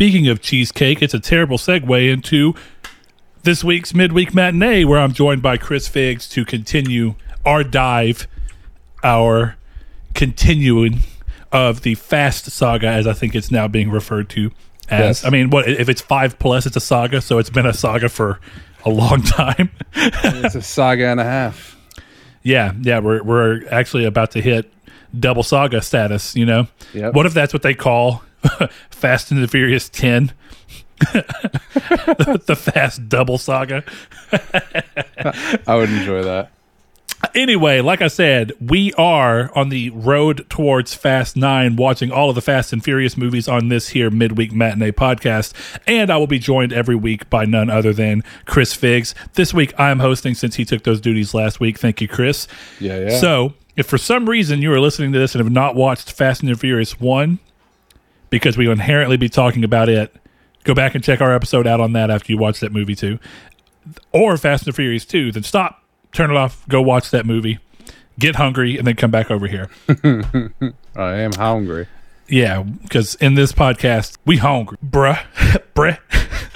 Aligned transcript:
Speaking 0.00 0.28
of 0.28 0.40
cheesecake, 0.40 1.02
it's 1.02 1.12
a 1.12 1.20
terrible 1.20 1.58
segue 1.58 2.10
into 2.10 2.54
this 3.42 3.62
week's 3.62 3.92
midweek 3.92 4.34
matinee, 4.34 4.82
where 4.82 4.98
I'm 4.98 5.12
joined 5.12 5.42
by 5.42 5.58
Chris 5.58 5.88
Figs 5.88 6.26
to 6.30 6.42
continue 6.46 7.16
our 7.44 7.62
dive, 7.62 8.26
our 9.04 9.58
continuing 10.14 11.00
of 11.52 11.82
the 11.82 11.96
Fast 11.96 12.46
Saga, 12.50 12.86
as 12.86 13.06
I 13.06 13.12
think 13.12 13.34
it's 13.34 13.50
now 13.50 13.68
being 13.68 13.90
referred 13.90 14.30
to 14.30 14.46
as. 14.88 15.00
Yes. 15.22 15.24
I 15.26 15.28
mean, 15.28 15.50
what 15.50 15.68
if 15.68 15.90
it's 15.90 16.00
five 16.00 16.38
plus? 16.38 16.64
It's 16.64 16.76
a 16.76 16.80
saga, 16.80 17.20
so 17.20 17.36
it's 17.36 17.50
been 17.50 17.66
a 17.66 17.74
saga 17.74 18.08
for 18.08 18.40
a 18.86 18.88
long 18.90 19.20
time. 19.24 19.68
It's 19.94 20.54
a 20.54 20.62
saga 20.62 21.08
and 21.08 21.20
a 21.20 21.24
half. 21.24 21.76
yeah, 22.42 22.72
yeah, 22.80 23.00
we're 23.00 23.22
we're 23.22 23.68
actually 23.68 24.06
about 24.06 24.30
to 24.30 24.40
hit 24.40 24.72
double 25.18 25.42
saga 25.42 25.82
status. 25.82 26.34
You 26.34 26.46
know, 26.46 26.68
Yep. 26.94 27.12
what 27.12 27.26
if 27.26 27.34
that's 27.34 27.52
what 27.52 27.60
they 27.60 27.74
call 27.74 28.22
Fast 28.90 29.30
and 29.30 29.42
the 29.42 29.48
Furious 29.48 29.88
Ten? 29.88 30.32
the 31.00 32.56
Fast 32.58 33.08
Double 33.08 33.38
Saga. 33.38 33.84
I 35.66 35.76
would 35.76 35.90
enjoy 35.90 36.22
that. 36.22 36.50
Anyway, 37.34 37.80
like 37.80 38.00
I 38.00 38.08
said, 38.08 38.52
we 38.60 38.92
are 38.94 39.50
on 39.54 39.68
the 39.68 39.90
road 39.90 40.46
towards 40.48 40.94
Fast 40.94 41.36
Nine, 41.36 41.76
watching 41.76 42.10
all 42.10 42.30
of 42.30 42.34
the 42.34 42.40
Fast 42.40 42.72
and 42.72 42.82
Furious 42.82 43.16
movies 43.16 43.46
on 43.46 43.68
this 43.68 43.90
here 43.90 44.10
midweek 44.10 44.52
matinee 44.52 44.90
podcast. 44.90 45.52
And 45.86 46.10
I 46.10 46.16
will 46.16 46.26
be 46.26 46.38
joined 46.38 46.72
every 46.72 46.96
week 46.96 47.28
by 47.28 47.44
none 47.44 47.68
other 47.70 47.92
than 47.92 48.24
Chris 48.46 48.74
Figs. 48.74 49.14
This 49.34 49.52
week 49.52 49.78
I 49.78 49.90
am 49.90 50.00
hosting 50.00 50.34
since 50.34 50.56
he 50.56 50.64
took 50.64 50.82
those 50.84 51.00
duties 51.00 51.34
last 51.34 51.60
week. 51.60 51.78
Thank 51.78 52.00
you, 52.00 52.08
Chris. 52.08 52.48
Yeah, 52.78 52.98
yeah. 52.98 53.18
So, 53.18 53.54
if 53.76 53.86
for 53.86 53.98
some 53.98 54.28
reason 54.28 54.62
you 54.62 54.72
are 54.72 54.80
listening 54.80 55.12
to 55.12 55.18
this 55.18 55.34
and 55.34 55.44
have 55.44 55.52
not 55.52 55.74
watched 55.74 56.10
Fast 56.12 56.42
and 56.42 56.50
the 56.50 56.56
Furious 56.56 56.98
1, 56.98 57.38
because 58.30 58.56
we 58.56 58.66
will 58.66 58.72
inherently 58.72 59.16
be 59.16 59.28
talking 59.28 59.64
about 59.64 59.88
it, 59.88 60.14
go 60.64 60.74
back 60.74 60.94
and 60.94 61.04
check 61.04 61.20
our 61.20 61.34
episode 61.34 61.66
out 61.66 61.80
on 61.80 61.92
that 61.92 62.10
after 62.10 62.32
you 62.32 62.38
watch 62.38 62.60
that 62.60 62.72
movie 62.72 62.94
too. 62.94 63.18
Or 64.12 64.36
Fast 64.36 64.66
and 64.66 64.72
the 64.72 64.76
Furious 64.76 65.04
2, 65.04 65.32
then 65.32 65.42
stop, 65.42 65.82
turn 66.12 66.30
it 66.30 66.36
off, 66.36 66.66
go 66.68 66.80
watch 66.80 67.10
that 67.10 67.26
movie, 67.26 67.58
get 68.18 68.36
hungry, 68.36 68.78
and 68.78 68.86
then 68.86 68.94
come 68.94 69.10
back 69.10 69.30
over 69.30 69.46
here. 69.46 69.68
I 70.96 71.14
am 71.14 71.32
hungry. 71.32 71.86
Yeah, 72.28 72.62
because 72.62 73.16
in 73.16 73.34
this 73.34 73.52
podcast, 73.52 74.16
we 74.24 74.36
hungry. 74.36 74.78
Bruh. 74.84 75.18
Bruh. 75.74 75.98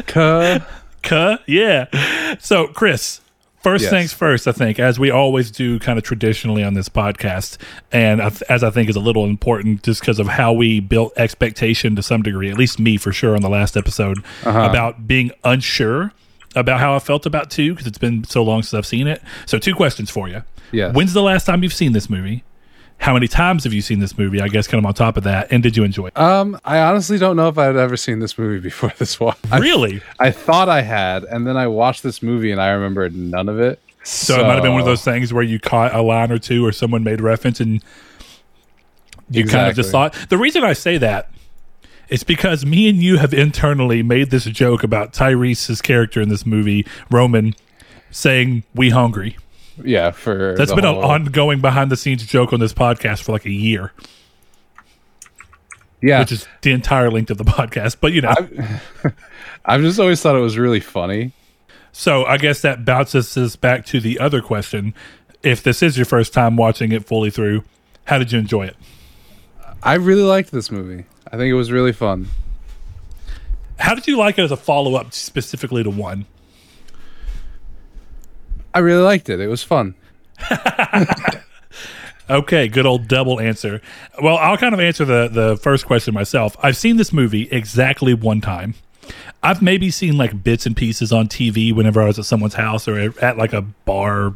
Cuh. 0.07 0.61
Cuh. 1.03 1.39
Yeah. 1.47 2.37
So, 2.39 2.69
Chris, 2.69 3.21
first 3.65 3.83
Yes. 3.83 3.91
things 3.91 4.13
first, 4.13 4.47
I 4.47 4.53
think, 4.53 4.79
as 4.79 4.99
we 4.99 5.11
always 5.11 5.51
do 5.51 5.79
kind 5.81 5.99
of 5.99 6.05
traditionally 6.05 6.63
on 6.63 6.75
this 6.75 6.89
podcast, 6.89 7.57
and 7.91 8.21
as 8.21 8.63
I 8.63 8.71
think 8.71 8.89
is 8.89 8.95
a 8.95 9.01
little 9.01 9.25
important 9.25 9.83
just 9.83 10.01
because 10.01 10.21
of 10.21 10.29
how 10.29 10.53
we 10.53 10.79
built 10.81 11.13
expectation 11.17 11.97
to 11.97 12.03
some 12.03 12.23
degree, 12.23 12.51
at 12.51 12.59
least 12.59 12.79
me 12.79 12.99
for 12.99 13.11
sure 13.11 13.35
on 13.35 13.43
the 13.43 13.49
last 13.49 13.77
episode, 13.77 14.19
uh-huh. 14.45 14.69
about 14.71 15.09
being 15.09 15.33
unsure 15.43 16.13
about 16.55 16.79
how 16.79 16.95
I 16.95 17.01
felt 17.01 17.27
about 17.27 17.51
two 17.51 17.73
because 17.73 17.87
it's 17.87 17.99
been 17.99 18.23
so 18.25 18.45
long 18.45 18.63
since 18.63 18.75
I've 18.75 18.87
seen 18.87 19.09
it. 19.09 19.23
So, 19.47 19.59
two 19.59 19.75
questions 19.75 20.11
for 20.11 20.29
you. 20.29 20.45
Yes. 20.71 20.95
When's 20.95 21.13
the 21.13 21.23
last 21.23 21.47
time 21.47 21.63
you've 21.63 21.73
seen 21.73 21.93
this 21.93 22.09
movie? 22.09 22.45
How 22.99 23.13
many 23.13 23.29
times 23.29 23.65
have 23.65 23.73
you 23.75 23.83
seen 23.83 23.99
this 23.99 24.17
movie? 24.17 24.41
I 24.41 24.49
guess 24.49 24.67
kind 24.67 24.83
of 24.83 24.87
on 24.87 24.95
top 24.95 25.17
of 25.17 25.25
that, 25.25 25.53
and 25.53 25.63
did 25.63 25.77
you 25.77 25.85
enjoy 25.85 26.07
it? 26.07 26.19
Um, 26.19 26.59
I 26.65 26.79
honestly 26.79 27.19
don't 27.19 27.37
know 27.37 27.49
if 27.49 27.59
I'd 27.59 27.77
ever 27.77 27.97
seen 27.97 28.19
this 28.21 28.39
movie 28.39 28.61
before 28.63 28.93
this 28.99 29.21
one. 29.21 29.37
Really? 29.53 30.01
I 30.19 30.31
thought 30.31 30.69
I 30.69 30.83
had, 30.83 31.25
and 31.25 31.47
then 31.47 31.57
I 31.57 31.67
watched 31.67 32.03
this 32.03 32.23
movie 32.23 32.51
and 32.51 32.61
I 32.61 32.71
remembered 32.71 33.15
none 33.15 33.49
of 33.49 33.61
it. 33.61 33.81
So, 34.05 34.39
it 34.39 34.43
might 34.47 34.55
have 34.55 34.63
been 34.63 34.73
one 34.73 34.81
of 34.81 34.87
those 34.87 35.03
things 35.03 35.33
where 35.33 35.43
you 35.43 35.59
caught 35.59 35.95
a 35.95 36.03
line 36.03 36.31
or 36.31 36.39
two 36.39 36.65
or 36.65 36.73
someone 36.73 37.05
made 37.05 37.23
reference 37.23 37.59
and 37.59 37.83
you 39.31 39.47
kind 39.47 39.69
of 39.69 39.77
just 39.77 39.91
thought. 39.91 40.15
The 40.29 40.37
reason 40.37 40.63
I 40.63 40.75
say 40.75 40.99
that 40.99 41.31
is 42.09 42.23
because 42.23 42.67
me 42.67 42.89
and 42.89 43.03
you 43.03 43.17
have 43.17 43.33
internally 43.33 44.03
made 44.03 44.31
this 44.31 44.45
joke 44.45 44.83
about 44.83 45.13
Tyrese's 45.15 45.81
character 45.81 46.21
in 46.21 46.29
this 46.29 46.45
movie, 46.45 46.87
Roman, 47.11 47.55
saying 48.11 48.65
"we 48.75 48.91
hungry." 48.91 49.37
Yeah, 49.83 50.11
for 50.13 50.55
that's 50.57 50.73
been 50.73 50.85
whole- 50.85 50.99
an 51.03 51.23
ongoing 51.23 51.61
behind 51.61 51.91
the 51.91 51.97
scenes 51.97 52.25
joke 52.27 52.53
on 52.53 52.61
this 52.61 52.73
podcast 52.73 53.23
for 53.23 53.33
like 53.33 53.45
a 53.45 53.51
year, 53.51 53.93
yeah. 56.03 56.21
which 56.21 56.33
is 56.33 56.47
the 56.63 56.73
entire 56.73 57.11
length 57.11 57.31
of 57.31 57.39
the 57.39 57.45
podcast. 57.45 57.97
But 58.01 58.13
you 58.13 58.21
know, 58.23 58.35
I've 59.65 59.81
just 59.81 59.99
always 59.99 60.21
thought 60.21 60.37
it 60.37 60.41
was 60.41 60.59
really 60.59 60.81
funny. 60.81 61.33
so 61.93 62.25
I 62.25 62.37
guess 62.39 62.61
that 62.63 62.85
bounces 62.85 63.37
us 63.37 63.57
back 63.57 63.85
to 63.87 64.01
the 64.01 64.19
other 64.19 64.41
question: 64.41 64.95
If 65.43 65.63
this 65.63 65.83
is 65.83 65.97
your 65.97 66.07
first 66.07 66.33
time 66.33 66.57
watching 66.57 66.93
it 66.93 67.05
fully 67.07 67.31
through, 67.31 67.65
how 68.05 68.19
did 68.19 68.33
you 68.33 68.39
enjoy 68.39 68.67
it? 68.67 68.77
I 69.83 69.95
really 69.95 70.23
liked 70.23 70.51
this 70.53 70.71
movie. 70.71 71.05
I 71.33 71.37
think 71.37 71.51
it 71.51 71.55
was 71.55 71.73
really 71.73 71.93
fun. 71.93 72.29
How 73.79 73.95
did 73.95 74.07
you 74.07 74.17
like 74.17 74.39
it 74.39 74.43
as 74.43 74.53
a 74.53 74.57
follow 74.57 74.95
up 74.95 75.13
specifically 75.13 75.83
to 75.83 75.91
one? 75.91 76.27
I 78.75 78.81
really 78.81 79.03
liked 79.03 79.29
it. 79.29 79.41
It 79.41 79.49
was 79.49 79.63
fun. 79.63 79.95
Okay, 82.31 82.69
good 82.69 82.87
old 82.87 83.07
double 83.07 83.39
answer. 83.39 83.83
Well, 84.23 84.39
I'll 84.39 84.57
kind 84.57 84.73
of 84.73 84.81
answer 84.81 85.05
the 85.05 85.29
the 85.29 85.57
first 85.59 85.85
question 85.85 86.15
myself. 86.15 86.57
I've 86.63 86.77
seen 86.77 86.97
this 86.97 87.13
movie 87.13 87.49
exactly 87.51 88.15
one 88.15 88.41
time. 88.41 88.75
I've 89.43 89.61
maybe 89.61 89.91
seen 89.91 90.17
like 90.17 90.43
bits 90.43 90.65
and 90.65 90.75
pieces 90.75 91.13
on 91.13 91.29
TV 91.29 91.75
whenever 91.75 92.01
I 92.01 92.07
was 92.07 92.19
at 92.19 92.25
someone's 92.25 92.55
house 92.55 92.89
or 92.89 93.13
at 93.23 93.37
like 93.37 93.53
a 93.53 93.61
bar 93.61 94.35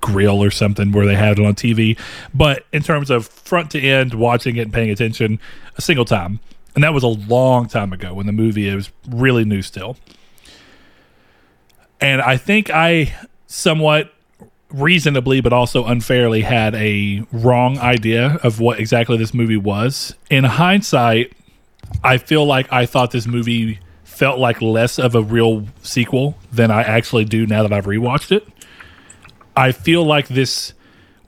grill 0.00 0.40
or 0.40 0.52
something 0.52 0.92
where 0.92 1.06
they 1.06 1.16
had 1.16 1.40
it 1.40 1.44
on 1.44 1.56
TV. 1.56 1.98
But 2.32 2.64
in 2.72 2.84
terms 2.84 3.10
of 3.10 3.26
front 3.26 3.72
to 3.72 3.80
end, 3.80 4.14
watching 4.14 4.54
it 4.54 4.62
and 4.62 4.72
paying 4.72 4.90
attention, 4.90 5.40
a 5.76 5.82
single 5.82 6.04
time. 6.04 6.38
And 6.76 6.84
that 6.84 6.94
was 6.94 7.02
a 7.02 7.08
long 7.08 7.66
time 7.66 7.92
ago 7.92 8.14
when 8.14 8.26
the 8.26 8.32
movie 8.32 8.72
was 8.72 8.92
really 9.08 9.44
new 9.44 9.62
still. 9.62 9.96
And 12.00 12.22
I 12.22 12.36
think 12.36 12.70
I 12.70 13.12
somewhat 13.48 14.12
reasonably 14.70 15.40
but 15.40 15.52
also 15.52 15.84
unfairly 15.86 16.42
had 16.42 16.74
a 16.74 17.24
wrong 17.32 17.78
idea 17.78 18.38
of 18.42 18.60
what 18.60 18.78
exactly 18.78 19.16
this 19.16 19.34
movie 19.34 19.56
was. 19.56 20.14
In 20.30 20.44
hindsight, 20.44 21.32
I 22.04 22.18
feel 22.18 22.44
like 22.44 22.70
I 22.72 22.86
thought 22.86 23.10
this 23.10 23.26
movie 23.26 23.80
felt 24.04 24.38
like 24.38 24.60
less 24.60 24.98
of 24.98 25.14
a 25.14 25.22
real 25.22 25.66
sequel 25.82 26.36
than 26.52 26.70
I 26.70 26.82
actually 26.82 27.24
do 27.24 27.46
now 27.46 27.62
that 27.62 27.72
I've 27.72 27.86
rewatched 27.86 28.30
it. 28.30 28.46
I 29.56 29.72
feel 29.72 30.04
like 30.04 30.28
this 30.28 30.74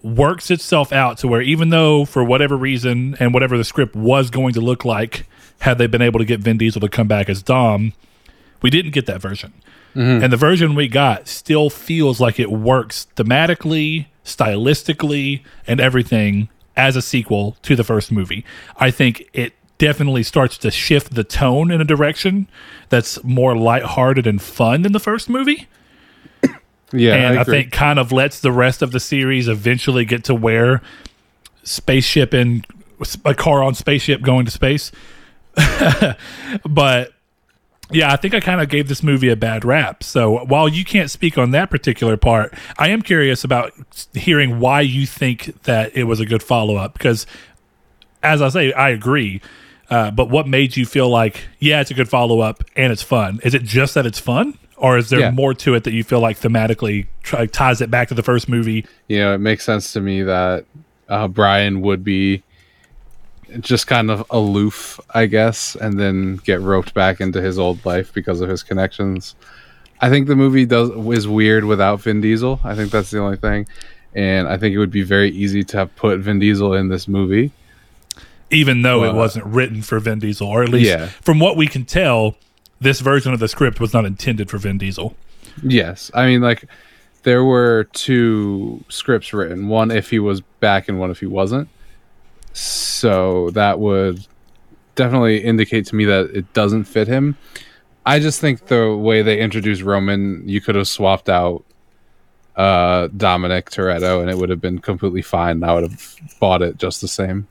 works 0.02 0.50
itself 0.50 0.92
out 0.92 1.18
to 1.18 1.28
where 1.28 1.42
even 1.42 1.70
though 1.70 2.04
for 2.04 2.22
whatever 2.24 2.56
reason 2.56 3.16
and 3.18 3.34
whatever 3.34 3.56
the 3.56 3.64
script 3.64 3.94
was 3.94 4.30
going 4.30 4.54
to 4.54 4.60
look 4.60 4.84
like 4.84 5.26
had 5.60 5.78
they 5.78 5.86
been 5.86 6.02
able 6.02 6.18
to 6.18 6.24
get 6.24 6.40
Vin 6.40 6.58
Diesel 6.58 6.80
to 6.80 6.88
come 6.88 7.06
back 7.06 7.28
as 7.28 7.42
Dom, 7.42 7.92
we 8.62 8.70
didn't 8.70 8.92
get 8.92 9.06
that 9.06 9.20
version. 9.20 9.52
Mm-hmm. 9.94 10.24
And 10.24 10.32
the 10.32 10.36
version 10.36 10.74
we 10.74 10.88
got 10.88 11.28
still 11.28 11.70
feels 11.70 12.20
like 12.20 12.38
it 12.38 12.50
works 12.50 13.06
thematically, 13.16 14.06
stylistically, 14.24 15.42
and 15.66 15.80
everything 15.80 16.48
as 16.76 16.96
a 16.96 17.02
sequel 17.02 17.56
to 17.62 17.74
the 17.74 17.84
first 17.84 18.12
movie. 18.12 18.44
I 18.76 18.90
think 18.90 19.28
it 19.32 19.52
definitely 19.78 20.22
starts 20.22 20.58
to 20.58 20.70
shift 20.70 21.14
the 21.14 21.24
tone 21.24 21.70
in 21.70 21.80
a 21.80 21.84
direction 21.84 22.46
that's 22.90 23.22
more 23.24 23.56
lighthearted 23.56 24.26
and 24.26 24.40
fun 24.40 24.82
than 24.82 24.92
the 24.92 25.00
first 25.00 25.28
movie 25.28 25.66
Yeah, 26.92 27.14
and 27.14 27.38
I, 27.38 27.42
agree. 27.42 27.62
think 27.62 27.72
kind 27.72 27.98
of 27.98 28.10
lets 28.10 28.40
the 28.40 28.50
rest 28.50 28.82
of 28.82 28.90
the 28.90 29.00
series 29.00 29.46
eventually 29.46 30.04
get 30.04 30.24
to 30.24 30.34
where 30.34 30.82
spaceship 31.62 32.32
and 32.32 32.66
a 33.24 33.34
car 33.34 33.62
on 33.62 33.74
spaceship 33.74 34.22
going 34.22 34.44
to 34.44 34.50
space. 34.50 34.90
but 36.68 37.12
yeah, 37.92 38.12
I 38.12 38.16
think 38.16 38.34
I 38.34 38.40
kind 38.40 38.60
of 38.60 38.68
gave 38.68 38.88
this 38.88 39.02
movie 39.02 39.28
a 39.28 39.36
bad 39.36 39.64
rap. 39.64 40.02
So 40.02 40.44
while 40.44 40.68
you 40.68 40.84
can't 40.84 41.10
speak 41.10 41.36
on 41.38 41.50
that 41.52 41.70
particular 41.70 42.16
part, 42.16 42.54
I 42.78 42.88
am 42.88 43.02
curious 43.02 43.44
about 43.44 43.72
hearing 44.14 44.60
why 44.60 44.80
you 44.82 45.06
think 45.06 45.62
that 45.64 45.96
it 45.96 46.04
was 46.04 46.20
a 46.20 46.26
good 46.26 46.42
follow 46.42 46.76
up. 46.76 46.92
Because 46.94 47.26
as 48.22 48.42
I 48.42 48.48
say, 48.48 48.72
I 48.72 48.90
agree. 48.90 49.40
Uh, 49.88 50.10
but 50.10 50.30
what 50.30 50.46
made 50.46 50.76
you 50.76 50.86
feel 50.86 51.08
like, 51.08 51.44
yeah, 51.58 51.80
it's 51.80 51.90
a 51.90 51.94
good 51.94 52.08
follow 52.08 52.40
up 52.40 52.62
and 52.76 52.92
it's 52.92 53.02
fun? 53.02 53.40
Is 53.42 53.54
it 53.54 53.62
just 53.64 53.94
that 53.94 54.06
it's 54.06 54.20
fun? 54.20 54.56
Or 54.76 54.96
is 54.96 55.10
there 55.10 55.20
Yeah. 55.20 55.30
more 55.32 55.52
to 55.54 55.74
it 55.74 55.84
that 55.84 55.92
you 55.92 56.04
feel 56.04 56.20
like 56.20 56.38
thematically 56.38 57.06
try, 57.22 57.46
ties 57.46 57.80
it 57.80 57.90
back 57.90 58.08
to 58.08 58.14
the 58.14 58.22
first 58.22 58.48
movie? 58.48 58.86
you 59.08 59.18
know, 59.18 59.34
it 59.34 59.38
makes 59.38 59.64
sense 59.64 59.92
to 59.94 60.00
me 60.00 60.22
that 60.22 60.64
uh, 61.08 61.26
Brian 61.28 61.80
would 61.82 62.04
be 62.04 62.42
just 63.60 63.86
kind 63.86 64.10
of 64.10 64.24
aloof, 64.30 65.00
I 65.10 65.26
guess, 65.26 65.74
and 65.76 65.98
then 65.98 66.36
get 66.36 66.60
roped 66.60 66.94
back 66.94 67.20
into 67.20 67.40
his 67.42 67.58
old 67.58 67.84
life 67.84 68.12
because 68.14 68.40
of 68.40 68.48
his 68.48 68.62
connections. 68.62 69.34
I 70.00 70.08
think 70.08 70.28
the 70.28 70.36
movie 70.36 70.64
does 70.66 70.90
is 71.18 71.26
weird 71.28 71.64
without 71.64 72.00
Vin 72.00 72.20
Diesel. 72.20 72.60
I 72.64 72.74
think 72.74 72.90
that's 72.90 73.10
the 73.10 73.18
only 73.18 73.36
thing, 73.36 73.66
and 74.14 74.48
I 74.48 74.56
think 74.56 74.74
it 74.74 74.78
would 74.78 74.90
be 74.90 75.02
very 75.02 75.30
easy 75.30 75.62
to 75.64 75.76
have 75.78 75.94
put 75.96 76.20
Vin 76.20 76.38
Diesel 76.38 76.74
in 76.74 76.88
this 76.88 77.08
movie. 77.08 77.50
even 78.52 78.82
though 78.82 79.04
it 79.04 79.14
wasn't 79.14 79.44
written 79.46 79.80
for 79.80 80.00
Vin 80.00 80.18
Diesel, 80.18 80.48
or 80.48 80.64
at 80.64 80.68
least 80.70 80.90
Yeah. 80.90 81.06
from 81.20 81.38
what 81.38 81.56
we 81.56 81.68
can 81.68 81.84
tell, 81.84 82.34
this 82.80 82.98
version 82.98 83.32
of 83.32 83.38
the 83.38 83.46
script 83.46 83.78
was 83.78 83.92
not 83.94 84.04
intended 84.04 84.50
for 84.50 84.58
Vin 84.58 84.76
Diesel. 84.76 85.14
Yes, 85.62 86.10
I 86.14 86.26
mean 86.26 86.40
like 86.40 86.64
there 87.22 87.44
were 87.44 87.84
two 87.92 88.82
scripts 88.88 89.32
written, 89.32 89.68
one 89.68 89.92
if 89.92 90.10
he 90.10 90.18
was 90.18 90.40
back 90.58 90.88
and 90.88 90.98
one 90.98 91.12
if 91.12 91.20
he 91.20 91.26
wasn't. 91.26 91.68
So 92.52 93.50
that 93.50 93.78
would 93.78 94.26
definitely 94.94 95.38
indicate 95.38 95.86
to 95.86 95.96
me 95.96 96.04
that 96.06 96.30
it 96.34 96.52
doesn't 96.52 96.84
fit 96.84 97.08
him. 97.08 97.36
I 98.04 98.18
just 98.18 98.40
think 98.40 98.66
the 98.66 98.96
way 98.96 99.22
they 99.22 99.40
introduced 99.40 99.82
Roman, 99.82 100.48
you 100.48 100.60
could 100.60 100.74
have 100.74 100.88
swapped 100.88 101.28
out 101.28 101.64
uh 102.56 103.08
Dominic 103.16 103.70
Toretto 103.70 104.20
and 104.20 104.28
it 104.28 104.36
would 104.36 104.50
have 104.50 104.60
been 104.60 104.80
completely 104.80 105.22
fine. 105.22 105.62
I 105.62 105.72
would 105.72 105.84
have 105.84 106.16
bought 106.40 106.62
it 106.62 106.78
just 106.78 107.00
the 107.00 107.08
same. 107.08 107.46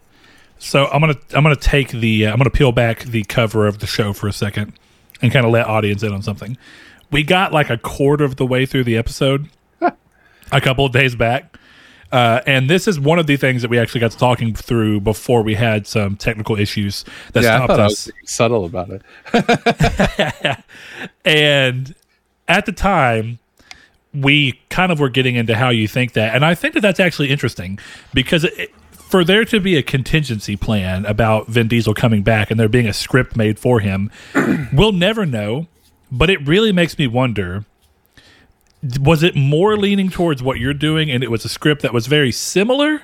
So 0.60 0.88
I'm 0.88 1.00
gonna 1.00 1.16
I'm 1.34 1.44
gonna 1.44 1.56
take 1.56 1.90
the 1.90 2.26
uh, 2.28 2.32
I'm 2.32 2.38
gonna 2.38 2.50
peel 2.50 2.72
back 2.72 3.04
the 3.06 3.24
cover 3.24 3.66
of 3.66 3.80
the 3.80 3.88
show 3.88 4.12
for 4.14 4.28
a 4.28 4.34
second 4.34 4.74
and 5.22 5.32
kind 5.32 5.46
of 5.46 5.52
let 5.52 5.68
audience 5.68 6.04
in 6.04 6.14
on 6.14 6.22
something. 6.22 6.58
We 7.12 7.24
got 7.24 7.54
like 7.54 7.70
a 7.70 7.78
quarter 7.78 8.26
of 8.26 8.36
the 8.36 8.46
way 8.46 8.66
through 8.66 8.84
the 8.84 8.98
episode 8.98 9.50
a 10.52 10.62
couple 10.62 10.86
of 10.86 10.92
days 10.92 11.16
back. 11.16 11.58
Uh, 12.12 12.42
and 12.48 12.70
this 12.70 12.88
is 12.88 13.00
one 13.00 13.20
of 13.20 13.28
the 13.28 13.38
things 13.38 13.62
that 13.62 13.70
we 13.70 13.78
actually 13.78 14.02
got 14.02 14.12
to 14.12 14.18
talking 14.18 14.54
through 14.54 15.00
before 15.00 15.44
we 15.44 15.54
had 15.54 15.86
some 15.86 16.16
technical 16.16 16.58
issues 16.58 17.06
that 17.34 17.44
yeah, 17.44 17.58
stopped 17.58 17.80
I 17.80 17.86
us. 17.86 18.10
subtle 18.26 18.66
about 18.66 18.90
it. 18.90 20.64
And 21.26 21.94
at 22.48 22.66
the 22.66 22.72
time, 22.72 23.40
we 24.14 24.60
kind 24.70 24.92
of 24.92 25.00
were 25.00 25.10
getting 25.10 25.36
into 25.36 25.56
how 25.56 25.70
you 25.70 25.88
think 25.88 26.14
that. 26.14 26.36
And 26.36 26.44
I 26.44 26.56
think 26.56 26.74
that 26.74 26.82
that's 26.82 27.00
actually 27.00 27.30
interesting 27.30 27.80
because 28.14 28.44
it, 28.44 28.74
for 28.92 29.24
there 29.24 29.46
to 29.46 29.60
be 29.60 29.78
a 29.78 29.84
contingency 29.84 30.56
plan 30.56 31.06
about 31.06 31.48
Vin 31.48 31.68
Diesel 31.68 31.94
coming 31.94 32.24
back 32.24 32.52
and 32.52 32.60
there 32.60 32.70
being 32.70 32.88
a 32.88 32.94
script 32.94 33.36
made 33.36 33.60
for 33.60 33.80
him, 33.80 34.12
we'll 34.74 34.92
never 34.92 35.26
know. 35.26 35.68
But 36.12 36.32
it 36.32 36.46
really 36.48 36.72
makes 36.72 36.98
me 36.98 37.06
wonder 37.06 37.66
was 39.00 39.24
it 39.24 39.36
more 39.36 39.78
leaning 39.78 40.10
towards 40.10 40.42
what 40.42 40.60
you're 40.60 40.74
doing 40.74 41.12
and 41.12 41.24
it 41.24 41.32
was 41.32 41.44
a 41.46 41.50
script 41.50 41.82
that 41.82 41.94
was 41.94 42.08
very 42.08 42.32
similar, 42.32 43.02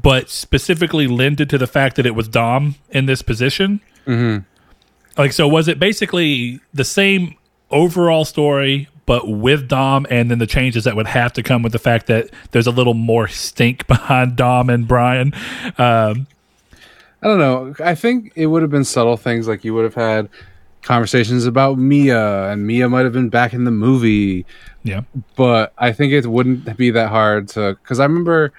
but 0.00 0.28
specifically 0.28 1.06
lended 1.06 1.48
to 1.50 1.58
the 1.58 1.66
fact 1.66 1.96
that 1.96 2.06
it 2.06 2.14
was 2.14 2.28
Dom 2.28 2.76
in 2.90 3.06
this 3.06 3.22
position? 3.22 3.80
Like, 5.16 5.32
so 5.32 5.46
was 5.48 5.68
it 5.68 5.78
basically 5.78 6.60
the 6.72 6.84
same 6.84 7.36
overall 7.70 8.24
story, 8.24 8.88
but 9.06 9.28
with 9.28 9.68
Dom, 9.68 10.06
and 10.10 10.30
then 10.30 10.38
the 10.38 10.46
changes 10.46 10.84
that 10.84 10.96
would 10.96 11.06
have 11.06 11.32
to 11.34 11.42
come 11.42 11.62
with 11.62 11.72
the 11.72 11.78
fact 11.78 12.06
that 12.06 12.30
there's 12.52 12.66
a 12.66 12.70
little 12.70 12.94
more 12.94 13.28
stink 13.28 13.86
behind 13.86 14.36
Dom 14.36 14.70
and 14.70 14.86
Brian? 14.86 15.32
Um, 15.78 16.26
I 17.22 17.28
don't 17.28 17.38
know. 17.38 17.74
I 17.82 17.94
think 17.94 18.32
it 18.34 18.46
would 18.46 18.62
have 18.62 18.70
been 18.70 18.84
subtle 18.84 19.16
things 19.16 19.46
like 19.46 19.64
you 19.64 19.74
would 19.74 19.84
have 19.84 19.94
had 19.94 20.28
conversations 20.82 21.46
about 21.46 21.78
Mia, 21.78 22.50
and 22.50 22.66
Mia 22.66 22.88
might 22.88 23.04
have 23.04 23.12
been 23.12 23.28
back 23.28 23.52
in 23.52 23.64
the 23.64 23.70
movie. 23.70 24.44
yeah, 24.82 25.02
But 25.36 25.72
I 25.78 25.92
think 25.92 26.12
it 26.12 26.26
wouldn't 26.26 26.76
be 26.76 26.90
that 26.90 27.08
hard 27.08 27.48
to 27.50 27.74
because 27.82 28.00
I 28.00 28.04
remember 28.04 28.52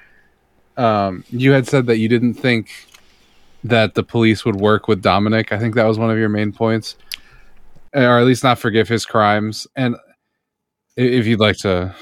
um, 0.77 1.23
you 1.29 1.51
had 1.51 1.67
said 1.67 1.85
that 1.87 1.97
you 1.97 2.07
didn't 2.07 2.35
think 2.35 2.87
that 3.63 3.93
the 3.93 4.03
police 4.03 4.43
would 4.43 4.55
work 4.55 4.87
with 4.87 5.01
Dominic. 5.01 5.51
I 5.51 5.59
think 5.59 5.75
that 5.75 5.85
was 5.85 5.97
one 5.97 6.09
of 6.09 6.17
your 6.17 6.29
main 6.29 6.51
points, 6.51 6.95
or 7.93 8.19
at 8.19 8.25
least 8.25 8.43
not 8.43 8.59
forgive 8.59 8.87
his 8.87 9.05
crimes. 9.05 9.67
And 9.75 9.95
if 10.95 11.25
you'd 11.25 11.39
like 11.39 11.57
to, 11.57 11.95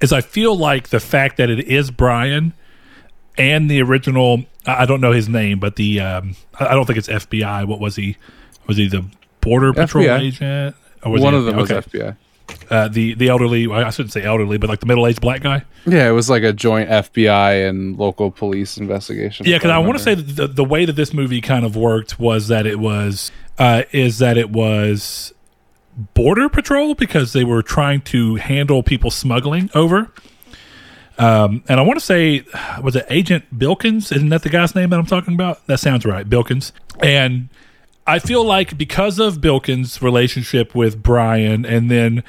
is 0.00 0.12
I 0.12 0.20
feel 0.20 0.56
like 0.56 0.88
the 0.88 1.00
fact 1.00 1.36
that 1.38 1.50
it 1.50 1.60
is 1.60 1.90
Brian 1.90 2.52
and 3.36 3.70
the 3.70 3.80
original, 3.82 4.44
I 4.66 4.84
don't 4.84 5.00
know 5.00 5.12
his 5.12 5.28
name, 5.28 5.60
but 5.60 5.76
the 5.76 6.00
um, 6.00 6.36
I 6.58 6.74
don't 6.74 6.86
think 6.86 6.98
it's 6.98 7.08
FBI. 7.08 7.66
What 7.66 7.80
was 7.80 7.96
he? 7.96 8.16
Was 8.68 8.76
he 8.76 8.86
the 8.88 9.04
border 9.40 9.72
patrol 9.72 10.04
FBI. 10.04 10.20
agent? 10.20 10.76
Or 11.02 11.10
was 11.12 11.22
one 11.22 11.32
he- 11.32 11.38
of 11.40 11.44
them 11.46 11.56
was. 11.56 11.70
FBI. 11.70 12.16
Uh, 12.70 12.88
the 12.88 13.12
the 13.14 13.28
elderly. 13.28 13.66
well, 13.66 13.84
I 13.84 13.90
shouldn't 13.90 14.12
say 14.12 14.22
elderly, 14.22 14.56
but 14.56 14.70
like 14.70 14.80
the 14.80 14.86
middle 14.86 15.06
aged 15.06 15.20
black 15.20 15.42
guy. 15.42 15.64
Yeah, 15.86 16.08
it 16.08 16.12
was 16.12 16.30
like 16.30 16.42
a 16.42 16.52
joint 16.52 16.88
FBI 16.88 17.68
and 17.68 17.98
local 17.98 18.30
police 18.30 18.78
investigation. 18.78 19.44
Yeah, 19.46 19.56
because 19.56 19.70
I 19.70 19.78
want 19.78 19.98
to 19.98 20.04
say 20.04 20.14
that 20.14 20.22
the, 20.22 20.46
the 20.46 20.64
way 20.64 20.84
that 20.86 20.94
this 20.94 21.12
movie 21.12 21.40
kind 21.42 21.64
of 21.66 21.76
worked 21.76 22.18
was 22.18 22.48
that 22.48 22.66
it 22.66 22.78
was 22.78 23.30
uh, 23.58 23.82
is 23.92 24.18
that 24.20 24.38
it 24.38 24.48
was 24.50 25.32
border 26.14 26.48
patrol 26.48 26.94
because 26.94 27.32
they 27.34 27.44
were 27.44 27.62
trying 27.62 28.00
to 28.02 28.36
handle 28.36 28.82
people 28.82 29.10
smuggling 29.10 29.68
over. 29.74 30.10
Um, 31.18 31.64
and 31.68 31.80
I 31.80 31.82
want 31.82 31.98
to 31.98 32.04
say, 32.04 32.44
was 32.82 32.94
it 32.96 33.04
Agent 33.10 33.44
Bilkins? 33.58 34.12
Isn't 34.12 34.28
that 34.28 34.42
the 34.42 34.48
guy's 34.50 34.74
name 34.74 34.90
that 34.90 34.98
I'm 34.98 35.06
talking 35.06 35.34
about? 35.34 35.66
That 35.66 35.80
sounds 35.80 36.06
right, 36.06 36.28
Bilkins. 36.28 36.72
And 37.00 37.48
I 38.08 38.18
feel 38.18 38.42
like 38.42 38.78
because 38.78 39.18
of 39.18 39.42
Bilkins' 39.42 40.00
relationship 40.00 40.74
with 40.74 41.02
Brian, 41.02 41.66
and 41.66 41.90
then 41.90 42.24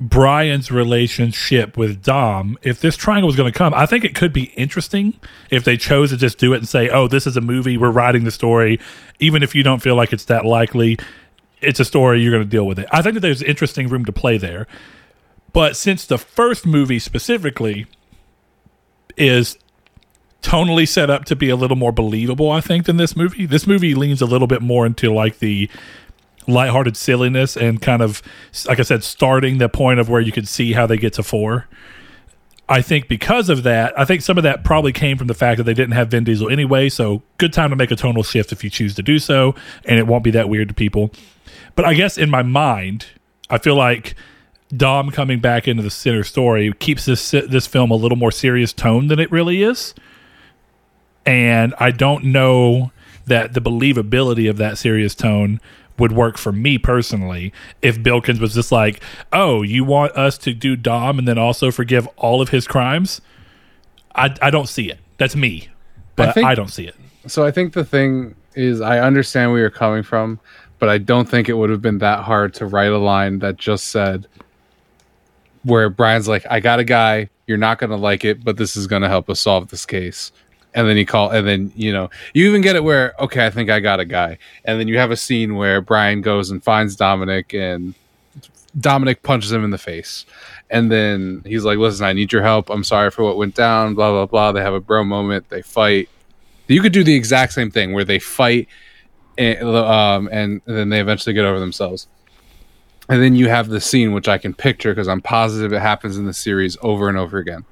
Brian's 0.00 0.72
relationship 0.72 1.76
with 1.76 2.02
Dom, 2.02 2.58
if 2.62 2.80
this 2.80 2.96
triangle 2.96 3.28
was 3.28 3.36
going 3.36 3.50
to 3.50 3.56
come, 3.56 3.72
I 3.72 3.86
think 3.86 4.04
it 4.04 4.16
could 4.16 4.32
be 4.32 4.46
interesting 4.56 5.14
if 5.48 5.62
they 5.62 5.76
chose 5.76 6.10
to 6.10 6.16
just 6.16 6.38
do 6.38 6.52
it 6.54 6.56
and 6.56 6.68
say, 6.68 6.88
oh, 6.88 7.06
this 7.06 7.24
is 7.28 7.36
a 7.36 7.40
movie, 7.40 7.76
we're 7.76 7.92
writing 7.92 8.24
the 8.24 8.32
story. 8.32 8.80
Even 9.20 9.44
if 9.44 9.54
you 9.54 9.62
don't 9.62 9.80
feel 9.80 9.94
like 9.94 10.12
it's 10.12 10.24
that 10.24 10.44
likely, 10.44 10.98
it's 11.60 11.78
a 11.78 11.84
story, 11.84 12.20
you're 12.20 12.32
going 12.32 12.42
to 12.42 12.48
deal 12.48 12.66
with 12.66 12.80
it. 12.80 12.88
I 12.90 13.00
think 13.00 13.14
that 13.14 13.20
there's 13.20 13.42
interesting 13.42 13.86
room 13.86 14.04
to 14.06 14.12
play 14.12 14.38
there. 14.38 14.66
But 15.52 15.76
since 15.76 16.04
the 16.04 16.18
first 16.18 16.66
movie 16.66 16.98
specifically 16.98 17.86
is 19.16 19.56
tonally 20.42 20.86
set 20.86 21.08
up 21.08 21.24
to 21.26 21.36
be 21.36 21.48
a 21.48 21.56
little 21.56 21.76
more 21.76 21.92
believable, 21.92 22.50
I 22.50 22.60
think, 22.60 22.86
than 22.86 22.96
this 22.96 23.16
movie, 23.16 23.46
this 23.46 23.66
movie 23.66 23.94
leans 23.94 24.20
a 24.20 24.26
little 24.26 24.48
bit 24.48 24.60
more 24.60 24.84
into 24.84 25.12
like 25.12 25.38
the 25.38 25.70
lighthearted 26.46 26.96
silliness 26.96 27.56
and 27.56 27.80
kind 27.80 28.02
of 28.02 28.20
like 28.66 28.80
I 28.80 28.82
said, 28.82 29.04
starting 29.04 29.58
the 29.58 29.68
point 29.68 30.00
of 30.00 30.08
where 30.08 30.20
you 30.20 30.32
could 30.32 30.48
see 30.48 30.72
how 30.72 30.86
they 30.86 30.96
get 30.96 31.12
to 31.14 31.22
four. 31.22 31.68
I 32.68 32.80
think 32.80 33.08
because 33.08 33.48
of 33.48 33.64
that, 33.64 33.98
I 33.98 34.04
think 34.04 34.22
some 34.22 34.38
of 34.38 34.44
that 34.44 34.64
probably 34.64 34.92
came 34.92 35.18
from 35.18 35.26
the 35.26 35.34
fact 35.34 35.58
that 35.58 35.64
they 35.64 35.74
didn't 35.74 35.92
have 35.92 36.08
Vin 36.08 36.24
Diesel 36.24 36.48
anyway. 36.48 36.88
So 36.88 37.22
good 37.38 37.52
time 37.52 37.70
to 37.70 37.76
make 37.76 37.90
a 37.90 37.96
tonal 37.96 38.22
shift 38.22 38.52
if 38.52 38.64
you 38.64 38.70
choose 38.70 38.94
to 38.94 39.02
do 39.02 39.18
so, 39.18 39.54
and 39.84 39.98
it 39.98 40.06
won't 40.06 40.24
be 40.24 40.30
that 40.32 40.48
weird 40.48 40.68
to 40.68 40.74
people. 40.74 41.10
But 41.74 41.84
I 41.84 41.94
guess 41.94 42.16
in 42.16 42.30
my 42.30 42.42
mind, 42.42 43.06
I 43.50 43.58
feel 43.58 43.76
like 43.76 44.14
Dom 44.74 45.10
coming 45.10 45.38
back 45.38 45.68
into 45.68 45.82
the 45.82 45.90
center 45.90 46.24
story 46.24 46.72
keeps 46.78 47.04
this 47.04 47.32
this 47.32 47.66
film 47.66 47.90
a 47.90 47.96
little 47.96 48.16
more 48.16 48.32
serious 48.32 48.72
tone 48.72 49.08
than 49.08 49.18
it 49.18 49.30
really 49.30 49.62
is. 49.62 49.94
And 51.24 51.74
I 51.78 51.90
don't 51.90 52.24
know 52.24 52.92
that 53.26 53.54
the 53.54 53.60
believability 53.60 54.50
of 54.50 54.56
that 54.58 54.78
serious 54.78 55.14
tone 55.14 55.60
would 55.98 56.12
work 56.12 56.36
for 56.38 56.52
me 56.52 56.78
personally 56.78 57.52
if 57.80 58.02
Bilkins 58.02 58.40
was 58.40 58.54
just 58.54 58.72
like, 58.72 59.00
"Oh, 59.32 59.62
you 59.62 59.84
want 59.84 60.12
us 60.16 60.36
to 60.38 60.52
do 60.54 60.74
Dom 60.74 61.18
and 61.18 61.28
then 61.28 61.38
also 61.38 61.70
forgive 61.70 62.06
all 62.16 62.40
of 62.40 62.48
his 62.48 62.66
crimes?" 62.66 63.20
I 64.14 64.34
I 64.42 64.50
don't 64.50 64.68
see 64.68 64.90
it. 64.90 64.98
That's 65.18 65.36
me, 65.36 65.68
but 66.16 66.30
I, 66.30 66.32
think- 66.32 66.56
don't 66.56 66.70
see 66.70 66.86
it. 66.86 66.96
So 67.26 67.44
I 67.44 67.52
think 67.52 67.72
the 67.72 67.84
thing 67.84 68.34
is, 68.54 68.80
I 68.80 68.98
understand 68.98 69.52
where 69.52 69.60
you're 69.60 69.70
coming 69.70 70.02
from, 70.02 70.40
but 70.80 70.88
I 70.88 70.98
don't 70.98 71.28
think 71.28 71.48
it 71.48 71.52
would 71.54 71.70
have 71.70 71.80
been 71.80 71.98
that 71.98 72.20
hard 72.24 72.52
to 72.54 72.66
write 72.66 72.90
a 72.90 72.98
line 72.98 73.38
that 73.38 73.56
just 73.56 73.86
said, 73.86 74.26
where 75.62 75.88
Brian's 75.88 76.26
like, 76.26 76.44
"I 76.50 76.58
got 76.58 76.80
a 76.80 76.84
guy. 76.84 77.28
You're 77.46 77.58
not 77.58 77.78
gonna 77.78 77.96
like 77.96 78.24
it, 78.24 78.42
but 78.42 78.56
this 78.56 78.76
is 78.76 78.86
gonna 78.88 79.08
help 79.08 79.30
us 79.30 79.40
solve 79.40 79.68
this 79.68 79.86
case." 79.86 80.32
And 80.74 80.88
then 80.88 80.96
he 80.96 81.04
call, 81.04 81.30
and 81.30 81.46
then 81.46 81.72
you 81.76 81.92
know, 81.92 82.08
you 82.32 82.48
even 82.48 82.62
get 82.62 82.76
it 82.76 82.84
where, 82.84 83.12
okay, 83.20 83.44
I 83.44 83.50
think 83.50 83.68
I 83.68 83.80
got 83.80 84.00
a 84.00 84.06
guy, 84.06 84.38
and 84.64 84.80
then 84.80 84.88
you 84.88 84.96
have 84.96 85.10
a 85.10 85.16
scene 85.16 85.56
where 85.56 85.82
Brian 85.82 86.22
goes 86.22 86.50
and 86.50 86.64
finds 86.64 86.96
Dominic, 86.96 87.52
and 87.52 87.94
Dominic 88.78 89.22
punches 89.22 89.52
him 89.52 89.64
in 89.64 89.70
the 89.70 89.78
face. 89.78 90.24
And 90.70 90.90
then 90.90 91.42
he's 91.44 91.64
like, 91.64 91.78
listen, 91.78 92.06
I 92.06 92.14
need 92.14 92.32
your 92.32 92.42
help. 92.42 92.70
I'm 92.70 92.84
sorry 92.84 93.10
for 93.10 93.22
what 93.22 93.36
went 93.36 93.54
down, 93.54 93.94
blah, 93.94 94.10
blah, 94.10 94.26
blah. 94.26 94.52
They 94.52 94.62
have 94.62 94.72
a 94.72 94.80
bro 94.80 95.04
moment. 95.04 95.48
They 95.50 95.62
fight. 95.62 96.08
You 96.68 96.80
could 96.80 96.92
do 96.92 97.04
the 97.04 97.14
exact 97.14 97.52
same 97.52 97.70
thing 97.70 97.92
where 97.92 98.04
they 98.04 98.18
fight 98.18 98.68
and, 99.36 99.62
um, 99.62 100.28
and 100.32 100.62
then 100.64 100.88
they 100.88 101.00
eventually 101.00 101.34
get 101.34 101.44
over 101.44 101.60
themselves. 101.60 102.06
And 103.08 103.22
then 103.22 103.34
you 103.34 103.48
have 103.48 103.68
the 103.68 103.80
scene, 103.80 104.12
which 104.12 104.28
I 104.28 104.38
can 104.38 104.54
picture 104.54 104.92
because 104.92 105.08
I'm 105.08 105.20
positive 105.20 105.72
it 105.74 105.82
happens 105.82 106.16
in 106.16 106.24
the 106.24 106.32
series 106.32 106.78
over 106.80 107.08
and 107.08 107.18
over 107.18 107.36
again, 107.38 107.64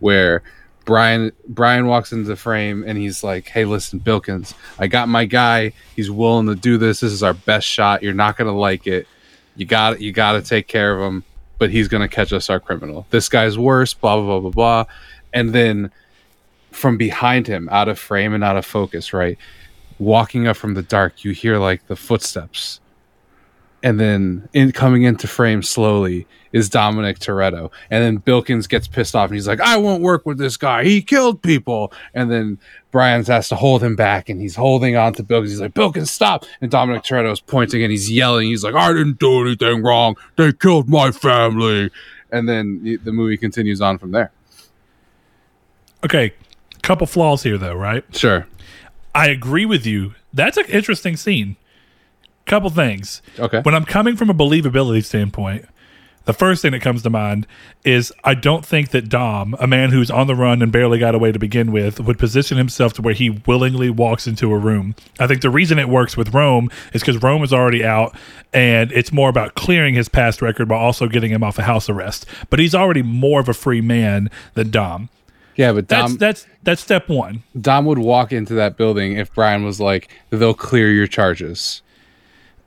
where 0.00 0.42
Brian 0.86 1.32
Brian 1.46 1.86
walks 1.86 2.12
into 2.12 2.28
the 2.28 2.36
frame 2.36 2.84
and 2.86 2.96
he's 2.96 3.22
like, 3.22 3.48
"Hey, 3.48 3.66
listen, 3.66 3.98
Bilkins, 3.98 4.54
I 4.78 4.86
got 4.86 5.08
my 5.08 5.26
guy. 5.26 5.72
He's 5.94 6.10
willing 6.10 6.46
to 6.46 6.54
do 6.54 6.78
this. 6.78 7.00
This 7.00 7.12
is 7.12 7.22
our 7.22 7.34
best 7.34 7.66
shot. 7.66 8.02
You're 8.02 8.14
not 8.14 8.38
gonna 8.38 8.56
like 8.56 8.86
it. 8.86 9.06
You 9.56 9.66
got 9.66 10.00
you 10.00 10.12
got 10.12 10.32
to 10.32 10.42
take 10.42 10.68
care 10.68 10.96
of 10.96 11.02
him, 11.02 11.24
but 11.58 11.70
he's 11.70 11.88
gonna 11.88 12.08
catch 12.08 12.32
us 12.32 12.48
our 12.48 12.60
criminal. 12.60 13.04
This 13.10 13.28
guy's 13.28 13.58
worse. 13.58 13.92
Blah 13.92 14.16
blah 14.16 14.24
blah 14.24 14.40
blah 14.40 14.50
blah." 14.50 14.84
And 15.34 15.52
then 15.52 15.90
from 16.70 16.96
behind 16.96 17.48
him, 17.48 17.68
out 17.70 17.88
of 17.88 17.98
frame 17.98 18.32
and 18.32 18.44
out 18.44 18.56
of 18.56 18.64
focus, 18.64 19.12
right, 19.12 19.36
walking 19.98 20.46
up 20.46 20.56
from 20.56 20.74
the 20.74 20.82
dark, 20.82 21.24
you 21.24 21.32
hear 21.32 21.58
like 21.58 21.86
the 21.88 21.96
footsteps 21.96 22.80
and 23.82 24.00
then 24.00 24.48
in 24.52 24.72
coming 24.72 25.02
into 25.04 25.26
frame 25.26 25.62
slowly 25.62 26.26
is 26.52 26.68
Dominic 26.70 27.18
Toretto, 27.18 27.70
and 27.90 28.02
then 28.02 28.18
Bilkins 28.18 28.66
gets 28.68 28.88
pissed 28.88 29.14
off 29.14 29.28
and 29.28 29.34
he's 29.34 29.46
like, 29.46 29.60
"I 29.60 29.76
won't 29.76 30.02
work 30.02 30.24
with 30.26 30.38
this 30.38 30.56
guy. 30.56 30.84
He 30.84 31.02
killed 31.02 31.42
people." 31.42 31.92
And 32.14 32.30
then 32.30 32.58
Brian's 32.90 33.28
has 33.28 33.48
to 33.50 33.56
hold 33.56 33.82
him 33.82 33.94
back, 33.96 34.28
and 34.28 34.40
he's 34.40 34.56
holding 34.56 34.96
on 34.96 35.12
to 35.14 35.22
Bilkins. 35.22 35.50
He's 35.50 35.60
like, 35.60 35.74
"Bilkins, 35.74 36.10
stop!" 36.10 36.44
And 36.60 36.70
Dominic 36.70 37.02
Toretto 37.02 37.32
is 37.32 37.40
pointing 37.40 37.82
and 37.82 37.90
he's 37.90 38.10
yelling. 38.10 38.48
He's 38.48 38.64
like, 38.64 38.74
"I 38.74 38.92
didn't 38.92 39.18
do 39.18 39.42
anything 39.46 39.82
wrong. 39.82 40.16
They 40.36 40.52
killed 40.52 40.88
my 40.88 41.10
family." 41.10 41.90
And 42.32 42.48
then 42.48 42.80
the- 42.82 42.96
the 42.96 43.12
movie 43.12 43.36
continues 43.36 43.80
on 43.80 43.98
from 43.98 44.10
there. 44.12 44.32
Okay, 46.04 46.32
couple 46.82 47.06
flaws 47.06 47.42
here 47.42 47.58
though, 47.58 47.74
right? 47.74 48.04
Sure. 48.12 48.46
I 49.14 49.28
agree 49.28 49.64
with 49.66 49.86
you. 49.86 50.14
That's 50.32 50.56
an 50.56 50.66
interesting 50.66 51.16
scene. 51.16 51.56
Couple 52.46 52.70
things. 52.70 53.22
Okay. 53.38 53.60
When 53.60 53.74
I'm 53.74 53.84
coming 53.84 54.16
from 54.16 54.30
a 54.30 54.34
believability 54.34 55.04
standpoint, 55.04 55.66
the 56.26 56.32
first 56.32 56.60
thing 56.60 56.72
that 56.72 56.82
comes 56.82 57.02
to 57.04 57.10
mind 57.10 57.46
is 57.84 58.12
I 58.24 58.34
don't 58.34 58.66
think 58.66 58.90
that 58.90 59.08
Dom, 59.08 59.54
a 59.60 59.66
man 59.66 59.90
who's 59.90 60.10
on 60.10 60.26
the 60.26 60.34
run 60.34 60.60
and 60.60 60.72
barely 60.72 60.98
got 60.98 61.14
away 61.14 61.30
to 61.30 61.38
begin 61.38 61.70
with, 61.70 62.00
would 62.00 62.18
position 62.18 62.58
himself 62.58 62.92
to 62.94 63.02
where 63.02 63.14
he 63.14 63.30
willingly 63.30 63.90
walks 63.90 64.26
into 64.26 64.52
a 64.52 64.58
room. 64.58 64.96
I 65.20 65.28
think 65.28 65.42
the 65.42 65.50
reason 65.50 65.78
it 65.78 65.88
works 65.88 66.16
with 66.16 66.34
Rome 66.34 66.68
is 66.92 67.02
because 67.02 67.22
Rome 67.22 67.44
is 67.44 67.52
already 67.52 67.84
out 67.84 68.16
and 68.52 68.90
it's 68.90 69.12
more 69.12 69.28
about 69.28 69.54
clearing 69.54 69.94
his 69.94 70.08
past 70.08 70.42
record 70.42 70.68
while 70.68 70.80
also 70.80 71.06
getting 71.08 71.30
him 71.30 71.44
off 71.44 71.58
a 71.58 71.62
house 71.62 71.88
arrest. 71.88 72.26
But 72.50 72.58
he's 72.58 72.74
already 72.74 73.02
more 73.02 73.40
of 73.40 73.48
a 73.48 73.54
free 73.54 73.80
man 73.80 74.28
than 74.54 74.70
Dom. 74.70 75.08
Yeah, 75.54 75.72
but 75.72 75.88
That's 75.88 76.10
Dom, 76.12 76.18
that's 76.18 76.46
that's 76.64 76.82
step 76.82 77.08
one. 77.08 77.42
Dom 77.58 77.86
would 77.86 77.98
walk 77.98 78.32
into 78.32 78.54
that 78.54 78.76
building 78.76 79.16
if 79.16 79.32
Brian 79.32 79.64
was 79.64 79.80
like, 79.80 80.10
"They'll 80.28 80.52
clear 80.52 80.92
your 80.92 81.06
charges." 81.06 81.80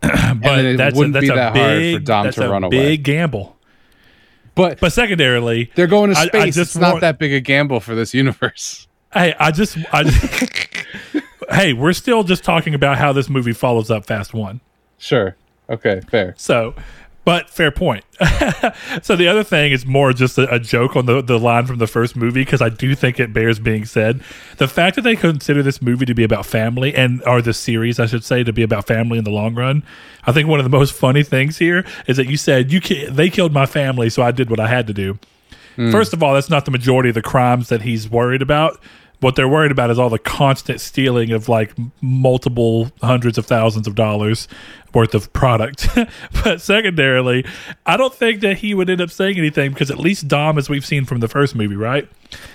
But 0.41 0.65
it 0.65 0.77
that's 0.77 0.95
wouldn't 0.95 1.15
a, 1.15 1.19
that's 1.19 1.27
be 1.27 1.31
a 1.31 1.35
that 1.35 1.55
hard 1.55 1.77
big, 1.79 1.95
for 1.97 1.99
Dom 2.03 2.23
that's 2.25 2.35
to 2.37 2.45
a 2.45 2.49
run 2.49 2.63
away. 2.63 2.69
Big 2.77 3.03
gamble. 3.03 3.57
But 4.55 4.79
But 4.79 4.93
secondarily, 4.93 5.71
they're 5.75 5.87
going 5.87 6.11
to 6.13 6.17
I- 6.17 6.23
I 6.23 6.27
space. 6.27 6.55
just 6.55 6.71
it's 6.71 6.75
not 6.77 6.93
want- 6.93 7.01
that 7.01 7.19
big 7.19 7.33
a 7.33 7.39
gamble 7.39 7.79
for 7.79 7.95
this 7.95 8.13
universe. 8.13 8.87
Hey, 9.13 9.33
I 9.39 9.51
just, 9.51 9.77
I 9.91 10.03
just 10.03 10.75
hey, 11.51 11.73
we're 11.73 11.93
still 11.93 12.23
just 12.23 12.43
talking 12.43 12.73
about 12.75 12.97
how 12.97 13.11
this 13.11 13.27
movie 13.29 13.53
follows 13.53 13.89
up 13.89 14.05
Fast 14.05 14.33
One. 14.33 14.61
Sure. 14.99 15.35
Okay. 15.69 16.01
Fair. 16.09 16.33
So, 16.37 16.75
but 17.29 17.47
fair 17.47 17.69
point. 17.69 18.03
so 19.03 19.15
the 19.15 19.27
other 19.27 19.43
thing 19.43 19.71
is 19.71 19.85
more 19.85 20.13
just 20.13 20.35
a, 20.39 20.51
a 20.51 20.57
joke 20.57 20.95
on 20.95 21.05
the, 21.05 21.21
the 21.21 21.37
line 21.37 21.67
from 21.67 21.77
the 21.77 21.85
first 21.85 22.15
movie 22.15 22.41
because 22.41 22.59
I 22.59 22.69
do 22.69 22.95
think 22.95 23.19
it 23.19 23.33
bears 23.33 23.59
being 23.59 23.85
said. 23.85 24.23
The 24.57 24.67
fact 24.67 24.95
that 24.95 25.03
they 25.03 25.15
consider 25.15 25.61
this 25.61 25.79
movie 25.79 26.07
to 26.07 26.15
be 26.15 26.23
about 26.23 26.47
family 26.47 26.95
and 26.95 27.21
or 27.27 27.43
the 27.43 27.53
series, 27.53 27.99
I 27.99 28.07
should 28.07 28.23
say, 28.23 28.43
to 28.43 28.51
be 28.51 28.63
about 28.63 28.87
family 28.87 29.19
in 29.19 29.25
the 29.25 29.29
long 29.29 29.53
run. 29.53 29.83
I 30.23 30.31
think 30.31 30.49
one 30.49 30.59
of 30.59 30.63
the 30.63 30.75
most 30.75 30.91
funny 30.91 31.21
things 31.21 31.59
here 31.59 31.85
is 32.07 32.17
that 32.17 32.25
you 32.25 32.35
said 32.35 32.71
you 32.71 32.81
ki- 32.81 33.05
they 33.05 33.29
killed 33.29 33.53
my 33.53 33.67
family, 33.67 34.09
so 34.09 34.23
I 34.23 34.31
did 34.31 34.49
what 34.49 34.59
I 34.59 34.67
had 34.67 34.87
to 34.87 34.93
do. 34.93 35.19
Hmm. 35.75 35.91
First 35.91 36.13
of 36.13 36.23
all, 36.23 36.33
that's 36.33 36.49
not 36.49 36.65
the 36.65 36.71
majority 36.71 37.09
of 37.09 37.15
the 37.15 37.21
crimes 37.21 37.69
that 37.69 37.83
he's 37.83 38.09
worried 38.09 38.41
about. 38.41 38.81
What 39.19 39.35
they're 39.35 39.49
worried 39.49 39.71
about 39.71 39.89
is 39.89 39.99
all 39.99 40.09
the 40.09 40.19
constant 40.19 40.79
stealing 40.79 41.31
of 41.31 41.49
like 41.49 41.73
multiple 42.01 42.91
hundreds 43.01 43.37
of 43.37 43.45
thousands 43.45 43.85
of 43.85 43.95
dollars 43.95 44.47
worth 44.93 45.13
of 45.13 45.31
product. 45.33 45.87
but 46.43 46.61
secondarily, 46.61 47.45
I 47.85 47.97
don't 47.97 48.13
think 48.13 48.41
that 48.41 48.59
he 48.59 48.73
would 48.73 48.89
end 48.89 49.01
up 49.01 49.11
saying 49.11 49.37
anything 49.37 49.71
because 49.71 49.91
at 49.91 49.99
least 49.99 50.27
Dom, 50.27 50.57
as 50.57 50.69
we've 50.69 50.85
seen 50.85 51.05
from 51.05 51.19
the 51.19 51.27
first 51.27 51.55
movie, 51.55 51.75
right? 51.75 52.07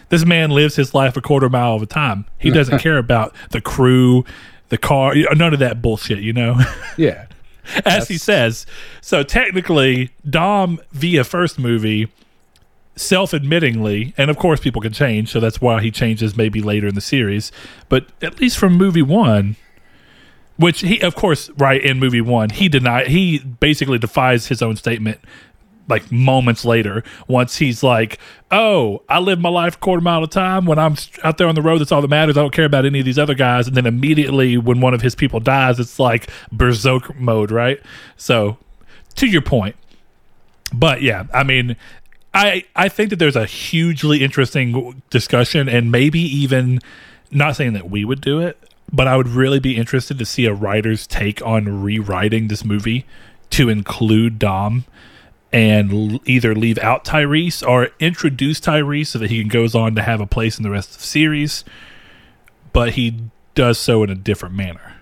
This 0.08 0.24
man 0.24 0.50
lives 0.50 0.76
his 0.76 0.94
life 0.94 1.16
a 1.16 1.20
quarter 1.20 1.48
mile 1.48 1.76
at 1.76 1.82
a 1.82 1.86
time. 1.86 2.26
He 2.38 2.50
mm. 2.50 2.54
doesn't 2.54 2.78
care 2.78 2.98
about 2.98 3.34
the 3.50 3.60
crew, 3.60 4.24
the 4.68 4.78
car, 4.78 5.14
none 5.34 5.52
of 5.52 5.60
that 5.60 5.82
bullshit, 5.82 6.20
you 6.20 6.32
know? 6.32 6.58
Yeah. 6.96 7.26
as 7.84 8.08
he 8.08 8.18
says. 8.18 8.66
So 9.00 9.22
technically, 9.22 10.10
Dom 10.28 10.80
via 10.92 11.24
first 11.24 11.58
movie, 11.58 12.08
self-admittingly, 12.96 14.14
and 14.16 14.30
of 14.30 14.38
course 14.38 14.60
people 14.60 14.80
can 14.80 14.92
change, 14.92 15.30
so 15.30 15.40
that's 15.40 15.60
why 15.60 15.82
he 15.82 15.90
changes 15.90 16.36
maybe 16.36 16.60
later 16.60 16.88
in 16.88 16.94
the 16.94 17.00
series. 17.00 17.50
But 17.88 18.06
at 18.22 18.40
least 18.40 18.58
from 18.58 18.74
movie 18.74 19.02
one, 19.02 19.56
which 20.56 20.80
he, 20.80 21.00
of 21.00 21.14
course, 21.14 21.50
right 21.58 21.82
in 21.82 21.98
movie 21.98 22.20
one, 22.20 22.50
he 22.50 22.68
denied. 22.68 23.08
He 23.08 23.38
basically 23.38 23.98
defies 23.98 24.46
his 24.46 24.62
own 24.62 24.76
statement. 24.76 25.18
Like 25.86 26.10
moments 26.10 26.64
later, 26.64 27.04
once 27.28 27.56
he's 27.58 27.82
like, 27.82 28.18
"Oh, 28.50 29.02
I 29.06 29.18
live 29.18 29.38
my 29.38 29.50
life 29.50 29.74
a 29.74 29.78
quarter 29.78 30.00
mile 30.00 30.22
at 30.22 30.24
a 30.24 30.26
time. 30.28 30.64
When 30.64 30.78
I'm 30.78 30.96
out 31.22 31.36
there 31.36 31.46
on 31.46 31.54
the 31.54 31.60
road, 31.60 31.80
that's 31.80 31.92
all 31.92 32.00
that 32.00 32.08
matters. 32.08 32.38
I 32.38 32.40
don't 32.40 32.54
care 32.54 32.64
about 32.64 32.86
any 32.86 33.00
of 33.00 33.04
these 33.04 33.18
other 33.18 33.34
guys." 33.34 33.66
And 33.66 33.76
then 33.76 33.84
immediately, 33.84 34.56
when 34.56 34.80
one 34.80 34.94
of 34.94 35.02
his 35.02 35.14
people 35.14 35.40
dies, 35.40 35.78
it's 35.78 35.98
like 35.98 36.30
berserk 36.50 37.14
mode, 37.20 37.50
right? 37.50 37.80
So, 38.16 38.56
to 39.16 39.26
your 39.26 39.42
point, 39.42 39.76
but 40.72 41.02
yeah, 41.02 41.24
I 41.34 41.42
mean, 41.42 41.76
I 42.34 42.64
I 42.74 42.88
think 42.88 43.10
that 43.10 43.18
there's 43.18 43.36
a 43.36 43.46
hugely 43.46 44.22
interesting 44.22 45.02
discussion, 45.10 45.68
and 45.68 45.90
maybe 45.90 46.20
even 46.20 46.80
not 47.30 47.56
saying 47.56 47.72
that 47.74 47.90
we 47.90 48.04
would 48.04 48.20
do 48.20 48.40
it, 48.40 48.58
but 48.92 49.08
I 49.08 49.16
would 49.16 49.28
really 49.28 49.60
be 49.60 49.76
interested 49.76 50.18
to 50.18 50.26
see 50.26 50.46
a 50.46 50.52
writer's 50.52 51.06
take 51.06 51.44
on 51.46 51.82
rewriting 51.82 52.48
this 52.48 52.64
movie 52.64 53.06
to 53.50 53.68
include 53.68 54.38
Dom 54.38 54.84
and 55.52 56.20
either 56.28 56.54
leave 56.54 56.78
out 56.78 57.04
Tyrese 57.04 57.66
or 57.66 57.90
introduce 58.00 58.60
Tyrese 58.60 59.06
so 59.06 59.20
that 59.20 59.30
he 59.30 59.44
goes 59.44 59.74
on 59.74 59.94
to 59.94 60.02
have 60.02 60.20
a 60.20 60.26
place 60.26 60.58
in 60.58 60.64
the 60.64 60.70
rest 60.70 60.90
of 60.90 60.96
the 60.98 61.04
series, 61.04 61.64
but 62.72 62.94
he 62.94 63.20
does 63.54 63.78
so 63.78 64.02
in 64.02 64.10
a 64.10 64.16
different 64.16 64.56
manner. 64.56 64.94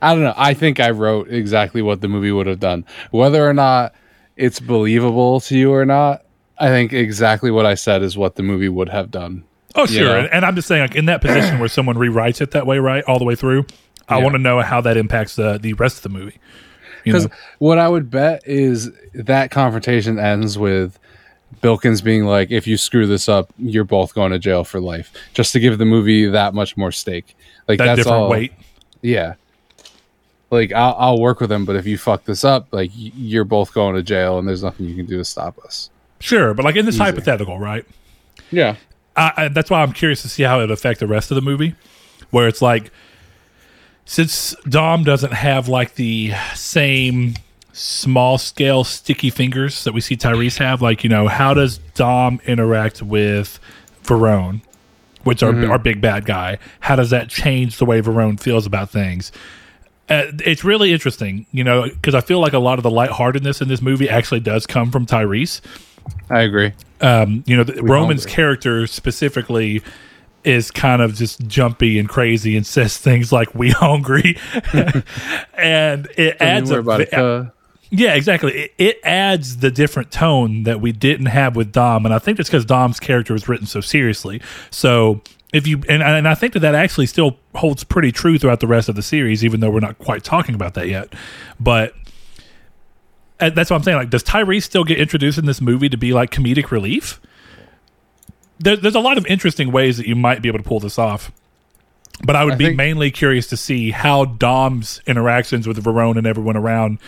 I 0.00 0.14
don't 0.14 0.22
know. 0.22 0.34
I 0.36 0.54
think 0.54 0.78
I 0.78 0.90
wrote 0.90 1.28
exactly 1.28 1.82
what 1.82 2.00
the 2.00 2.08
movie 2.08 2.30
would 2.30 2.46
have 2.46 2.60
done. 2.60 2.84
Whether 3.10 3.48
or 3.48 3.54
not 3.54 3.94
it's 4.36 4.60
believable 4.60 5.40
to 5.40 5.58
you 5.58 5.72
or 5.72 5.84
not, 5.84 6.23
I 6.58 6.68
think 6.68 6.92
exactly 6.92 7.50
what 7.50 7.66
I 7.66 7.74
said 7.74 8.02
is 8.02 8.16
what 8.16 8.36
the 8.36 8.42
movie 8.42 8.68
would 8.68 8.88
have 8.88 9.10
done. 9.10 9.44
Oh, 9.74 9.86
sure. 9.86 10.04
know? 10.04 10.18
And, 10.20 10.32
and 10.32 10.44
I'm 10.44 10.54
just 10.54 10.68
saying, 10.68 10.82
like 10.82 10.94
in 10.94 11.06
that 11.06 11.20
position 11.20 11.58
where 11.58 11.68
someone 11.68 11.96
rewrites 11.96 12.40
it 12.40 12.52
that 12.52 12.66
way, 12.66 12.78
right, 12.78 13.02
all 13.04 13.18
the 13.18 13.24
way 13.24 13.34
through, 13.34 13.66
I 14.08 14.18
Yeah. 14.18 14.22
want 14.22 14.34
to 14.34 14.38
know 14.38 14.60
how 14.60 14.80
that 14.82 14.96
impacts 14.96 15.34
the 15.36 15.58
the 15.58 15.72
rest 15.74 15.96
of 15.96 16.02
the 16.04 16.16
movie. 16.18 16.38
Because 17.02 17.28
what 17.58 17.78
I 17.78 17.88
would 17.88 18.10
bet 18.10 18.42
is 18.46 18.90
that 19.14 19.50
confrontation 19.50 20.18
ends 20.18 20.56
with 20.56 20.98
Bilkins 21.60 22.00
being 22.02 22.24
like, 22.24 22.50
"If 22.50 22.66
you 22.66 22.76
screw 22.76 23.06
this 23.06 23.28
up, 23.28 23.52
you're 23.58 23.84
both 23.84 24.14
going 24.14 24.32
to 24.32 24.38
jail 24.38 24.64
for 24.64 24.80
life," 24.80 25.12
just 25.34 25.52
to 25.54 25.60
give 25.60 25.76
the 25.78 25.84
movie 25.84 26.26
that 26.26 26.54
much 26.54 26.76
more 26.76 26.92
stake. 26.92 27.36
Like 27.68 27.78
that 27.78 27.86
that's 27.86 27.96
different 27.98 28.22
all. 28.22 28.30
weight. 28.30 28.52
Yeah. 29.02 29.34
Like 30.50 30.72
I'll, 30.72 30.94
I'll 30.98 31.20
work 31.20 31.40
with 31.40 31.50
him, 31.50 31.64
but 31.64 31.76
if 31.76 31.84
you 31.84 31.98
fuck 31.98 32.24
this 32.24 32.44
up, 32.44 32.68
like 32.70 32.90
you're 32.94 33.44
both 33.44 33.74
going 33.74 33.96
to 33.96 34.02
jail, 34.02 34.38
and 34.38 34.46
there's 34.48 34.62
nothing 34.62 34.86
you 34.86 34.94
can 34.94 35.06
do 35.06 35.18
to 35.18 35.24
stop 35.24 35.58
us. 35.64 35.90
Sure, 36.20 36.54
but 36.54 36.64
like 36.64 36.76
in 36.76 36.86
this 36.86 36.94
Easy. 36.94 37.04
hypothetical, 37.04 37.58
right? 37.58 37.84
Yeah. 38.50 38.76
I, 39.16 39.32
I, 39.36 39.48
that's 39.48 39.70
why 39.70 39.82
I'm 39.82 39.92
curious 39.92 40.22
to 40.22 40.28
see 40.28 40.42
how 40.42 40.60
it 40.60 40.70
affect 40.70 41.00
the 41.00 41.06
rest 41.06 41.30
of 41.30 41.34
the 41.34 41.42
movie, 41.42 41.74
where 42.30 42.48
it's 42.48 42.62
like, 42.62 42.90
since 44.04 44.54
Dom 44.68 45.04
doesn't 45.04 45.32
have 45.32 45.68
like 45.68 45.94
the 45.94 46.32
same 46.54 47.34
small 47.72 48.38
scale 48.38 48.84
sticky 48.84 49.30
fingers 49.30 49.84
that 49.84 49.92
we 49.92 50.00
see 50.00 50.16
Tyrese 50.16 50.58
have, 50.58 50.82
like 50.82 51.04
you 51.04 51.10
know, 51.10 51.28
how 51.28 51.54
does 51.54 51.78
Dom 51.94 52.40
interact 52.46 53.02
with 53.02 53.58
Verone, 54.04 54.62
which 55.24 55.42
are 55.42 55.70
our 55.70 55.78
big 55.78 56.00
bad 56.00 56.24
guy? 56.24 56.58
How 56.80 56.96
does 56.96 57.10
that 57.10 57.28
change 57.28 57.78
the 57.78 57.84
way 57.84 58.00
Verone 58.00 58.38
feels 58.38 58.66
about 58.66 58.90
things? 58.90 59.32
Uh, 60.08 60.24
it's 60.44 60.64
really 60.64 60.92
interesting, 60.92 61.46
you 61.50 61.64
know, 61.64 61.84
because 61.84 62.14
I 62.14 62.20
feel 62.20 62.38
like 62.38 62.52
a 62.52 62.58
lot 62.58 62.78
of 62.78 62.82
the 62.82 62.90
lightheartedness 62.90 63.62
in 63.62 63.68
this 63.68 63.80
movie 63.80 64.08
actually 64.08 64.40
does 64.40 64.66
come 64.66 64.90
from 64.90 65.06
Tyrese 65.06 65.62
I 66.30 66.42
agree. 66.42 66.72
um, 67.00 67.44
you 67.46 67.56
know, 67.56 67.64
the, 67.64 67.82
Roman's 67.82 68.24
hungry. 68.24 68.34
character 68.34 68.86
specifically 68.86 69.82
is 70.42 70.70
kind 70.70 71.00
of 71.00 71.14
just 71.14 71.46
jumpy 71.46 71.98
and 71.98 72.08
crazy 72.08 72.56
and 72.56 72.66
says 72.66 72.98
things 72.98 73.32
like 73.32 73.54
"we 73.54 73.70
hungry," 73.72 74.38
and 75.54 76.08
it 76.16 76.36
adds 76.40 76.70
We're 76.70 76.78
a, 76.78 76.80
about 76.80 76.98
to, 76.98 77.24
uh, 77.24 77.50
yeah, 77.90 78.14
exactly. 78.14 78.52
It, 78.52 78.74
it 78.78 79.00
adds 79.04 79.58
the 79.58 79.70
different 79.70 80.10
tone 80.10 80.64
that 80.64 80.80
we 80.80 80.92
didn't 80.92 81.26
have 81.26 81.56
with 81.56 81.72
Dom, 81.72 82.04
and 82.04 82.14
I 82.14 82.18
think 82.18 82.38
it's 82.38 82.48
because 82.48 82.64
Dom's 82.64 83.00
character 83.00 83.32
was 83.32 83.48
written 83.48 83.66
so 83.66 83.80
seriously. 83.80 84.40
So 84.70 85.22
if 85.52 85.66
you 85.66 85.80
and 85.88 86.02
and 86.02 86.26
I 86.26 86.34
think 86.34 86.52
that 86.54 86.60
that 86.60 86.74
actually 86.74 87.06
still 87.06 87.38
holds 87.54 87.84
pretty 87.84 88.10
true 88.10 88.38
throughout 88.38 88.60
the 88.60 88.66
rest 88.66 88.88
of 88.88 88.96
the 88.96 89.02
series, 89.02 89.44
even 89.44 89.60
though 89.60 89.70
we're 89.70 89.80
not 89.80 89.98
quite 89.98 90.24
talking 90.24 90.54
about 90.54 90.74
that 90.74 90.88
yet. 90.88 91.12
But 91.60 91.94
that's 93.38 93.70
what 93.70 93.76
I'm 93.76 93.82
saying. 93.82 93.96
Like, 93.98 94.10
does 94.10 94.22
Tyrese 94.22 94.62
still 94.62 94.84
get 94.84 94.98
introduced 94.98 95.38
in 95.38 95.46
this 95.46 95.60
movie 95.60 95.88
to 95.88 95.96
be 95.96 96.12
like 96.12 96.30
comedic 96.30 96.70
relief? 96.70 97.20
There, 98.58 98.76
there's 98.76 98.94
a 98.94 99.00
lot 99.00 99.18
of 99.18 99.26
interesting 99.26 99.72
ways 99.72 99.96
that 99.96 100.06
you 100.06 100.14
might 100.14 100.40
be 100.42 100.48
able 100.48 100.58
to 100.58 100.64
pull 100.64 100.80
this 100.80 100.98
off. 100.98 101.32
But 102.22 102.36
I 102.36 102.44
would 102.44 102.54
I 102.54 102.56
be 102.56 102.64
think- 102.66 102.76
mainly 102.76 103.10
curious 103.10 103.48
to 103.48 103.56
see 103.56 103.90
how 103.90 104.24
Dom's 104.24 105.00
interactions 105.06 105.66
with 105.66 105.82
Verone 105.82 106.16
and 106.16 106.26
everyone 106.26 106.56
around 106.56 106.98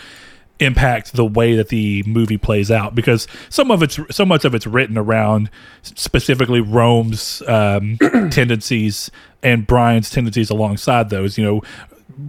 impact 0.59 1.13
the 1.13 1.23
way 1.23 1.55
that 1.55 1.69
the 1.69 2.01
movie 2.07 2.37
plays 2.37 2.71
out 2.71 2.95
because 2.95 3.27
some 3.47 3.69
of 3.69 3.83
it's 3.83 3.99
so 4.09 4.25
much 4.25 4.43
of 4.43 4.55
it's 4.55 4.65
written 4.65 4.97
around 4.97 5.51
specifically 5.83 6.59
Rome's 6.61 7.43
um, 7.47 7.97
tendencies 8.31 9.11
and 9.43 9.67
Brian's 9.67 10.09
tendencies 10.09 10.49
alongside 10.49 11.09
those. 11.11 11.37
You 11.37 11.45
know, 11.45 11.61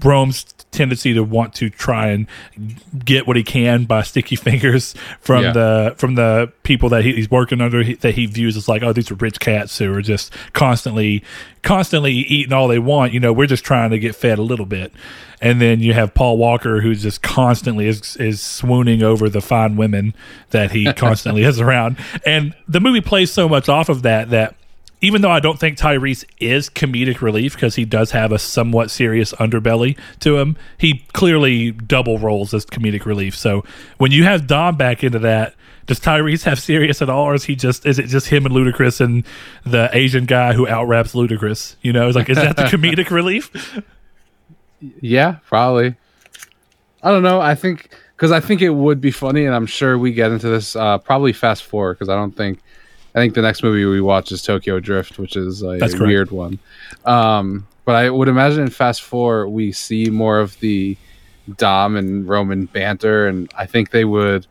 Rome's 0.03 0.45
tendency 0.71 1.15
to 1.15 1.25
want 1.25 1.55
to 1.55 1.71
try 1.71 2.09
and 2.09 2.27
get 3.05 3.27
what 3.27 3.37
he 3.37 3.43
can 3.43 3.85
by 3.85 4.03
sticky 4.03 4.37
fingers 4.49 4.95
from 5.21 5.43
Yeah. 5.45 5.53
the 5.53 5.95
from 5.97 6.15
the 6.15 6.53
people 6.63 6.89
that 6.91 7.05
he, 7.05 7.15
he's 7.15 7.31
working 7.31 7.61
under 7.61 7.83
he, 7.83 7.95
that 7.95 8.15
he 8.15 8.27
views 8.27 8.57
as 8.57 8.69
like 8.69 8.83
oh 8.83 8.93
these 8.93 9.11
are 9.11 9.15
rich 9.15 9.41
cats 9.41 9.79
who 9.79 9.93
are 9.95 10.03
just 10.03 10.33
constantly 10.53 11.23
constantly 11.63 12.13
eating 12.13 12.53
all 12.53 12.69
they 12.69 12.79
want. 12.79 13.13
You 13.13 13.21
know 13.21 13.33
we're 13.33 13.47
just 13.47 13.65
trying 13.65 13.91
to 13.91 13.99
get 13.99 14.15
fed 14.15 14.39
a 14.39 14.43
little 14.43 14.67
bit. 14.67 14.93
And 15.41 15.61
then 15.61 15.81
you 15.81 15.93
have 15.95 16.15
Paul 16.15 16.37
Walker 16.37 16.81
who's 16.81 17.03
just 17.03 17.23
constantly 17.23 17.87
is 17.87 18.17
is 18.17 18.43
swooning 18.43 19.03
over 19.03 19.29
the 19.29 19.41
fine 19.41 19.77
women 19.77 20.15
that 20.51 20.73
he 20.73 20.93
constantly 20.93 21.43
is 21.45 21.61
around. 21.61 21.97
And 22.27 22.55
the 22.67 22.81
movie 22.81 23.01
plays 23.01 23.33
so 23.33 23.49
much 23.49 23.69
off 23.69 23.89
of 23.89 24.03
that 24.03 24.31
that 24.31 24.57
even 25.01 25.23
though 25.23 25.31
I 25.31 25.41
don't 25.41 25.59
think 25.59 25.79
Tyrese 25.79 26.25
is 26.39 26.69
comedic 26.69 27.21
relief 27.21 27.55
because 27.55 27.77
he 27.77 27.85
does 27.85 28.11
have 28.11 28.33
a 28.33 28.39
somewhat 28.39 28.91
serious 28.91 29.33
underbelly 29.35 29.97
to 30.21 30.39
him, 30.39 30.57
he 30.77 31.05
clearly 31.13 31.71
double 31.71 32.19
rolls 32.19 32.53
as 32.53 32.67
comedic 32.67 33.05
relief. 33.05 33.37
So 33.37 33.65
when 33.99 34.11
you 34.11 34.25
have 34.25 34.47
Dom 34.47 34.77
back 34.77 35.05
into 35.05 35.21
that, 35.21 35.55
does 35.87 36.01
Tyrese 36.01 36.45
have 36.45 36.61
serious 36.61 37.01
at 37.01 37.09
all, 37.09 37.25
or 37.25 37.35
is 37.35 37.45
he 37.45 37.57
just 37.57 37.87
is 37.87 37.99
it 37.99 38.07
just 38.09 38.29
him 38.29 38.45
and 38.45 38.55
Ludacris 38.55 39.01
and 39.01 39.25
the 39.65 39.89
Asian 39.93 40.27
guy 40.27 40.53
who 40.53 40.69
outraps 40.69 41.15
Ludacris? 41.15 41.77
You 41.81 41.95
know, 41.95 42.09
it's 42.09 42.17
like 42.17 42.29
is 42.29 42.37
that 42.37 42.57
the 42.57 42.63
comedic 42.65 43.11
relief? 43.11 43.81
Yeah, 45.01 45.37
probably. 45.47 45.97
I 47.03 47.11
don't 47.11 47.23
know. 47.23 47.41
I 47.41 47.55
think 47.55 47.97
because 48.17 48.33
I 48.33 48.41
think 48.41 48.61
it 48.61 48.71
would 48.71 49.01
be 49.01 49.11
funny, 49.11 49.47
and 49.47 49.55
I'm 49.55 49.65
sure 49.65 49.97
we 49.97 50.13
get 50.13 50.31
into 50.31 50.49
this 50.49 50.77
uh, 50.77 50.99
probably 50.99 51.33
Fast 51.33 51.65
Four 51.65 51.95
because 51.95 52.11
I 52.11 52.17
don't 52.17 52.37
think 52.37 52.61
I 53.19 53.21
think 53.23 53.35
the 53.35 53.43
next 53.43 53.65
movie 53.65 53.85
we 53.85 54.01
watch 54.01 54.31
is 54.31 54.43
Tokyo 54.43 54.79
Drift, 54.79 55.19
which 55.19 55.37
is 55.37 55.63
a 55.63 55.79
correct. 55.79 55.99
weird 55.99 56.31
one. 56.31 56.61
Um, 57.05 57.67
but 57.85 57.97
I 57.97 58.11
would 58.11 58.29
imagine 58.29 58.61
in 58.61 58.71
Fast 58.71 59.03
Four 59.03 59.49
we 59.49 59.73
see 59.73 60.07
more 60.07 60.39
of 60.39 60.59
the 60.61 60.97
Dom 61.57 61.97
and 61.97 62.29
Roman 62.29 62.67
banter, 62.67 63.27
and 63.27 63.51
I 63.57 63.67
think 63.67 63.91
they 63.91 64.05
would. 64.05 64.47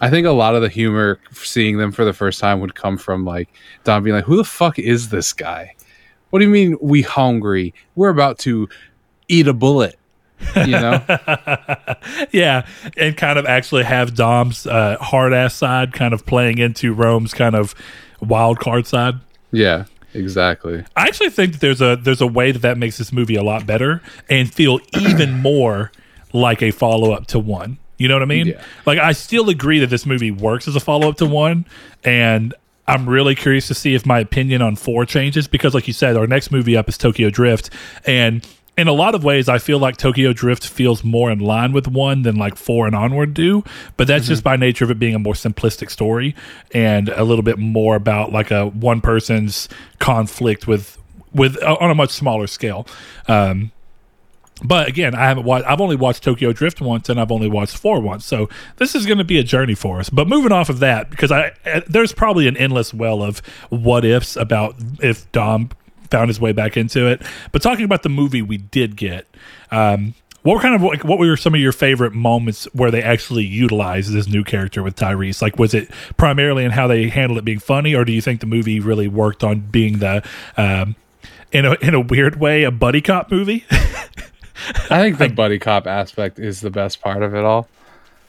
I 0.00 0.08
think 0.08 0.26
a 0.26 0.30
lot 0.30 0.54
of 0.54 0.62
the 0.62 0.70
humor 0.70 1.20
seeing 1.32 1.76
them 1.76 1.92
for 1.92 2.06
the 2.06 2.14
first 2.14 2.40
time 2.40 2.60
would 2.60 2.74
come 2.74 2.96
from 2.96 3.26
like 3.26 3.50
Dom 3.84 4.02
being 4.02 4.16
like, 4.16 4.24
"Who 4.24 4.38
the 4.38 4.44
fuck 4.44 4.78
is 4.78 5.10
this 5.10 5.34
guy? 5.34 5.74
What 6.30 6.38
do 6.38 6.46
you 6.46 6.50
mean 6.50 6.78
we 6.80 7.02
hungry? 7.02 7.74
We're 7.96 8.08
about 8.08 8.38
to 8.40 8.66
eat 9.28 9.46
a 9.46 9.52
bullet." 9.52 9.98
You 10.56 10.72
know? 10.72 11.02
yeah, 12.32 12.66
and 12.96 13.16
kind 13.16 13.38
of 13.38 13.46
actually 13.46 13.84
have 13.84 14.14
Dom's 14.14 14.66
uh, 14.66 14.96
hard 15.00 15.32
ass 15.32 15.54
side 15.54 15.92
kind 15.92 16.14
of 16.14 16.26
playing 16.26 16.58
into 16.58 16.92
Rome's 16.94 17.34
kind 17.34 17.54
of 17.54 17.74
wild 18.20 18.58
card 18.58 18.86
side. 18.86 19.14
yeah, 19.52 19.84
exactly. 20.14 20.84
I 20.96 21.08
actually 21.08 21.30
think 21.30 21.52
that 21.52 21.60
there's 21.60 21.80
a 21.80 21.96
there's 21.96 22.20
a 22.20 22.26
way 22.26 22.52
that 22.52 22.62
that 22.62 22.78
makes 22.78 22.98
this 22.98 23.12
movie 23.12 23.36
a 23.36 23.42
lot 23.42 23.66
better 23.66 24.02
and 24.28 24.52
feel 24.52 24.80
even 24.94 25.38
more 25.42 25.92
like 26.32 26.62
a 26.62 26.70
follow 26.70 27.12
up 27.12 27.26
to 27.28 27.38
one. 27.38 27.78
You 27.98 28.08
know 28.08 28.14
what 28.14 28.22
I 28.22 28.26
mean? 28.26 28.46
Yeah. 28.48 28.64
Like 28.86 28.98
I 28.98 29.12
still 29.12 29.50
agree 29.50 29.78
that 29.80 29.90
this 29.90 30.06
movie 30.06 30.30
works 30.30 30.66
as 30.66 30.74
a 30.74 30.80
follow 30.80 31.10
up 31.10 31.16
to 31.18 31.26
one, 31.26 31.66
and 32.02 32.54
I'm 32.88 33.08
really 33.08 33.34
curious 33.34 33.68
to 33.68 33.74
see 33.74 33.94
if 33.94 34.06
my 34.06 34.18
opinion 34.20 34.62
on 34.62 34.74
four 34.74 35.04
changes 35.04 35.46
because, 35.46 35.74
like 35.74 35.86
you 35.86 35.92
said, 35.92 36.16
our 36.16 36.26
next 36.26 36.50
movie 36.50 36.76
up 36.76 36.88
is 36.88 36.98
Tokyo 36.98 37.30
Drift, 37.30 37.70
and 38.06 38.46
in 38.80 38.88
a 38.88 38.92
lot 38.92 39.14
of 39.14 39.22
ways, 39.22 39.46
I 39.48 39.58
feel 39.58 39.78
like 39.78 39.98
Tokyo 39.98 40.32
Drift 40.32 40.66
feels 40.66 41.04
more 41.04 41.30
in 41.30 41.38
line 41.38 41.72
with 41.72 41.86
one 41.86 42.22
than 42.22 42.36
like 42.36 42.56
four 42.56 42.86
and 42.86 42.96
onward 42.96 43.34
do. 43.34 43.62
But 43.98 44.06
that's 44.06 44.26
just 44.26 44.42
by 44.42 44.56
nature 44.56 44.84
of 44.84 44.90
it 44.90 44.98
being 44.98 45.14
a 45.14 45.18
more 45.18 45.34
simplistic 45.34 45.90
story 45.90 46.34
and 46.72 47.10
a 47.10 47.24
little 47.24 47.42
bit 47.42 47.58
more 47.58 47.94
about 47.94 48.32
like 48.32 48.50
a 48.50 48.66
one 48.68 49.02
person's 49.02 49.68
conflict 49.98 50.66
with 50.66 50.96
with 51.34 51.62
uh, 51.62 51.76
on 51.78 51.90
a 51.90 51.94
much 51.94 52.10
smaller 52.10 52.46
scale. 52.46 52.86
Um, 53.28 53.70
but 54.62 54.88
again, 54.88 55.14
I 55.14 55.26
haven't 55.26 55.44
watched. 55.44 55.66
I've 55.66 55.80
only 55.80 55.96
watched 55.96 56.22
Tokyo 56.22 56.52
Drift 56.52 56.80
once, 56.80 57.08
and 57.08 57.20
I've 57.20 57.32
only 57.32 57.48
watched 57.48 57.76
four 57.76 58.00
once. 58.00 58.24
So 58.24 58.48
this 58.76 58.94
is 58.94 59.04
going 59.04 59.18
to 59.18 59.24
be 59.24 59.38
a 59.38 59.42
journey 59.42 59.74
for 59.74 60.00
us. 60.00 60.08
But 60.08 60.26
moving 60.26 60.52
off 60.52 60.70
of 60.70 60.78
that, 60.80 61.10
because 61.10 61.30
I 61.30 61.52
uh, 61.66 61.82
there's 61.86 62.12
probably 62.12 62.48
an 62.48 62.56
endless 62.56 62.94
well 62.94 63.22
of 63.22 63.40
what 63.68 64.04
ifs 64.04 64.36
about 64.36 64.76
if 65.02 65.30
Dom 65.32 65.70
found 66.10 66.28
his 66.28 66.40
way 66.40 66.52
back 66.52 66.76
into 66.76 67.06
it. 67.06 67.22
But 67.52 67.62
talking 67.62 67.84
about 67.84 68.02
the 68.02 68.08
movie 68.08 68.42
we 68.42 68.56
did 68.58 68.96
get, 68.96 69.26
um, 69.70 70.14
what 70.42 70.54
were 70.54 70.60
kind 70.60 70.74
of 70.74 70.82
like, 70.82 71.04
what 71.04 71.18
were 71.18 71.36
some 71.36 71.54
of 71.54 71.60
your 71.60 71.72
favorite 71.72 72.14
moments 72.14 72.64
where 72.72 72.90
they 72.90 73.02
actually 73.02 73.44
utilized 73.44 74.12
this 74.12 74.26
new 74.26 74.42
character 74.42 74.82
with 74.82 74.96
Tyrese? 74.96 75.42
Like, 75.42 75.58
was 75.58 75.74
it 75.74 75.90
primarily 76.16 76.64
in 76.64 76.70
how 76.70 76.86
they 76.86 77.08
handled 77.08 77.38
it 77.38 77.44
being 77.44 77.58
funny, 77.58 77.94
or 77.94 78.04
do 78.04 78.12
you 78.12 78.22
think 78.22 78.40
the 78.40 78.46
movie 78.46 78.80
really 78.80 79.06
worked 79.08 79.44
on 79.44 79.60
being 79.60 79.98
the 79.98 80.26
um, 80.56 80.96
in 81.52 81.66
a 81.66 81.74
in 81.82 81.94
a 81.94 82.00
weird 82.00 82.40
way 82.40 82.62
a 82.62 82.70
buddy 82.70 83.02
cop 83.02 83.30
movie? 83.30 83.64
I 84.90 85.02
think 85.02 85.18
the 85.18 85.28
buddy 85.28 85.58
cop 85.58 85.86
aspect 85.86 86.38
is 86.38 86.60
the 86.60 86.70
best 86.70 87.00
part 87.00 87.22
of 87.22 87.34
it 87.34 87.44
all. 87.44 87.68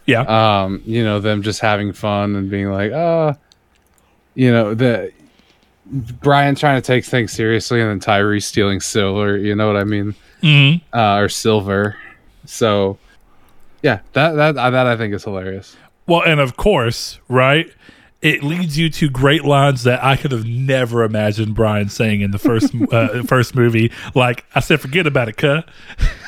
yeah. 0.05 0.21
Um, 0.63 0.81
you 0.85 1.03
know, 1.03 1.19
them 1.19 1.43
just 1.43 1.61
having 1.61 1.93
fun 1.93 2.35
and 2.35 2.49
being 2.49 2.71
like, 2.71 2.91
uh, 2.91 3.33
you 4.35 4.51
know, 4.51 4.73
the 4.73 5.13
Brian 5.91 6.55
trying 6.55 6.81
to 6.81 6.85
take 6.85 7.03
things 7.05 7.31
seriously 7.31 7.81
and 7.81 7.89
then 7.89 7.99
Tyree 7.99 8.39
stealing 8.39 8.79
silver, 8.79 9.37
you 9.37 9.55
know 9.55 9.67
what 9.67 9.75
I 9.77 9.83
mean? 9.83 10.15
Mhm. 10.41 10.81
Uh, 10.93 11.17
or 11.17 11.29
silver. 11.29 11.97
So, 12.45 12.97
yeah, 13.83 13.99
that 14.13 14.31
that 14.33 14.53
that 14.55 14.87
I 14.87 14.95
think 14.97 15.13
is 15.13 15.23
hilarious. 15.23 15.75
Well, 16.07 16.21
and 16.23 16.39
of 16.39 16.57
course, 16.57 17.19
right? 17.27 17.71
It 18.21 18.43
leads 18.43 18.77
you 18.77 18.89
to 18.91 19.09
great 19.09 19.43
lines 19.45 19.83
that 19.83 20.03
I 20.03 20.15
could 20.15 20.31
have 20.31 20.45
never 20.45 21.03
imagined 21.03 21.55
Brian 21.55 21.89
saying 21.89 22.21
in 22.21 22.31
the 22.31 22.39
first 22.39 22.73
uh, 22.91 23.23
first 23.23 23.55
movie. 23.55 23.91
Like 24.15 24.45
I 24.55 24.59
said, 24.59 24.79
forget 24.79 25.07
about 25.07 25.27
it, 25.29 25.37
cuh. 25.37 25.63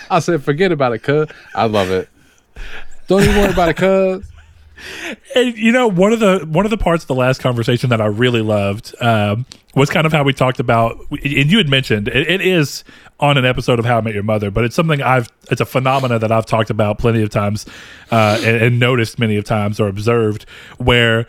I 0.09 0.19
said, 0.19 0.43
forget 0.43 0.71
about 0.71 0.93
it, 0.93 0.99
cuz. 1.03 1.27
I 1.55 1.65
love 1.65 1.89
it. 1.89 2.09
Don't 3.07 3.21
even 3.23 3.35
worry 3.37 3.51
about 3.51 3.69
it, 3.69 3.77
cuz. 3.77 4.25
And 5.35 5.57
you 5.57 5.71
know, 5.71 5.87
one 5.87 6.13
of 6.13 6.19
the 6.19 6.45
one 6.47 6.65
of 6.65 6.71
the 6.71 6.77
parts 6.77 7.03
of 7.03 7.07
the 7.07 7.15
last 7.15 7.41
conversation 7.41 7.89
that 7.89 8.01
I 8.01 8.05
really 8.05 8.41
loved 8.41 8.93
um, 9.01 9.45
was 9.75 9.89
kind 9.89 10.05
of 10.05 10.13
how 10.13 10.23
we 10.23 10.33
talked 10.33 10.59
about, 10.59 10.97
and 11.11 11.51
you 11.51 11.57
had 11.57 11.69
mentioned 11.69 12.07
it, 12.07 12.29
it 12.29 12.41
is 12.41 12.83
on 13.19 13.37
an 13.37 13.45
episode 13.45 13.79
of 13.79 13.85
How 13.85 13.97
I 13.97 14.01
Met 14.01 14.13
Your 14.13 14.23
Mother, 14.23 14.51
but 14.51 14.63
it's 14.63 14.75
something 14.75 15.01
I've 15.01 15.29
it's 15.51 15.61
a 15.61 15.65
phenomena 15.65 16.19
that 16.19 16.31
I've 16.31 16.45
talked 16.45 16.69
about 16.69 16.99
plenty 16.99 17.21
of 17.23 17.29
times 17.29 17.65
uh, 18.11 18.39
and, 18.43 18.61
and 18.61 18.79
noticed 18.79 19.19
many 19.19 19.37
of 19.37 19.45
times 19.45 19.79
or 19.79 19.87
observed 19.87 20.45
where. 20.77 21.27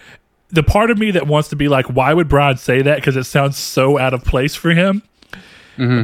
The 0.50 0.62
part 0.62 0.92
of 0.92 0.98
me 0.98 1.10
that 1.10 1.26
wants 1.26 1.48
to 1.48 1.56
be 1.56 1.66
like, 1.66 1.86
why 1.86 2.14
would 2.14 2.28
Brian 2.28 2.58
say 2.58 2.80
that? 2.80 2.96
Because 2.96 3.16
it 3.16 3.24
sounds 3.24 3.56
so 3.56 3.98
out 3.98 4.14
of 4.14 4.22
place 4.22 4.54
for 4.54 4.70
him. 4.70 5.02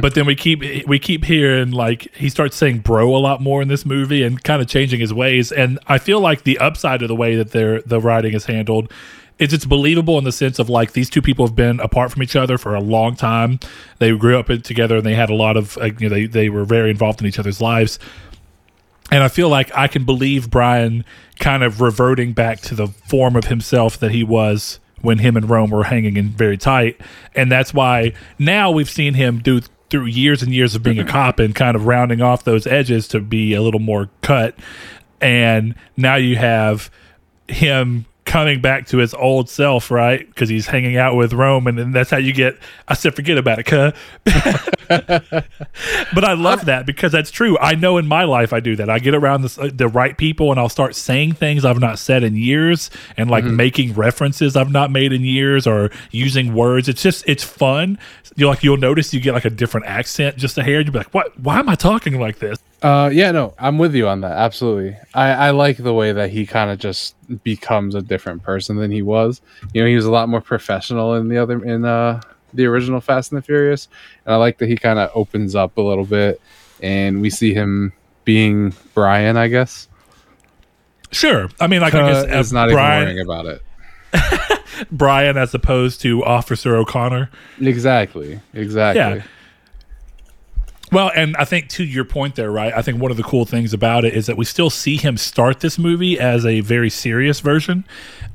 But 0.01 0.15
then 0.15 0.25
we 0.25 0.35
keep 0.35 0.87
we 0.87 0.99
keep 0.99 1.23
hearing 1.23 1.71
like 1.71 2.13
he 2.15 2.29
starts 2.29 2.55
saying 2.57 2.79
bro 2.79 3.15
a 3.15 3.17
lot 3.17 3.41
more 3.41 3.61
in 3.61 3.67
this 3.67 3.85
movie 3.85 4.23
and 4.23 4.43
kind 4.43 4.61
of 4.61 4.67
changing 4.67 4.99
his 4.99 5.13
ways. 5.13 5.51
And 5.51 5.79
I 5.87 5.97
feel 5.97 6.19
like 6.19 6.43
the 6.43 6.57
upside 6.59 7.01
of 7.01 7.07
the 7.07 7.15
way 7.15 7.35
that 7.35 7.51
their 7.51 7.81
the 7.81 7.99
writing 7.99 8.33
is 8.33 8.45
handled 8.45 8.91
is 9.39 9.53
it's 9.53 9.65
believable 9.65 10.17
in 10.17 10.23
the 10.23 10.31
sense 10.31 10.59
of 10.59 10.69
like 10.69 10.91
these 10.91 11.09
two 11.09 11.21
people 11.21 11.47
have 11.47 11.55
been 11.55 11.79
apart 11.79 12.11
from 12.11 12.21
each 12.21 12.35
other 12.35 12.57
for 12.57 12.75
a 12.75 12.79
long 12.79 13.15
time. 13.15 13.59
They 13.99 14.15
grew 14.15 14.37
up 14.37 14.47
together 14.47 14.97
and 14.97 15.05
they 15.05 15.15
had 15.15 15.29
a 15.29 15.35
lot 15.35 15.57
of 15.57 15.77
uh, 15.77 15.85
you 15.85 16.07
know 16.07 16.09
they 16.09 16.25
they 16.27 16.49
were 16.49 16.65
very 16.65 16.89
involved 16.91 17.21
in 17.21 17.27
each 17.27 17.39
other's 17.39 17.61
lives. 17.61 17.97
And 19.11 19.23
I 19.23 19.27
feel 19.27 19.49
like 19.49 19.75
I 19.75 19.87
can 19.87 20.05
believe 20.05 20.49
Brian 20.49 21.03
kind 21.39 21.63
of 21.63 21.81
reverting 21.81 22.33
back 22.33 22.61
to 22.61 22.75
the 22.75 22.87
form 22.87 23.35
of 23.35 23.45
himself 23.45 23.97
that 23.99 24.11
he 24.11 24.23
was 24.23 24.79
when 25.01 25.19
him 25.19 25.37
and 25.37 25.49
Rome 25.49 25.71
were 25.71 25.83
hanging 25.83 26.17
in 26.17 26.29
very 26.29 26.57
tight. 26.57 26.99
And 27.35 27.51
that's 27.51 27.73
why 27.73 28.13
now 28.39 28.71
we've 28.71 28.89
seen 28.89 29.13
him 29.13 29.39
do 29.39 29.61
through 29.89 30.05
years 30.05 30.41
and 30.41 30.53
years 30.53 30.73
of 30.73 30.83
being 30.83 30.99
a 30.99 31.05
cop 31.05 31.39
and 31.39 31.53
kind 31.53 31.75
of 31.75 31.85
rounding 31.85 32.21
off 32.21 32.45
those 32.45 32.65
edges 32.65 33.09
to 33.09 33.19
be 33.19 33.53
a 33.53 33.61
little 33.61 33.79
more 33.79 34.09
cut. 34.21 34.57
And 35.19 35.75
now 35.97 36.15
you 36.15 36.37
have 36.37 36.89
him 37.47 38.05
coming 38.31 38.61
back 38.61 38.87
to 38.87 38.97
his 38.97 39.13
old 39.13 39.49
self, 39.49 39.91
right? 39.91 40.25
Because 40.25 40.47
he's 40.47 40.65
hanging 40.65 40.95
out 40.95 41.17
with 41.17 41.33
Rome, 41.33 41.67
and 41.67 41.77
then 41.77 41.91
that's 41.91 42.09
how 42.09 42.17
you 42.17 42.31
get. 42.31 42.57
I 42.87 42.93
said, 42.93 43.13
forget 43.13 43.37
about 43.37 43.59
it, 43.59 43.65
cuh. 43.65 43.91
but 46.13 46.23
I 46.23 46.33
love 46.33 46.63
that 46.65 46.85
because 46.85 47.11
that's 47.11 47.29
true. 47.29 47.57
I 47.59 47.75
know 47.75 47.97
in 47.97 48.07
my 48.07 48.23
life 48.23 48.53
I 48.53 48.61
do 48.61 48.77
that. 48.77 48.89
I 48.89 48.99
get 48.99 49.13
around 49.13 49.41
the, 49.41 49.61
uh, 49.61 49.69
the 49.73 49.89
right 49.89 50.17
people 50.17 50.49
and 50.49 50.59
I'll 50.61 50.69
start 50.69 50.95
saying 50.95 51.33
things 51.33 51.65
I've 51.65 51.81
not 51.81 51.99
said 51.99 52.23
in 52.23 52.37
years 52.37 52.89
and 53.17 53.29
like 53.29 53.43
mm-hmm. 53.43 53.57
making 53.57 53.93
references 53.95 54.55
I've 54.55 54.71
not 54.71 54.91
made 54.91 55.11
in 55.11 55.23
years 55.23 55.67
or 55.67 55.91
using 56.11 56.53
words. 56.53 56.87
It's 56.87 57.01
just 57.01 57.27
it's 57.27 57.43
fun. 57.43 57.99
You 58.35 58.47
like 58.47 58.63
you'll 58.63 58.77
notice 58.77 59.13
you 59.13 59.19
get 59.19 59.33
like 59.33 59.45
a 59.45 59.49
different 59.49 59.87
accent 59.87 60.37
just 60.37 60.57
a 60.57 60.63
hair. 60.63 60.79
You'll 60.79 60.93
be 60.93 60.99
like, 60.99 61.13
what? 61.13 61.37
Why 61.37 61.59
am 61.59 61.67
I 61.67 61.75
talking 61.75 62.17
like 62.19 62.39
this? 62.39 62.59
Uh, 62.81 63.09
yeah, 63.13 63.31
no, 63.31 63.53
I'm 63.59 63.77
with 63.77 63.93
you 63.93 64.07
on 64.07 64.21
that. 64.21 64.31
Absolutely. 64.31 64.97
I, 65.13 65.29
I 65.31 65.49
like 65.51 65.77
the 65.77 65.93
way 65.93 66.13
that 66.13 66.31
he 66.31 66.45
kind 66.45 66.71
of 66.71 66.79
just 66.79 67.15
becomes 67.43 67.93
a 67.93 68.01
different 68.01 68.41
person 68.43 68.77
than 68.77 68.91
he 68.91 69.01
was. 69.01 69.41
You 69.73 69.81
know, 69.81 69.87
he 69.87 69.95
was 69.95 70.05
a 70.05 70.11
lot 70.11 70.29
more 70.29 70.41
professional 70.41 71.13
in 71.15 71.27
the 71.27 71.37
other 71.37 71.63
in 71.63 71.85
uh 71.85 72.21
the 72.53 72.65
original 72.65 72.99
Fast 72.99 73.31
and 73.31 73.37
the 73.37 73.45
Furious, 73.45 73.87
and 74.25 74.33
I 74.33 74.37
like 74.37 74.57
that 74.57 74.67
he 74.67 74.75
kind 74.75 74.99
of 74.99 75.09
opens 75.15 75.55
up 75.55 75.77
a 75.77 75.81
little 75.81 76.05
bit, 76.05 76.41
and 76.81 77.21
we 77.21 77.29
see 77.29 77.53
him 77.53 77.93
being 78.25 78.73
Brian. 78.93 79.37
I 79.37 79.47
guess 79.47 79.87
Sure. 81.11 81.49
I 81.59 81.67
mean, 81.67 81.81
like 81.81 81.93
I 81.93 82.25
guess 82.25 82.51
uh, 82.51 82.55
not 82.55 82.69
Brian, 82.69 83.09
even 83.09 83.27
worrying 83.27 83.27
about 83.27 83.45
it. 83.45 84.87
Brian 84.91 85.37
as 85.37 85.53
opposed 85.53 86.01
to 86.01 86.23
Officer 86.23 86.75
O'Conner. 86.75 87.29
Exactly. 87.59 88.39
Exactly. 88.53 89.01
Yeah. 89.19 89.23
Well, 90.91 91.11
and 91.15 91.37
I 91.37 91.45
think 91.45 91.69
to 91.69 91.85
your 91.85 92.03
point 92.03 92.35
there, 92.35 92.51
right? 92.51 92.73
I 92.73 92.81
think 92.81 93.01
one 93.01 93.11
of 93.11 93.17
the 93.17 93.23
cool 93.23 93.45
things 93.45 93.73
about 93.73 94.03
it 94.03 94.13
is 94.13 94.25
that 94.25 94.35
we 94.35 94.45
still 94.45 94.69
see 94.69 94.97
him 94.97 95.15
start 95.17 95.61
this 95.61 95.79
movie 95.79 96.19
as 96.19 96.45
a 96.45 96.59
very 96.59 96.89
serious 96.89 97.39
version. 97.39 97.85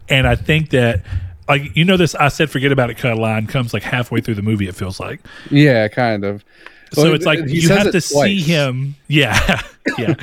And 0.09 0.27
I 0.27 0.37
think 0.37 0.71
that, 0.71 1.03
like, 1.49 1.77
you 1.77 1.85
know, 1.85 1.97
this 1.97 2.15
I 2.15 2.29
said, 2.29 2.51
forget 2.51 2.73
about 2.73 2.89
it 2.89 2.97
cut 2.97 3.19
line 3.19 3.47
comes 3.47 3.75
like 3.75 3.83
halfway 3.83 4.21
through 4.21 4.37
the 4.37 4.43
movie, 4.43 4.69
it 4.69 4.75
feels 4.75 4.99
like. 4.99 5.21
Yeah, 5.51 5.87
kind 5.89 6.25
of. 6.25 6.45
So 6.93 7.03
Well, 7.03 7.15
it's 7.15 7.27
like 7.27 7.41
you 7.47 7.69
have 7.69 7.93
to 7.93 8.01
see 8.01 8.41
him. 8.41 8.95
Yeah. 9.09 9.61
yeah. 9.99 10.15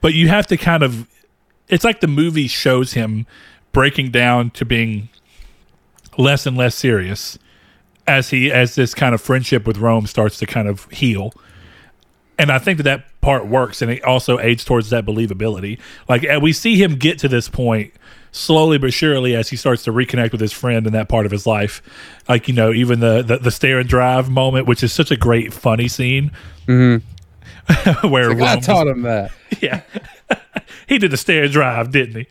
but 0.00 0.14
you 0.14 0.28
have 0.28 0.46
to 0.46 0.56
kind 0.56 0.82
of, 0.82 1.06
it's 1.68 1.84
like 1.84 2.00
the 2.00 2.08
movie 2.08 2.48
shows 2.48 2.94
him 2.94 3.26
breaking 3.72 4.12
down 4.12 4.50
to 4.50 4.64
being 4.64 5.10
less 6.16 6.46
and 6.46 6.56
less 6.56 6.74
serious 6.74 7.38
as 8.06 8.30
he 8.30 8.50
as 8.50 8.74
this 8.74 8.94
kind 8.94 9.14
of 9.14 9.20
friendship 9.20 9.66
with 9.66 9.78
Rome 9.78 10.06
starts 10.06 10.38
to 10.38 10.46
kind 10.46 10.68
of 10.68 10.88
heal. 10.90 11.32
And 12.40 12.50
I 12.50 12.58
think 12.58 12.78
that 12.78 12.84
that 12.84 13.20
part 13.20 13.46
works, 13.46 13.82
and 13.82 13.90
it 13.90 14.02
also 14.02 14.38
aids 14.38 14.64
towards 14.64 14.88
that 14.88 15.04
believability. 15.04 15.78
Like 16.08 16.26
uh, 16.26 16.40
we 16.40 16.54
see 16.54 16.82
him 16.82 16.96
get 16.96 17.18
to 17.18 17.28
this 17.28 17.50
point 17.50 17.92
slowly 18.32 18.78
but 18.78 18.94
surely 18.94 19.34
as 19.36 19.50
he 19.50 19.56
starts 19.56 19.82
to 19.84 19.92
reconnect 19.92 20.32
with 20.32 20.40
his 20.40 20.52
friend 20.52 20.86
in 20.86 20.94
that 20.94 21.06
part 21.06 21.26
of 21.26 21.32
his 21.32 21.46
life. 21.46 21.82
Like 22.30 22.48
you 22.48 22.54
know, 22.54 22.72
even 22.72 23.00
the 23.00 23.20
the, 23.20 23.36
the 23.36 23.50
stare 23.50 23.78
and 23.78 23.86
drive 23.86 24.30
moment, 24.30 24.66
which 24.66 24.82
is 24.82 24.90
such 24.90 25.10
a 25.10 25.18
great 25.18 25.52
funny 25.52 25.86
scene, 25.86 26.30
mm-hmm. 26.66 28.08
where 28.08 28.30
Like, 28.30 28.40
I 28.40 28.54
Rome 28.54 28.60
taught 28.62 28.86
him 28.86 29.02
that. 29.02 29.32
yeah. 29.60 29.82
he 30.88 30.96
did 30.96 31.10
the 31.10 31.18
stair 31.18 31.46
drive, 31.46 31.90
didn't 31.92 32.22
he? 32.22 32.26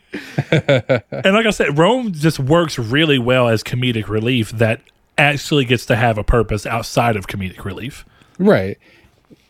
and 0.51 1.35
like 1.35 1.45
I 1.45 1.51
said, 1.51 1.77
Rome 1.77 2.13
just 2.13 2.39
works 2.39 2.79
really 2.79 3.19
well 3.19 3.47
as 3.47 3.61
comedic 3.61 4.07
relief 4.07 4.49
that 4.53 4.81
actually 5.19 5.65
gets 5.65 5.85
to 5.85 5.95
have 5.95 6.17
a 6.17 6.23
purpose 6.23 6.65
outside 6.65 7.15
of 7.15 7.27
comedic 7.27 7.63
relief. 7.63 8.05
Right. 8.39 8.79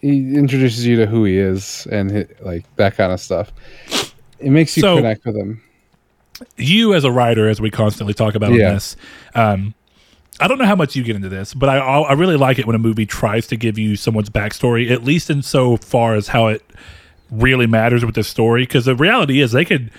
He 0.01 0.35
introduces 0.35 0.85
you 0.85 0.95
to 0.97 1.05
who 1.05 1.25
he 1.25 1.37
is 1.37 1.87
and 1.91 2.11
hi 2.11 2.25
like 2.41 2.63
that 2.77 2.95
kind 2.95 3.11
of 3.11 3.19
stuff. 3.19 3.51
It 4.39 4.49
makes 4.51 4.75
you 4.77 4.81
So- 4.81 4.95
connect 4.97 5.25
with 5.25 5.35
him. 5.35 5.61
You, 6.55 6.93
as 6.93 7.03
a 7.03 7.11
writer, 7.11 7.49
as 7.49 7.59
we 7.59 7.69
constantly 7.69 8.13
talk 8.13 8.33
about 8.33 8.53
Yeah. 8.53 8.69
on 8.69 8.73
this, 8.75 8.95
um, 9.35 9.73
I 10.39 10.47
don't 10.47 10.57
know 10.57 10.63
how 10.65 10.75
much 10.77 10.95
you 10.95 11.03
get 11.03 11.17
into 11.17 11.27
this, 11.27 11.53
but 11.53 11.67
I 11.67 11.77
I 11.79 12.13
really 12.13 12.37
like 12.37 12.57
it 12.59 12.65
when 12.65 12.77
a 12.77 12.79
movie 12.79 13.05
tries 13.05 13.45
to 13.47 13.57
give 13.57 13.77
you 13.77 13.97
someone's 13.97 14.29
backstory, 14.29 14.89
at 14.89 15.03
least 15.03 15.29
in 15.29 15.41
so 15.41 15.75
far 15.75 16.15
as 16.15 16.29
how 16.29 16.47
it 16.47 16.63
really 17.29 17.67
matters 17.67 18.05
with 18.05 18.15
the 18.15 18.23
story. 18.23 18.61
Because 18.63 18.85
the 18.85 18.95
reality 18.95 19.41
is, 19.41 19.51
they 19.51 19.65
could 19.65 19.91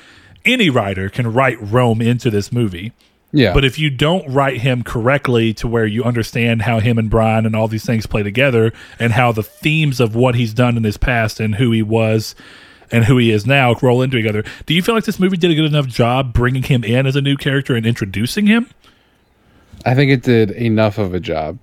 any 0.46 0.70
writer 0.70 1.10
can 1.10 1.30
write 1.30 1.58
Rome 1.60 2.00
into 2.00 2.30
this 2.30 2.50
movie. 2.50 2.92
Yeah. 3.32 3.54
But 3.54 3.64
if 3.64 3.78
you 3.78 3.90
don't 3.90 4.26
write 4.28 4.60
him 4.60 4.82
correctly 4.82 5.54
to 5.54 5.68
where 5.68 5.86
you 5.86 6.02
understand 6.02 6.62
how 6.62 6.80
him 6.80 6.98
and 6.98 7.08
Brian 7.08 7.46
and 7.46 7.54
all 7.54 7.68
these 7.68 7.84
things 7.84 8.06
play 8.06 8.22
together 8.22 8.72
and 8.98 9.12
how 9.12 9.32
the 9.32 9.42
themes 9.42 10.00
of 10.00 10.16
what 10.16 10.34
he's 10.34 10.52
done 10.52 10.76
in 10.76 10.84
his 10.84 10.96
past 10.96 11.38
and 11.38 11.54
who 11.54 11.70
he 11.70 11.82
was 11.82 12.34
and 12.90 13.04
who 13.04 13.18
he 13.18 13.30
is 13.30 13.46
now 13.46 13.74
roll 13.82 14.02
into 14.02 14.16
together, 14.16 14.42
do 14.66 14.74
you 14.74 14.82
feel 14.82 14.96
like 14.96 15.04
this 15.04 15.20
movie 15.20 15.36
did 15.36 15.50
a 15.50 15.54
good 15.54 15.66
enough 15.66 15.86
job 15.86 16.32
bringing 16.32 16.64
him 16.64 16.82
in 16.82 17.06
as 17.06 17.14
a 17.14 17.20
new 17.20 17.36
character 17.36 17.76
and 17.76 17.86
introducing 17.86 18.46
him? 18.46 18.68
I 19.86 19.94
think 19.94 20.10
it 20.10 20.22
did 20.22 20.50
enough 20.50 20.98
of 20.98 21.14
a 21.14 21.20
job, 21.20 21.58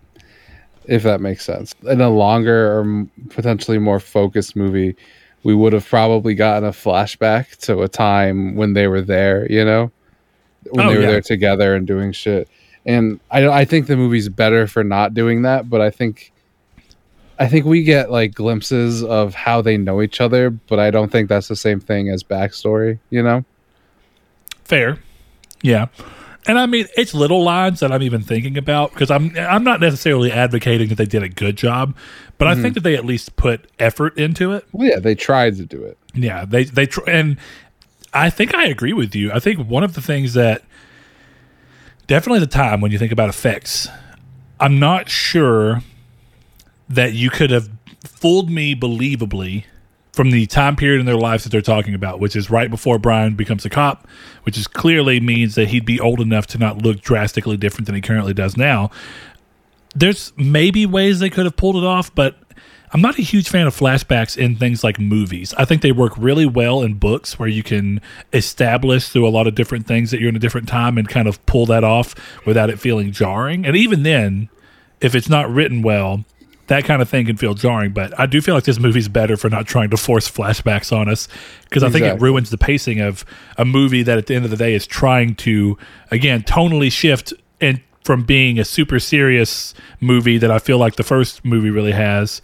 if 0.85 1.03
that 1.03 1.19
makes 1.19 1.43
sense. 1.43 1.75
In 1.83 1.99
a 1.99 2.09
longer 2.09 2.79
or 2.79 3.07
potentially 3.29 3.77
more 3.77 3.99
focused 3.99 4.55
movie, 4.55 4.95
we 5.43 5.53
would 5.53 5.73
have 5.73 5.87
probably 5.87 6.33
gotten 6.33 6.67
a 6.67 6.71
flashback 6.71 7.57
to 7.57 7.81
a 7.81 7.87
time 7.87 8.55
when 8.55 8.73
they 8.73 8.87
were 8.87 9.01
there, 9.01 9.51
you 9.51 9.63
know, 9.63 9.91
when 10.71 10.85
Oh, 10.85 10.89
they 10.89 10.95
were 10.95 11.01
yeah. 11.01 11.11
there 11.11 11.21
together 11.21 11.75
and 11.75 11.85
doing 11.87 12.11
shit. 12.11 12.49
And 12.85 13.19
I, 13.29 13.47
I 13.47 13.65
think 13.65 13.87
the 13.87 13.97
movie's 13.97 14.29
better 14.29 14.67
for 14.67 14.83
not 14.83 15.13
doing 15.13 15.41
that, 15.41 15.69
but 15.69 15.81
I 15.81 15.89
think, 15.89 16.31
I 17.37 17.47
think 17.47 17.65
we 17.65 17.83
get 17.83 18.09
like 18.09 18.33
glimpses 18.33 19.03
of 19.03 19.35
how 19.35 19.61
they 19.61 19.77
know 19.77 20.01
each 20.01 20.21
other, 20.21 20.49
but 20.49 20.79
I 20.79 20.89
don't 20.89 21.11
think 21.11 21.29
that's 21.29 21.49
the 21.49 21.55
same 21.55 21.79
thing 21.79 22.09
as 22.09 22.23
backstory, 22.23 22.99
you 23.09 23.21
know? 23.21 23.43
Fair. 24.63 24.99
Yeah. 25.61 25.87
And 26.47 26.57
I 26.57 26.65
mean, 26.65 26.87
it's 26.95 27.13
little 27.13 27.43
lines 27.43 27.81
that 27.81 27.91
I'm 27.91 28.01
even 28.01 28.21
thinking 28.21 28.57
about 28.57 28.93
because 28.93 29.11
I'm 29.11 29.35
I'm 29.37 29.65
not 29.65 29.81
necessarily 29.81 30.31
advocating 30.31 30.87
that 30.89 30.95
they 30.95 31.05
did 31.05 31.21
a 31.21 31.27
good 31.27 31.57
job, 31.57 31.93
but 32.37 32.47
I 32.47 32.53
mm-hmm. 32.53 32.61
think 32.61 32.73
that 32.75 32.83
they 32.83 32.95
at 32.95 33.03
least 33.05 33.35
put 33.35 33.69
effort 33.79 34.17
into 34.17 34.53
it. 34.53 34.65
Well, 34.71 34.87
yeah, 34.87 34.99
they 34.99 35.13
tried 35.13 35.57
to 35.57 35.65
do 35.65 35.83
it. 35.83 35.97
Yeah, 36.13 36.45
they 36.45 36.63
they 36.63 36.85
tr- 36.85 37.09
and 37.09 37.37
I 38.13 38.29
think 38.29 38.53
I 38.55 38.65
agree 38.65 38.93
with 38.93 39.15
you. 39.15 39.31
I 39.31 39.39
think 39.39 39.67
one 39.67 39.83
of 39.83 39.93
the 39.93 40.01
things 40.01 40.33
that 40.33 40.63
definitely 42.07 42.39
the 42.39 42.47
time 42.47 42.81
when 42.81 42.91
you 42.91 42.97
think 42.97 43.11
about 43.11 43.29
effects, 43.29 43.87
I'm 44.59 44.79
not 44.79 45.09
sure 45.09 45.81
that 46.89 47.13
you 47.13 47.29
could 47.29 47.51
have 47.51 47.69
fooled 48.03 48.49
me 48.49 48.75
believably 48.75 49.65
from 50.13 50.31
the 50.31 50.47
time 50.47 50.75
period 50.75 50.99
in 50.99 51.05
their 51.05 51.17
lives 51.17 51.43
that 51.43 51.51
they're 51.51 51.61
talking 51.61 51.93
about, 51.93 52.19
which 52.19 52.35
is 52.35 52.49
right 52.49 52.71
before 52.71 52.97
Brian 52.97 53.35
becomes 53.35 53.65
a 53.65 53.69
cop, 53.69 54.07
which 54.43 54.57
is 54.57 54.65
clearly 54.65 55.19
means 55.19 55.53
that 55.55 55.67
he'd 55.67 55.85
be 55.85 55.99
old 55.99 56.19
enough 56.19 56.47
to 56.47 56.57
not 56.57 56.81
look 56.81 57.01
drastically 57.01 57.55
different 57.55 57.85
than 57.85 57.93
he 57.93 58.01
currently 58.01 58.33
does 58.33 58.57
now. 58.57 58.89
There's 59.95 60.33
maybe 60.35 60.87
ways 60.87 61.19
they 61.19 61.29
could 61.29 61.45
have 61.45 61.55
pulled 61.55 61.75
it 61.75 61.83
off, 61.83 62.13
but 62.15 62.35
I'm 62.93 63.01
not 63.01 63.19
a 63.19 63.21
huge 63.21 63.49
fan 63.49 63.67
of 63.67 63.75
flashbacks 63.75 64.37
in 64.37 64.55
things 64.55 64.83
like 64.83 64.99
movies. 64.99 65.53
I 65.57 65.65
think 65.65 65.81
they 65.81 65.91
work 65.91 66.13
really 66.17 66.45
well 66.45 66.81
in 66.81 66.93
books 66.93 67.37
where 67.37 67.49
you 67.49 67.63
can 67.63 67.99
establish 68.31 69.09
through 69.09 69.27
a 69.27 69.29
lot 69.29 69.45
of 69.45 69.55
different 69.55 69.85
things 69.85 70.11
that 70.11 70.21
you're 70.21 70.29
in 70.29 70.35
a 70.35 70.39
different 70.39 70.69
time 70.69 70.97
and 70.97 71.07
kind 71.07 71.27
of 71.27 71.45
pull 71.45 71.65
that 71.65 71.83
off 71.83 72.15
without 72.45 72.69
it 72.69 72.79
feeling 72.79 73.11
jarring. 73.11 73.65
And 73.65 73.75
even 73.75 74.03
then, 74.03 74.49
if 75.01 75.15
it's 75.15 75.27
not 75.27 75.49
written 75.49 75.81
well, 75.81 76.23
that 76.67 76.85
kind 76.85 77.01
of 77.01 77.09
thing 77.09 77.25
can 77.25 77.37
feel 77.37 77.53
jarring. 77.53 77.91
But 77.91 78.17
I 78.17 78.25
do 78.25 78.41
feel 78.41 78.55
like 78.55 78.65
this 78.65 78.79
movie's 78.79 79.09
better 79.09 79.35
for 79.35 79.49
not 79.49 79.67
trying 79.67 79.89
to 79.89 79.97
force 79.97 80.29
flashbacks 80.29 80.95
on 80.95 81.09
us 81.09 81.27
because 81.63 81.83
I 81.83 81.89
think 81.89 82.05
it 82.05 82.21
ruins 82.21 82.49
the 82.49 82.57
pacing 82.57 83.01
of 83.01 83.25
a 83.57 83.65
movie 83.65 84.03
that 84.03 84.17
at 84.17 84.27
the 84.27 84.35
end 84.35 84.45
of 84.45 84.51
the 84.51 84.57
day 84.57 84.73
is 84.73 84.87
trying 84.87 85.35
to, 85.35 85.77
again, 86.11 86.43
tonally 86.43 86.91
shift 86.91 87.33
and 87.59 87.81
from 88.03 88.23
being 88.23 88.59
a 88.59 88.65
super 88.65 88.99
serious 88.99 89.73
movie 89.99 90.37
that 90.37 90.51
I 90.51 90.59
feel 90.59 90.77
like 90.77 90.95
the 90.95 91.03
first 91.03 91.43
movie 91.43 91.69
really 91.69 91.91
has 91.91 92.41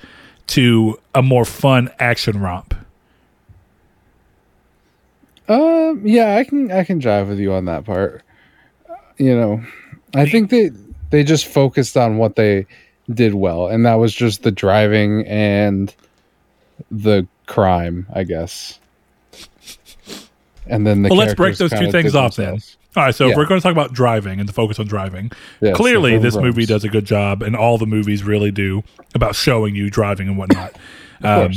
to 0.53 0.99
a 1.15 1.23
more 1.23 1.45
fun 1.45 1.89
action 1.97 2.39
romp. 2.39 2.75
Um, 5.47 6.01
yeah, 6.05 6.35
I 6.35 6.43
can 6.43 6.71
I 6.71 6.83
can 6.83 7.01
jive 7.01 7.27
with 7.27 7.39
you 7.39 7.53
on 7.53 7.65
that 7.65 7.85
part. 7.85 8.21
You 9.17 9.35
know, 9.35 9.63
I 10.13 10.29
think 10.29 10.51
they 10.51 10.69
they 11.09 11.23
just 11.23 11.47
focused 11.47 11.97
on 11.97 12.17
what 12.17 12.35
they 12.35 12.67
did 13.11 13.33
well, 13.33 13.67
and 13.67 13.83
that 13.87 13.95
was 13.95 14.13
just 14.13 14.43
the 14.43 14.51
driving 14.51 15.25
and 15.25 15.93
the 16.91 17.27
crime, 17.47 18.05
I 18.13 18.23
guess. 18.23 18.79
And 20.67 20.85
then 20.85 21.01
the 21.01 21.09
Well, 21.09 21.17
let's 21.17 21.33
break 21.33 21.57
those 21.57 21.71
two 21.71 21.91
things 21.91 22.13
off 22.13 22.35
then. 22.35 22.59
All 22.95 23.03
right, 23.05 23.15
so 23.15 23.25
if 23.25 23.31
Yeah. 23.31 23.37
we're 23.37 23.45
going 23.45 23.59
to 23.59 23.63
talk 23.63 23.71
about 23.71 23.93
driving 23.93 24.39
and 24.39 24.47
the 24.47 24.53
focus 24.53 24.79
on 24.79 24.87
driving, 24.87 25.31
Yeah, 25.61 25.71
so 25.71 25.75
clearly 25.77 26.17
this 26.19 26.35
movie 26.35 26.65
does 26.65 26.83
a 26.83 26.89
good 26.89 27.05
job, 27.05 27.41
and 27.41 27.55
all 27.55 27.77
the 27.77 27.85
movies 27.87 28.23
really 28.23 28.51
do 28.51 28.83
about 29.15 29.35
showing 29.35 29.75
you 29.75 29.89
driving 29.89 30.27
and 30.27 30.37
whatnot. 30.37 30.75
Um. 31.23 31.51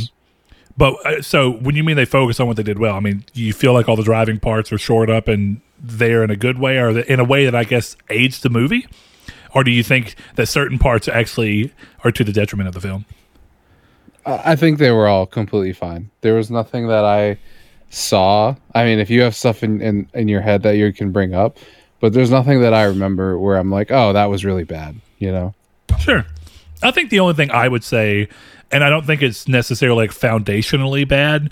But 0.79 0.95
uh, 1.07 1.23
so 1.23 1.51
when 1.53 1.75
you 1.75 1.83
mean 1.83 1.97
they 1.97 2.05
focus 2.05 2.39
on 2.39 2.47
what 2.47 2.57
they 2.57 2.63
did 2.63 2.79
well, 2.79 2.95
I 2.95 3.01
mean, 3.01 3.25
you 3.33 3.53
feel 3.53 3.73
like 3.73 3.89
all 3.89 3.97
the 3.97 4.03
driving 4.05 4.39
parts 4.39 4.71
are 4.73 4.79
shored 4.79 5.09
up 5.11 5.27
and 5.27 5.61
there 5.81 6.23
in 6.23 6.31
a 6.31 6.37
good 6.37 6.59
way, 6.59 6.77
or 6.79 6.99
in 7.01 7.19
a 7.19 7.25
way 7.25 7.47
that 7.47 7.55
I 7.55 7.65
guess 7.65 7.97
aids 8.11 8.41
the 8.41 8.51
movie, 8.51 8.87
or 9.55 9.65
do 9.65 9.71
you 9.71 9.83
think 9.83 10.15
that 10.37 10.47
certain 10.47 10.79
parts 10.79 11.09
actually 11.09 11.73
are 12.05 12.13
to 12.13 12.23
the 12.23 12.33
detriment 12.33 12.69
of 12.69 12.75
the 12.75 12.81
film? 12.81 13.07
I 14.27 14.55
think 14.57 14.79
they 14.79 14.91
were 14.91 15.09
all 15.09 15.25
completely 15.27 15.73
fine. 15.73 16.11
There 16.21 16.35
was 16.35 16.51
nothing 16.51 16.89
that 16.89 17.05
I 17.05 17.39
saw. 17.91 18.55
I 18.75 18.85
mean, 18.85 18.99
if 18.99 19.11
you 19.11 19.23
have 19.23 19.35
stuff 19.35 19.63
in, 19.63 19.81
in, 19.81 20.09
in 20.15 20.29
your 20.29 20.41
head 20.41 20.63
that 20.63 20.77
you 20.77 20.93
can 20.93 21.13
bring 21.13 21.35
up, 21.35 21.59
but 22.01 22.13
there's 22.13 22.31
nothing 22.31 22.61
that 22.61 22.75
I 22.75 22.85
remember 22.85 23.39
where 23.39 23.57
I'm 23.57 23.71
like, 23.71 23.91
oh, 23.91 24.13
that 24.13 24.27
was 24.27 24.45
really 24.45 24.65
bad, 24.65 24.97
you 25.19 25.33
know? 25.33 25.55
Sure. 25.99 26.25
I 26.83 26.91
think 26.91 27.11
the 27.11 27.21
only 27.21 27.35
thing 27.35 27.51
I 27.51 27.69
would 27.69 27.83
say, 27.85 28.29
and 28.71 28.85
I 28.85 28.91
don't 28.91 29.07
think 29.07 29.23
it's 29.23 29.49
necessarily 29.49 30.07
like 30.07 30.11
foundationally 30.11 31.09
bad. 31.09 31.51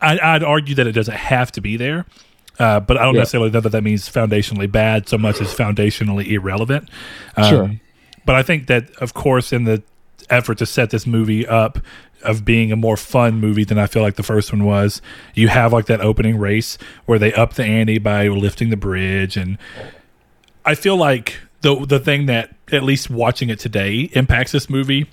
I, 0.00 0.34
would 0.34 0.42
argue 0.44 0.74
that 0.74 0.86
it 0.86 0.92
doesn't 0.92 1.16
have 1.16 1.52
to 1.52 1.60
be 1.60 1.76
there, 1.76 2.04
uh, 2.58 2.80
but 2.80 2.96
I 2.98 3.04
don't 3.04 3.14
Yeah. 3.14 3.20
necessarily 3.20 3.50
know 3.50 3.60
that 3.60 3.70
that 3.70 3.82
means 3.84 4.08
foundationally 4.08 4.70
bad 4.70 5.08
so 5.08 5.16
much 5.16 5.40
as 5.40 5.54
foundationally 5.54 6.26
irrelevant. 6.32 6.90
Um, 7.36 7.44
Sure. 7.48 7.70
But 8.26 8.34
I 8.36 8.42
think 8.42 8.66
that, 8.66 8.90
of 8.96 9.14
course, 9.14 9.52
in 9.52 9.64
the 9.64 9.82
effort 10.30 10.58
to 10.58 10.66
set 10.66 10.90
this 10.90 11.06
movie 11.06 11.46
up 11.46 11.78
of 12.22 12.44
being 12.44 12.72
a 12.72 12.76
more 12.76 12.96
fun 12.96 13.40
movie 13.40 13.64
than 13.64 13.78
I 13.78 13.86
feel 13.86 14.02
like 14.02 14.16
the 14.16 14.22
first 14.22 14.52
one 14.52 14.64
was, 14.64 15.02
you 15.34 15.48
have 15.48 15.72
like 15.72 15.86
that 15.86 16.00
opening 16.00 16.38
race 16.38 16.78
where 17.06 17.18
they 17.18 17.32
up 17.32 17.54
the 17.54 17.64
ante 17.64 17.98
by 17.98 18.28
lifting 18.28 18.70
the 18.70 18.76
bridge 18.76 19.36
and 19.36 19.58
I 20.64 20.74
feel 20.74 20.96
like 20.96 21.40
the 21.62 21.84
the 21.86 21.98
thing 21.98 22.26
that 22.26 22.54
at 22.70 22.82
least 22.82 23.10
watching 23.10 23.50
it 23.50 23.58
today 23.58 24.10
impacts 24.12 24.52
this 24.52 24.70
movie 24.70 25.08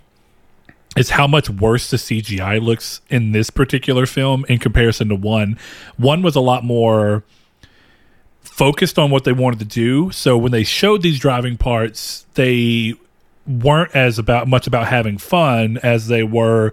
is 0.97 1.11
how 1.11 1.27
much 1.27 1.49
worse 1.49 1.89
the 1.89 1.97
CGI 1.97 2.61
looks 2.61 3.01
in 3.09 3.31
this 3.31 3.49
particular 3.49 4.05
film 4.05 4.45
in 4.49 4.59
comparison 4.59 5.09
to 5.09 5.15
one. 5.15 5.57
One 5.97 6.21
was 6.21 6.35
a 6.35 6.41
lot 6.41 6.63
more 6.63 7.23
focused 8.41 8.97
on 8.97 9.11
what 9.11 9.23
they 9.23 9.31
wanted 9.31 9.59
to 9.59 9.65
do. 9.65 10.11
So 10.11 10.37
when 10.37 10.51
they 10.51 10.63
showed 10.63 11.01
these 11.01 11.19
driving 11.19 11.57
parts, 11.57 12.25
they 12.33 12.95
weren't 13.49 13.95
as 13.95 14.19
about 14.19 14.47
much 14.47 14.67
about 14.67 14.87
having 14.87 15.17
fun 15.17 15.79
as 15.81 16.07
they 16.07 16.23
were 16.23 16.71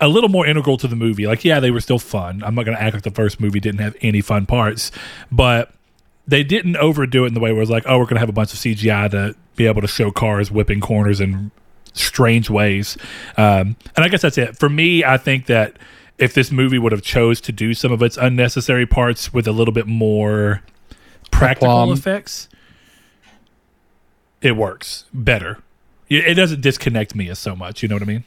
a 0.00 0.08
little 0.08 0.28
more 0.28 0.46
integral 0.46 0.76
to 0.78 0.86
the 0.86 0.96
movie. 0.96 1.26
Like, 1.26 1.44
yeah, 1.44 1.60
they 1.60 1.70
were 1.70 1.80
still 1.80 1.98
fun. 1.98 2.42
I'm 2.44 2.54
not 2.54 2.64
going 2.64 2.76
to 2.76 2.82
act 2.82 2.94
like 2.94 3.02
the 3.02 3.10
first 3.10 3.40
movie 3.40 3.60
didn't 3.60 3.80
have 3.80 3.96
any 4.00 4.20
fun 4.20 4.46
parts, 4.46 4.90
but 5.32 5.72
they 6.26 6.42
didn't 6.44 6.76
overdo 6.76 7.24
it 7.24 7.28
in 7.28 7.34
the 7.34 7.40
way 7.40 7.52
where 7.52 7.62
it's 7.62 7.70
like, 7.70 7.84
oh, 7.86 7.98
we're 7.98 8.04
going 8.04 8.14
to 8.14 8.20
have 8.20 8.28
a 8.28 8.32
bunch 8.32 8.52
of 8.52 8.58
CGI 8.58 9.10
to 9.10 9.34
be 9.56 9.66
able 9.66 9.80
to 9.80 9.88
show 9.88 10.10
cars 10.10 10.50
whipping 10.50 10.80
corners 10.80 11.20
in 11.20 11.50
strange 11.92 12.48
ways. 12.48 12.96
Um, 13.36 13.76
and 13.96 14.04
I 14.04 14.08
guess 14.08 14.22
that's 14.22 14.38
it. 14.38 14.56
For 14.56 14.68
me, 14.68 15.04
I 15.04 15.16
think 15.16 15.46
that 15.46 15.76
if 16.18 16.34
this 16.34 16.50
movie 16.50 16.78
would 16.78 16.92
have 16.92 17.02
chose 17.02 17.40
to 17.42 17.52
do 17.52 17.74
some 17.74 17.92
of 17.92 18.02
its 18.02 18.16
unnecessary 18.16 18.86
parts 18.86 19.32
with 19.32 19.46
a 19.46 19.52
little 19.52 19.72
bit 19.72 19.86
more 19.86 20.62
practical 21.30 21.68
Plum. 21.68 21.92
effects, 21.92 22.48
it 24.40 24.52
works 24.56 25.04
better. 25.12 25.62
It 26.10 26.34
doesn't 26.34 26.60
disconnect 26.60 27.14
me 27.14 27.28
as 27.30 27.38
so 27.38 27.54
much. 27.56 27.82
You 27.82 27.88
know 27.88 27.94
what 27.94 28.02
I 28.02 28.06
mean? 28.06 28.24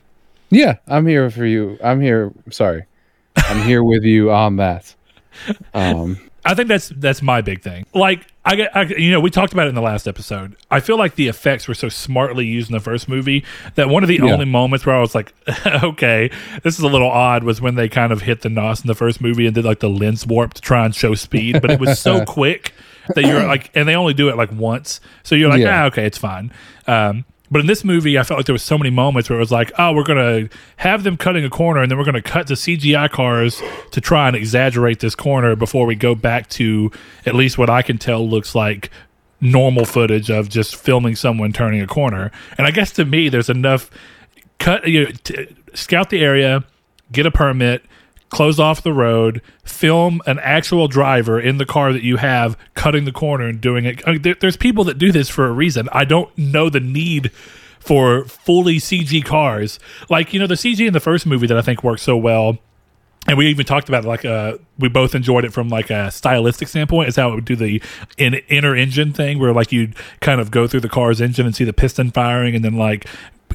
Yeah, 0.49 0.77
I'm 0.87 1.05
here 1.05 1.29
for 1.29 1.45
you. 1.45 1.77
I'm 1.83 1.99
here. 2.01 2.31
Sorry, 2.49 2.85
I'm 3.37 3.63
here 3.67 3.83
with 3.91 4.03
you 4.03 4.31
on 4.31 4.55
that. 4.57 4.95
Um, 5.73 6.17
I 6.45 6.53
think 6.53 6.67
that's 6.67 6.89
that's 6.95 7.21
my 7.21 7.41
big 7.41 7.61
thing. 7.61 7.85
Like 7.93 8.27
I, 8.45 8.55
get- 8.55 8.75
I, 8.75 8.83
you 8.83 9.11
know, 9.11 9.19
we 9.21 9.29
talked 9.29 9.53
about 9.53 9.65
it 9.67 9.69
in 9.69 9.75
the 9.75 9.81
last 9.81 10.07
episode. 10.07 10.55
I 10.69 10.79
feel 10.81 10.97
like 10.97 11.15
the 11.15 11.27
effects 11.29 11.67
were 11.67 11.73
so 11.73 11.87
smartly 11.89 12.45
used 12.45 12.69
in 12.69 12.73
the 12.73 12.79
first 12.81 13.07
movie 13.07 13.43
that 13.75 13.87
one 13.89 14.03
of 14.03 14.09
the 14.09 14.17
Yeah. 14.17 14.33
only 14.33 14.45
moments 14.45 14.85
where 14.85 14.95
I 14.95 14.99
was 14.99 15.15
like, 15.15 15.33
okay, 15.65 16.29
this 16.61 16.75
is 16.77 16.81
a 16.83 16.87
little 16.89 17.09
odd 17.09 17.43
was 17.45 17.61
when 17.61 17.75
they 17.75 17.87
kind 17.89 18.11
of 18.11 18.21
hit 18.21 18.41
the 18.41 18.49
nos 18.49 18.81
in 18.81 18.87
the 18.87 18.95
first 18.95 19.21
movie 19.21 19.45
and 19.45 19.55
did 19.55 19.63
like 19.65 19.79
the 19.79 19.89
lens 19.89 20.27
warp 20.27 20.53
to 20.55 20.61
try 20.61 20.85
and 20.85 20.93
show 20.93 21.15
speed, 21.15 21.61
but 21.61 21.71
it 21.71 21.79
was 21.79 21.97
so 21.99 22.23
quick 22.25 22.73
that 23.15 23.23
you're 23.25 23.45
like, 23.47 23.71
and 23.75 23.87
they 23.87 23.95
only 23.95 24.13
do 24.13 24.29
it 24.29 24.35
like 24.37 24.51
once, 24.51 24.99
so 25.23 25.35
you're 25.35 25.49
like, 25.49 25.61
Yeah. 25.61 25.83
ah, 25.83 25.85
okay, 25.87 26.05
it's 26.05 26.17
fine. 26.17 26.51
Um, 26.87 27.23
but 27.53 27.59
in 27.59 27.67
this 27.67 27.83
movie, 27.83 28.17
I 28.17 28.23
felt 28.23 28.39
like 28.39 28.47
there 28.47 28.53
was 28.53 28.63
so 28.63 28.79
many 28.79 28.89
moments 28.89 29.29
where 29.29 29.37
it 29.37 29.39
was 29.39 29.51
like, 29.51 29.71
oh, 29.77 29.93
we're 29.93 30.03
gonna 30.03 30.49
have 30.77 31.03
them 31.03 31.17
cutting 31.17 31.45
a 31.45 31.51
corner, 31.51 31.83
and 31.83 31.91
then 31.91 31.99
we're 31.99 32.03
gonna 32.03 32.21
cut 32.21 32.47
to 32.47 32.53
CGI 32.53 33.11
cars 33.11 33.61
to 33.91 34.01
try 34.01 34.27
and 34.27 34.35
exaggerate 34.35 35.01
this 35.01 35.13
corner 35.13 35.55
before 35.55 35.85
we 35.85 35.93
go 35.93 36.15
back 36.15 36.49
to 36.49 36.91
at 37.27 37.35
least 37.35 37.59
what 37.59 37.69
I 37.69 37.83
can 37.83 37.99
tell 37.99 38.27
looks 38.27 38.55
like 38.55 38.89
normal 39.39 39.85
footage 39.85 40.31
of 40.31 40.49
just 40.49 40.75
filming 40.75 41.15
someone 41.15 41.53
turning 41.53 41.79
a 41.79 41.85
corner. 41.85 42.31
And 42.57 42.65
I 42.65 42.71
guess 42.71 42.91
to 42.93 43.05
me, 43.05 43.29
there's 43.29 43.49
enough 43.49 43.91
cut, 44.57 44.87
you 44.87 45.05
know, 45.05 45.45
scout 45.75 46.09
the 46.09 46.23
area, 46.23 46.63
get 47.11 47.27
a 47.27 47.31
permit, 47.31 47.83
close 48.33 48.59
off 48.59 48.81
the 48.81 48.91
road, 48.91 49.41
film 49.63 50.21
an 50.25 50.39
actual 50.39 50.87
driver 50.87 51.39
in 51.39 51.59
the 51.59 51.65
car 51.65 51.93
that 51.93 52.03
you 52.03 52.17
have 52.17 52.57
cutting 52.73 53.05
the 53.05 53.11
corner 53.11 53.47
and 53.47 53.61
doing 53.61 53.85
it. 53.85 54.05
I 54.07 54.13
mean, 54.13 54.21
there, 54.23 54.35
there's 54.35 54.57
people 54.57 54.83
that 54.85 54.97
do 54.97 55.11
this 55.11 55.29
for 55.29 55.45
a 55.45 55.51
reason. 55.51 55.87
I 55.91 56.03
don't 56.03 56.35
know 56.37 56.69
the 56.69 56.79
need 56.79 57.31
for 57.79 58.25
fully 58.25 58.77
CG 58.77 59.23
cars. 59.23 59.79
Like, 60.09 60.33
you 60.33 60.39
know, 60.39 60.47
the 60.47 60.55
CG 60.55 60.85
in 60.85 60.93
the 60.93 60.99
first 60.99 61.25
movie 61.25 61.47
that 61.47 61.57
I 61.57 61.61
think 61.61 61.83
worked 61.83 62.01
so 62.01 62.17
well 62.17 62.57
and 63.25 63.37
we 63.37 63.47
even 63.47 63.65
talked 63.65 63.87
about 63.87 64.03
it 64.03 64.07
like 64.07 64.25
uh 64.25 64.57
we 64.77 64.89
both 64.89 65.15
enjoyed 65.15 65.45
it 65.45 65.53
from 65.53 65.69
like 65.69 65.89
a 65.89 66.11
stylistic 66.11 66.67
standpoint 66.67 67.07
is 67.07 67.15
how 67.15 67.31
it 67.31 67.35
would 67.35 67.45
do 67.45 67.55
the 67.55 67.81
in, 68.17 68.33
inner 68.49 68.75
engine 68.75 69.13
thing 69.13 69.39
where 69.39 69.53
like 69.53 69.71
you'd 69.71 69.95
kind 70.19 70.41
of 70.41 70.51
go 70.51 70.67
through 70.67 70.81
the 70.81 70.89
car's 70.89 71.21
engine 71.21 71.45
and 71.45 71.55
see 71.55 71.63
the 71.63 71.71
piston 71.71 72.11
firing 72.11 72.53
and 72.53 72.65
then 72.65 72.75
like 72.75 73.07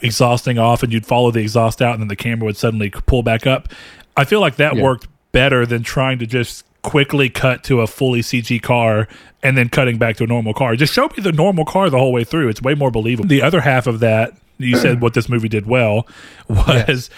exhausting 0.03 0.59
off 0.59 0.83
and 0.83 0.93
you'd 0.93 1.05
follow 1.05 1.31
the 1.31 1.41
exhaust 1.41 1.83
out 1.83 1.93
and 1.93 2.01
then 2.01 2.09
the 2.09 2.17
camera 2.17 2.47
would 2.47 2.57
suddenly 2.57 2.91
pull 2.91 3.23
back 3.23 3.47
up 3.47 3.69
i 4.19 4.25
feel 4.25 4.41
like 4.41 4.57
that 4.57 4.77
Yeah. 4.77 4.83
worked 4.83 5.09
better 5.33 5.65
than 5.65 5.83
trying 5.83 6.19
to 6.19 6.27
just 6.27 6.65
quickly 6.83 7.29
cut 7.31 7.65
to 7.65 7.81
a 7.81 7.87
fully 7.87 8.21
cg 8.21 8.61
car 8.63 9.09
and 9.43 9.57
then 9.57 9.69
cutting 9.69 9.97
back 9.99 10.17
to 10.17 10.25
a 10.25 10.27
normal 10.27 10.53
car 10.55 10.77
just 10.77 10.93
show 10.93 11.07
me 11.09 11.23
the 11.23 11.33
normal 11.33 11.65
car 11.65 11.89
the 11.91 11.99
whole 11.99 12.13
way 12.13 12.25
through 12.25 12.49
it's 12.49 12.61
way 12.63 12.75
more 12.75 12.91
believable 12.91 13.29
the 13.29 13.43
other 13.43 13.61
half 13.61 13.87
of 13.87 14.01
that 14.01 14.33
you 14.59 14.77
said 14.77 15.01
what 15.01 15.15
this 15.15 15.29
movie 15.29 15.49
did 15.49 15.67
well 15.67 16.07
was 16.49 17.09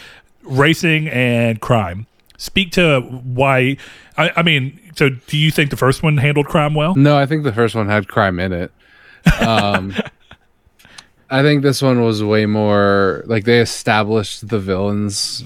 racing 0.43 1.09
and 1.09 1.61
crime 1.61 2.07
speak 2.37 2.71
to 2.73 3.01
why 3.01 3.77
I, 4.17 4.31
I 4.37 4.43
mean 4.43 4.79
so 4.95 5.09
do 5.11 5.37
you 5.37 5.51
think 5.51 5.71
the 5.71 5.77
first 5.77 6.03
one 6.03 6.17
handled 6.17 6.47
crime 6.47 6.75
well 6.75 6.95
no, 6.95 7.17
I 7.17 7.27
think 7.27 7.45
the 7.45 7.53
first 7.53 7.75
one 7.75 7.89
had 7.89 8.09
crime 8.09 8.41
in 8.41 8.53
it. 8.53 8.73
Um, 9.41 9.95
I 11.31 11.43
think 11.43 11.63
this 11.63 11.81
one 11.81 12.03
was 12.03 12.25
way 12.25 12.45
more 12.47 13.23
like 13.27 13.45
they 13.45 13.61
established 13.61 14.49
the 14.49 14.59
villains 14.59 15.45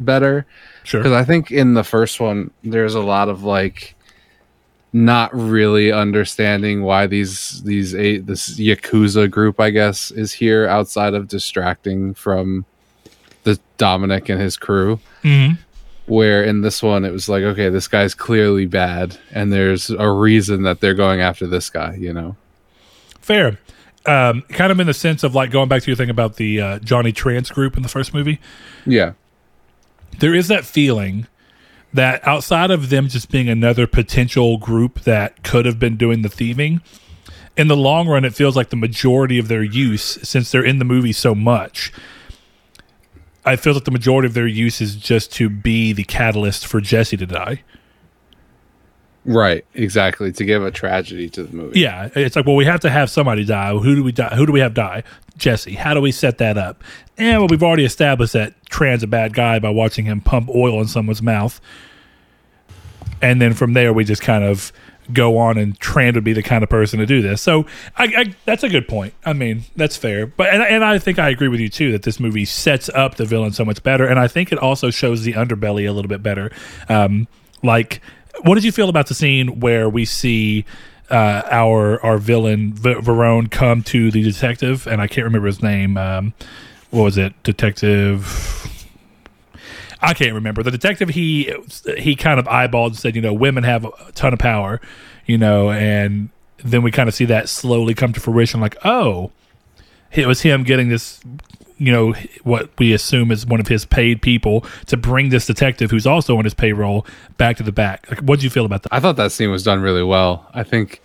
better. 0.00 0.46
Sure 0.84 1.00
Because 1.00 1.12
I 1.12 1.24
think 1.24 1.50
in 1.50 1.74
the 1.74 1.84
first 1.84 2.20
one, 2.20 2.50
there's 2.62 2.94
a 2.94 3.00
lot 3.00 3.28
of 3.28 3.42
like 3.44 3.94
not 4.92 5.34
really 5.34 5.90
understanding 5.90 6.82
why 6.82 7.06
these 7.06 7.62
these 7.62 7.94
eight 7.94 8.26
this 8.26 8.58
yakuza 8.58 9.30
group, 9.30 9.58
I 9.60 9.70
guess, 9.70 10.10
is 10.10 10.32
here 10.32 10.66
outside 10.66 11.14
of 11.14 11.28
distracting 11.28 12.14
from 12.14 12.66
the 13.44 13.58
Dominic 13.78 14.28
and 14.28 14.40
his 14.40 14.56
crew. 14.56 15.00
Mhm. 15.22 15.58
Where 16.06 16.42
in 16.42 16.62
this 16.62 16.82
one, 16.82 17.04
it 17.04 17.12
was 17.12 17.28
like, 17.28 17.42
okay, 17.42 17.68
this 17.68 17.88
guy's 17.88 18.12
clearly 18.12 18.66
bad, 18.66 19.16
and 19.32 19.52
there's 19.52 19.88
a 19.88 20.10
reason 20.10 20.62
that 20.64 20.80
they're 20.80 20.94
going 20.94 21.20
after 21.20 21.46
this 21.46 21.70
guy. 21.70 21.96
You 21.98 22.12
know? 22.12 22.36
fair 23.20 23.56
um, 24.06 24.42
kind 24.48 24.72
of 24.72 24.80
in 24.80 24.86
the 24.86 24.94
sense 24.94 25.22
of 25.22 25.34
like 25.34 25.50
going 25.50 25.68
back 25.68 25.82
to 25.82 25.90
your 25.90 25.96
thing 25.96 26.10
about 26.10 26.36
the 26.36 26.60
uh, 26.60 26.78
Johnny 26.80 27.12
Tran's 27.12 27.50
group 27.50 27.76
in 27.76 27.82
the 27.82 27.88
first 27.88 28.12
movie 28.12 28.40
Yeah. 28.84 29.12
There 30.18 30.34
is 30.34 30.48
that 30.48 30.64
feeling 30.64 31.26
that 31.92 32.26
outside 32.26 32.70
of 32.70 32.88
them 32.88 33.08
just 33.08 33.30
being 33.30 33.48
another 33.48 33.86
potential 33.86 34.56
group 34.56 35.00
that 35.00 35.42
could 35.42 35.66
have 35.66 35.78
been 35.78 35.96
doing 35.96 36.22
the 36.22 36.28
thieving 36.28 36.80
in 37.56 37.68
the 37.68 37.76
long 37.76 38.08
run 38.08 38.24
it 38.24 38.34
feels 38.34 38.56
like 38.56 38.70
the 38.70 38.76
majority 38.76 39.38
of 39.38 39.48
their 39.48 39.62
use 39.62 40.18
since 40.22 40.50
they're 40.50 40.64
in 40.64 40.78
the 40.78 40.84
movie 40.84 41.12
so 41.12 41.34
much 41.34 41.92
i 43.44 43.56
feel 43.56 43.74
that 43.74 43.84
the 43.84 43.90
majority 43.90 44.26
of 44.26 44.34
their 44.34 44.46
use 44.46 44.80
is 44.80 44.96
just 44.96 45.32
to 45.32 45.50
be 45.50 45.92
the 45.92 46.04
catalyst 46.04 46.66
for 46.66 46.80
jesse 46.80 47.16
to 47.16 47.26
die 47.26 47.62
Right. 49.24 49.64
Exactly. 49.74 50.32
To 50.32 50.44
give 50.44 50.64
a 50.64 50.70
tragedy 50.70 51.28
to 51.30 51.44
the 51.44 51.54
movie. 51.54 51.80
Yeah, 51.80 52.08
it's 52.14 52.34
like, 52.34 52.44
well, 52.44 52.56
we 52.56 52.64
have 52.64 52.80
to 52.80 52.90
have 52.90 53.08
somebody 53.08 53.44
die. 53.44 53.72
Who 53.72 53.94
do 53.94 54.02
we 54.02 54.12
die? 54.12 54.34
Who 54.34 54.46
do 54.46 54.52
we 54.52 54.60
have 54.60 54.74
die? 54.74 55.04
Jesse. 55.36 55.74
How 55.74 55.94
do 55.94 56.00
we 56.00 56.12
set 56.12 56.38
that 56.38 56.58
up? 56.58 56.82
And 57.18 57.38
well, 57.38 57.48
we've 57.48 57.62
already 57.62 57.84
established 57.84 58.32
that 58.32 58.54
Tran's 58.66 59.02
a 59.02 59.06
bad 59.06 59.32
guy 59.32 59.58
by 59.58 59.70
watching 59.70 60.04
him 60.06 60.20
pump 60.20 60.48
oil 60.50 60.80
in 60.80 60.88
someone's 60.88 61.22
mouth, 61.22 61.60
and 63.20 63.40
then 63.40 63.54
from 63.54 63.74
there 63.74 63.92
we 63.92 64.04
just 64.04 64.22
kind 64.22 64.42
of 64.42 64.72
go 65.12 65.38
on, 65.38 65.58
and 65.58 65.78
Tran 65.78 66.14
would 66.14 66.24
be 66.24 66.32
the 66.32 66.42
kind 66.42 66.62
of 66.62 66.70
person 66.70 66.98
to 66.98 67.06
do 67.06 67.22
this. 67.22 67.42
So 67.42 67.66
I, 67.96 68.04
I, 68.04 68.34
that's 68.44 68.62
a 68.62 68.68
good 68.68 68.88
point. 68.88 69.14
I 69.24 69.32
mean, 69.32 69.64
that's 69.76 69.96
fair. 69.96 70.26
But 70.26 70.48
and, 70.48 70.62
and 70.62 70.84
I 70.84 70.98
think 70.98 71.18
I 71.18 71.28
agree 71.28 71.48
with 71.48 71.60
you 71.60 71.68
too 71.68 71.92
that 71.92 72.02
this 72.02 72.18
movie 72.18 72.44
sets 72.44 72.88
up 72.90 73.16
the 73.16 73.24
villain 73.24 73.52
so 73.52 73.64
much 73.64 73.82
better, 73.82 74.06
and 74.06 74.18
I 74.18 74.28
think 74.28 74.52
it 74.52 74.58
also 74.58 74.90
shows 74.90 75.22
the 75.22 75.34
underbelly 75.34 75.88
a 75.88 75.92
little 75.92 76.08
bit 76.08 76.22
better. 76.22 76.50
Um, 76.88 77.28
like, 77.62 78.00
what 78.42 78.54
did 78.56 78.64
you 78.64 78.72
feel 78.72 78.88
about 78.88 79.06
the 79.06 79.14
scene 79.14 79.60
where 79.60 79.88
we 79.88 80.04
see? 80.04 80.64
uh, 81.10 81.42
our 81.50 82.02
our 82.04 82.16
villain 82.16 82.72
v- 82.72 82.94
Verone 82.94 83.50
come 83.50 83.82
to 83.82 84.10
the 84.10 84.22
detective, 84.22 84.86
and 84.86 85.00
I 85.00 85.06
can't 85.06 85.26
remember 85.26 85.46
his 85.46 85.62
name. 85.62 85.98
Um, 85.98 86.32
what 86.90 87.02
was 87.02 87.18
it, 87.18 87.34
Detective? 87.42 88.58
I 90.00 90.14
can't 90.14 90.34
remember. 90.34 90.62
The 90.62 90.70
detective 90.70 91.10
he 91.10 91.54
he 91.98 92.16
kind 92.16 92.40
of 92.40 92.46
eyeballed 92.46 92.86
and 92.88 92.96
said, 92.96 93.14
you 93.14 93.20
know, 93.22 93.32
women 93.34 93.62
have 93.62 93.84
a 93.84 94.12
ton 94.14 94.32
of 94.32 94.38
power, 94.38 94.80
you 95.26 95.38
know, 95.38 95.70
and 95.70 96.30
then 96.58 96.82
we 96.82 96.90
kind 96.90 97.08
of 97.08 97.14
see 97.14 97.26
that 97.26 97.48
slowly 97.48 97.94
come 97.94 98.12
to 98.14 98.20
fruition. 98.20 98.60
Like, 98.60 98.76
oh, 98.84 99.30
it 100.12 100.26
was 100.26 100.40
him 100.42 100.64
getting 100.64 100.88
this 100.88 101.20
you 101.82 101.90
know 101.90 102.12
what 102.44 102.70
we 102.78 102.92
assume 102.92 103.32
is 103.32 103.44
one 103.44 103.58
of 103.58 103.66
his 103.66 103.84
paid 103.84 104.22
people 104.22 104.64
to 104.86 104.96
bring 104.96 105.30
this 105.30 105.46
detective 105.46 105.90
who's 105.90 106.06
also 106.06 106.36
on 106.38 106.44
his 106.44 106.54
payroll 106.54 107.04
back 107.38 107.56
to 107.56 107.64
the 107.64 107.72
back 107.72 108.08
like 108.08 108.20
what 108.20 108.38
do 108.38 108.44
you 108.44 108.50
feel 108.50 108.64
about 108.64 108.84
that 108.84 108.92
I 108.92 109.00
thought 109.00 109.16
that 109.16 109.32
scene 109.32 109.50
was 109.50 109.64
done 109.64 109.80
really 109.80 110.04
well. 110.04 110.48
I 110.54 110.62
think 110.62 111.02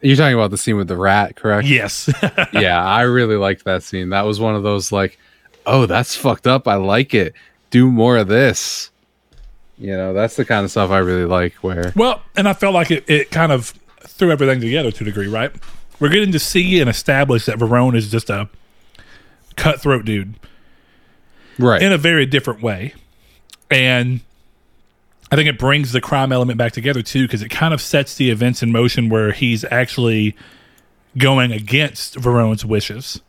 you're 0.00 0.16
talking 0.16 0.34
about 0.34 0.50
the 0.50 0.56
scene 0.56 0.76
with 0.76 0.88
the 0.88 0.96
rat, 0.96 1.36
correct? 1.36 1.68
yes 1.68 2.10
yeah, 2.52 2.82
I 2.82 3.02
really 3.02 3.36
liked 3.36 3.64
that 3.66 3.82
scene. 3.82 4.08
That 4.08 4.22
was 4.22 4.40
one 4.40 4.54
of 4.54 4.62
those 4.62 4.90
like, 4.90 5.18
oh, 5.66 5.84
that's 5.84 6.16
fucked 6.16 6.46
up. 6.46 6.66
I 6.66 6.76
like 6.76 7.12
it. 7.12 7.34
Do 7.68 7.90
more 7.90 8.16
of 8.16 8.28
this. 8.28 8.90
You 9.76 9.96
know, 9.96 10.14
that's 10.14 10.36
the 10.36 10.44
kind 10.46 10.64
of 10.64 10.70
stuff 10.70 10.90
I 10.90 10.98
really 10.98 11.26
like. 11.26 11.54
Where 11.56 11.92
Well, 11.94 12.22
and 12.36 12.48
I 12.48 12.54
felt 12.54 12.74
like 12.74 12.90
it, 12.90 13.04
it 13.08 13.30
kind 13.30 13.52
of 13.52 13.74
threw 14.00 14.30
everything 14.30 14.60
together 14.60 14.90
to 14.90 15.04
a 15.04 15.06
degree, 15.06 15.28
right? 15.28 15.52
We're 15.98 16.08
getting 16.08 16.32
to 16.32 16.38
see 16.38 16.80
and 16.80 16.88
establish 16.88 17.44
that 17.46 17.58
Verone 17.58 17.94
is 17.94 18.10
just 18.10 18.30
a 18.30 18.48
cutthroat 19.60 20.04
dude 20.04 20.34
right, 21.58 21.82
in 21.82 21.92
a 21.92 21.98
very 21.98 22.26
different 22.26 22.62
way. 22.62 22.94
And 23.70 24.20
I 25.30 25.36
think 25.36 25.48
it 25.48 25.58
brings 25.58 25.92
the 25.92 26.00
crime 26.00 26.32
element 26.32 26.58
back 26.58 26.72
together 26.72 27.02
too, 27.02 27.26
because 27.26 27.42
it 27.42 27.50
kind 27.50 27.72
of 27.72 27.80
sets 27.80 28.16
the 28.16 28.30
events 28.30 28.62
in 28.62 28.72
motion 28.72 29.08
where 29.08 29.32
he's 29.32 29.64
actually 29.64 30.36
going 31.16 31.52
against 31.52 32.16
Verone's 32.16 32.64
wishes. 32.64 33.20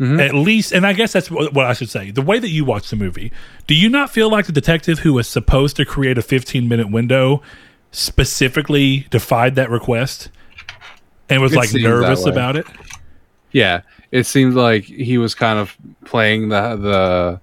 At 0.00 0.32
least, 0.32 0.70
and 0.70 0.86
I 0.86 0.92
guess 0.92 1.12
that's 1.12 1.28
what, 1.28 1.52
what 1.52 1.66
I 1.66 1.72
should 1.72 1.90
say. 1.90 2.12
The 2.12 2.22
way 2.22 2.38
that 2.38 2.50
you 2.50 2.64
watch 2.64 2.88
the 2.88 2.94
movie, 2.94 3.32
do 3.66 3.74
you 3.74 3.88
not 3.88 4.10
feel 4.10 4.30
like 4.30 4.46
the 4.46 4.52
detective 4.52 5.00
who 5.00 5.12
was 5.12 5.26
supposed 5.26 5.74
to 5.74 5.84
create 5.84 6.16
a 6.16 6.22
15 6.22 6.68
minute 6.68 6.88
window 6.88 7.42
specifically 7.90 9.08
defied 9.10 9.56
that 9.56 9.70
request 9.70 10.28
and 11.28 11.42
was 11.42 11.52
It 11.52 11.56
like 11.56 11.74
nervous 11.74 12.26
about 12.26 12.54
it? 12.54 12.64
Yeah, 13.50 13.80
it 14.10 14.24
seemed 14.24 14.54
like 14.54 14.84
he 14.84 15.18
was 15.18 15.34
kind 15.34 15.58
of 15.58 15.76
playing 16.04 16.48
the 16.48 16.76
the 16.76 17.40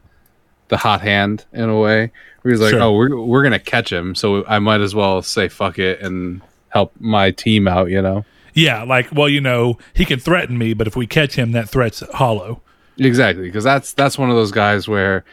the 0.69 0.77
hot 0.77 1.01
hand 1.01 1.45
in 1.53 1.69
a 1.69 1.79
way. 1.79 2.11
Where 2.41 2.51
he's 2.53 2.61
like, 2.61 2.71
Sure. 2.71 2.81
"Oh, 2.81 2.93
we're 2.93 3.15
we're 3.19 3.43
gonna 3.43 3.59
catch 3.59 3.91
him, 3.91 4.15
so 4.15 4.45
I 4.45 4.59
might 4.59 4.81
as 4.81 4.93
well 4.95 5.21
say 5.21 5.47
fuck 5.47 5.79
it 5.79 6.01
and 6.01 6.41
help 6.69 6.93
my 6.99 7.31
team 7.31 7.67
out." 7.67 7.89
You 7.89 8.01
know, 8.01 8.25
Yeah, 8.53 8.83
like, 8.83 9.09
well, 9.11 9.29
you 9.29 9.41
know, 9.41 9.77
he 9.93 10.05
can 10.05 10.19
threaten 10.19 10.57
me, 10.57 10.73
but 10.73 10.87
if 10.87 10.95
we 10.95 11.07
catch 11.07 11.35
him, 11.35 11.51
that 11.53 11.69
threat's 11.69 12.03
hollow. 12.13 12.61
exactly, 12.97 13.45
because 13.45 13.63
that's 13.63 13.93
that's 13.93 14.17
one 14.17 14.29
of 14.29 14.35
those 14.35 14.51
guys 14.51 14.87
where 14.87 15.23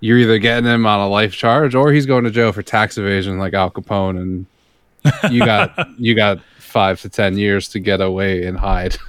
you're 0.00 0.18
either 0.18 0.38
getting 0.38 0.64
him 0.64 0.86
on 0.86 1.00
a 1.00 1.08
life 1.08 1.32
charge 1.34 1.74
or 1.74 1.92
he's 1.92 2.06
going 2.06 2.24
to 2.24 2.30
jail 2.30 2.52
for 2.52 2.62
tax 2.62 2.96
evasion, 2.96 3.38
like 3.38 3.52
Al 3.54 3.70
Capone, 3.70 4.16
and 4.18 4.46
you 5.32 5.40
got 5.44 5.88
you 5.98 6.14
got 6.14 6.40
five 6.58 7.00
to 7.02 7.08
ten 7.08 7.36
years 7.38 7.68
to 7.70 7.80
get 7.80 8.00
away 8.00 8.44
and 8.46 8.58
hide. 8.58 8.96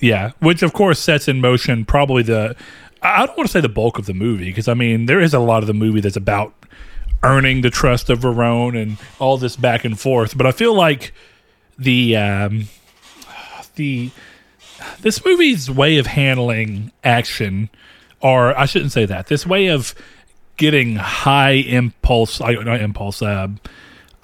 Yeah, 0.00 0.32
which 0.38 0.62
of 0.62 0.72
course 0.72 0.98
sets 0.98 1.28
in 1.28 1.40
motion 1.40 1.84
probably 1.84 2.22
the 2.22 2.56
I 3.02 3.22
I 3.22 3.26
don't 3.26 3.36
want 3.36 3.48
to 3.48 3.52
say 3.52 3.60
the 3.60 3.68
bulk 3.68 3.98
of 3.98 4.06
the 4.06 4.14
movie 4.14 4.46
because 4.46 4.68
I 4.68 4.74
mean 4.74 5.06
there 5.06 5.20
is 5.20 5.34
a 5.34 5.38
lot 5.40 5.62
of 5.62 5.66
the 5.66 5.74
movie 5.74 6.00
that's 6.00 6.16
about 6.16 6.54
earning 7.22 7.62
the 7.62 7.70
trust 7.70 8.10
of 8.10 8.20
Verone 8.20 8.80
and 8.80 8.96
all 9.18 9.38
this 9.38 9.56
back 9.56 9.84
and 9.84 9.98
forth, 9.98 10.36
but 10.36 10.46
I 10.46 10.52
feel 10.52 10.74
like 10.74 11.12
the 11.78 12.16
um, 12.16 12.64
the 13.74 14.10
this 15.00 15.24
movie's 15.24 15.70
way 15.70 15.98
of 15.98 16.06
handling 16.06 16.92
action, 17.02 17.68
or 18.20 18.56
I 18.56 18.66
shouldn't 18.66 18.92
say 18.92 19.04
that. 19.06 19.26
This 19.26 19.46
way 19.46 19.68
of 19.68 19.94
getting 20.56 20.96
high 20.96 21.52
impulse, 21.52 22.40
like 22.40 22.60
not 22.64 22.80
impulse, 22.80 23.22
uh, 23.22 23.48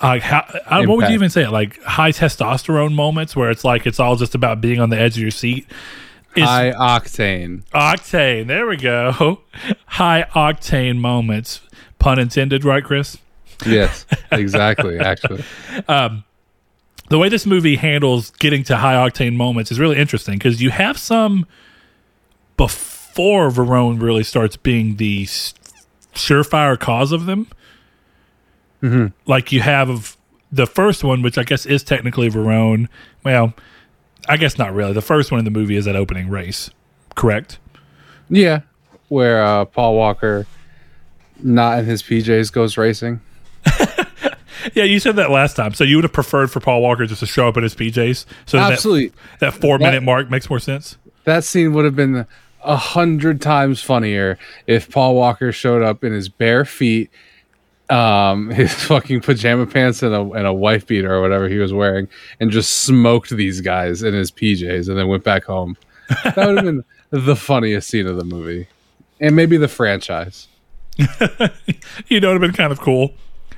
uh, 0.05 0.21
how, 0.21 0.39
uh, 0.67 0.85
what 0.85 0.99
would 0.99 1.09
you 1.09 1.15
even 1.15 1.31
say? 1.31 1.47
Like 1.47 1.83
high 1.83 2.13
testosterone 2.13 2.95
moments 2.95 3.35
where 3.35 3.51
it's 3.51 3.65
like 3.65 3.87
it's 3.87 3.99
all 3.99 4.17
just 4.17 4.35
about 4.35 4.61
being 4.61 4.81
on 4.81 4.91
the 4.91 4.99
edge 4.99 5.17
of 5.17 5.23
your 5.23 5.31
seat. 5.31 5.67
Is 6.37 6.45
High 6.45 6.73
octane. 6.73 7.63
octane. 7.71 8.49
There 8.49 8.67
we 8.67 8.77
go. 8.77 9.41
High 9.87 10.27
octane 10.35 10.99
moments. 10.99 11.61
Pun 11.99 12.19
intended, 12.19 12.65
right, 12.65 12.83
Chris? 12.85 13.17
Yes, 13.65 14.05
exactly. 14.33 14.99
Actually, 14.99 15.45
the 15.87 17.19
way 17.19 17.29
this 17.29 17.47
movie 17.47 17.77
handles 17.77 18.31
getting 18.33 18.65
to 18.65 18.77
high 18.77 18.95
octane 18.95 19.37
moments 19.37 19.71
is 19.71 19.79
really 19.79 19.97
interesting 19.97 20.35
because 20.37 20.61
you 20.61 20.71
have 20.71 20.99
some 20.99 21.47
before 22.57 23.51
Verone 23.51 24.01
really 24.03 24.25
starts 24.25 24.57
being 24.57 24.97
the 24.97 25.25
surefire 26.15 26.79
cause 26.79 27.13
of 27.13 27.27
them. 27.27 27.47
Like 29.27 29.53
you 29.53 29.61
have 29.61 29.89
of 29.89 30.17
the 30.53 30.67
first 30.67 31.03
one, 31.05 31.23
which 31.23 31.39
I 31.39 31.45
guess 31.45 31.67
is 31.67 31.83
technically 31.83 32.29
Verone. 32.31 32.89
Well, 33.25 33.55
I 34.29 34.37
guess 34.37 34.59
not 34.59 34.75
really. 34.75 34.93
The 34.93 35.03
first 35.03 35.31
one 35.33 35.39
in 35.39 35.45
the 35.45 35.51
movie 35.51 35.77
is 35.77 35.85
that 35.87 35.97
opening 35.97 36.29
race, 36.29 36.71
correct? 37.15 37.59
yeah, 38.31 38.61
where 39.09 39.43
uh, 39.45 39.65
Paul 39.67 39.97
Walker, 39.97 40.47
not 41.43 41.79
in 41.79 41.85
his 41.85 42.03
PJs, 42.03 42.53
goes 42.53 42.77
racing. 42.77 43.21
Yeah, 44.73 44.85
you 44.85 44.99
said 44.99 45.17
that 45.17 45.31
last 45.31 45.57
time. 45.57 45.75
So 45.75 45.85
you 45.85 45.97
would 45.97 46.05
have 46.05 46.13
preferred 46.13 46.51
for 46.51 46.59
Paul 46.59 46.81
Walker 46.81 47.05
just 47.05 47.21
to 47.21 47.27
show 47.27 47.47
up 47.49 47.57
in 47.59 47.63
his 47.63 47.75
PJs. 47.75 48.25
So 48.47 48.57
Absolutely, 48.57 49.13
that 49.41 49.53
four 49.53 49.79
minute 49.79 50.03
mark 50.03 50.31
makes 50.31 50.49
more 50.49 50.59
sense. 50.59 50.97
that 51.25 51.45
scene 51.45 51.75
would 51.75 51.85
have 51.85 51.95
been 51.95 52.27
a 52.63 52.77
hundred 52.77 53.43
times 53.43 53.83
funnier 53.83 54.39
if 54.67 54.91
Paul 54.91 55.17
Walker 55.17 55.53
showed 55.53 55.83
up 55.83 56.03
in 56.03 56.15
his 56.15 56.31
bare 56.31 56.65
feet, 56.65 57.11
um, 57.95 58.51
his 58.51 58.73
fucking 58.75 59.21
pajama 59.21 59.67
pants 59.67 60.03
and 60.03 60.15
a 60.15 60.21
and 60.21 60.47
a 60.47 60.53
wife 60.53 60.87
beater 60.87 61.15
or 61.15 61.21
whatever 61.21 61.49
he 61.49 61.59
was 61.59 61.73
wearing, 61.73 62.09
and 62.41 62.51
just 62.51 62.81
smoked 62.81 63.31
these 63.31 63.61
guys 63.61 64.03
in 64.03 64.15
his 64.15 64.31
PJs 64.31 64.89
and 64.89 64.99
then 64.99 65.09
went 65.09 65.25
back 65.25 65.45
home. 65.45 65.77
That 66.25 66.37
would 66.37 66.57
have 66.57 66.65
been 66.65 66.85
the 67.11 67.37
funniest 67.37 67.89
scene 67.89 68.07
of 68.07 68.17
the 68.17 68.25
movie, 68.25 68.67
and 69.21 69.37
maybe 69.37 69.57
the 69.57 69.69
franchise. 69.69 70.49
you 72.09 72.21
know, 72.21 72.31
it 72.31 72.33
would 72.33 72.33
have 72.33 72.41
been 72.41 72.53
kind 72.53 72.73
of 72.73 72.81
cool. 72.81 73.15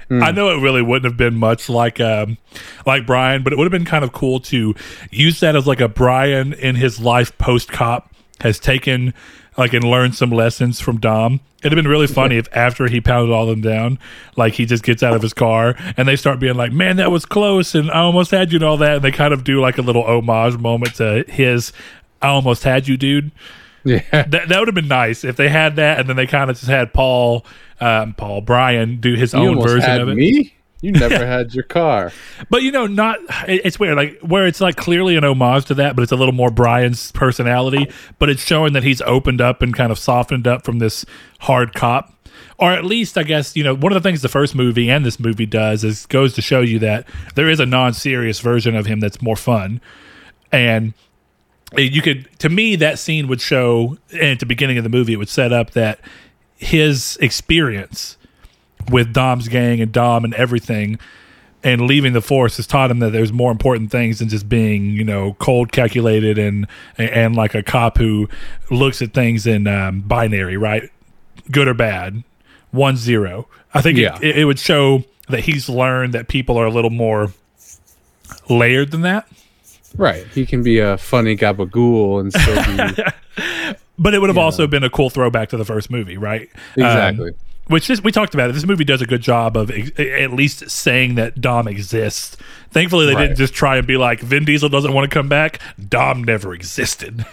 I 0.08 0.30
know 0.30 0.50
it 0.50 0.62
really 0.62 0.82
wouldn't 0.82 1.04
have 1.04 1.16
been 1.16 1.34
much 1.34 1.68
like 1.68 1.98
um, 2.00 2.38
like 2.86 3.06
Brian, 3.06 3.42
but 3.42 3.52
it 3.52 3.56
would 3.58 3.64
have 3.64 3.72
been 3.72 3.84
kind 3.84 4.04
of 4.04 4.12
cool 4.12 4.38
to 4.40 4.72
use 5.10 5.40
that 5.40 5.56
as 5.56 5.66
like 5.66 5.80
a 5.80 5.88
Brian 5.88 6.52
in 6.52 6.76
his 6.76 7.00
life 7.00 7.36
post 7.38 7.72
cop 7.72 8.14
has 8.40 8.60
taken 8.60 9.14
like 9.56 9.72
and 9.72 9.84
learn 9.84 10.12
some 10.12 10.30
lessons 10.30 10.80
from 10.80 10.98
Dom. 10.98 11.40
It'd 11.60 11.72
have 11.72 11.82
been 11.82 11.90
really 11.90 12.06
funny 12.06 12.36
if 12.36 12.48
after 12.52 12.86
he 12.86 13.00
pounded 13.00 13.34
all 13.34 13.46
them 13.46 13.60
down, 13.60 13.98
like 14.36 14.54
he 14.54 14.66
just 14.66 14.84
gets 14.84 15.02
out 15.02 15.14
of 15.14 15.22
his 15.22 15.32
car 15.32 15.74
and 15.96 16.06
they 16.06 16.14
start 16.16 16.38
being 16.38 16.54
like, 16.54 16.72
"Man, 16.72 16.96
that 16.96 17.10
was 17.10 17.24
close," 17.26 17.74
and 17.74 17.90
I 17.90 18.00
almost 18.00 18.30
had 18.30 18.52
you 18.52 18.56
and 18.58 18.64
all 18.64 18.76
that, 18.76 18.96
and 18.96 19.04
they 19.04 19.10
kind 19.10 19.32
of 19.34 19.42
do 19.44 19.60
like 19.60 19.78
a 19.78 19.82
little 19.82 20.04
homage 20.04 20.58
moment 20.58 20.94
to 20.96 21.24
his 21.28 21.72
"I 22.22 22.28
almost 22.28 22.62
had 22.62 22.86
you, 22.86 22.96
dude." 22.96 23.30
Yeah, 23.84 24.02
That 24.10 24.48
that 24.48 24.58
would 24.58 24.66
have 24.68 24.74
been 24.74 24.88
nice 24.88 25.22
if 25.24 25.36
they 25.36 25.48
had 25.48 25.76
that, 25.76 26.00
and 26.00 26.08
then 26.08 26.16
they 26.16 26.26
kind 26.26 26.50
of 26.50 26.56
just 26.56 26.68
had 26.68 26.92
Paul, 26.92 27.46
um, 27.80 28.14
Paul 28.14 28.40
Brian 28.40 28.96
do 29.00 29.14
his 29.14 29.32
you 29.32 29.38
own 29.38 29.62
version 29.62 30.00
of 30.00 30.08
it. 30.08 30.16
me. 30.16 30.52
You 30.86 30.92
never 30.92 31.26
had 31.26 31.52
your 31.52 31.64
car. 31.64 32.12
But 32.48 32.62
you 32.62 32.70
know, 32.70 32.86
not 32.86 33.18
it's 33.48 33.76
weird, 33.76 33.96
like 33.96 34.20
where 34.20 34.46
it's 34.46 34.60
like 34.60 34.76
clearly 34.76 35.16
an 35.16 35.24
homage 35.24 35.64
to 35.64 35.74
that, 35.74 35.96
but 35.96 36.02
it's 36.02 36.12
a 36.12 36.16
little 36.16 36.32
more 36.32 36.48
Brian's 36.48 37.10
personality. 37.10 37.90
But 38.20 38.30
it's 38.30 38.44
showing 38.44 38.72
that 38.74 38.84
he's 38.84 39.02
opened 39.02 39.40
up 39.40 39.62
and 39.62 39.74
kind 39.74 39.90
of 39.90 39.98
softened 39.98 40.46
up 40.46 40.64
from 40.64 40.78
this 40.78 41.04
hard 41.40 41.74
cop, 41.74 42.14
or 42.56 42.70
at 42.70 42.84
least 42.84 43.18
I 43.18 43.24
guess 43.24 43.56
you 43.56 43.64
know 43.64 43.74
one 43.74 43.90
of 43.90 44.00
the 44.00 44.08
things 44.08 44.22
the 44.22 44.28
first 44.28 44.54
movie 44.54 44.88
and 44.88 45.04
this 45.04 45.18
movie 45.18 45.44
does 45.44 45.82
is 45.82 46.06
goes 46.06 46.34
to 46.34 46.40
show 46.40 46.60
you 46.60 46.78
that 46.78 47.08
there 47.34 47.50
is 47.50 47.58
a 47.58 47.66
non-serious 47.66 48.38
version 48.38 48.76
of 48.76 48.86
him 48.86 49.00
that's 49.00 49.20
more 49.20 49.34
fun, 49.34 49.80
and 50.52 50.94
you 51.76 52.00
could 52.00 52.28
to 52.38 52.48
me 52.48 52.76
that 52.76 53.00
scene 53.00 53.26
would 53.26 53.40
show 53.40 53.98
and 54.12 54.22
at 54.22 54.38
the 54.38 54.46
beginning 54.46 54.78
of 54.78 54.84
the 54.84 54.90
movie 54.90 55.14
it 55.14 55.16
would 55.16 55.28
set 55.28 55.52
up 55.52 55.72
that 55.72 55.98
his 56.54 57.18
experience 57.20 58.16
with 58.90 59.12
Dom's 59.12 59.48
gang 59.48 59.80
and 59.80 59.92
Dom 59.92 60.24
and 60.24 60.34
everything 60.34 60.98
and 61.64 61.80
leaving 61.82 62.12
the 62.12 62.20
force 62.20 62.58
has 62.58 62.66
taught 62.66 62.90
him 62.90 62.98
that 63.00 63.10
there's 63.10 63.32
more 63.32 63.50
important 63.50 63.90
things 63.90 64.18
than 64.20 64.28
just 64.28 64.48
being 64.48 64.90
you 64.90 65.02
know 65.04 65.34
cold 65.40 65.72
calculated 65.72 66.38
and 66.38 66.66
and 66.98 67.34
like 67.34 67.54
a 67.54 67.62
cop 67.62 67.96
who 67.98 68.28
looks 68.70 69.00
at 69.02 69.12
things 69.14 69.46
in 69.46 69.66
um, 69.66 70.00
binary 70.02 70.56
right 70.56 70.90
good 71.50 71.66
or 71.66 71.74
bad 71.74 72.22
one 72.72 72.96
zero 72.96 73.48
i 73.74 73.80
think 73.80 73.98
Yeah. 73.98 74.18
it, 74.22 74.38
it 74.38 74.44
would 74.44 74.58
show 74.58 75.02
that 75.28 75.40
he's 75.40 75.68
learned 75.68 76.12
that 76.12 76.28
people 76.28 76.56
are 76.58 76.66
a 76.66 76.70
little 76.70 76.90
more 76.90 77.32
layered 78.48 78.90
than 78.90 79.02
that 79.02 79.26
Right. 79.96 80.26
He 80.34 80.44
can 80.44 80.62
be 80.62 80.78
a 80.78 80.98
funny 80.98 81.36
gabagool 81.38 82.20
and 82.20 82.30
still 82.30 82.62
be 82.96 83.02
but 83.98 84.12
it 84.12 84.18
would 84.20 84.28
have 84.28 84.36
also 84.36 84.66
been 84.66 84.84
a 84.84 84.90
cool 84.90 85.08
throwback 85.08 85.48
to 85.50 85.56
the 85.56 85.64
first 85.64 85.90
movie 85.90 86.18
right 86.18 86.50
Um, 86.76 86.84
exactly. 86.84 87.30
Which 87.68 87.90
is 87.90 88.02
we 88.02 88.12
talked 88.12 88.32
about 88.34 88.48
it. 88.50 88.52
This 88.52 88.64
movie 88.64 88.84
does 88.84 89.02
a 89.02 89.06
good 89.06 89.22
job 89.22 89.56
of 89.56 89.70
ex- 89.72 89.90
at 89.98 90.32
least 90.32 90.70
saying 90.70 91.16
that 91.16 91.40
Dom 91.40 91.66
exists. 91.66 92.36
Thankfully, 92.70 93.06
they 93.06 93.14
Right. 93.14 93.22
didn't 93.28 93.38
just 93.38 93.54
try 93.54 93.76
and 93.76 93.86
be 93.86 93.96
like 93.96 94.20
Vin 94.20 94.44
Diesel 94.44 94.68
doesn't 94.68 94.92
want 94.92 95.10
to 95.10 95.12
come 95.12 95.28
back. 95.28 95.58
Dom 95.88 96.22
never 96.22 96.54
existed. 96.54 97.26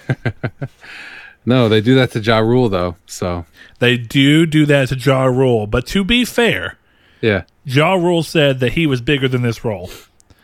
no, 1.45 1.69
they 1.69 1.81
do 1.81 1.93
that 1.95 2.11
to 2.11 2.19
Ja 2.19 2.39
Rule 2.39 2.67
though. 2.69 2.95
So 3.05 3.45
they 3.79 3.97
do 3.97 4.45
do 4.45 4.65
that 4.65 4.89
to 4.89 4.95
Ja 4.95 5.25
Rule, 5.25 5.67
but 5.67 5.85
to 5.87 6.03
be 6.03 6.25
fair, 6.25 6.77
yeah, 7.21 7.43
Ja 7.65 7.93
Rule 7.93 8.23
said 8.23 8.59
that 8.59 8.73
he 8.73 8.87
was 8.87 9.01
bigger 9.01 9.27
than 9.27 9.43
this 9.43 9.63
role. 9.63 9.91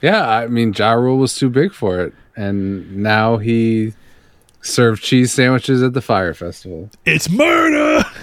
yeah. 0.02 0.30
I 0.30 0.48
mean, 0.48 0.72
Ja 0.78 0.92
Rule 0.94 1.18
was 1.18 1.36
too 1.36 1.50
big 1.50 1.74
for 1.74 2.00
it, 2.02 2.14
and 2.36 2.98
now 2.98 3.38
he 3.38 3.94
served 4.62 5.02
cheese 5.02 5.32
sandwiches 5.32 5.82
at 5.82 5.94
the 5.94 6.02
Fyre 6.02 6.34
Festival. 6.36 6.90
It's 7.06 7.28
murder. 7.30 8.04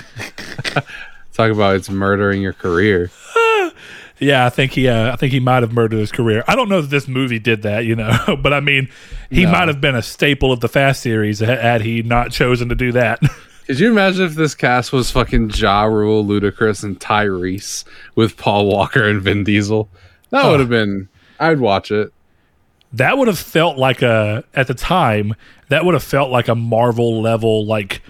Talk 1.37 1.51
about 1.53 1.77
it's 1.77 1.91
murdering 1.91 2.41
your 2.43 2.53
career. 2.55 3.11
Yeah, 4.19 4.47
I 4.47 4.49
think 4.49 4.73
he. 4.73 4.89
Uh, 4.89 5.13
I 5.13 5.17
think 5.17 5.31
he 5.35 5.41
might 5.41 5.63
have 5.63 5.75
murdered 5.75 5.99
his 5.99 6.11
career. 6.11 6.43
I 6.49 6.57
don't 6.57 6.71
know 6.71 6.81
that 6.81 6.89
this 6.89 7.07
movie 7.07 7.39
did 7.39 7.61
that, 7.65 7.85
you 7.85 7.95
know, 7.95 8.17
but 8.43 8.55
I 8.55 8.61
mean, 8.61 8.89
he 9.29 9.45
No. 9.45 9.53
might 9.53 9.69
have 9.69 9.79
been 9.83 9.95
a 9.95 10.01
staple 10.01 10.53
of 10.53 10.61
the 10.61 10.71
Fast 10.71 11.03
series 11.03 11.41
had- 11.41 11.83
he 11.83 12.01
not 12.03 12.31
chosen 12.31 12.71
to 12.71 12.75
do 12.75 12.93
that. 12.93 13.21
Could 13.67 13.79
you 13.79 13.91
imagine 13.91 14.25
if 14.25 14.35
this 14.35 14.55
cast 14.55 14.91
was 14.91 15.11
fucking 15.11 15.51
Ja 15.51 15.83
Rule, 15.85 16.25
Ludacris, 16.25 16.83
and 16.83 16.99
Tyrese 16.99 17.85
with 18.15 18.39
Paul 18.39 18.69
Walker 18.69 19.07
and 19.07 19.21
Vin 19.21 19.45
Diesel? 19.45 19.91
That 20.31 20.47
would 20.49 20.61
have 20.61 20.71
been. 20.71 21.11
I'd 21.39 21.61
watch 21.61 21.91
it. 21.91 22.11
that 22.95 23.19
would 23.19 23.29
have 23.29 23.39
felt 23.39 23.77
like 23.77 24.01
a 24.01 24.45
at 24.55 24.67
the 24.67 24.73
time 24.75 25.35
that 25.69 25.85
would 25.85 25.93
have 25.93 26.03
felt 26.05 26.31
like 26.31 26.49
a 26.49 26.55
marvel 26.55 27.21
level 27.21 27.67
like 27.67 28.01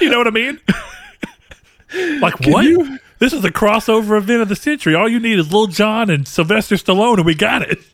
you 0.00 0.08
know 0.10 0.18
what 0.18 0.26
i 0.28 0.30
mean 0.30 0.60
like 2.20 2.40
what 2.46 2.64
you- 2.64 2.98
this 3.20 3.32
is 3.32 3.42
the 3.42 3.50
crossover 3.52 4.18
event 4.18 4.42
of 4.42 4.48
the 4.48 4.56
century 4.56 4.94
all 4.94 5.08
you 5.08 5.20
need 5.20 5.38
is 5.38 5.52
Lil 5.52 5.66
Jon 5.68 6.10
and 6.10 6.26
sylvester 6.26 6.74
stallone 6.76 7.16
and 7.16 7.24
we 7.26 7.34
got 7.34 7.62
it 7.62 7.78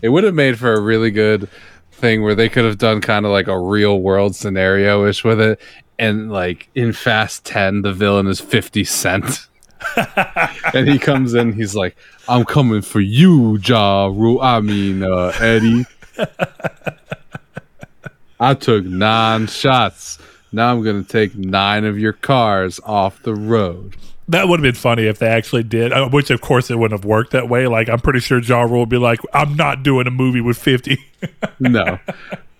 It 0.00 0.10
would 0.10 0.22
have 0.22 0.34
made 0.34 0.58
for 0.58 0.72
a 0.74 0.80
really 0.80 1.10
good 1.10 1.48
thing 1.90 2.22
where 2.22 2.36
they 2.36 2.48
could 2.48 2.64
have 2.64 2.78
done 2.78 3.00
kind 3.00 3.26
of 3.26 3.32
like 3.32 3.48
a 3.48 3.58
real 3.58 4.00
world 4.00 4.36
scenario 4.36 5.04
ish 5.06 5.24
with 5.24 5.40
it. 5.40 5.60
And 5.98 6.30
like 6.30 6.68
in 6.76 6.92
Fast 6.92 7.44
10, 7.46 7.82
the 7.82 7.92
villain 7.92 8.28
is 8.28 8.38
50 8.40 8.84
Cent. 8.84 9.48
and 10.72 10.88
he 10.88 11.00
comes 11.00 11.34
in, 11.34 11.52
he's 11.52 11.74
like, 11.74 11.96
I'm 12.28 12.44
coming 12.44 12.80
for 12.82 13.00
you, 13.00 13.56
Ja 13.56 14.06
Rule. 14.06 14.40
I 14.40 14.60
mean, 14.60 15.02
uh, 15.02 15.32
Eddie. 15.40 15.84
I 18.40 18.54
took 18.54 18.84
nine 18.84 19.48
shots. 19.48 20.18
Now 20.52 20.72
I'm 20.72 20.82
going 20.82 21.02
to 21.02 21.08
take 21.08 21.36
nine 21.36 21.84
of 21.84 21.98
your 21.98 22.12
cars 22.12 22.80
off 22.84 23.22
the 23.22 23.34
road. 23.34 23.96
That 24.28 24.48
would 24.48 24.60
have 24.60 24.62
been 24.62 24.74
funny 24.74 25.06
if 25.06 25.18
they 25.18 25.28
actually 25.28 25.62
did, 25.62 25.92
uh, 25.92 26.08
which 26.10 26.30
of 26.30 26.40
course 26.40 26.70
it 26.70 26.78
wouldn't 26.78 26.98
have 27.00 27.06
worked 27.08 27.32
that 27.32 27.48
way. 27.48 27.66
Like, 27.66 27.88
I'm 27.88 28.00
pretty 28.00 28.20
sure 28.20 28.38
Ja 28.40 28.62
Rule 28.62 28.80
would 28.80 28.88
be 28.88 28.98
like, 28.98 29.20
I'm 29.32 29.56
not 29.56 29.82
doing 29.82 30.06
a 30.06 30.10
movie 30.10 30.40
with 30.40 30.58
50. 30.58 30.98
No. 31.60 31.98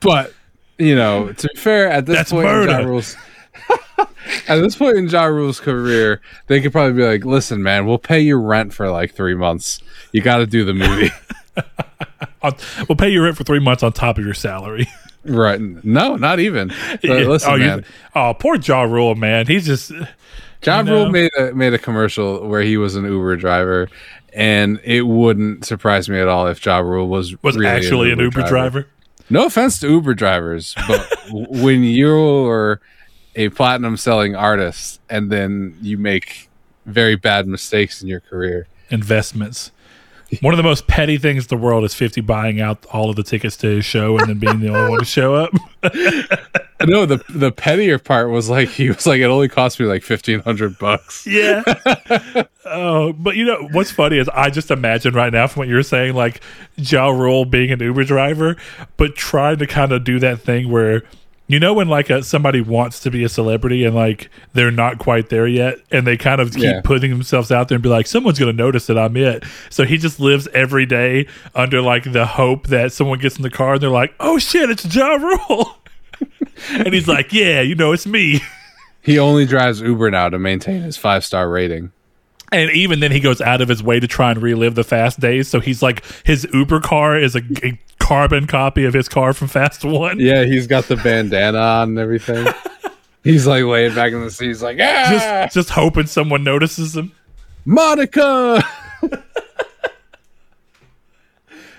but, 0.01 0.33
you 0.79 0.97
know, 0.97 1.33
to 1.33 1.49
be 1.55 1.61
fair, 1.61 1.89
at 1.89 2.07
this 2.07 2.17
That's 2.17 2.31
point 2.33 2.49
in 2.49 2.69
Ja. 2.69 2.79
Rule's 2.79 3.17
at 4.49 4.57
this 4.57 4.75
point 4.75 4.97
in 4.97 5.07
Ja 5.07 5.25
Rule's 5.25 5.61
career, 5.61 6.21
they 6.49 6.61
could 6.61 6.73
probably 6.73 6.95
be 6.95 7.07
like, 7.07 7.25
listen, 7.25 7.63
man, 7.63 7.87
we'll 7.87 7.99
pay 7.99 8.21
your 8.21 8.41
rent 8.41 8.75
for 8.75 8.91
like 8.91 9.15
three 9.15 9.37
months. 9.37 9.81
You 10.11 10.21
got 10.21 10.39
to 10.39 10.47
do 10.47 10.65
the 10.65 10.75
movie. 10.75 11.11
We'll 12.89 12.97
pay 12.97 13.11
you 13.11 13.23
rent 13.23 13.37
for 13.37 13.43
three 13.45 13.59
months 13.59 13.83
on 13.83 13.93
top 13.93 14.17
of 14.17 14.25
your 14.25 14.33
salary. 14.33 14.87
Right. 15.25 15.61
No, 15.61 16.17
not 16.17 16.41
even. 16.41 16.71
Uh, 16.89 16.97
but 17.03 17.27
listen, 17.27 17.53
oh, 17.53 17.59
man. 17.59 17.85
oh, 18.15 18.35
poor 18.35 18.57
Ja 18.57 18.83
Rule, 18.83 19.15
man. 19.15 19.47
He's 19.47 19.67
just. 19.67 19.93
John 20.61 20.87
You 20.87 20.93
know? 20.93 21.03
Rule 21.05 21.11
made 21.11 21.31
a 21.39 21.53
made 21.53 21.75
a 21.75 21.79
commercial 21.79 22.47
where 22.49 22.63
he 22.63 22.77
was 22.77 22.97
an 22.97 23.05
Uber 23.05 23.37
driver, 23.37 23.89
and 24.33 24.81
it 24.83 25.03
wouldn't 25.03 25.65
surprise 25.65 26.09
me 26.09 26.19
at 26.19 26.29
all 26.29 26.47
if 26.49 26.65
Ja 26.65 26.79
Rule 26.79 27.09
was 27.09 27.41
was 27.43 27.57
really 27.57 27.69
actually 27.69 28.11
an 28.11 28.19
Uber 28.19 28.43
driver. 28.49 28.87
No 29.31 29.47
offense 29.47 29.79
to 29.81 29.89
Uber 29.89 30.15
drivers, 30.15 30.75
but 30.89 31.07
when 31.31 31.85
you're 31.85 32.81
a 33.37 33.51
platinum 33.51 33.97
selling 33.97 34.35
artist 34.35 35.01
and 35.09 35.31
then 35.31 35.77
you 35.81 35.99
make 35.99 36.49
very 36.87 37.15
bad 37.15 37.47
mistakes 37.47 38.03
in 38.03 38.09
your 38.09 38.21
career, 38.21 38.67
investments. 38.91 39.71
One 40.43 40.53
of 40.53 40.59
the 40.59 40.63
most 40.63 40.87
petty 40.87 41.17
things 41.17 41.45
in 41.45 41.49
the 41.49 41.57
world 41.57 41.85
is 41.85 41.95
50 41.95 42.21
buying 42.23 42.61
out 42.61 42.85
all 42.87 43.09
of 43.09 43.17
the 43.17 43.23
tickets 43.23 43.57
to 43.59 43.69
his 43.69 43.85
show 43.85 44.19
and 44.19 44.29
then 44.29 44.39
being 44.39 44.61
the 44.61 44.69
only 44.69 44.91
one 44.91 44.99
to 44.99 45.05
show 45.05 45.35
up. 45.35 45.53
no, 46.87 47.07
the 47.07 47.23
the 47.31 47.51
pettier 47.51 47.99
part 47.99 48.29
was 48.31 48.51
like 48.51 48.69
he 48.69 48.89
was 48.89 49.07
like 49.07 49.21
it 49.21 49.25
only 49.25 49.49
cost 49.49 49.81
me 49.81 49.87
like 49.87 50.03
fifteen 50.03 50.41
hundred 50.41 50.79
bucks. 50.79 51.27
Yeah. 51.27 51.63
oh, 52.67 53.15
but 53.15 53.37
you 53.37 53.45
know 53.47 53.69
what's 53.73 53.91
funny 53.91 54.19
is 54.19 54.29
I 54.29 54.51
just 54.51 54.71
imagine 54.71 55.15
right 55.15 55.33
now 55.33 55.47
from 55.47 55.61
what 55.61 55.69
you're 55.69 55.83
saying, 55.83 56.15
like 56.15 56.43
Ja 56.77 57.09
Rule 57.09 57.47
being 57.47 57.71
an 57.71 57.81
Uber 57.81 58.05
driver, 58.05 58.57
but 58.99 59.17
trying 59.17 59.59
to 59.59 59.67
kind 59.67 59.93
of 59.93 60.05
do 60.05 60.19
that 60.19 60.41
thing 60.41 60.71
where 60.71 61.05
you 61.49 61.59
know 61.59 61.73
when 61.75 61.89
like 61.89 62.09
a, 62.11 62.23
somebody 62.23 62.61
wants 62.61 63.01
to 63.01 63.11
be 63.11 63.25
a 63.25 63.29
celebrity 63.29 63.85
and 63.85 63.95
like 63.97 64.31
they're 64.53 64.71
not 64.71 64.99
quite 64.99 65.29
there 65.31 65.47
yet, 65.47 65.79
and 65.91 66.07
they 66.07 66.17
kind 66.17 66.41
of 66.41 66.53
keep 66.53 66.63
Yeah. 66.63 66.81
putting 66.85 67.11
themselves 67.11 67.51
out 67.51 67.69
there 67.69 67.77
and 67.77 67.83
be 67.83 67.89
like, 67.89 68.07
someone's 68.07 68.39
going 68.39 68.55
to 68.55 68.63
notice 68.63 68.87
that 68.87 68.99
I'm 68.99 69.17
it. 69.17 69.43
So 69.71 69.85
he 69.85 69.99
just 69.99 70.21
lives 70.21 70.47
every 70.55 70.87
day 70.87 71.27
under 71.55 71.81
like 71.83 72.13
the 72.13 72.27
hope 72.27 72.69
that 72.69 72.93
someone 72.93 73.19
gets 73.19 73.37
in 73.37 73.43
the 73.43 73.51
car 73.51 73.75
and 73.75 73.83
they're 73.83 73.91
like, 73.91 74.15
oh 74.21 74.39
shit, 74.39 74.71
it's 74.71 74.95
Ja 74.95 75.15
Rule. 75.17 75.77
and 76.71 76.93
he's 76.95 77.09
like, 77.09 77.33
yeah, 77.33 77.61
you 77.61 77.75
know, 77.75 77.93
it's 77.93 78.07
me. 78.07 78.41
He 79.01 79.19
only 79.19 79.47
drives 79.47 79.81
Uber 79.81 80.11
now 80.11 80.29
to 80.29 80.39
maintain 80.39 80.83
his 80.83 80.97
five 80.99 81.25
star 81.25 81.49
rating. 81.49 81.93
And 82.51 82.71
even 82.71 83.01
then, 83.01 83.13
he 83.13 83.21
goes 83.21 83.41
out 83.43 83.61
of 83.61 83.69
his 83.69 83.83
way 83.83 84.01
to 84.01 84.07
try 84.07 84.31
and 84.31 84.41
relive 84.43 84.75
the 84.75 84.83
Fast 84.85 85.21
days. 85.21 85.49
So 85.49 85.61
he's 85.61 85.83
like, 85.83 86.03
his 86.25 86.47
Uber 86.53 86.81
car 86.81 87.19
is 87.19 87.37
a, 87.37 87.43
a 87.63 87.79
carbon 88.09 88.47
copy 88.47 88.87
of 88.87 88.95
his 88.95 89.07
car 89.07 89.35
from 89.35 89.49
Fast 89.49 89.85
One. 89.85 90.19
Yeah, 90.19 90.45
he's 90.45 90.67
got 90.67 90.85
the 90.85 90.97
bandana 90.97 91.59
on 91.59 91.91
and 91.91 91.99
everything. 91.99 92.47
he's 93.23 93.47
like 93.47 93.65
laying 93.65 93.95
back 93.95 94.15
in 94.15 94.23
the 94.23 94.31
seat. 94.31 94.47
He's 94.47 94.63
like, 94.63 94.79
ah, 94.81 95.09
Just, 95.11 95.55
just 95.55 95.71
hoping 95.71 96.07
someone 96.07 96.43
notices 96.43 96.97
him. 96.97 97.13
Monica. 97.67 98.65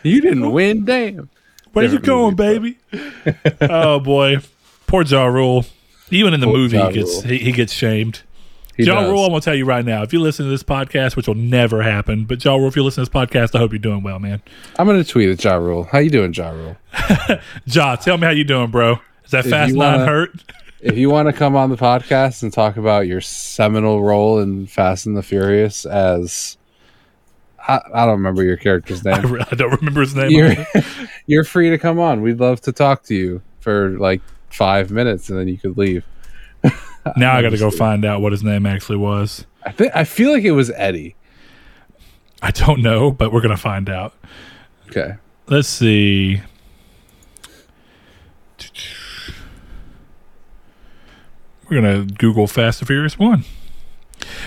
you 0.03 0.21
didn't 0.21 0.51
win, 0.51 0.85
damn. 0.85 1.31
Where 1.73 1.85
you 1.85 1.97
Different 1.97 2.05
going, 2.05 2.35
movie, 2.35 2.77
baby? 2.91 3.57
oh 3.61 3.99
boy, 3.99 4.37
poor 4.85 5.03
Ja 5.03 5.25
Rule. 5.25 5.65
Even 6.11 6.33
in 6.35 6.39
the 6.41 6.47
Poor 6.47 6.57
movie, 6.57 6.77
Ja 6.77 6.87
he 6.89 6.93
gets 6.93 7.23
he, 7.23 7.37
he 7.39 7.51
gets 7.51 7.73
shamed. 7.73 8.21
He 8.79 8.85
Ja 8.85 9.01
does. 9.01 9.11
Rule, 9.11 9.25
I'm 9.25 9.29
gonna 9.31 9.41
tell 9.41 9.55
you 9.55 9.65
right 9.65 9.83
now. 9.85 10.03
If 10.03 10.13
you 10.13 10.19
listen 10.21 10.45
to 10.45 10.49
this 10.49 10.63
podcast, 10.63 11.15
which 11.15 11.27
will 11.27 11.35
never 11.35 11.81
happen, 11.81 12.25
but 12.25 12.43
Ja 12.43 12.55
Rule, 12.55 12.67
if 12.69 12.75
you 12.75 12.83
listen 12.83 13.03
to 13.05 13.11
this 13.11 13.13
podcast, 13.29 13.53
I 13.53 13.59
hope 13.59 13.71
you're 13.71 13.79
doing 13.79 14.03
well, 14.03 14.19
man. 14.19 14.41
I'm 14.77 14.87
gonna 14.87 15.03
tweet 15.03 15.29
at 15.29 15.43
Ja 15.43 15.55
Rule. 15.55 15.83
How 15.83 15.99
you 15.99 16.09
doing, 16.09 16.33
Ja 16.33 16.49
Rule? 16.49 16.77
Ja, 17.65 17.95
tell 17.97 18.17
me 18.17 18.25
how 18.25 18.31
you 18.31 18.43
doing, 18.45 18.71
bro. 18.71 18.99
Is 19.25 19.31
that 19.31 19.45
If 19.45 19.51
Fast 19.51 19.75
wanna- 19.75 20.05
hurt? 20.05 20.31
If 20.81 20.97
you 20.97 21.09
want 21.09 21.27
to 21.27 21.33
come 21.33 21.57
on 21.57 21.69
the 21.69 21.75
podcast 21.75 22.41
and 22.41 22.53
talk 22.53 22.77
about 22.77 23.05
your 23.05 23.19
seminal 23.19 24.01
role 24.01 24.39
in 24.39 24.65
Fast 24.65 25.05
and 25.07 25.17
the 25.17 25.21
Furious 25.21 25.85
as 25.85 26.55
I, 27.67 27.81
I 27.93 28.05
don't 28.05 28.15
remember 28.15 28.45
your 28.45 28.55
character's 28.55 29.05
I, 29.05 29.19
name. 29.21 29.33
re- 29.33 29.43
I 29.51 29.55
don't 29.55 29.73
remember 29.73 29.99
his 29.99 30.15
name. 30.15 30.31
You're 30.31 30.55
you're 31.27 31.43
free 31.43 31.69
to 31.69 31.77
come 31.77 31.99
on. 31.99 32.21
We'd 32.21 32.39
love 32.39 32.61
to 32.61 32.71
talk 32.71 33.03
to 33.03 33.13
you 33.15 33.41
for 33.59 33.89
like 33.99 34.21
five 34.49 34.89
minutes, 34.89 35.29
and 35.29 35.37
then 35.37 35.49
you 35.49 35.57
could 35.57 35.77
leave. 35.77 36.05
now 37.17 37.35
I 37.35 37.41
got 37.41 37.49
to 37.49 37.57
go 37.57 37.71
find 37.71 38.05
out 38.05 38.21
what 38.21 38.31
his 38.31 38.43
name 38.43 38.65
actually 38.65 38.97
was. 38.97 39.45
I 39.63 39.71
think 39.71 39.95
I 39.95 40.03
feel 40.03 40.31
like 40.31 40.43
it 40.43 40.51
was 40.51 40.69
Eddie. 40.71 41.15
I 42.41 42.51
don't 42.51 42.81
know, 42.81 43.11
but 43.11 43.33
we're 43.33 43.41
gonna 43.41 43.57
find 43.57 43.89
out. 43.89 44.13
Okay. 44.87 45.15
Let's 45.47 45.67
see. 45.67 46.41
We're 51.69 51.81
gonna 51.81 52.05
Google 52.05 52.47
Fast 52.47 52.81
and 52.81 52.87
Furious 52.87 53.19
One. 53.19 53.43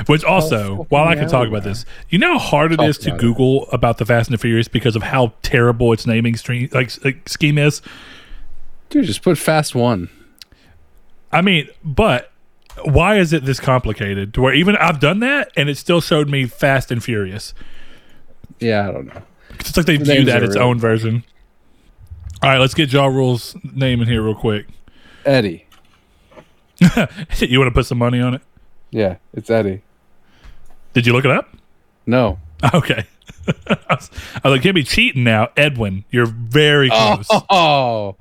Which 0.07 0.25
also, 0.25 0.77
fucking 0.77 0.87
while 0.89 1.09
I 1.09 1.15
can 1.15 1.25
talk 1.25 1.45
hell, 1.45 1.49
about 1.49 1.65
this, 1.65 1.85
you 2.09 2.19
know 2.19 2.33
how 2.35 2.39
hard 2.39 2.73
it 2.73 2.77
Talk 2.77 2.87
is 2.89 2.99
to 2.99 3.11
about 3.11 3.17
it. 3.17 3.21
Google 3.21 3.71
about 3.71 3.99
the 3.99 4.07
Fast 4.07 4.29
and 4.29 4.35
the 4.35 4.41
Furious 4.41 4.69
because 4.69 4.97
of 4.97 5.03
how 5.03 5.33
terrible 5.43 5.93
its 5.93 6.07
naming 6.07 6.37
stream 6.37 6.69
like, 6.73 6.93
like 7.05 7.29
scheme 7.29 7.59
is. 7.59 7.83
Dude, 8.91 9.07
just 9.07 9.23
put 9.23 9.39
Fast 9.39 9.75
One. 9.75 10.11
I 11.31 11.41
mean, 11.41 11.69
but 11.83 12.32
why 12.85 13.19
is 13.19 13.33
it 13.33 13.45
this 13.45 13.61
complicated? 13.61 14.35
To 14.35 14.43
where 14.43 14.55
even 14.55 14.77
I've 14.77 15.01
done 15.01 15.21
that 15.21 15.53
and 15.57 15.69
it 15.69 15.77
still 15.77 16.01
showed 16.01 16.29
me 16.29 16.47
Fast 16.47 16.91
and 16.91 17.03
Furious. 17.03 17.55
Yeah, 18.61 18.89
I 18.89 18.93
don't 18.93 19.07
know. 19.07 19.23
It's 19.59 19.77
like 19.77 19.87
they 19.87 19.97
The 19.97 20.05
view 20.05 20.25
that 20.27 20.43
its 20.43 20.55
really- 20.57 20.65
own 20.67 20.79
version. 20.79 21.25
All 22.43 22.51
right, 22.51 22.59
let's 22.59 22.75
get 22.75 22.93
Ja 22.93 23.07
Rule's 23.07 23.55
name 23.63 24.03
in 24.03 24.09
here 24.09 24.23
real 24.23 24.35
quick. 24.35 24.67
Eddie. 25.25 25.67
you 26.81 27.59
want 27.59 27.69
to 27.69 27.75
put 27.75 27.87
some 27.87 27.99
money 27.99 28.21
on 28.21 28.35
it? 28.35 28.43
Yeah, 28.91 29.17
it's 29.33 29.49
Eddie. 29.49 29.83
Did 30.93 31.07
you 31.07 31.13
look 31.13 31.25
it 31.25 31.31
up? 31.31 31.57
No. 32.07 32.39
Okay. 32.75 33.05
I 33.67 33.77
was 33.91 34.11
I 34.45 34.49
was 34.49 34.53
like, 34.57 34.63
can't 34.63 34.77
be 34.77 34.85
cheating 34.85 35.25
now. 35.25 35.49
Edwin, 35.57 36.05
you're 36.11 36.27
very 36.27 36.89
oh, 36.93 37.21
close. 37.27 37.43
Oh, 37.51 38.17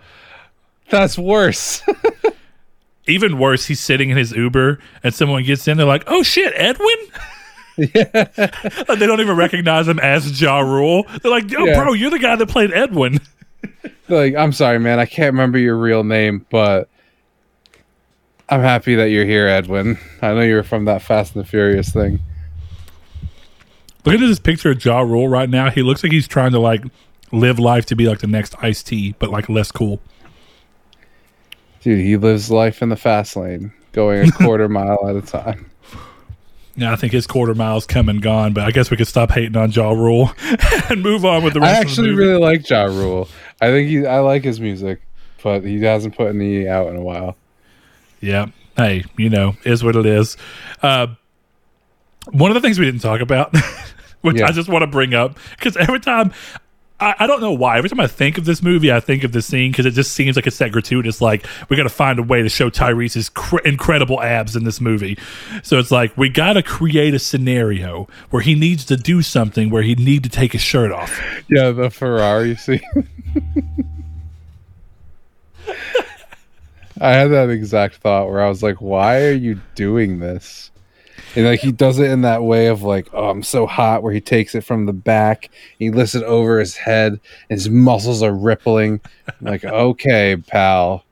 that's 0.89 1.15
worse. 1.15 1.83
Even 3.11 3.37
worse, 3.37 3.65
he's 3.65 3.79
sitting 3.79 4.09
in 4.09 4.17
his 4.17 4.31
Uber 4.31 4.79
and 5.03 5.13
someone 5.13 5.43
gets 5.43 5.67
in, 5.67 5.77
they're 5.77 5.85
like, 5.85 6.03
oh 6.07 6.23
shit, 6.23 6.53
Edwin? 6.55 6.95
yeah. 7.77 8.13
Like, 8.87 8.99
they 8.99 9.07
don't 9.07 9.21
even 9.21 9.37
recognize 9.37 9.87
him 9.87 9.99
as 9.99 10.39
Ja 10.41 10.59
Rule. 10.59 11.05
They're 11.21 11.31
like, 11.31 11.49
yo, 11.49 11.65
Yeah. 11.65 11.81
bro, 11.83 11.93
you're 11.93 12.09
the 12.11 12.19
guy 12.19 12.35
that 12.35 12.47
played 12.47 12.71
Edwin. 12.73 13.19
like 14.09 14.35
i'm 14.35 14.51
sorry 14.51 14.77
man 14.79 14.99
i 14.99 15.05
can't 15.05 15.33
remember 15.33 15.57
your 15.57 15.77
real 15.77 16.03
name 16.03 16.45
but 16.49 16.89
i'm 18.49 18.59
happy 18.59 18.95
that 18.95 19.05
you're 19.09 19.23
here 19.23 19.47
edwin 19.47 19.97
i 20.21 20.33
know 20.33 20.41
you're 20.41 20.63
from 20.63 20.85
that 20.85 21.01
fast 21.01 21.35
and 21.35 21.43
the 21.45 21.47
furious 21.47 21.89
thing 21.91 22.19
Look 24.03 24.15
at 24.15 24.19
this 24.19 24.39
picture 24.39 24.71
of 24.71 24.83
Ja 24.83 25.01
Rule 25.01 25.27
right 25.27 25.47
now. 25.47 25.69
He 25.69 25.83
looks 25.83 26.01
like 26.01 26.11
he's 26.11 26.27
trying 26.27 26.53
to 26.53 26.59
like 26.59 26.83
live 27.31 27.59
life 27.59 27.85
to 27.85 27.95
be 27.95 28.07
like 28.07 28.17
the 28.17 28.25
next 28.25 28.55
Ice 28.63 28.81
T, 28.81 29.13
but 29.19 29.29
like 29.29 29.47
less 29.47 29.71
cool. 29.71 30.01
Dude 31.81 31.99
he 31.99 32.17
lives 32.17 32.49
life 32.51 32.81
in 32.81 32.89
the 32.89 32.95
fast 32.95 33.35
lane 33.35 33.71
going 33.91 34.27
a 34.27 34.31
quarter 34.43 34.69
mile 34.69 35.07
at 35.09 35.15
a 35.15 35.21
time 35.21 35.69
Yeah, 36.75 36.93
I 36.93 36.95
think 36.95 37.11
his 37.13 37.27
quarter 37.27 37.53
mile's 37.53 37.85
come 37.85 38.07
and 38.07 38.21
gone, 38.21 38.53
but 38.53 38.63
I 38.63 38.71
guess 38.71 38.89
we 38.89 38.95
could 38.97 39.07
stop 39.07 39.31
hating 39.31 39.57
on 39.57 39.71
Ja 39.71 39.91
Rule 39.91 40.31
and 40.89 41.03
move 41.03 41.25
on 41.25 41.43
with 41.43 41.53
the 41.53 41.59
i 41.61 41.69
actually 41.71 42.09
of 42.11 42.15
the 42.15 42.21
movie. 42.21 42.27
really 42.31 42.39
like 42.41 42.69
ja 42.69 42.83
rule 42.83 43.27
i 43.59 43.67
think 43.67 43.89
he 43.89 44.05
i 44.05 44.19
like 44.19 44.43
his 44.43 44.59
music 44.61 45.01
but 45.43 45.63
he 45.63 45.81
hasn't 45.81 46.15
put 46.15 46.27
any 46.29 46.67
out 46.67 46.87
in 46.87 46.95
a 46.95 47.01
while 47.01 47.35
Yeah. 48.21 48.47
Hey, 48.77 49.03
you 49.17 49.29
know, 49.29 49.57
is 49.65 49.83
what 49.83 49.95
it 49.97 50.05
is. 50.05 50.37
Uh, 50.81 51.07
one 52.31 52.49
of 52.51 52.55
the 52.55 52.61
things 52.61 52.79
we 52.79 52.85
didn't 52.85 53.01
talk 53.01 53.19
about, 53.19 53.53
which 54.21 54.37
Yeah. 54.37 54.47
I 54.47 54.51
just 54.53 54.69
want 54.69 54.83
to 54.83 54.87
bring 54.87 55.13
up, 55.13 55.37
because 55.57 55.75
every 55.75 55.99
time, 55.99 56.31
I, 57.01 57.15
I 57.19 57.27
don't 57.27 57.41
know 57.41 57.51
why, 57.51 57.77
every 57.77 57.89
time 57.89 57.99
I 57.99 58.07
think 58.07 58.37
of 58.37 58.45
this 58.45 58.61
movie, 58.61 58.91
I 58.91 58.99
think 58.99 59.23
of 59.23 59.31
this 59.31 59.47
scene 59.47 59.71
because 59.71 59.85
it 59.85 59.91
just 59.91 60.13
seems 60.13 60.35
like 60.35 60.47
it's 60.47 60.57
that 60.59 60.71
gratuitous. 60.71 61.19
Like, 61.19 61.45
we 61.69 61.75
got 61.75 61.83
to 61.83 61.89
find 61.89 62.19
a 62.19 62.23
way 62.23 62.41
to 62.43 62.49
show 62.49 62.69
Tyrese's 62.69 63.29
cr- 63.29 63.59
incredible 63.65 64.21
abs 64.21 64.55
in 64.55 64.63
this 64.63 64.79
movie. 64.79 65.17
So 65.63 65.79
it's 65.79 65.91
like, 65.91 66.15
we 66.17 66.29
got 66.29 66.53
to 66.53 66.63
create 66.63 67.13
a 67.13 67.19
scenario 67.19 68.07
where 68.29 68.41
he 68.41 68.55
needs 68.55 68.85
to 68.85 68.97
do 68.97 69.21
something 69.21 69.69
where 69.69 69.83
he 69.83 69.95
need 69.95 70.23
to 70.23 70.29
take 70.29 70.53
his 70.53 70.61
shirt 70.61 70.91
off. 70.91 71.19
yeah 71.49 71.71
the 71.71 71.89
ferrari 71.89 72.55
scene 72.55 72.81
i 76.99 77.11
had 77.13 77.31
that 77.31 77.49
exact 77.49 77.95
thought 77.97 78.27
where 78.29 78.41
i 78.41 78.49
was 78.49 78.61
like 78.63 78.81
why 78.81 79.21
are 79.23 79.31
you 79.33 79.59
doing 79.75 80.19
this 80.19 80.70
And 81.35 81.45
like 81.45 81.59
he 81.61 81.71
does 81.71 81.99
it 81.99 82.11
in 82.11 82.21
that 82.23 82.43
way 82.43 82.67
of 82.67 82.83
like, 82.83 83.07
oh, 83.13 83.29
I'm 83.29 83.43
so 83.43 83.65
hot, 83.65 84.03
where 84.03 84.13
he 84.13 84.19
takes 84.21 84.53
it 84.55 84.61
from 84.61 84.85
the 84.85 84.93
back, 84.93 85.49
he 85.79 85.89
lifts 85.89 86.15
it 86.15 86.23
over 86.23 86.59
his 86.59 86.75
head, 86.75 87.13
and 87.49 87.57
his 87.57 87.69
muscles 87.69 88.21
are 88.21 88.33
rippling. 88.33 88.99
I'm 89.27 89.47
like, 89.47 89.63
okay, 89.65 90.35
pal. 90.35 91.05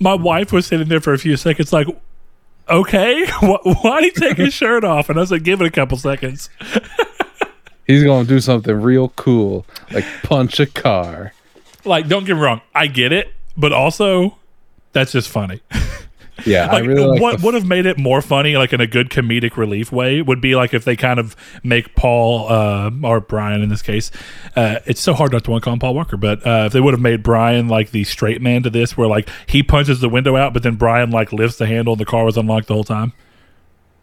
My 0.00 0.14
wife 0.14 0.52
was 0.52 0.66
sitting 0.66 0.88
there 0.88 1.00
for 1.00 1.12
a 1.12 1.18
few 1.18 1.36
seconds, 1.36 1.72
like, 1.72 1.86
okay, 2.68 3.26
wh- 3.40 3.84
why 3.84 4.00
did 4.00 4.14
he 4.14 4.28
take 4.28 4.36
his 4.38 4.54
shirt 4.54 4.84
off? 4.84 5.08
And 5.08 5.18
I 5.18 5.20
was 5.20 5.30
like, 5.30 5.42
give 5.42 5.60
it 5.60 5.66
a 5.66 5.70
couple 5.70 5.96
seconds. 5.96 6.50
He's 7.86 8.04
gonna 8.04 8.26
do 8.26 8.40
something 8.40 8.74
real 8.74 9.08
cool, 9.10 9.66
like 9.92 10.04
punch 10.22 10.60
a 10.60 10.66
car. 10.66 11.32
Like, 11.84 12.08
don't 12.08 12.24
get 12.24 12.34
me 12.34 12.40
wrong, 12.40 12.60
I 12.74 12.86
get 12.86 13.12
it, 13.12 13.32
but 13.56 13.72
also, 13.72 14.36
that's 14.92 15.12
just 15.12 15.28
funny. 15.28 15.60
Yeah, 16.46 16.68
I 16.70 16.78
really 16.78 17.04
like 17.04 17.20
what 17.20 17.38
the- 17.38 17.46
would 17.46 17.54
have 17.54 17.66
made 17.66 17.86
it 17.86 17.98
more 17.98 18.22
funny, 18.22 18.56
like 18.56 18.72
in 18.72 18.80
a 18.80 18.86
good 18.86 19.10
comedic 19.10 19.56
relief 19.56 19.92
way, 19.92 20.22
would 20.22 20.40
be 20.40 20.54
like 20.54 20.74
if 20.74 20.84
they 20.84 20.96
kind 20.96 21.18
of 21.18 21.36
make 21.62 21.94
Paul 21.94 22.50
uh, 22.50 22.90
or 23.02 23.20
Brian 23.20 23.62
in 23.62 23.68
this 23.68 23.82
case. 23.82 24.10
Uh, 24.56 24.80
it's 24.86 25.00
so 25.00 25.14
hard 25.14 25.32
not 25.32 25.44
to 25.44 25.50
want 25.50 25.62
to 25.62 25.64
call 25.64 25.72
him 25.74 25.78
Paul 25.80 25.94
Walker, 25.94 26.16
but 26.16 26.46
uh, 26.46 26.64
if 26.66 26.72
they 26.72 26.80
would 26.80 26.94
have 26.94 27.00
made 27.00 27.22
Brian 27.22 27.68
like 27.68 27.90
the 27.90 28.04
straight 28.04 28.40
man 28.40 28.62
to 28.62 28.70
this, 28.70 28.96
where 28.96 29.08
like 29.08 29.28
he 29.46 29.62
punches 29.62 30.00
the 30.00 30.08
window 30.08 30.36
out, 30.36 30.52
but 30.52 30.62
then 30.62 30.76
Brian 30.76 31.10
like 31.10 31.32
lifts 31.32 31.58
the 31.58 31.66
handle 31.66 31.94
and 31.94 32.00
the 32.00 32.06
car 32.06 32.24
was 32.24 32.36
unlocked 32.36 32.68
the 32.68 32.74
whole 32.74 32.84
time. 32.84 33.12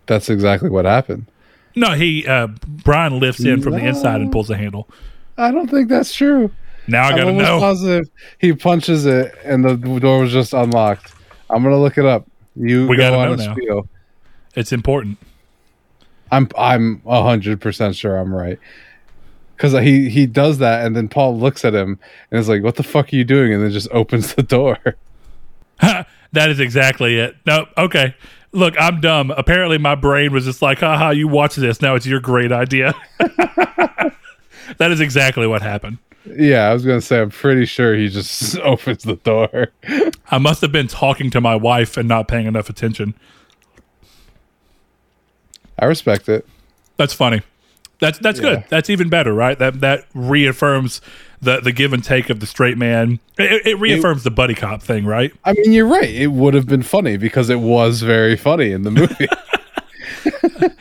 That's 0.05 0.29
exactly 0.29 0.69
what 0.69 0.85
happened. 0.85 1.27
No, 1.75 1.91
he 1.91 2.25
uh, 2.25 2.47
Brian 2.67 3.19
lifts 3.19 3.43
in 3.43 3.61
from 3.61 3.73
the 3.73 3.85
inside 3.85 4.21
and 4.21 4.31
pulls 4.31 4.47
the 4.47 4.57
handle. 4.57 4.89
I 5.37 5.51
don't 5.51 5.69
think 5.69 5.89
that's 5.89 6.13
true. 6.13 6.51
Now 6.87 7.07
I 7.07 7.11
gotta 7.11 7.33
know. 7.33 7.59
positive 7.59 8.09
he 8.39 8.53
punches 8.53 9.05
it 9.05 9.35
and 9.43 9.63
the 9.63 9.75
door 9.99 10.21
was 10.21 10.31
just 10.31 10.53
unlocked. 10.53 11.13
I'm 11.49 11.63
gonna 11.63 11.79
look 11.79 11.97
it 11.97 12.05
up. 12.05 12.27
You 12.55 12.87
We 12.87 12.97
go 12.97 13.03
gotta 13.11 13.17
on 13.31 13.37
know 13.37 13.45
now. 13.45 13.53
spiel. 13.53 13.89
It's 14.55 14.71
important. 14.71 15.17
I'm 16.31 16.49
I'm 16.57 17.01
hundred 17.05 17.61
percent 17.61 17.95
sure 17.95 18.17
I'm 18.17 18.33
right. 18.33 18.59
Cause 19.57 19.71
he 19.73 20.09
he 20.09 20.25
does 20.27 20.59
that 20.59 20.85
and 20.85 20.95
then 20.95 21.07
Paul 21.07 21.37
looks 21.39 21.65
at 21.65 21.73
him 21.73 21.99
and 22.31 22.39
is 22.39 22.47
like, 22.49 22.63
"What 22.63 22.75
the 22.75 22.83
fuck 22.83 23.11
are 23.11 23.15
you 23.15 23.23
doing?" 23.23 23.53
and 23.53 23.63
then 23.63 23.71
just 23.71 23.89
opens 23.91 24.33
the 24.35 24.43
door. 24.43 24.77
That 26.33 26.49
is 26.49 26.59
exactly 26.59 27.17
it. 27.19 27.37
No, 27.45 27.67
okay. 27.77 28.13
Look, 28.51 28.75
I'm 28.77 28.99
dumb. 28.99 29.31
Apparently, 29.31 29.77
my 29.77 29.95
brain 29.95 30.33
was 30.33 30.43
just 30.43 30.61
like, 30.61 30.79
haha, 30.79 31.11
you 31.11 31.25
watch 31.29 31.55
this. 31.55 31.81
Now 31.81 31.95
it's 31.95 32.05
your 32.05 32.19
great 32.19 32.51
idea. 32.51 32.93
that 34.77 34.91
is 34.91 34.99
exactly 34.99 35.47
what 35.47 35.61
happened. 35.61 35.97
yeah, 36.25 36.69
I 36.69 36.73
was 36.73 36.85
gonna 36.85 37.01
say 37.01 37.19
I'm 37.21 37.29
pretty 37.29 37.65
sure 37.65 37.95
he 37.95 38.09
just 38.09 38.57
opens 38.59 39.03
the 39.03 39.15
door. 39.15 39.67
I 40.29 40.37
must 40.37 40.61
have 40.61 40.71
been 40.71 40.87
talking 40.87 41.29
to 41.31 41.41
my 41.41 41.55
wife 41.55 41.97
and 41.97 42.07
not 42.07 42.27
paying 42.27 42.47
enough 42.47 42.69
attention. 42.69 43.13
I 45.79 45.85
respect 45.85 46.27
it. 46.27 46.47
That's 46.97 47.13
funny. 47.13 47.41
That's 47.99 48.19
that's 48.19 48.39
good. 48.39 48.63
That's 48.69 48.89
even 48.89 49.09
better, 49.09 49.33
right? 49.33 49.57
That 49.57 49.81
that 49.81 50.05
reaffirms 50.13 51.01
the 51.41 51.59
the 51.61 51.71
give 51.71 51.93
and 51.93 52.03
take 52.03 52.29
of 52.29 52.39
the 52.39 52.45
straight 52.45 52.77
man. 52.77 53.19
It, 53.37 53.65
it 53.65 53.79
reaffirms 53.79 54.23
the 54.23 54.31
buddy 54.31 54.53
cop 54.53 54.83
thing, 54.83 55.05
right? 55.05 55.33
I 55.43 55.53
mean, 55.53 55.71
you're 55.71 55.87
right. 55.87 56.09
It 56.09 56.27
would 56.27 56.53
have 56.53 56.67
been 56.67 56.83
funny 56.83 57.17
because 57.17 57.49
it 57.49 57.59
was 57.59 58.01
very 58.01 58.35
funny 58.35 58.71
in 58.71 58.83
the 58.83 58.91
movie. 58.91 59.27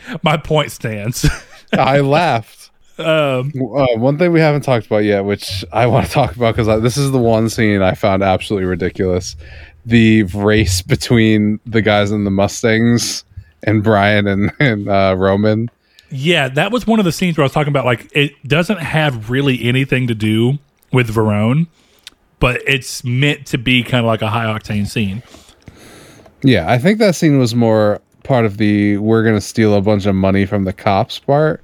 My 0.23 0.37
point 0.37 0.73
stands. 0.73 1.29
I 1.73 2.01
laughed. 2.01 2.66
Um, 2.99 3.53
Uh, 3.57 3.87
one 3.97 4.19
thing 4.19 4.33
we 4.33 4.41
haven't 4.41 4.63
talked 4.63 4.87
about 4.87 5.05
yet, 5.05 5.25
which 5.25 5.65
I 5.73 5.87
want 5.87 6.07
to 6.07 6.13
talk 6.21 6.37
about 6.37 6.57
because 6.57 6.83
this 6.83 6.97
is 6.97 7.11
the 7.11 7.19
one 7.19 7.49
scene 7.49 7.83
I 7.83 7.95
found 7.95 8.23
absolutely 8.23 8.67
ridiculous: 8.67 9.37
the 9.85 10.25
race 10.25 10.83
between 10.83 11.61
the 11.67 11.83
guys 11.83 12.11
in 12.11 12.25
the 12.25 12.31
Mustangs 12.31 13.25
and 13.63 13.83
Brian 13.83 14.27
and, 14.27 14.53
and 14.61 14.89
uh, 14.89 15.15
Roman. 15.19 15.71
Yeah, 16.11 16.49
that 16.49 16.71
was 16.71 16.87
one 16.87 16.99
of 17.01 17.05
the 17.05 17.13
scenes 17.13 17.37
where 17.37 17.43
I 17.43 17.47
was 17.47 17.53
talking 17.53 17.73
about 17.73 17.85
like 17.85 18.09
it 18.13 18.33
doesn't 18.47 18.79
have 18.79 19.29
really 19.31 19.65
anything 19.65 20.07
to 20.07 20.15
do 20.15 20.59
with 20.93 21.13
Verone, 21.13 21.67
but 22.39 22.63
it's 22.67 23.03
meant 23.05 23.47
to 23.49 23.59
be 23.59 23.83
kind 23.83 24.05
of 24.05 24.07
like 24.07 24.23
a 24.23 24.29
high 24.29 24.45
octane 24.47 24.87
scene. 24.87 25.23
Yeah, 26.43 26.71
I 26.71 26.79
think 26.79 26.99
that 27.01 27.17
scene 27.17 27.39
was 27.39 27.55
more 27.55 28.01
part 28.23 28.45
of 28.45 28.57
the 28.59 28.99
"we're 28.99 29.25
gonna 29.25 29.41
steal 29.41 29.75
a 29.75 29.81
bunch 29.81 30.07
of 30.07 30.15
money 30.15 30.47
from 30.47 30.65
the 30.65 30.73
cops" 30.73 31.19
part 31.19 31.63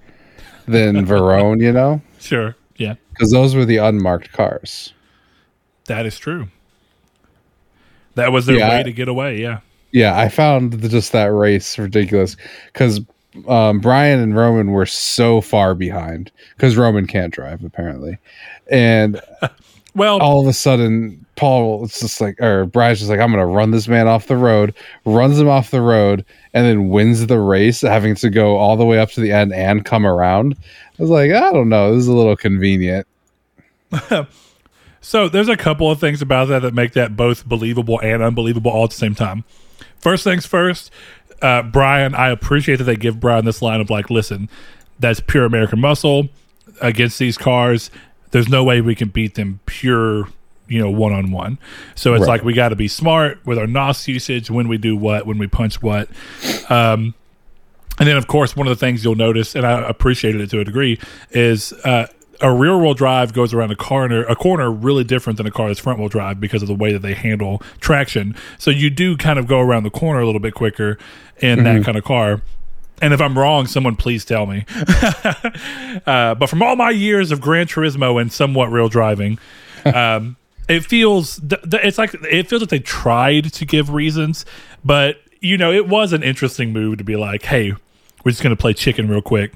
than 0.67 1.07
Verone, 1.07 1.61
you 1.63 1.73
know, 1.73 2.01
Sure. 2.21 2.57
Yeah, 2.77 2.95
because 3.11 3.31
those 3.31 3.55
were 3.55 3.65
the 3.65 3.77
unmarked 3.79 4.33
cars. 4.33 4.93
that 5.87 6.07
is 6.07 6.19
true. 6.19 6.49
That 8.15 8.33
was 8.33 8.47
their 8.47 8.57
Yeah, 8.59 8.69
way 8.71 8.81
I- 8.81 8.83
to 8.85 8.93
get 8.93 9.09
away. 9.09 9.41
Yeah. 9.41 9.61
Yeah, 9.93 10.19
I 10.19 10.29
found 10.31 10.73
the, 10.73 10.89
just 10.89 11.13
that 11.13 11.27
race 11.27 11.79
ridiculous 11.79 12.37
because 12.73 13.01
um, 13.47 13.79
Brian 13.81 14.21
and 14.21 14.35
Roman 14.35 14.71
were 14.71 14.87
so 14.87 15.43
far 15.43 15.75
behind 15.75 16.31
because 16.57 16.79
Roman 16.79 17.07
can't 17.07 17.33
drive 17.33 17.63
apparently, 17.63 18.17
and 18.71 19.21
Well, 19.95 20.21
all 20.21 20.41
of 20.41 20.47
a 20.47 20.53
sudden 20.53 21.25
Paul 21.37 21.85
it's 21.85 22.01
just 22.01 22.21
like 22.21 22.41
or 22.41 22.67
Brian's 22.67 23.01
just 23.01 23.11
like 23.11 23.21
I'm 23.21 23.31
gonna 23.31 23.47
run 23.47 23.71
this 23.71 23.89
man 23.89 24.09
off 24.09 24.27
the 24.27 24.37
road, 24.37 24.75
runs 25.05 25.39
him 25.39 25.49
off 25.49 25.71
the 25.71 25.83
road, 25.83 26.25
and 26.55 26.67
then 26.67 26.89
wins 26.89 27.27
the 27.27 27.39
race, 27.39 27.83
having 27.83 28.15
to 28.17 28.31
go 28.31 28.57
all 28.57 28.77
the 28.77 28.87
way 28.87 28.99
up 28.99 29.11
to 29.13 29.21
the 29.21 29.33
end 29.33 29.53
and 29.53 29.85
come 29.85 30.07
around. 30.07 30.57
I 30.99 31.03
was 31.03 31.11
like, 31.11 31.31
I 31.31 31.53
don't 31.53 31.69
know, 31.69 31.95
this 31.95 32.03
is 32.03 32.09
a 32.09 32.15
little 32.15 32.37
convenient. 32.37 33.07
So 35.03 35.29
there's 35.29 35.49
a 35.49 35.57
couple 35.57 35.91
of 35.91 35.99
things 35.99 36.23
about 36.23 36.47
that 36.49 36.63
that 36.63 36.75
make 36.75 36.93
that 36.93 37.17
both 37.17 37.45
believable 37.45 38.01
and 38.01 38.23
unbelievable 38.23 38.71
all 38.71 38.85
at 38.85 38.91
the 38.91 38.97
same 38.97 39.17
time. 39.17 39.45
First 39.99 40.23
things 40.23 40.47
first, 40.47 40.93
uh, 41.43 41.63
Brian, 41.65 42.15
I 42.15 42.31
appreciate 42.31 42.77
that 42.77 42.85
they 42.85 42.97
give 42.97 43.19
Brian 43.19 43.45
this 43.45 43.61
line 43.61 43.81
of 43.81 43.91
like, 43.91 44.11
listen, 44.11 44.49
that's 45.01 45.19
pure 45.19 45.45
American 45.45 45.81
muscle 45.81 46.29
against 46.81 47.19
these 47.19 47.37
cars. 47.37 47.91
There's 48.33 48.49
no 48.49 48.65
way 48.65 48.81
we 48.81 48.95
can 48.95 49.09
beat 49.09 49.35
them 49.37 49.61
pure, 49.67 50.27
you 50.69 50.81
know, 50.81 50.91
one 50.91 51.13
on 51.13 51.31
one. 51.31 51.59
So 51.95 52.15
it's 52.15 52.23
Right. 52.23 52.29
like 52.29 52.45
we 52.45 52.53
got 52.53 52.71
to 52.71 52.77
be 52.77 52.89
smart 52.89 53.39
with 53.47 53.59
our 53.59 53.67
NOS 53.67 54.09
usage 54.09 54.51
when 54.51 54.69
we 54.69 54.77
do 54.79 54.97
what, 54.97 55.27
when 55.27 55.39
we 55.39 55.47
punch 55.47 55.81
what. 55.83 56.09
Um, 56.69 57.15
and 57.99 58.09
then, 58.09 58.17
of 58.17 58.27
course, 58.27 58.57
one 58.57 58.67
of 58.67 58.71
the 58.77 58.81
things 58.85 59.05
you'll 59.05 59.15
notice, 59.15 59.55
and 59.55 59.65
I 59.67 59.87
appreciated 59.89 60.41
it 60.41 60.51
to 60.51 60.61
a 60.61 60.65
degree, 60.65 60.99
is 61.31 61.73
uh, 61.85 62.07
a 62.41 62.53
rear 62.53 62.77
wheel 62.79 62.95
drive 62.95 63.33
goes 63.35 63.53
around 63.55 63.71
a 63.71 63.77
corner, 63.77 64.25
a 64.25 64.35
corner 64.35 64.71
really 64.73 65.05
different 65.05 65.37
than 65.37 65.47
a 65.47 65.51
car 65.51 65.69
that's 65.69 65.79
front 65.79 65.99
wheel 65.99 66.09
drive 66.09 66.41
because 66.41 66.63
of 66.63 66.69
the 66.69 66.75
way 66.75 66.93
that 66.93 67.03
they 67.03 67.15
handle 67.15 67.63
traction. 67.81 68.35
So 68.59 68.71
you 68.71 68.89
do 68.91 69.17
kind 69.17 69.39
of 69.39 69.47
go 69.47 69.61
around 69.61 69.83
the 69.85 69.91
corner 69.91 70.21
a 70.21 70.27
little 70.27 70.41
bit 70.41 70.55
quicker 70.55 70.99
in 71.39 71.63
that 71.65 71.85
kind 71.85 71.97
of 71.99 72.03
car. 72.05 72.41
And 73.01 73.13
if 73.13 73.21
I'm 73.21 73.37
wrong, 73.37 73.67
someone 73.67 73.97
please 73.97 74.25
tell 74.25 74.47
me. 74.47 74.65
uh, 76.07 76.35
but 76.37 76.47
from 76.47 76.63
all 76.63 76.77
my 76.77 76.91
years 76.91 77.33
of 77.33 77.41
Gran 77.41 77.67
Turismo 77.67 78.21
and 78.21 78.33
somewhat 78.33 78.71
real 78.71 78.89
driving, 78.89 79.39
um, 79.85 80.37
it 80.69 80.85
feels 80.85 81.41
it's 81.43 81.99
like 81.99 82.15
it 82.15 82.49
feels 82.49 82.63
like 82.63 82.71
they 82.71 82.79
tried 82.79 83.53
to 83.55 83.65
give 83.65 83.91
reasons, 83.91 84.45
but 84.85 85.17
you 85.41 85.59
know 85.59 85.73
it 85.73 85.89
was 85.89 86.13
an 86.13 86.23
interesting 86.23 86.73
move 86.73 86.99
to 86.99 87.05
be 87.05 87.17
like, 87.17 87.43
hey, 87.43 87.73
we're 88.25 88.31
just 88.31 88.43
gonna 88.43 88.57
play 88.57 88.73
chicken 88.73 89.09
real 89.09 89.23
quick, 89.23 89.55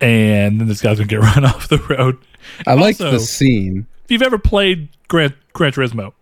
and 0.00 0.60
then 0.60 0.68
this 0.68 0.80
guy's 0.80 0.98
gonna 0.98 1.08
get 1.08 1.20
run 1.20 1.44
off 1.44 1.68
the 1.68 1.78
road. 1.78 2.18
I 2.66 2.74
like 2.74 2.98
the 2.98 3.18
scene. 3.18 3.86
If 4.04 4.10
you've 4.10 4.22
ever 4.22 4.38
played 4.38 4.88
Gran, 5.08 5.34
Gran 5.52 5.72
Turismo, 5.72 6.12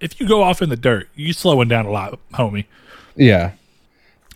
if 0.00 0.20
you 0.20 0.28
go 0.28 0.42
off 0.42 0.62
in 0.62 0.68
the 0.68 0.76
dirt, 0.76 1.08
you're 1.14 1.32
slowing 1.32 1.68
down 1.68 1.86
a 1.86 1.90
lot, 1.90 2.18
homie. 2.32 2.66
Yeah. 3.16 3.52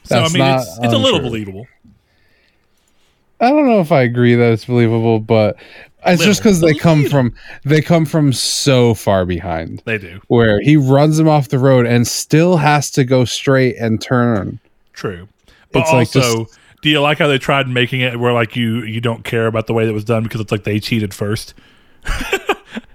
So 0.08 0.16
That's 0.16 0.34
I 0.34 0.38
mean, 0.38 0.46
not 0.46 0.60
it's, 0.60 0.78
it's 0.82 0.94
a 0.94 0.98
little 0.98 1.20
believable. 1.20 1.66
I 3.40 3.50
don't 3.50 3.66
know 3.66 3.80
if 3.80 3.92
I 3.92 4.02
agree 4.02 4.34
that 4.34 4.52
it's 4.52 4.64
believable, 4.64 5.20
but 5.20 5.56
it's 6.04 6.24
just 6.24 6.40
because 6.40 6.60
they 6.60 6.74
come 6.74 7.04
from 7.06 7.34
they 7.64 7.80
come 7.80 8.04
from 8.04 8.32
so 8.32 8.94
far 8.94 9.24
behind. 9.24 9.82
They 9.84 9.98
do. 9.98 10.20
Where 10.28 10.60
he 10.60 10.76
runs 10.76 11.18
him 11.18 11.28
off 11.28 11.48
the 11.48 11.58
road 11.58 11.86
and 11.86 12.06
still 12.06 12.56
has 12.56 12.90
to 12.92 13.04
go 13.04 13.24
straight 13.24 13.76
and 13.76 14.00
turn. 14.00 14.58
True. 14.92 15.28
But 15.72 15.80
It's 15.80 15.92
like 15.92 16.16
also, 16.16 16.46
do 16.82 16.88
you 16.88 17.00
like 17.00 17.18
how 17.18 17.28
they 17.28 17.38
tried 17.38 17.68
making 17.68 18.00
it 18.00 18.18
where 18.18 18.32
like 18.32 18.56
you 18.56 18.82
you 18.82 19.00
don't 19.00 19.24
care 19.24 19.46
about 19.46 19.66
the 19.66 19.74
way 19.74 19.86
that 19.86 19.92
was 19.92 20.04
done 20.04 20.24
because 20.24 20.40
it's 20.40 20.50
like 20.50 20.64
they 20.64 20.80
cheated 20.80 21.14
first? 21.14 21.54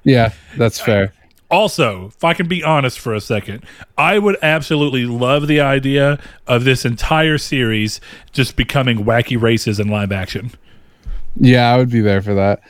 Yeah, 0.04 0.34
that's 0.58 0.80
fair. 0.80 1.14
Also, 1.54 2.08
if 2.08 2.24
I 2.24 2.34
can 2.34 2.48
be 2.48 2.64
honest 2.64 3.00
for 3.00 3.14
a 3.14 3.22
second, 3.22 3.64
I 3.96 4.18
would 4.18 4.38
absolutely 4.42 5.06
love 5.06 5.46
the 5.48 5.62
idea 5.62 6.20
of 6.48 6.64
this 6.64 6.84
entire 6.84 7.38
series 7.38 8.02
just 8.32 8.56
becoming 8.56 9.06
wacky 9.06 9.40
races 9.40 9.80
in 9.80 9.88
live 9.88 10.12
action. 10.12 10.52
Yeah, 11.40 11.72
I 11.72 11.78
would 11.78 11.92
be 11.92 12.02
there 12.02 12.24
for 12.24 12.34
that. 12.34 12.62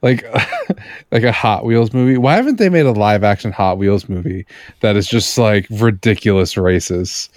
Like 0.00 0.24
like 1.12 1.24
a 1.24 1.30
Hot 1.30 1.66
Wheels 1.66 1.92
movie. 1.92 2.16
Why 2.16 2.36
haven't 2.36 2.56
they 2.56 2.70
made 2.70 2.86
a 2.86 2.92
live 2.92 3.22
action 3.22 3.52
Hot 3.52 3.76
Wheels 3.76 4.08
movie 4.08 4.46
that 4.80 4.96
is 4.96 5.06
just 5.06 5.36
like 5.36 5.66
ridiculous 5.70 6.56
races? 6.56 7.28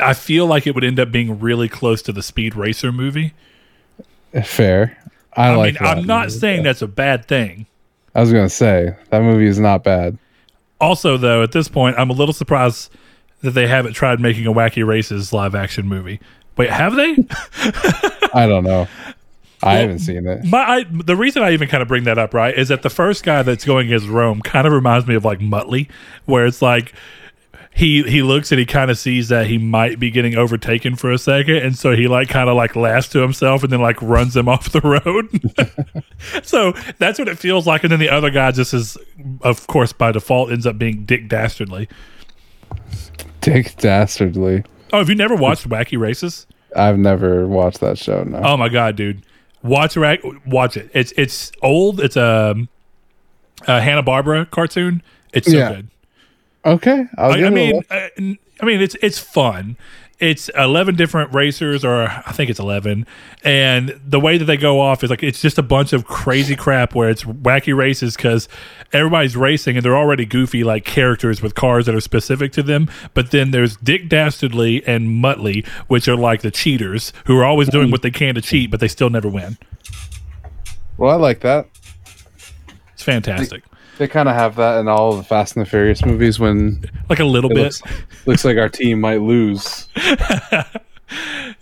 I 0.00 0.14
feel 0.14 0.46
like 0.46 0.68
it 0.68 0.74
would 0.76 0.84
end 0.84 1.00
up 1.00 1.10
being 1.10 1.40
really 1.40 1.68
close 1.68 2.00
to 2.02 2.12
the 2.12 2.22
Speed 2.22 2.54
Racer 2.54 2.92
movie. 2.92 3.34
Fair. 4.44 4.96
I, 5.32 5.48
I 5.48 5.56
like 5.56 5.80
mean, 5.80 5.90
I'm 5.90 6.06
not 6.06 6.26
movie. 6.26 6.38
saying 6.38 6.62
that's 6.62 6.82
a 6.82 6.86
bad 6.86 7.26
thing. 7.26 7.66
I 8.14 8.20
was 8.20 8.32
gonna 8.32 8.48
say 8.48 8.94
that 9.10 9.22
movie 9.22 9.46
is 9.46 9.58
not 9.58 9.82
bad. 9.82 10.16
Also, 10.80 11.16
though, 11.16 11.42
at 11.42 11.52
this 11.52 11.68
point, 11.68 11.96
I'm 11.98 12.10
a 12.10 12.14
little 12.14 12.32
surprised 12.32 12.92
that 13.42 13.52
they 13.52 13.66
haven't 13.66 13.92
tried 13.92 14.20
making 14.20 14.46
a 14.46 14.52
Wacky 14.52 14.86
Races 14.86 15.32
live 15.32 15.54
action 15.54 15.86
movie 15.86 16.20
Wait, 16.58 16.70
have 16.70 16.96
they? 16.96 17.12
I 18.34 18.46
don't 18.46 18.64
know. 18.64 18.88
I 19.62 19.76
haven't 19.76 20.00
seen 20.00 20.26
it. 20.26 20.44
My 20.44 20.58
I, 20.58 20.84
the 20.84 21.16
reason 21.16 21.42
I 21.42 21.52
even 21.52 21.68
kind 21.68 21.82
of 21.82 21.88
bring 21.88 22.04
that 22.04 22.18
up, 22.18 22.34
right, 22.34 22.56
is 22.56 22.68
that 22.68 22.82
the 22.82 22.90
first 22.90 23.24
guy 23.24 23.42
that's 23.42 23.64
going 23.64 23.86
against 23.86 24.08
Rome 24.08 24.40
kind 24.42 24.66
of 24.66 24.72
reminds 24.72 25.06
me 25.06 25.14
of 25.14 25.24
like 25.24 25.38
Muttley, 25.38 25.88
where 26.26 26.46
it's 26.46 26.60
like 26.60 26.92
he 27.78 28.02
he 28.02 28.22
looks 28.22 28.50
and 28.50 28.58
he 28.58 28.66
kind 28.66 28.90
of 28.90 28.98
sees 28.98 29.28
that 29.28 29.46
he 29.46 29.56
might 29.56 30.00
be 30.00 30.10
getting 30.10 30.36
overtaken 30.36 30.96
for 30.96 31.12
a 31.12 31.16
second, 31.18 31.58
and 31.58 31.78
so 31.78 31.94
he 31.94 32.08
like 32.08 32.28
kind 32.28 32.50
of 32.50 32.56
like 32.56 32.74
laughs 32.74 33.08
to 33.10 33.20
himself 33.20 33.62
and 33.62 33.72
then 33.72 33.80
like 33.80 34.02
runs 34.02 34.36
him 34.36 34.48
off 34.48 34.72
the 34.72 34.80
road. 34.80 36.42
so 36.44 36.72
that's 36.98 37.20
what 37.20 37.28
it 37.28 37.38
feels 37.38 37.68
like, 37.68 37.84
and 37.84 37.92
then 37.92 38.00
the 38.00 38.10
other 38.10 38.30
guy 38.30 38.50
just 38.50 38.74
is, 38.74 38.98
of 39.42 39.64
course, 39.68 39.92
by 39.92 40.10
default 40.10 40.50
ends 40.50 40.66
up 40.66 40.76
being 40.76 41.04
Dick 41.04 41.28
Dastardly. 41.28 41.88
Dick 43.42 43.76
Dastardly. 43.76 44.64
Oh, 44.92 44.98
have 44.98 45.08
you 45.08 45.14
never 45.14 45.36
watched 45.36 45.68
Wacky 45.68 45.96
Races? 45.98 46.48
I've 46.74 46.98
never 46.98 47.46
watched 47.46 47.78
that 47.80 47.96
show. 47.96 48.24
No. 48.24 48.38
Oh 48.42 48.56
my 48.56 48.68
god, 48.68 48.96
dude! 48.96 49.22
Watch. 49.62 49.96
Watch 49.96 50.76
it. 50.76 50.90
It's 50.92 51.12
it's 51.16 51.52
old. 51.62 52.00
It's 52.00 52.16
um, 52.16 52.68
a, 53.68 53.76
a 53.76 53.80
Hanna 53.80 54.02
Barbera 54.02 54.50
cartoon. 54.50 55.00
It's 55.32 55.48
so 55.48 55.56
Yeah. 55.56 55.74
good. 55.74 55.88
Okay. 56.74 57.06
I, 57.16 57.44
I 57.44 57.50
mean, 57.50 57.76
look. 57.76 57.86
uh, 57.90 58.08
I 58.18 58.64
mean, 58.64 58.80
it's 58.80 58.96
it's 59.02 59.18
fun. 59.18 59.76
It's 60.18 60.48
eleven 60.56 60.96
different 60.96 61.32
racers, 61.32 61.84
or 61.84 62.08
I 62.08 62.32
think 62.32 62.50
it's 62.50 62.58
eleven, 62.58 63.06
and 63.44 64.00
the 64.04 64.18
way 64.18 64.36
that 64.36 64.46
they 64.46 64.56
go 64.56 64.80
off 64.80 65.04
is 65.04 65.10
like 65.10 65.22
it's 65.22 65.40
just 65.40 65.58
a 65.58 65.62
bunch 65.62 65.92
of 65.92 66.06
crazy 66.06 66.56
crap 66.56 66.92
where 66.92 67.08
it's 67.08 67.22
wacky 67.22 67.76
races 67.76 68.16
because 68.16 68.48
everybody's 68.92 69.36
racing 69.36 69.76
and 69.76 69.84
they're 69.84 69.96
already 69.96 70.26
goofy 70.26 70.64
like 70.64 70.84
characters 70.84 71.40
with 71.40 71.54
cars 71.54 71.86
that 71.86 71.94
are 71.94 72.00
specific 72.00 72.50
to 72.54 72.64
them. 72.64 72.90
But 73.14 73.30
then 73.30 73.52
there's 73.52 73.76
Dick 73.76 74.08
Dastardly 74.08 74.82
and 74.88 75.22
Muttley, 75.22 75.64
which 75.86 76.08
are 76.08 76.16
like 76.16 76.42
the 76.42 76.50
cheaters 76.50 77.12
who 77.26 77.38
are 77.38 77.44
always 77.44 77.68
doing 77.68 77.92
what 77.92 78.02
they 78.02 78.10
can 78.10 78.34
to 78.34 78.40
cheat, 78.40 78.72
but 78.72 78.80
they 78.80 78.88
still 78.88 79.10
never 79.10 79.28
win. 79.28 79.56
well, 80.96 81.10
I 81.12 81.14
like 81.14 81.40
that. 81.40 81.68
It's 82.94 83.04
fantastic, 83.04 83.62
They 83.98 84.08
kind 84.08 84.28
of 84.28 84.34
have 84.36 84.56
that 84.56 84.78
in 84.78 84.88
all 84.88 85.16
the 85.16 85.22
Fast 85.24 85.56
and 85.56 85.66
the 85.66 85.68
Furious 85.68 86.04
movies 86.04 86.38
when 86.38 86.84
like 87.10 87.20
a 87.20 87.24
little 87.24 87.50
bit. 87.50 87.58
looks, 87.58 87.82
looks 88.26 88.44
like 88.44 88.56
our 88.56 88.68
team 88.68 89.00
might 89.00 89.20
lose. 89.20 89.88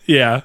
Yeah. 0.07 0.43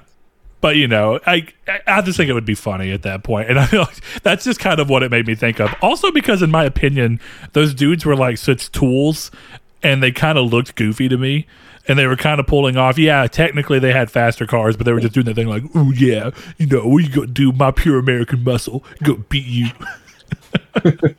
But 0.60 0.76
you 0.76 0.86
know, 0.86 1.18
I 1.26 1.48
I 1.88 2.02
just 2.02 2.16
think 2.16 2.30
it 2.30 2.34
would 2.34 2.44
be 2.44 2.54
funny 2.54 2.92
at 2.92 3.02
that 3.02 3.24
point, 3.24 3.50
and 3.50 3.58
I 3.60 3.66
feel 3.66 3.80
like 3.80 4.00
that's 4.22 4.44
just 4.44 4.60
kind 4.60 4.78
of 4.78 4.88
what 4.88 5.02
it 5.02 5.10
made 5.10 5.26
me 5.26 5.34
think 5.34 5.58
of. 5.60 5.74
Also, 5.82 6.12
because 6.12 6.40
in 6.40 6.50
my 6.50 6.64
opinion, 6.64 7.20
those 7.52 7.74
dudes 7.74 8.04
were 8.04 8.14
like 8.14 8.38
such 8.38 8.70
tools, 8.70 9.32
and 9.82 10.02
they 10.02 10.12
kind 10.12 10.38
of 10.38 10.52
looked 10.52 10.76
goofy 10.76 11.08
to 11.08 11.18
me, 11.18 11.48
and 11.88 11.98
they 11.98 12.06
were 12.06 12.14
kind 12.16 12.38
of 12.38 12.46
pulling 12.46 12.76
off. 12.76 12.96
Yeah, 12.96 13.26
technically 13.26 13.80
they 13.80 13.92
had 13.92 14.08
faster 14.08 14.46
cars, 14.46 14.76
but 14.76 14.84
they 14.86 14.92
were 14.92 15.00
just 15.00 15.14
doing 15.14 15.26
that 15.26 15.34
thing 15.34 15.48
like, 15.48 15.64
"Oh 15.74 15.90
yeah, 15.90 16.30
you 16.58 16.66
know, 16.66 16.86
we 16.86 17.08
go 17.08 17.26
do 17.26 17.50
my 17.50 17.72
pure 17.72 17.98
American 17.98 18.44
muscle, 18.44 18.84
go 19.02 19.16
beat 19.16 19.46
you." 19.46 19.68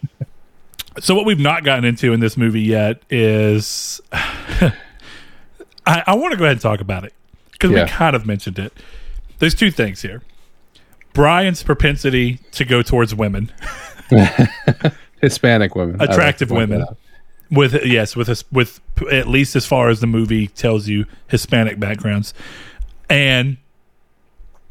so 1.00 1.16
what 1.16 1.26
we've 1.26 1.40
not 1.40 1.64
gotten 1.64 1.86
into 1.86 2.14
in 2.14 2.20
this 2.20 2.38
movie 2.38 2.62
yet 2.62 3.02
is, 3.10 4.02
I, 4.12 4.74
I 5.86 6.16
want 6.16 6.32
to 6.32 6.38
go 6.38 6.46
ahead 6.46 6.54
and 6.58 6.62
talk 6.62 6.82
about 6.82 7.04
it 7.04 7.14
because 7.52 7.72
Yeah. 7.72 7.84
we 7.84 7.90
kind 7.90 8.16
of 8.16 8.26
mentioned 8.26 8.60
it. 8.60 8.74
There's 9.40 9.56
two 9.56 9.72
things 9.72 10.02
here. 10.02 10.22
Brian's 11.14 11.62
propensity 11.64 12.40
to 12.54 12.66
go 12.66 12.82
towards 12.82 13.14
women, 13.14 13.52
Hispanic 15.22 15.76
women, 15.76 15.98
I 16.00 16.06
like 16.06 16.10
attractive 16.12 16.50
women, 16.50 16.86
with 17.52 17.86
yes, 17.86 18.16
with 18.16 18.30
us, 18.30 18.44
with 18.52 18.80
at 19.12 19.28
least 19.28 19.56
as 19.56 19.66
far 19.66 19.90
as 19.90 20.00
the 20.00 20.08
movie 20.08 20.48
tells 20.48 20.88
you, 20.88 21.06
Hispanic 21.28 21.80
backgrounds, 21.80 22.34
and 23.10 23.58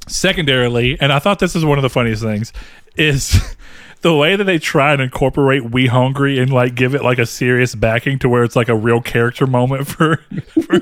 secondarily, 0.08 0.98
and 1.00 1.12
I 1.12 1.20
thought 1.20 1.38
this 1.38 1.54
is 1.54 1.64
one 1.64 1.78
of 1.78 1.82
the 1.82 1.90
funniest 1.90 2.22
things, 2.22 2.52
is 2.96 3.56
the 4.03 4.14
way 4.14 4.36
that 4.36 4.44
they 4.44 4.59
try 4.59 4.92
and 4.92 5.00
incorporate 5.00 5.70
We 5.70 5.86
Hungry 5.86 6.38
and 6.38 6.53
like 6.53 6.74
give 6.74 6.94
it 6.94 7.03
like 7.03 7.18
a 7.18 7.26
serious 7.26 7.74
backing 7.74 8.18
to 8.20 8.28
where 8.28 8.44
it's 8.44 8.57
like 8.57 8.68
a 8.68 8.76
real 8.76 9.00
character 9.00 9.46
moment 9.46 9.86
for. 9.86 10.16
for 10.62 10.80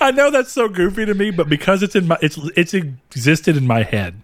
I 0.00 0.10
know 0.10 0.30
that's 0.30 0.52
so 0.52 0.68
goofy 0.68 1.06
to 1.06 1.14
me, 1.14 1.30
but 1.30 1.48
because 1.48 1.82
it's 1.82 1.94
in 1.94 2.08
my 2.08 2.18
it's 2.20 2.38
it's 2.56 2.74
existed 2.74 3.56
in 3.56 3.66
my 3.66 3.82
head 3.82 4.20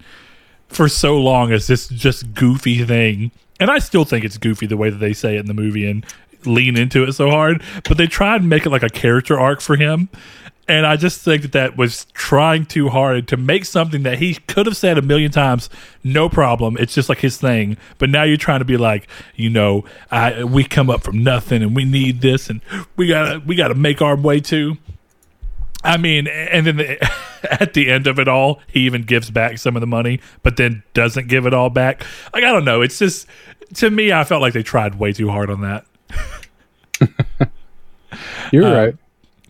for 0.68 0.88
so 0.88 1.16
long 1.18 1.52
as 1.52 1.66
this 1.66 1.88
just 1.88 2.34
goofy 2.34 2.84
thing, 2.84 3.30
and 3.60 3.70
I 3.70 3.78
still 3.78 4.04
think 4.04 4.24
it's 4.24 4.38
goofy 4.38 4.66
the 4.66 4.76
way 4.76 4.90
that 4.90 4.98
they 4.98 5.12
say 5.12 5.36
it 5.36 5.40
in 5.40 5.46
the 5.46 5.54
movie 5.54 5.88
and 5.88 6.04
lean 6.44 6.76
into 6.76 7.04
it 7.04 7.12
so 7.12 7.30
hard, 7.30 7.62
but 7.84 7.96
they 7.96 8.06
try 8.06 8.36
and 8.36 8.48
make 8.48 8.66
it 8.66 8.70
like 8.70 8.82
a 8.82 8.88
character 8.88 9.38
arc 9.38 9.60
for 9.60 9.76
him. 9.76 10.08
And 10.68 10.84
I 10.86 10.96
just 10.96 11.22
think 11.22 11.40
that 11.42 11.52
that 11.52 11.78
was 11.78 12.04
trying 12.12 12.66
too 12.66 12.90
hard 12.90 13.26
to 13.28 13.38
make 13.38 13.64
something 13.64 14.02
that 14.02 14.18
he 14.18 14.34
could 14.34 14.66
have 14.66 14.76
said 14.76 14.98
a 14.98 15.02
million 15.02 15.30
times, 15.32 15.70
no 16.04 16.28
problem. 16.28 16.76
It's 16.78 16.94
just 16.94 17.08
like 17.08 17.18
his 17.20 17.38
thing. 17.38 17.78
But 17.96 18.10
now 18.10 18.24
you're 18.24 18.36
trying 18.36 18.58
to 18.58 18.66
be 18.66 18.76
like, 18.76 19.08
you 19.34 19.48
know, 19.48 19.84
I 20.10 20.44
we 20.44 20.64
come 20.64 20.90
up 20.90 21.02
from 21.02 21.24
nothing 21.24 21.62
and 21.62 21.74
we 21.74 21.86
need 21.86 22.20
this 22.20 22.50
and 22.50 22.60
we 22.96 23.06
gotta 23.08 23.40
we 23.40 23.54
gotta 23.56 23.74
make 23.74 24.02
our 24.02 24.14
way 24.14 24.40
too. 24.40 24.76
I 25.82 25.96
mean, 25.96 26.26
and 26.26 26.66
then 26.66 26.76
the, 26.76 27.10
at 27.50 27.72
the 27.72 27.90
end 27.90 28.06
of 28.06 28.18
it 28.18 28.28
all, 28.28 28.60
he 28.66 28.80
even 28.80 29.04
gives 29.04 29.30
back 29.30 29.56
some 29.58 29.74
of 29.76 29.80
the 29.80 29.86
money, 29.86 30.20
but 30.42 30.56
then 30.58 30.82
doesn't 30.92 31.28
give 31.28 31.46
it 31.46 31.54
all 31.54 31.70
back. 31.70 32.04
Like 32.34 32.44
I 32.44 32.52
don't 32.52 32.64
know. 32.66 32.82
It's 32.82 32.98
just 32.98 33.26
to 33.76 33.90
me, 33.90 34.12
I 34.12 34.24
felt 34.24 34.42
like 34.42 34.52
they 34.52 34.62
tried 34.62 34.96
way 34.96 35.12
too 35.14 35.30
hard 35.30 35.48
on 35.48 35.62
that. 35.62 35.86
You're 38.52 38.66
Uh, 38.66 38.74
right. 38.84 38.96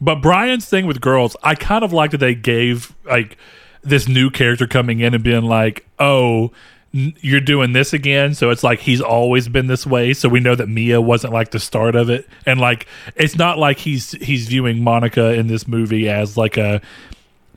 But 0.01 0.16
Brian's 0.16 0.68
thing 0.68 0.86
with 0.86 1.01
girls, 1.01 1.36
I 1.42 1.55
kind 1.55 1.84
of 1.84 1.92
like 1.92 2.12
that 2.12 2.18
they 2.18 2.34
gave 2.34 2.94
like 3.05 3.36
this 3.82 4.09
new 4.09 4.30
character 4.30 4.66
coming 4.66 5.01
in 5.01 5.14
and 5.14 5.24
being 5.24 5.44
like, 5.44 5.86
"Oh, 5.99 6.53
n- 6.94 7.14
you're 7.20 7.40
doing 7.40 7.72
this 7.72 7.92
again." 7.92 8.34
So 8.34 8.51
it's 8.51 8.62
like 8.62 8.80
he's 8.80 9.01
always 9.01 9.49
been 9.49 9.66
this 9.66 9.86
way. 9.86 10.12
So 10.14 10.28
we 10.28 10.40
know 10.40 10.55
that 10.55 10.68
Mia 10.68 11.01
wasn't 11.01 11.32
like 11.32 11.51
the 11.51 11.59
start 11.59 11.96
of 11.96 12.11
it, 12.11 12.28
and 12.46 12.61
like 12.61 12.86
it's 13.16 13.36
not 13.36 13.59
like 13.59 13.78
he's 13.78 14.12
he's 14.12 14.46
viewing 14.46 14.82
Monica 14.82 15.32
in 15.34 15.49
this 15.49 15.66
movie 15.66 16.09
as 16.09 16.36
like 16.36 16.57
a 16.57 16.80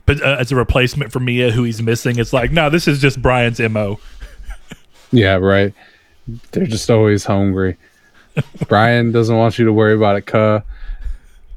but 0.04 0.20
uh, 0.20 0.36
as 0.40 0.50
a 0.50 0.56
replacement 0.56 1.12
for 1.12 1.20
Mia 1.20 1.52
who 1.52 1.62
he's 1.62 1.80
missing. 1.80 2.18
It's 2.18 2.32
like 2.32 2.50
no, 2.50 2.70
this 2.70 2.88
is 2.88 3.00
just 3.00 3.22
Brian's 3.22 3.60
mo. 3.60 4.00
Yeah, 5.12 5.34
right. 5.34 5.74
They're 6.52 6.66
just 6.66 6.90
always 6.90 7.24
hungry. 7.24 7.76
Brian 8.68 9.12
doesn't 9.12 9.36
want 9.36 9.58
you 9.58 9.66
to 9.66 9.72
worry 9.72 9.94
about 9.94 10.16
it, 10.16 10.22
cuh. 10.26 10.60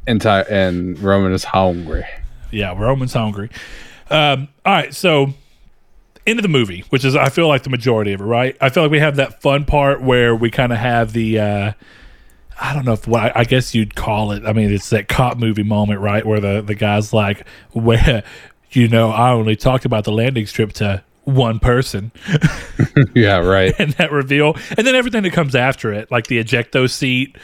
And, 0.07 0.21
Ty- 0.21 0.41
and 0.49 0.99
Roman 0.99 1.33
is 1.33 1.43
hungry. 1.43 2.05
Yeah, 2.51 2.77
Roman's 2.77 3.13
hungry. 3.13 3.49
Um, 4.09 4.47
all 4.65 4.73
right, 4.73 4.93
so 4.93 5.33
into 6.25 6.41
the 6.41 6.47
movie, 6.47 6.83
which 6.89 7.05
is 7.05 7.15
I 7.15 7.29
feel 7.29 7.47
like 7.47 7.63
the 7.63 7.69
majority 7.69 8.13
of 8.13 8.21
it, 8.21 8.25
right? 8.25 8.57
I 8.61 8.69
feel 8.69 8.83
like 8.83 8.91
we 8.91 8.99
have 8.99 9.17
that 9.17 9.41
fun 9.41 9.65
part 9.65 10.01
where 10.01 10.35
we 10.35 10.49
kind 10.49 10.71
of 10.71 10.79
have 10.79 11.13
the 11.13 11.39
uh, 11.39 11.71
I 12.59 12.73
don't 12.73 12.85
know 12.85 12.93
if 12.93 13.07
what 13.07 13.23
I, 13.35 13.41
I 13.41 13.43
guess 13.43 13.75
you'd 13.75 13.95
call 13.95 14.31
it. 14.31 14.45
I 14.45 14.53
mean, 14.53 14.71
it's 14.71 14.89
that 14.91 15.07
cop 15.07 15.37
movie 15.37 15.63
moment, 15.63 15.99
right, 15.99 16.25
where 16.25 16.39
the 16.39 16.61
the 16.61 16.75
guy's 16.75 17.13
like, 17.13 17.47
"Where, 17.71 18.23
you 18.71 18.87
know, 18.87 19.11
I 19.11 19.31
only 19.31 19.55
talked 19.55 19.85
about 19.85 20.03
the 20.03 20.11
landing 20.11 20.45
strip 20.45 20.73
to 20.73 21.03
one 21.25 21.59
person." 21.59 22.11
yeah, 23.13 23.37
right. 23.37 23.73
and 23.79 23.93
that 23.93 24.11
reveal, 24.11 24.55
and 24.77 24.87
then 24.87 24.95
everything 24.95 25.23
that 25.23 25.33
comes 25.33 25.55
after 25.55 25.93
it, 25.93 26.09
like 26.11 26.27
the 26.27 26.43
ejecto 26.43 26.89
seat, 26.89 27.37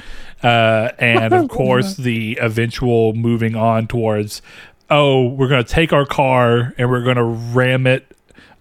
uh, 0.43 0.89
and 0.97 1.33
of 1.33 1.49
course 1.49 1.95
the 1.95 2.37
eventual 2.41 3.13
moving 3.13 3.55
on 3.55 3.87
towards, 3.87 4.41
oh, 4.89 5.27
we're 5.27 5.47
going 5.47 5.63
to 5.63 5.69
take 5.69 5.93
our 5.93 6.05
car 6.05 6.73
and 6.77 6.89
we're 6.89 7.03
going 7.03 7.17
to 7.17 7.23
ram 7.23 7.85
it 7.85 8.15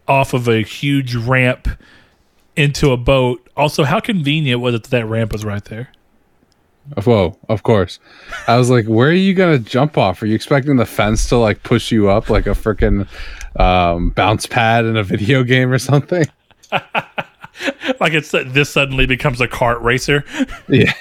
off 0.08 0.34
of 0.34 0.48
a 0.48 0.62
huge 0.62 1.14
ramp 1.14 1.68
into 2.56 2.90
a 2.90 2.96
boat. 2.96 3.48
Also, 3.56 3.84
how 3.84 4.00
convenient 4.00 4.60
was 4.60 4.74
it 4.74 4.82
that 4.84 4.90
that 4.90 5.06
ramp 5.06 5.32
was 5.32 5.44
right 5.44 5.64
there? 5.66 5.90
Whoa, 7.04 7.38
of 7.48 7.62
course. 7.62 7.98
I 8.48 8.56
was 8.56 8.70
like, 8.70 8.86
where 8.86 9.08
are 9.08 9.12
you 9.12 9.34
going 9.34 9.62
to 9.62 9.70
jump 9.70 9.96
off? 9.98 10.22
Are 10.22 10.26
you 10.26 10.34
expecting 10.34 10.76
the 10.76 10.86
fence 10.86 11.28
to 11.28 11.36
like 11.36 11.62
push 11.62 11.90
you 11.92 12.08
up 12.10 12.28
like 12.30 12.46
a 12.46 12.50
freaking 12.50 13.06
um, 13.60 14.10
bounce 14.10 14.46
pad 14.46 14.84
in 14.84 14.96
a 14.96 15.02
video 15.04 15.42
game 15.44 15.70
or 15.72 15.78
something? 15.78 16.24
Like 17.98 18.14
it's 18.14 18.30
this 18.30 18.70
suddenly 18.70 19.04
becomes 19.04 19.40
a 19.42 19.46
kart 19.48 19.82
racer. 19.82 20.24
Yeah. 20.68 20.94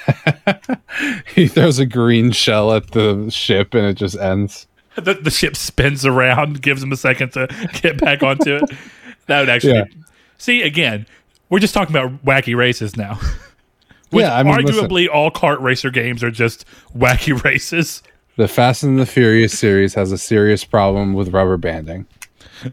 he 1.36 1.48
throws 1.48 1.80
a 1.80 1.86
green 1.86 2.32
shell 2.32 2.74
at 2.74 2.92
the 2.92 3.30
ship 3.30 3.74
and 3.74 3.86
it 3.86 3.94
just 3.94 4.18
ends. 4.18 4.68
the, 4.96 5.14
the 5.14 5.30
ship 5.32 5.56
spins 5.56 6.06
around, 6.06 6.62
gives 6.62 6.84
him 6.84 6.92
a 6.92 6.98
second 6.98 7.32
to 7.34 7.48
get 7.82 8.02
back 8.02 8.24
onto 8.24 8.56
it. 8.56 8.64
That 9.28 9.40
would 9.40 9.48
actually 9.50 9.74
Yeah. 9.76 9.84
see 10.38 10.62
again. 10.64 11.06
We're 11.50 11.60
just 11.60 11.74
talking 11.74 11.96
about 11.96 12.26
wacky 12.26 12.56
races 12.58 12.98
now. 12.98 13.20
Which 14.12 14.24
Yeah, 14.24 14.36
I 14.36 14.44
mean, 14.44 14.56
listen. 14.66 14.86
arguably 14.86 15.08
all 15.08 15.30
kart 15.32 15.62
racer 15.62 15.90
games 15.92 16.24
are 16.24 16.32
just 16.32 16.66
wacky 16.96 17.42
races. 17.44 18.02
The 18.38 18.48
Fast 18.48 18.84
and 18.84 18.98
the 18.98 19.06
Furious 19.06 19.58
series 19.58 19.94
has 19.96 20.12
a 20.12 20.18
serious 20.18 20.64
problem 20.64 21.14
with 21.14 21.30
rubber 21.34 21.58
banding. 21.58 22.06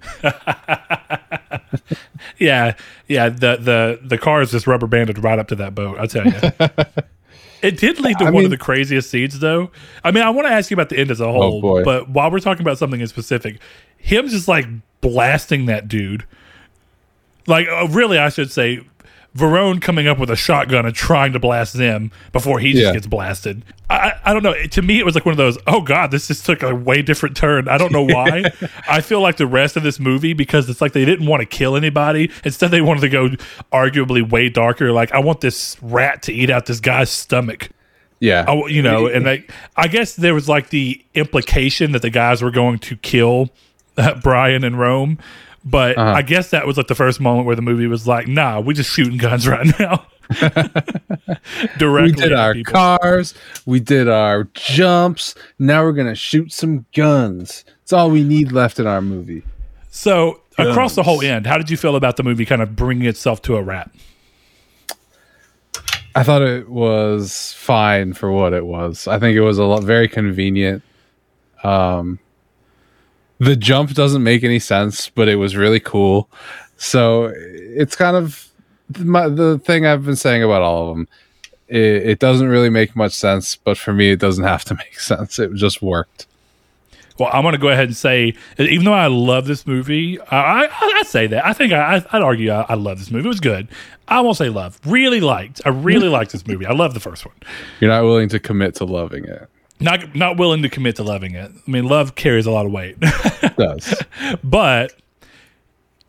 Yeah, 2.38 2.74
yeah. 3.08 3.28
The 3.30 3.56
the 3.56 4.00
the 4.02 4.18
car 4.18 4.42
is 4.42 4.50
just 4.50 4.66
rubber 4.66 4.86
banded 4.86 5.22
right 5.22 5.38
up 5.38 5.48
to 5.48 5.54
that 5.56 5.74
boat. 5.74 5.98
I 5.98 6.06
tell 6.06 6.26
you. 6.26 6.34
It 7.62 7.78
did 7.78 7.98
lead 8.00 8.18
to 8.18 8.24
I 8.26 8.30
one 8.30 8.34
mean- 8.34 8.44
of 8.44 8.50
the 8.50 8.58
craziest 8.58 9.08
scenes, 9.10 9.38
though. 9.38 9.70
I 10.04 10.10
mean, 10.10 10.22
I 10.22 10.28
want 10.30 10.46
to 10.46 10.52
ask 10.52 10.70
you 10.70 10.74
about 10.74 10.90
the 10.90 10.98
end 10.98 11.10
as 11.10 11.20
a 11.20 11.32
whole, 11.32 11.64
Oh, 11.66 11.82
but 11.82 12.08
while 12.10 12.30
we're 12.30 12.38
talking 12.38 12.60
about 12.60 12.76
something 12.76 13.00
in 13.00 13.06
specific, 13.08 13.58
him 13.96 14.28
just 14.28 14.46
like 14.46 14.66
blasting 15.00 15.64
that 15.66 15.88
dude. 15.88 16.26
Like, 17.46 17.66
uh, 17.66 17.88
really, 17.88 18.18
I 18.18 18.28
should 18.28 18.52
say, 18.52 18.82
Verone 19.36 19.80
coming 19.82 20.08
up 20.08 20.18
with 20.18 20.30
a 20.30 20.36
shotgun 20.36 20.86
and 20.86 20.94
trying 20.94 21.32
to 21.32 21.38
blast 21.38 21.74
them 21.74 22.10
before 22.32 22.58
he 22.58 22.72
just 22.72 22.84
Yeah. 22.84 22.92
gets 22.92 23.06
blasted. 23.06 23.62
I, 23.88 24.14
I 24.24 24.32
don't 24.32 24.42
know. 24.42 24.54
To 24.54 24.82
me, 24.82 24.98
it 24.98 25.04
was 25.04 25.14
like 25.14 25.24
one 25.24 25.32
of 25.32 25.36
those, 25.36 25.58
oh 25.66 25.80
God, 25.80 26.10
this 26.10 26.26
just 26.28 26.44
took 26.46 26.62
a 26.62 26.74
way 26.74 27.02
different 27.02 27.36
turn. 27.36 27.68
I 27.68 27.78
don't 27.78 27.92
know 27.92 28.02
why. 28.14 28.44
I 28.88 29.00
feel 29.00 29.20
like 29.20 29.36
the 29.36 29.46
rest 29.46 29.76
of 29.76 29.82
this 29.82 30.00
movie, 30.00 30.32
because 30.32 30.68
it's 30.68 30.80
like 30.80 30.92
they 30.92 31.04
didn't 31.04 31.26
want 31.26 31.40
to 31.42 31.46
kill 31.46 31.76
anybody. 31.76 32.30
Instead, 32.44 32.70
they 32.70 32.80
wanted 32.80 33.00
to 33.02 33.08
go 33.08 33.28
arguably 33.72 34.28
way 34.28 34.48
darker. 34.48 34.92
Like, 34.92 35.12
I 35.12 35.18
want 35.18 35.40
this 35.40 35.76
rat 35.82 36.22
to 36.24 36.32
eat 36.32 36.50
out 36.50 36.66
this 36.66 36.80
guy's 36.80 37.10
stomach. 37.10 37.68
Yeah. 38.18 38.44
I, 38.48 38.54
you 38.68 38.82
know, 38.82 39.06
and 39.14 39.24
like 39.24 39.52
I 39.76 39.88
guess 39.88 40.16
there 40.16 40.34
was 40.34 40.48
like 40.48 40.70
the 40.70 41.04
implication 41.14 41.92
that 41.92 42.02
the 42.02 42.10
guys 42.10 42.42
were 42.42 42.50
going 42.50 42.78
to 42.80 42.96
kill 42.96 43.50
uh, 43.98 44.14
Brian 44.14 44.64
and 44.64 44.78
Rome, 44.78 45.18
but 45.66 45.98
Uh-huh. 45.98 46.12
I 46.12 46.22
guess 46.22 46.50
that 46.50 46.66
was 46.66 46.76
like 46.78 46.86
the 46.86 46.94
first 46.94 47.20
moment 47.20 47.46
where 47.46 47.56
the 47.56 47.60
movie 47.62 47.86
was 47.88 48.06
like, 48.06 48.26
"Nah, 48.28 48.60
we're 48.60 48.72
just 48.72 48.90
shooting 48.90 49.18
guns 49.18 49.46
right 49.54 49.66
now." 49.78 50.06
Directly, 51.78 52.12
we 52.12 52.12
did 52.12 52.32
our 52.32 52.54
people. 52.54 52.72
cars, 52.72 53.34
we 53.66 53.80
did 53.80 54.08
our 54.08 54.44
jumps. 54.54 55.34
Now 55.58 55.84
we're 55.84 55.92
gonna 55.92 56.14
shoot 56.14 56.52
some 56.52 56.86
guns. 56.94 57.64
It's 57.82 57.92
all 57.92 58.10
we 58.10 58.22
need 58.24 58.50
left 58.52 58.78
in 58.80 58.86
our 58.86 59.00
movie. 59.02 59.42
So 59.90 60.40
across 60.58 60.94
the 60.94 61.02
whole 61.02 61.22
end, 61.22 61.46
how 61.46 61.58
did 61.58 61.70
you 61.70 61.76
feel 61.76 61.96
about 61.96 62.16
the 62.16 62.22
movie 62.22 62.44
kind 62.44 62.62
of 62.62 62.74
bringing 62.76 63.06
itself 63.06 63.42
to 63.42 63.56
a 63.56 63.62
wrap? 63.62 63.90
I 66.14 66.22
thought 66.22 66.42
it 66.42 66.68
was 66.68 67.52
fine 67.58 68.14
for 68.14 68.32
what 68.32 68.52
it 68.54 68.64
was. 68.64 69.06
I 69.06 69.18
think 69.18 69.36
it 69.36 69.42
was 69.42 69.58
a 69.58 69.64
lot 69.64 69.82
very 69.84 70.08
convenient. 70.08 70.82
Um, 71.62 72.18
the 73.38 73.56
jump 73.56 73.92
doesn't 73.92 74.22
make 74.22 74.44
any 74.44 74.58
sense, 74.58 75.08
but 75.10 75.28
it 75.28 75.36
was 75.36 75.56
really 75.56 75.80
cool. 75.80 76.28
So 76.76 77.32
it's 77.34 77.96
kind 77.96 78.16
of 78.16 78.48
my, 78.98 79.28
the 79.28 79.58
thing 79.58 79.86
I've 79.86 80.04
been 80.04 80.16
saying 80.16 80.42
about 80.42 80.62
all 80.62 80.90
of 80.90 80.96
them. 80.96 81.08
It, 81.68 81.80
it 81.80 82.18
doesn't 82.20 82.48
really 82.48 82.70
make 82.70 82.94
much 82.94 83.12
sense, 83.12 83.56
but 83.56 83.76
for 83.76 83.92
me, 83.92 84.10
it 84.10 84.20
doesn't 84.20 84.44
have 84.44 84.64
to 84.66 84.74
make 84.76 85.00
sense. 85.00 85.38
It 85.38 85.54
just 85.54 85.82
worked. 85.82 86.26
Well, 87.18 87.30
I'm 87.32 87.42
going 87.42 87.52
to 87.52 87.58
go 87.58 87.68
ahead 87.68 87.86
and 87.86 87.96
say, 87.96 88.34
even 88.58 88.84
though 88.84 88.92
I 88.92 89.06
love 89.06 89.46
this 89.46 89.66
movie, 89.66 90.20
I, 90.20 90.64
I, 90.64 90.68
I'd 90.98 91.06
say 91.06 91.26
that. 91.28 91.46
I 91.46 91.54
think 91.54 91.72
I, 91.72 92.04
I'd 92.12 92.22
argue 92.22 92.50
I, 92.50 92.66
I 92.68 92.74
love 92.74 92.98
this 92.98 93.10
movie. 93.10 93.24
It 93.24 93.28
was 93.28 93.40
good. 93.40 93.68
I 94.06 94.20
won't 94.20 94.36
say 94.36 94.50
love. 94.50 94.78
Really 94.84 95.20
liked. 95.20 95.62
I 95.64 95.70
really 95.70 96.08
liked 96.10 96.32
this 96.32 96.46
movie. 96.46 96.66
I 96.66 96.72
love 96.72 96.92
the 96.92 97.00
first 97.00 97.24
one. 97.24 97.34
You're 97.80 97.90
not 97.90 98.02
willing 98.02 98.28
to 98.30 98.38
commit 98.38 98.74
to 98.76 98.84
loving 98.84 99.24
it. 99.24 99.48
Not 99.78 100.14
not 100.14 100.36
willing 100.38 100.62
to 100.62 100.68
commit 100.68 100.96
to 100.96 101.02
loving 101.02 101.34
it. 101.34 101.50
I 101.54 101.70
mean, 101.70 101.84
love 101.84 102.14
carries 102.14 102.46
a 102.46 102.50
lot 102.50 102.64
of 102.66 102.72
weight. 102.72 102.96
It 103.00 103.56
does. 103.56 104.02
but 104.44 104.94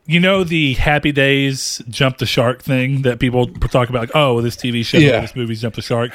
you 0.06 0.20
know 0.22 0.44
the 0.46 0.74
Happy 0.76 1.12
Days 1.12 1.82
jump 1.90 2.18
the 2.18 2.26
shark 2.26 2.62
thing 2.62 3.02
that 3.02 3.20
people 3.20 3.48
talk 3.48 3.90
about. 3.90 4.00
Like, 4.00 4.16
oh, 4.16 4.42
this 4.42 4.56
TV 4.56 4.86
show, 4.86 4.98
Yeah. 4.98 5.20
this 5.22 5.36
movie's 5.36 5.62
jump 5.62 5.76
the 5.76 5.82
shark. 5.82 6.12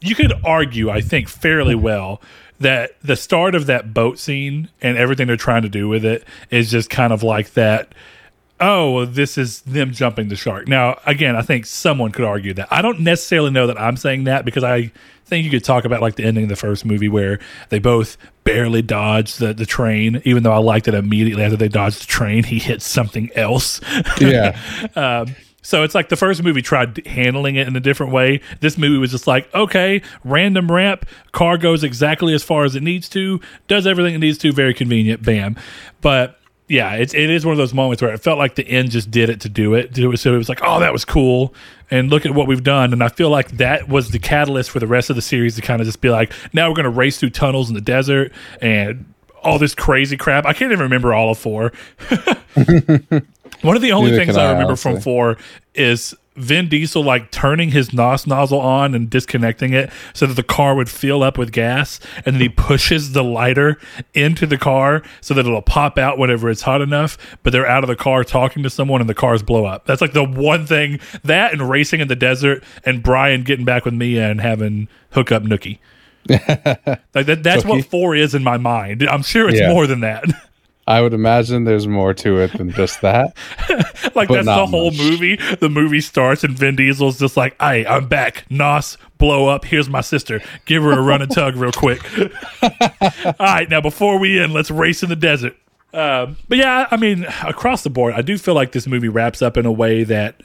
You 0.00 0.14
could 0.16 0.32
argue, 0.44 0.90
I 0.90 1.00
think, 1.00 1.28
fairly 1.28 1.74
well 1.76 2.20
that 2.58 2.96
the 3.02 3.14
start 3.16 3.54
of 3.54 3.66
that 3.66 3.94
boat 3.94 4.18
scene 4.18 4.68
and 4.82 4.96
everything 4.96 5.26
they're 5.28 5.36
trying 5.36 5.62
to 5.62 5.68
do 5.68 5.88
with 5.88 6.04
it 6.04 6.24
is 6.50 6.70
just 6.70 6.90
kind 6.90 7.12
of 7.12 7.22
like 7.22 7.52
that. 7.52 7.92
Oh, 8.58 9.04
this 9.04 9.36
is 9.38 9.60
them 9.62 9.92
jumping 9.92 10.28
the 10.28 10.36
shark. 10.36 10.66
Now, 10.66 10.98
again, 11.06 11.36
I 11.36 11.42
think 11.42 11.66
someone 11.66 12.10
could 12.10 12.24
argue 12.24 12.54
that. 12.54 12.68
I 12.72 12.82
don't 12.82 13.00
necessarily 13.00 13.50
know 13.50 13.66
that 13.66 13.78
I'm 13.80 13.96
saying 13.96 14.24
that 14.24 14.44
because 14.46 14.64
I 14.64 14.90
think 15.26 15.44
you 15.44 15.50
could 15.50 15.64
talk 15.64 15.84
about 15.84 16.00
like 16.00 16.16
the 16.16 16.24
ending 16.24 16.44
of 16.44 16.48
the 16.48 16.56
first 16.56 16.84
movie 16.84 17.08
where 17.08 17.38
they 17.68 17.78
both 17.78 18.16
barely 18.44 18.82
dodged 18.82 19.40
the, 19.40 19.52
the 19.52 19.66
train, 19.66 20.22
even 20.24 20.42
though 20.42 20.52
I 20.52 20.58
liked 20.58 20.88
it 20.88 20.94
immediately 20.94 21.42
after 21.42 21.56
they 21.56 21.68
dodged 21.68 22.02
the 22.02 22.06
train, 22.06 22.44
he 22.44 22.58
hits 22.58 22.86
something 22.86 23.30
else. 23.34 23.80
Yeah. 24.20 24.58
Um, 24.94 25.34
so 25.62 25.82
it's 25.82 25.96
like 25.96 26.10
the 26.10 26.16
first 26.16 26.44
movie 26.44 26.62
tried 26.62 27.04
handling 27.06 27.56
it 27.56 27.66
in 27.66 27.74
a 27.74 27.80
different 27.80 28.12
way. 28.12 28.40
This 28.60 28.78
movie 28.78 28.98
was 28.98 29.10
just 29.10 29.26
like, 29.26 29.52
okay, 29.52 30.00
random 30.22 30.70
ramp, 30.70 31.06
car 31.32 31.58
goes 31.58 31.82
exactly 31.82 32.34
as 32.34 32.44
far 32.44 32.64
as 32.64 32.76
it 32.76 32.84
needs 32.84 33.08
to, 33.10 33.40
does 33.66 33.84
everything 33.84 34.14
it 34.14 34.18
needs 34.18 34.38
to, 34.38 34.52
very 34.52 34.72
convenient, 34.72 35.24
bam. 35.24 35.56
But 36.00 36.38
yeah, 36.68 36.94
it's 36.94 37.14
it 37.14 37.30
is 37.30 37.44
one 37.46 37.52
of 37.52 37.58
those 37.58 37.72
moments 37.74 38.02
where 38.02 38.12
it 38.12 38.18
felt 38.18 38.38
like 38.38 38.56
the 38.56 38.68
end 38.68 38.90
just 38.90 39.10
did 39.10 39.30
it 39.30 39.40
to 39.42 39.48
do 39.48 39.74
it. 39.74 39.96
It 39.96 40.18
so 40.18 40.34
it 40.34 40.38
was 40.38 40.48
like, 40.48 40.60
oh, 40.62 40.80
that 40.80 40.92
was 40.92 41.04
cool, 41.04 41.54
and 41.90 42.10
look 42.10 42.26
at 42.26 42.34
what 42.34 42.48
we've 42.48 42.64
done. 42.64 42.92
And 42.92 43.02
I 43.02 43.08
feel 43.08 43.30
like 43.30 43.52
that 43.58 43.88
was 43.88 44.10
the 44.10 44.18
catalyst 44.18 44.70
for 44.70 44.80
the 44.80 44.86
rest 44.86 45.08
of 45.08 45.16
the 45.16 45.22
series 45.22 45.54
to 45.56 45.62
kind 45.62 45.80
of 45.80 45.86
just 45.86 46.00
be 46.00 46.10
like, 46.10 46.32
now 46.52 46.68
we're 46.68 46.74
going 46.74 46.84
to 46.84 46.90
race 46.90 47.18
through 47.18 47.30
tunnels 47.30 47.68
in 47.68 47.74
the 47.74 47.80
desert 47.80 48.32
and 48.60 49.04
all 49.42 49.58
this 49.58 49.74
crazy 49.74 50.16
crap. 50.16 50.44
I 50.44 50.52
can't 50.52 50.72
even 50.72 50.82
remember 50.82 51.14
all 51.14 51.30
of 51.30 51.38
four. 51.38 51.72
One 53.62 53.76
of 53.76 53.82
the 53.82 53.92
only 53.92 54.10
Neither 54.10 54.24
things 54.24 54.36
I 54.36 54.46
I, 54.46 54.52
remember 54.52 54.76
from 54.76 55.00
four 55.00 55.38
is 55.74 56.14
Vin 56.36 56.68
Diesel 56.68 57.02
like 57.02 57.30
turning 57.30 57.70
his 57.70 57.92
NOS 57.92 58.26
nozzle 58.26 58.60
on 58.60 58.94
and 58.94 59.08
disconnecting 59.10 59.72
it 59.72 59.90
so 60.12 60.26
that 60.26 60.34
the 60.34 60.42
car 60.42 60.74
would 60.74 60.88
fill 60.88 61.22
up 61.22 61.38
with 61.38 61.52
gas, 61.52 61.98
and 62.24 62.34
then 62.36 62.40
he 62.42 62.48
pushes 62.48 63.12
the 63.12 63.24
lighter 63.24 63.78
into 64.14 64.46
the 64.46 64.58
car 64.58 65.02
so 65.20 65.34
that 65.34 65.46
it'll 65.46 65.62
pop 65.62 65.98
out 65.98 66.18
whenever 66.18 66.48
it's 66.50 66.62
hot 66.62 66.80
enough. 66.82 67.16
But 67.42 67.52
they're 67.52 67.66
out 67.66 67.84
of 67.84 67.88
the 67.88 67.96
car 67.96 68.24
talking 68.24 68.62
to 68.62 68.70
someone, 68.70 69.00
and 69.00 69.08
the 69.10 69.14
cars 69.14 69.42
blow 69.42 69.64
up. 69.64 69.86
That's 69.86 70.00
like 70.00 70.12
the 70.12 70.24
one 70.24 70.66
thing 70.66 71.00
that 71.24 71.52
and 71.52 71.68
racing 71.68 72.00
in 72.00 72.08
the 72.08 72.16
desert, 72.16 72.62
and 72.84 73.02
Brian 73.02 73.42
getting 73.42 73.64
back 73.64 73.84
with 73.84 73.94
Mia 73.94 74.30
and 74.30 74.40
having 74.40 74.88
hook 75.10 75.32
up 75.32 75.42
Nookie. 75.42 75.78
like 76.28 77.26
that, 77.26 77.40
that's 77.42 77.64
what 77.64 77.84
four 77.84 78.14
is 78.16 78.34
in 78.34 78.42
my 78.42 78.56
mind. 78.56 79.02
I'm 79.08 79.22
sure 79.22 79.48
it's 79.48 79.60
Yeah. 79.60 79.68
more 79.72 79.86
than 79.86 80.00
that. 80.00 80.24
I 80.88 81.00
would 81.00 81.12
imagine 81.12 81.64
there's 81.64 81.88
more 81.88 82.14
to 82.14 82.38
it 82.38 82.52
than 82.52 82.70
just 82.70 83.00
that. 83.00 83.36
like 84.14 84.28
that's 84.28 84.46
the 84.46 84.66
whole 84.66 84.92
much. 84.92 85.00
movie. 85.00 85.36
The 85.36 85.68
movie 85.68 86.00
starts 86.00 86.44
and 86.44 86.56
Vin 86.56 86.76
Diesel's 86.76 87.18
just 87.18 87.36
like, 87.36 87.60
"Hey, 87.60 87.84
I'm 87.84 88.06
back. 88.06 88.44
Nos, 88.50 88.96
blow 89.18 89.48
up. 89.48 89.64
Here's 89.64 89.88
my 89.88 90.00
sister. 90.00 90.40
Give 90.64 90.84
her 90.84 90.92
a 90.92 91.02
run 91.02 91.22
and 91.22 91.30
tug 91.30 91.56
real 91.56 91.72
quick." 91.72 92.00
All 92.62 93.34
right, 93.40 93.68
now 93.68 93.80
before 93.80 94.18
we 94.18 94.40
end, 94.40 94.52
let's 94.52 94.70
race 94.70 95.02
in 95.02 95.08
the 95.08 95.16
desert. 95.16 95.56
Um, 95.92 96.36
but 96.48 96.58
yeah, 96.58 96.86
I 96.90 96.96
mean, 96.96 97.24
across 97.44 97.82
the 97.82 97.90
board, 97.90 98.14
I 98.14 98.22
do 98.22 98.38
feel 98.38 98.54
like 98.54 98.70
this 98.72 98.86
movie 98.86 99.08
wraps 99.08 99.42
up 99.42 99.56
in 99.56 99.66
a 99.66 99.72
way 99.72 100.04
that. 100.04 100.40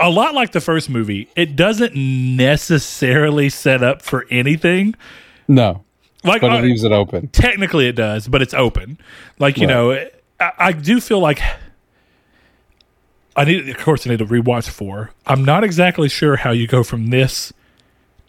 A 0.00 0.10
lot 0.10 0.34
like 0.34 0.52
the 0.52 0.60
first 0.60 0.90
movie, 0.90 1.30
it 1.34 1.56
doesn't 1.56 1.94
necessarily 1.96 3.48
set 3.48 3.82
up 3.82 4.02
for 4.02 4.26
anything. 4.28 4.94
No, 5.46 5.82
Like 6.24 6.40
but 6.40 6.52
uh, 6.52 6.56
it 6.56 6.62
leaves 6.62 6.82
it 6.84 6.92
open. 6.92 7.28
technically 7.28 7.86
it 7.88 7.92
does, 7.96 8.26
but 8.28 8.42
it's 8.42 8.54
open. 8.54 8.98
Like 9.38 9.56
you 9.58 9.66
Right. 9.68 9.72
know, 9.74 9.92
I, 10.40 10.52
I 10.58 10.72
do 10.72 11.00
feel 11.00 11.20
like 11.20 11.40
I 13.36 13.44
need. 13.44 13.68
Of 13.68 13.78
course, 13.78 14.06
I 14.06 14.10
need 14.10 14.18
to 14.18 14.26
rewatch 14.26 14.68
four. 14.68 15.10
I'm 15.26 15.44
not 15.44 15.62
exactly 15.64 16.08
sure 16.08 16.36
how 16.36 16.50
you 16.50 16.66
go 16.66 16.82
from 16.82 17.08
this 17.10 17.52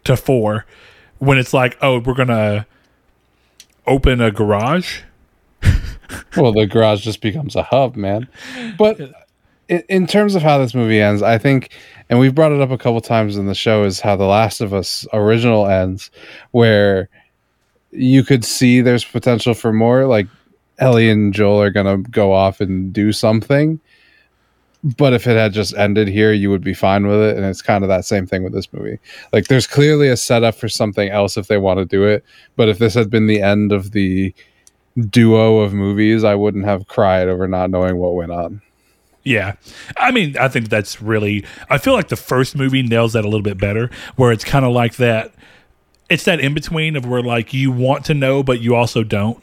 to 0.03 0.15
four 0.15 0.65
when 1.17 1.37
it's 1.37 1.53
like, 1.53 1.77
oh, 1.81 1.99
we're 1.99 2.13
gonna 2.13 2.65
open 3.87 4.21
a 4.21 4.31
garage. 4.31 5.01
Well, 6.35 6.51
the 6.53 6.65
garage 6.65 7.01
just 7.03 7.21
becomes 7.21 7.55
a 7.55 7.61
hub, 7.61 7.95
man. 7.95 8.27
But 8.79 8.99
in, 9.67 9.83
in 9.89 10.07
terms 10.07 10.33
of 10.33 10.41
how 10.41 10.57
this 10.57 10.73
movie 10.73 10.99
ends, 10.99 11.21
I 11.21 11.37
think, 11.37 11.69
and 12.09 12.17
we've 12.19 12.33
brought 12.33 12.51
it 12.51 12.61
up 12.61 12.71
a 12.71 12.77
couple 12.79 12.99
times 13.01 13.35
in 13.37 13.45
the 13.45 13.53
show, 13.53 13.83
is 13.83 13.99
how 13.99 14.15
The 14.15 14.25
Last 14.25 14.59
of 14.59 14.73
Us 14.73 15.05
original 15.13 15.67
ends, 15.67 16.09
where 16.49 17.09
you 17.91 18.23
could 18.23 18.45
see 18.45 18.81
there's 18.81 19.05
potential 19.05 19.53
for 19.53 19.73
more. 19.73 20.05
Like 20.05 20.27
Ellie 20.77 21.09
and 21.09 21.33
Joel 21.33 21.61
are 21.61 21.69
gonna 21.69 21.97
go 21.97 22.33
off 22.33 22.61
and 22.61 22.93
do 22.93 23.11
something. 23.11 23.79
But 24.81 25.11
if 25.11 25.27
it 25.27 25.35
had 25.35 25.51
just 25.51 25.75
ended 25.75 26.07
here, 26.07 26.31
you 26.31 26.49
would 26.49 26.63
be 26.63 26.73
fine 26.73 27.05
with 27.05 27.19
it. 27.19 27.35
And 27.35 27.45
it's 27.45 27.61
kind 27.61 27.83
of 27.83 27.89
that 27.89 28.05
same 28.05 28.25
thing 28.25 28.43
with 28.43 28.53
this 28.53 28.71
movie. 28.71 28.97
Like 29.33 29.47
there's 29.47 29.67
clearly 29.67 30.07
a 30.07 30.15
setup 30.15 30.55
for 30.55 30.69
something 30.69 31.09
else 31.09 31.35
if 31.35 31.47
they 31.47 31.57
want 31.57 31.79
to 31.79 31.85
do 31.85 32.05
it. 32.05 32.23
But 32.55 32.69
if 32.69 32.77
this 32.77 32.93
had 32.93 33.09
been 33.09 33.27
the 33.27 33.41
end 33.41 33.73
of 33.73 33.91
the 33.91 34.33
duo 35.09 35.59
of 35.59 35.73
movies, 35.73 36.23
I 36.23 36.35
wouldn't 36.35 36.65
have 36.65 36.87
cried 36.87 37.27
over 37.27 37.47
not 37.47 37.69
knowing 37.69 37.97
what 37.97 38.15
went 38.15 38.31
on. 38.31 38.61
Yeah. 39.23 39.55
I 39.97 40.11
mean, 40.11 40.37
I 40.37 40.47
think 40.47 40.69
that's 40.69 41.01
really 41.01 41.45
I 41.69 41.77
feel 41.77 41.93
like 41.93 42.07
the 42.07 42.15
first 42.15 42.55
movie 42.55 42.81
nails 42.81 43.13
that 43.13 43.25
a 43.25 43.27
little 43.27 43.41
bit 43.41 43.57
better 43.57 43.89
where 44.15 44.31
it's 44.31 44.45
kind 44.45 44.63
of 44.63 44.71
like 44.71 44.95
that 44.95 45.33
it's 46.09 46.23
that 46.25 46.39
in 46.39 46.53
between 46.53 46.95
of 46.95 47.05
where 47.05 47.21
like 47.21 47.53
you 47.53 47.71
want 47.71 48.05
to 48.05 48.13
know 48.13 48.43
but 48.43 48.61
you 48.61 48.75
also 48.75 49.03
don't. 49.03 49.41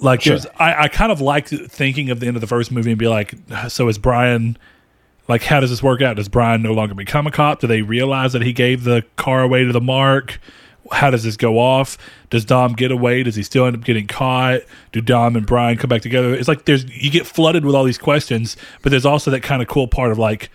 Like 0.00 0.22
Sure. 0.22 0.38
I, 0.56 0.84
I 0.84 0.88
kind 0.88 1.12
of 1.12 1.20
like 1.20 1.46
thinking 1.48 2.10
of 2.10 2.20
the 2.20 2.26
end 2.26 2.36
of 2.36 2.40
the 2.40 2.46
first 2.46 2.72
movie 2.72 2.90
and 2.90 2.98
be 2.98 3.08
like, 3.08 3.34
so 3.68 3.88
is 3.88 3.98
Brian 3.98 4.58
like 5.28 5.42
how 5.42 5.60
does 5.60 5.70
this 5.70 5.82
work 5.82 6.02
out? 6.02 6.16
Does 6.16 6.28
Brian 6.28 6.62
no 6.62 6.72
longer 6.72 6.94
become 6.94 7.26
a 7.26 7.30
cop? 7.30 7.60
Do 7.60 7.66
they 7.66 7.82
realize 7.82 8.32
that 8.32 8.42
he 8.42 8.52
gave 8.52 8.84
the 8.84 9.04
car 9.16 9.42
away 9.42 9.64
to 9.64 9.72
the 9.72 9.80
mark? 9.80 10.40
How 10.90 11.10
does 11.10 11.22
this 11.22 11.36
go 11.36 11.58
off? 11.58 11.96
Does 12.30 12.44
Dom 12.44 12.72
get 12.72 12.90
away? 12.90 13.22
Does 13.22 13.36
he 13.36 13.44
still 13.44 13.66
end 13.66 13.76
up 13.76 13.84
getting 13.84 14.08
caught? 14.08 14.62
Do 14.90 15.00
Dom 15.00 15.36
and 15.36 15.46
Brian 15.46 15.78
come 15.78 15.88
back 15.88 16.02
together? 16.02 16.34
It's 16.34 16.48
like 16.48 16.64
there's 16.64 16.84
you 16.90 17.10
get 17.10 17.26
flooded 17.26 17.64
with 17.64 17.74
all 17.74 17.84
these 17.84 17.98
questions, 17.98 18.56
but 18.82 18.90
there's 18.90 19.06
also 19.06 19.30
that 19.30 19.42
kind 19.42 19.62
of 19.62 19.68
cool 19.68 19.86
part 19.86 20.10
of 20.10 20.18
like, 20.18 20.50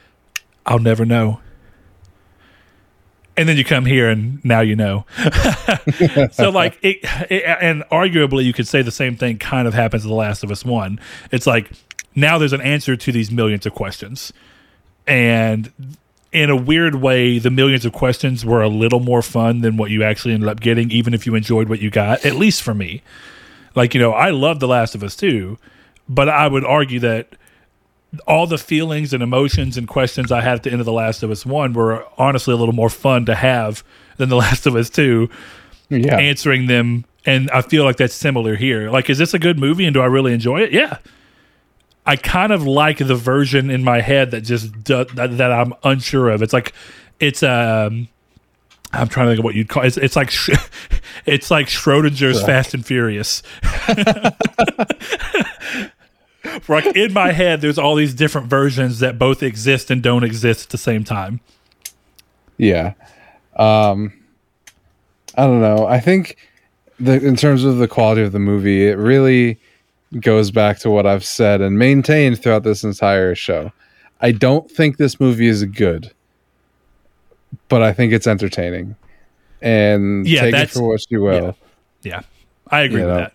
I'll 0.65 0.79
never 0.79 1.05
know. 1.05 1.39
And 3.37 3.47
then 3.47 3.55
you 3.55 3.63
come 3.63 3.85
here 3.85 4.09
and 4.09 4.43
now 4.43 4.61
you 4.61 4.75
know. 4.75 5.05
so 6.31 6.49
like 6.49 6.77
it, 6.81 6.97
it, 7.29 7.43
and 7.61 7.83
arguably 7.91 8.43
you 8.43 8.51
could 8.51 8.67
say 8.67 8.81
the 8.81 8.91
same 8.91 9.15
thing 9.15 9.37
kind 9.37 9.67
of 9.67 9.73
happens 9.73 10.03
in 10.03 10.09
The 10.09 10.15
Last 10.15 10.43
of 10.43 10.51
Us 10.51 10.65
One. 10.65 10.99
It's 11.31 11.45
like 11.45 11.71
now 12.15 12.37
there's 12.39 12.53
an 12.53 12.61
answer 12.61 12.95
to 12.95 13.11
these 13.11 13.31
millions 13.31 13.65
of 13.65 13.75
questions, 13.75 14.33
and 15.05 15.71
in 16.33 16.49
a 16.49 16.55
weird 16.55 16.95
way, 16.95 17.39
the 17.39 17.51
millions 17.51 17.85
of 17.85 17.93
questions 17.93 18.43
were 18.43 18.61
a 18.61 18.67
little 18.67 18.99
more 18.99 19.21
fun 19.21 19.61
than 19.61 19.77
what 19.77 19.91
you 19.91 20.03
actually 20.03 20.33
ended 20.33 20.49
up 20.49 20.59
getting, 20.59 20.91
even 20.91 21.13
if 21.13 21.25
you 21.25 21.35
enjoyed 21.35 21.69
what 21.69 21.79
you 21.79 21.89
got. 21.89 22.25
At 22.25 22.35
least 22.35 22.63
for 22.63 22.73
me, 22.73 23.03
like 23.75 23.93
you 23.93 23.99
know, 23.99 24.11
I 24.11 24.31
love 24.31 24.59
The 24.59 24.67
Last 24.67 24.95
of 24.95 25.03
Us 25.03 25.15
too, 25.15 25.59
but 26.09 26.27
I 26.27 26.47
would 26.47 26.65
argue 26.65 26.99
that 27.01 27.35
all 28.25 28.47
the 28.47 28.57
feelings 28.57 29.13
and 29.13 29.21
emotions 29.21 29.77
and 29.77 29.87
questions 29.87 30.31
I 30.31 30.41
had 30.41 30.55
at 30.55 30.63
the 30.63 30.71
end 30.71 30.79
of 30.79 30.85
The 30.85 30.93
Last 30.93 31.23
of 31.23 31.31
Us 31.31 31.45
1 31.45 31.73
were 31.73 32.05
honestly 32.17 32.53
a 32.53 32.57
little 32.57 32.73
more 32.73 32.89
fun 32.89 33.25
to 33.25 33.35
have 33.35 33.83
than 34.17 34.29
The 34.29 34.37
Last 34.37 34.65
of 34.65 34.75
Us 34.75 34.89
2, 34.89 35.29
Yeah. 35.89 36.17
answering 36.17 36.67
them. 36.67 37.05
And 37.25 37.51
I 37.51 37.61
feel 37.61 37.83
like 37.83 37.97
that's 37.97 38.15
similar 38.15 38.55
here. 38.55 38.89
Like, 38.89 39.09
is 39.09 39.17
this 39.17 39.33
a 39.33 39.39
good 39.39 39.59
movie 39.59 39.85
and 39.85 39.93
do 39.93 40.01
I 40.01 40.05
really 40.05 40.33
enjoy 40.33 40.61
it? 40.61 40.71
Yeah. 40.71 40.97
I 42.05 42.15
kind 42.15 42.53
of 42.53 42.65
like 42.65 42.99
the 42.99 43.15
version 43.15 43.69
in 43.69 43.83
my 43.83 43.99
head 43.99 44.31
that 44.31 44.41
just 44.41 44.71
do, 44.85 45.03
that, 45.15 45.37
that 45.37 45.51
I'm 45.51 45.73
unsure 45.83 46.29
of. 46.29 46.41
It's 46.41 46.53
like, 46.53 46.71
it's, 47.19 47.43
um, 47.43 48.07
I'm 48.93 49.09
trying 49.09 49.25
to 49.25 49.31
think 49.31 49.39
of 49.39 49.43
what 49.43 49.55
you'd 49.55 49.67
call 49.67 49.83
it's. 49.83 49.97
It's 49.97 50.15
like 50.15 50.31
it's 51.25 51.51
like 51.51 51.67
Schrodinger's 51.67 52.41
Fast 52.41 52.73
and 52.73 52.85
Furious. 52.85 53.43
like 56.67 56.85
in 56.95 57.13
my 57.13 57.31
head, 57.31 57.61
there's 57.61 57.77
all 57.77 57.95
these 57.95 58.13
different 58.13 58.47
versions 58.47 58.99
that 58.99 59.17
both 59.19 59.41
exist 59.43 59.89
and 59.91 60.01
don't 60.03 60.23
exist 60.23 60.65
at 60.65 60.69
the 60.69 60.77
same 60.77 61.03
time. 61.03 61.39
Yeah. 62.57 62.93
Um 63.55 64.13
I 65.35 65.43
don't 65.45 65.61
know. 65.61 65.85
I 65.85 65.99
think 65.99 66.37
the 66.99 67.13
in 67.25 67.35
terms 67.35 67.63
of 67.63 67.77
the 67.77 67.87
quality 67.87 68.21
of 68.23 68.31
the 68.31 68.39
movie, 68.39 68.87
it 68.87 68.97
really 68.97 69.59
goes 70.19 70.51
back 70.51 70.79
to 70.79 70.89
what 70.89 71.05
I've 71.05 71.25
said 71.25 71.61
and 71.61 71.77
maintained 71.77 72.41
throughout 72.41 72.63
this 72.63 72.83
entire 72.83 73.35
show. 73.35 73.71
I 74.21 74.31
don't 74.31 74.69
think 74.71 74.97
this 74.97 75.19
movie 75.19 75.47
is 75.47 75.63
good, 75.65 76.11
but 77.69 77.83
I 77.83 77.93
think 77.93 78.13
it's 78.13 78.25
entertaining. 78.25 78.95
And 79.61 80.25
Yeah, 80.27 80.41
take 80.41 80.55
it 80.55 80.69
for 80.71 80.87
what 80.87 81.05
you 81.11 81.21
will. 81.21 81.55
Yeah, 82.03 82.21
I 82.69 82.81
agree 82.81 83.01
You 83.01 83.05
with 83.07 83.15
know. 83.15 83.19
that. 83.21 83.33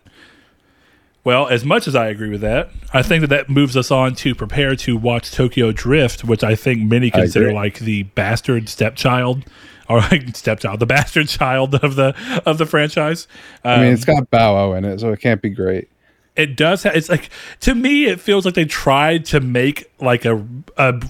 Well, 1.25 1.47
as 1.47 1.64
much 1.64 1.87
as 1.87 1.95
I 1.95 2.09
agree 2.09 2.31
with 2.31 2.41
that, 2.41 2.70
I 2.93 3.03
think 3.03 3.20
that 3.20 3.29
that 3.31 3.49
moves 3.49 3.77
us 3.77 3.91
on 3.93 4.14
to 4.16 4.35
prepare 4.35 4.75
to 4.77 4.97
watch 4.97 5.31
Tokyo 5.31 5.70
Drift, 5.70 6.25
which 6.25 6.43
I 6.43 6.57
think 6.57 6.83
many 6.91 7.11
consider 7.11 7.53
like 7.53 7.79
the 7.79 8.03
bastard 8.03 8.68
stepchild, 8.68 9.45
or 9.89 10.01
like 10.01 10.35
stepchild, 10.37 10.81
the 10.81 10.87
bastard 10.87 11.29
child 11.29 11.77
of 11.77 11.95
the 11.95 12.14
of 12.45 12.59
the 12.59 12.66
franchise. 12.66 13.29
I 13.62 13.77
mean, 13.79 13.87
Um, 13.89 13.93
it's 13.95 14.05
got 14.05 14.31
Bow 14.31 14.55
Wow 14.55 14.73
in 14.77 14.85
it, 14.85 14.99
so 14.99 15.12
it 15.12 15.20
can't 15.20 15.41
be 15.41 15.51
great. 15.51 15.89
it 16.35 16.57
does 16.57 16.83
have 16.83 16.97
it's 16.97 17.09
like 17.09 17.29
to 17.61 17.75
me 17.75 18.07
it 18.07 18.18
feels 18.20 18.45
like 18.45 18.55
they 18.55 18.64
tried 18.64 19.25
to 19.27 19.39
make 19.39 19.91
like 20.01 20.25
a 20.25 20.45
a 20.77 21.01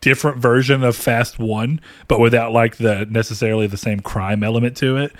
different 0.00 0.38
version 0.38 0.84
of 0.84 0.94
fast 0.94 1.40
one 1.40 1.80
but 2.06 2.20
without 2.20 2.52
like 2.52 2.76
the 2.76 3.04
necessarily 3.10 3.66
the 3.66 3.76
same 3.76 3.98
crime 3.98 4.44
element 4.44 4.76
to 4.76 4.96
it 4.96 5.12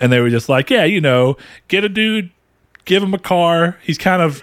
and 0.00 0.10
they 0.10 0.18
were 0.18 0.28
just 0.28 0.48
like 0.48 0.68
yeah 0.68 0.82
you 0.82 1.00
know 1.00 1.36
get 1.68 1.84
a 1.84 1.88
dude 1.88 2.28
give 2.86 3.02
him 3.02 3.12
a 3.12 3.18
car. 3.18 3.78
He's 3.82 3.98
kind 3.98 4.22
of 4.22 4.42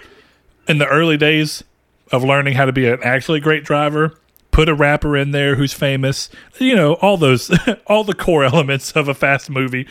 in 0.68 0.78
the 0.78 0.88
early 0.88 1.18
days 1.18 1.64
of 2.12 2.24
learning 2.24 2.54
how 2.54 2.66
to 2.66 2.72
be 2.72 2.88
an 2.88 3.00
actually 3.04 3.40
great 3.40 3.64
driver. 3.66 4.16
Put 4.52 4.70
a 4.70 4.76
rapper 4.76 5.18
in 5.18 5.32
there 5.32 5.56
who's 5.56 5.74
famous. 5.74 6.30
You 6.60 6.76
know 6.76 6.94
all 6.96 7.18
those 7.18 7.50
all 7.88 8.04
the 8.04 8.14
core 8.14 8.44
elements 8.44 8.92
of 8.92 9.08
a 9.08 9.16
fast 9.16 9.50
movie. 9.50 9.88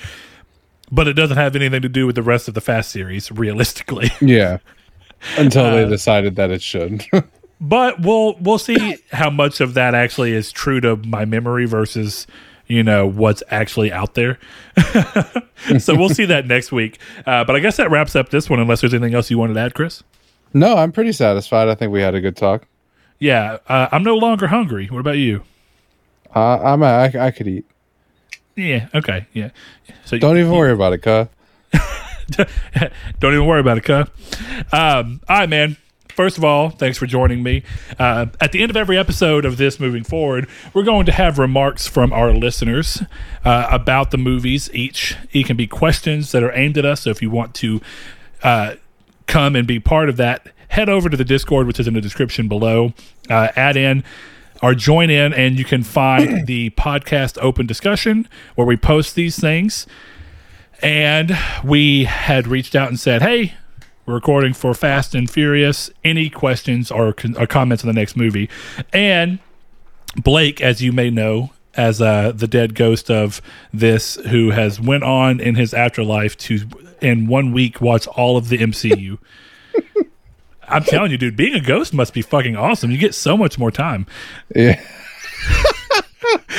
But 0.91 1.09
it 1.09 1.15
doesn't 1.15 1.37
have 1.39 1.57
anything 1.57 1.83
to 1.83 1.89
do 1.89 2.07
with 2.07 2.15
the 2.15 2.23
rest 2.23 2.47
of 2.49 2.55
the 2.55 2.61
fast 2.61 2.91
series 2.91 3.33
realistically. 3.33 4.11
Yeah. 4.21 4.59
Until 5.39 5.65
Uh, 5.67 5.77
they 5.77 5.89
decided 5.89 6.37
that 6.37 6.51
it 6.51 6.61
should. 6.63 7.05
but 7.61 8.01
we'll 8.01 8.35
we'll 8.41 8.59
see 8.59 8.99
how 9.13 9.31
much 9.31 9.61
of 9.61 9.75
that 9.75 9.95
actually 9.95 10.33
is 10.33 10.53
true 10.53 10.81
to 10.81 10.97
my 10.97 11.25
memory 11.25 11.65
versus 11.65 12.27
you 12.67 12.83
know 12.83 13.07
what's 13.07 13.43
actually 13.51 13.91
out 13.93 14.15
there 14.15 14.39
so 15.79 15.95
we'll 15.97 16.09
see 16.09 16.25
that 16.25 16.47
next 16.47 16.73
week 16.73 16.99
uh, 17.27 17.45
but 17.45 17.55
i 17.57 17.59
guess 17.61 17.77
that 17.77 17.91
wraps 17.91 18.15
up 18.17 18.31
this 18.31 18.49
one 18.49 18.59
unless 18.61 18.81
there's 18.81 18.95
anything 18.95 19.15
else 19.15 19.31
you 19.31 19.39
wanted 19.39 19.55
to 19.55 19.61
add 19.61 19.75
chris 19.75 20.03
no, 20.55 20.77
I'm 20.77 20.93
pretty 20.93 21.13
satisfied. 21.13 21.69
I 21.69 21.75
think 21.75 21.93
we 21.93 22.03
had 22.03 22.15
a 22.15 22.21
good 22.21 22.37
talk. 22.37 22.67
yeah 23.19 23.57
uh, 23.69 23.89
i'm 23.93 24.03
no 24.03 24.17
longer 24.17 24.47
hungry 24.49 24.87
what 24.89 25.01
about 25.01 25.17
you 25.19 25.43
Uh, 26.35 26.59
I'm 26.59 26.83
I, 26.83 27.05
I 27.27 27.31
could 27.31 27.49
eat. 27.49 27.65
yeah 28.57 28.89
okay 28.95 29.27
yeah 29.33 29.51
so 30.05 30.19
Don't 30.19 30.37
even 30.39 30.53
worry 30.53 30.73
about 30.73 30.93
it, 30.93 30.99
cuh. 31.03 31.27
Don't 33.21 33.33
even 33.35 33.47
worry 33.47 33.61
about 33.61 33.79
it, 33.79 33.85
cuh. 33.85 34.05
Um, 34.73 35.21
all 35.29 35.39
right, 35.41 35.49
man. 35.49 35.77
First 36.15 36.37
of 36.37 36.45
all, 36.45 36.71
thanks 36.71 36.99
for 36.99 37.07
joining 37.07 37.43
me. 37.43 37.63
Uh, 37.99 38.27
at 38.41 38.53
the 38.53 38.63
end 38.63 38.71
of 38.71 38.77
every 38.77 38.99
episode 38.99 39.45
of 39.45 39.57
this 39.57 39.81
moving 39.81 40.05
forward, 40.05 40.47
we're 40.75 40.83
going 40.83 41.07
to 41.07 41.13
have 41.13 41.39
remarks 41.39 41.87
from 41.87 42.13
our 42.13 42.33
listeners 42.33 43.03
uh, 43.45 43.69
about 43.71 44.11
the 44.11 44.19
movies. 44.19 44.69
Each 44.75 45.17
it 45.33 45.47
can 45.47 45.57
be 45.57 45.67
questions 45.67 46.33
that 46.33 46.43
are 46.43 46.53
aimed 46.53 46.77
at 46.77 46.85
us. 46.85 47.03
So 47.03 47.11
if 47.11 47.23
you 47.23 47.31
want 47.31 47.55
to 47.57 47.81
uh, 48.43 48.75
come 49.27 49.57
and 49.57 49.67
be 49.67 49.81
part 49.81 50.09
of 50.11 50.19
that, 50.19 50.49
head 50.69 50.89
over 50.89 51.09
to 51.09 51.17
the 51.17 51.25
Discord, 51.25 51.67
which 51.67 51.81
is 51.81 51.89
in 51.89 51.95
the 51.95 52.01
description 52.01 52.47
below. 52.47 52.93
Uh, 53.31 53.49
add 53.57 53.77
in 53.77 54.05
or 54.63 54.75
join 54.75 55.11
in, 55.11 55.33
and 55.33 55.59
you 55.59 55.65
can 55.65 55.83
find 55.83 56.47
the 56.47 56.71
podcast 56.71 57.39
open 57.41 57.67
discussion 57.67 58.29
where 58.55 58.67
we 58.67 58.77
post 58.77 59.15
these 59.15 59.39
things 59.39 59.87
and 60.83 61.39
we 61.65 62.05
had 62.05 62.47
reached 62.47 62.75
out 62.75 62.89
and 62.89 62.99
said, 62.99 63.23
"Hey, 63.23 63.55
recording 64.07 64.53
for 64.53 64.75
Fast 64.75 65.15
and 65.15 65.31
Furious. 65.31 65.91
Any 66.05 66.31
questions 66.31 66.91
or, 66.91 67.13
con- 67.13 67.37
or 67.39 67.47
comments 67.47 67.85
on 67.85 67.89
the 67.89 67.99
next 67.99 68.17
movie?" 68.17 68.49
And 68.93 69.39
Blake, 70.17 70.61
as 70.61 70.83
you 70.83 70.93
may 70.93 71.11
know, 71.11 71.51
as 71.75 72.03
uh, 72.03 72.33
the 72.35 72.47
dead 72.47 72.75
ghost 72.75 73.11
of 73.11 73.41
this, 73.73 74.17
who 74.17 74.51
has 74.51 74.81
went 74.81 75.05
on 75.05 75.41
in 75.41 75.55
his 75.55 75.73
afterlife 75.73 76.37
to 76.39 76.61
in 77.01 77.27
one 77.27 77.53
week 77.53 77.81
watch 77.81 78.07
all 78.09 78.37
of 78.37 78.49
the 78.49 78.59
MCU. 78.59 79.19
I'm 80.69 80.85
telling 80.85 81.11
you, 81.11 81.19
dude, 81.19 81.37
being 81.37 81.55
a 81.55 81.61
ghost 81.61 81.93
must 81.93 82.15
be 82.15 82.23
fucking 82.23 82.57
awesome. 82.57 82.91
You 82.91 82.99
get 82.99 83.15
so 83.15 83.37
much 83.37 83.59
more 83.59 83.71
time. 83.71 84.07
Yeah. 84.55 84.81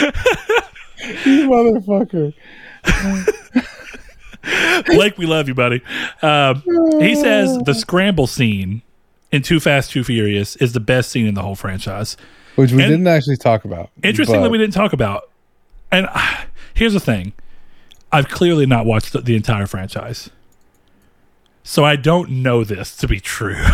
you 1.25 1.49
motherfucker. 1.49 2.33
Blake, 4.85 5.17
we 5.17 5.25
love 5.25 5.47
you, 5.47 5.53
buddy. 5.53 5.81
Um, 6.21 6.61
he 6.99 7.15
says 7.15 7.57
the 7.59 7.73
scramble 7.73 8.27
scene 8.27 8.81
in 9.31 9.41
Too 9.41 9.59
Fast, 9.59 9.91
Too 9.91 10.03
Furious 10.03 10.55
is 10.57 10.73
the 10.73 10.79
best 10.79 11.09
scene 11.11 11.25
in 11.25 11.33
the 11.33 11.41
whole 11.41 11.55
franchise. 11.55 12.17
Which 12.55 12.71
we 12.71 12.83
And- 12.83 12.91
didn't 12.91 13.07
actually 13.07 13.37
talk 13.37 13.65
about. 13.65 13.89
Interesting 14.03 14.37
that 14.41 14.47
but- 14.47 14.51
we 14.51 14.57
didn't 14.57 14.73
talk 14.73 14.93
about. 14.93 15.29
And 15.91 16.07
uh, 16.13 16.41
here's 16.73 16.93
the 16.93 16.99
thing 16.99 17.33
I've 18.11 18.27
clearly 18.29 18.65
not 18.65 18.85
watched 18.85 19.13
the, 19.13 19.21
the 19.21 19.35
entire 19.35 19.65
franchise. 19.67 20.29
So 21.63 21.83
I 21.85 21.95
don't 21.95 22.29
know 22.29 22.63
this 22.63 22.95
to 22.97 23.07
be 23.07 23.19
true. 23.19 23.55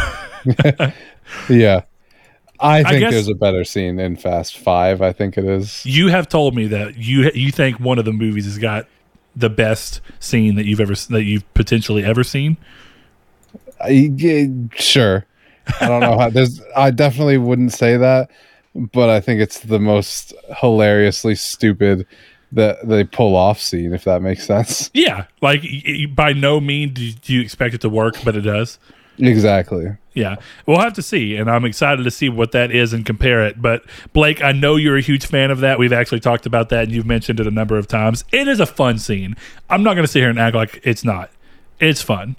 Yeah. 1.50 1.82
I 2.60 2.84
think 2.84 3.00
guess- 3.02 3.14
there's 3.14 3.30
a 3.30 3.36
better 3.36 3.64
scene 3.64 4.00
in 4.00 4.16
Fast 4.18 4.58
Five. 4.58 5.02
I 5.02 5.14
think 5.14 5.38
it 5.38 5.46
is. 5.46 5.86
you 5.86 6.08
have 6.10 6.28
told 6.28 6.56
me 6.56 6.68
that 6.68 6.98
you 6.98 7.30
you 7.34 7.52
think 7.52 7.80
one 7.80 7.98
of 8.00 8.06
the 8.06 8.12
movies 8.12 8.46
has 8.46 8.58
got 8.58 8.88
the 9.40 9.50
best 9.50 10.02
scene 10.20 10.56
that 10.56 10.66
you've 10.66 10.80
ever 10.80 10.96
that 10.96 11.24
you've 11.24 11.52
potentially 11.54 12.04
ever 12.04 12.24
seen. 12.24 12.58
I, 13.82 13.90
yeah, 13.90 14.46
sure. 14.76 15.26
I 15.80 15.88
don't 15.88 16.02
know 16.02 16.18
how. 16.18 16.30
There's. 16.32 16.62
I 16.76 16.92
definitely 16.92 17.38
wouldn't 17.38 17.74
say 17.74 17.98
that, 17.98 18.30
but 18.76 19.10
I 19.10 19.20
think 19.20 19.42
it's 19.42 19.60
the 19.60 19.80
most 19.80 20.34
hilariously 20.58 21.36
stupid 21.36 22.06
that 22.52 22.88
they 22.88 23.04
pull 23.04 23.36
off 23.36 23.60
scene. 23.60 23.94
If 23.94 24.04
that 24.04 24.22
makes 24.22 24.46
sense. 24.46 24.90
Yeah, 24.94 25.26
like 25.42 25.64
by 26.16 26.34
no 26.34 26.60
means 26.60 27.16
do 27.16 27.34
you 27.34 27.42
expect 27.42 27.74
it 27.74 27.82
to 27.82 27.90
work, 27.90 28.16
but 28.24 28.36
it 28.36 28.42
does. 28.42 28.80
Exactly. 29.20 29.98
Yeah, 30.14 30.38
we'll 30.66 30.80
have 30.80 30.94
to 30.94 31.02
see, 31.02 31.36
and 31.36 31.50
I'm 31.50 31.66
excited 31.66 32.04
to 32.04 32.12
see 32.12 32.30
what 32.30 32.52
that 32.54 32.72
is 32.72 32.94
and 32.94 33.06
compare 33.06 33.46
it. 33.46 33.62
But 33.62 33.84
Blake, 34.14 34.44
I 34.44 34.52
know 34.52 34.76
you're 34.76 34.98
a 34.98 35.02
huge 35.02 35.26
fan 35.26 35.52
of 35.52 35.60
that. 35.60 35.78
We've 35.78 35.94
actually 35.94 36.20
talked 36.20 36.46
about 36.46 36.70
that, 36.70 36.86
and 36.86 36.92
you've 36.92 37.06
mentioned 37.06 37.40
it 37.40 37.48
a 37.48 37.52
number 37.52 37.78
of 37.78 37.88
times. 37.88 38.24
It 38.32 38.48
is 38.48 38.60
a 38.60 38.66
fun 38.66 38.98
scene. 38.98 39.36
I'm 39.70 39.84
not 39.84 39.94
going 39.94 40.06
to 40.06 40.12
sit 40.12 40.20
here 40.20 40.30
and 40.30 40.40
act 40.40 40.56
like 40.56 40.82
it's 40.84 41.04
not. 41.04 41.32
It's 41.80 42.02
fun. 42.02 42.36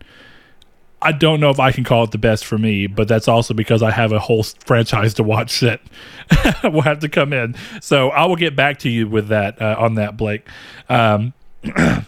I 1.03 1.13
don't 1.13 1.41
know 1.41 1.49
if 1.49 1.59
I 1.59 1.73
can 1.73 1.85
call 1.85 2.05
it 2.05 2.11
the 2.11 2.19
best 2.19 2.45
for 2.45 2.59
me, 2.59 2.87
but 2.87 3.09
that's 3.09 3.29
also 3.29 3.55
because 3.55 3.83
I 3.83 3.91
have 3.91 4.13
a 4.13 4.19
whole 4.19 4.43
franchise 4.43 5.15
to 5.15 5.23
watch 5.23 5.61
that 5.61 5.81
will 6.63 6.83
have 6.83 6.99
to 7.01 7.09
come 7.09 7.33
in. 7.33 7.57
So 7.81 8.11
I 8.11 8.27
will 8.27 8.37
get 8.37 8.55
back 8.55 8.81
to 8.81 8.91
you 8.91 9.09
with 9.09 9.29
that 9.29 9.61
uh, 9.61 9.77
on 9.79 9.95
that, 9.95 10.19
Blake. 10.19 10.47
Um, 10.91 11.33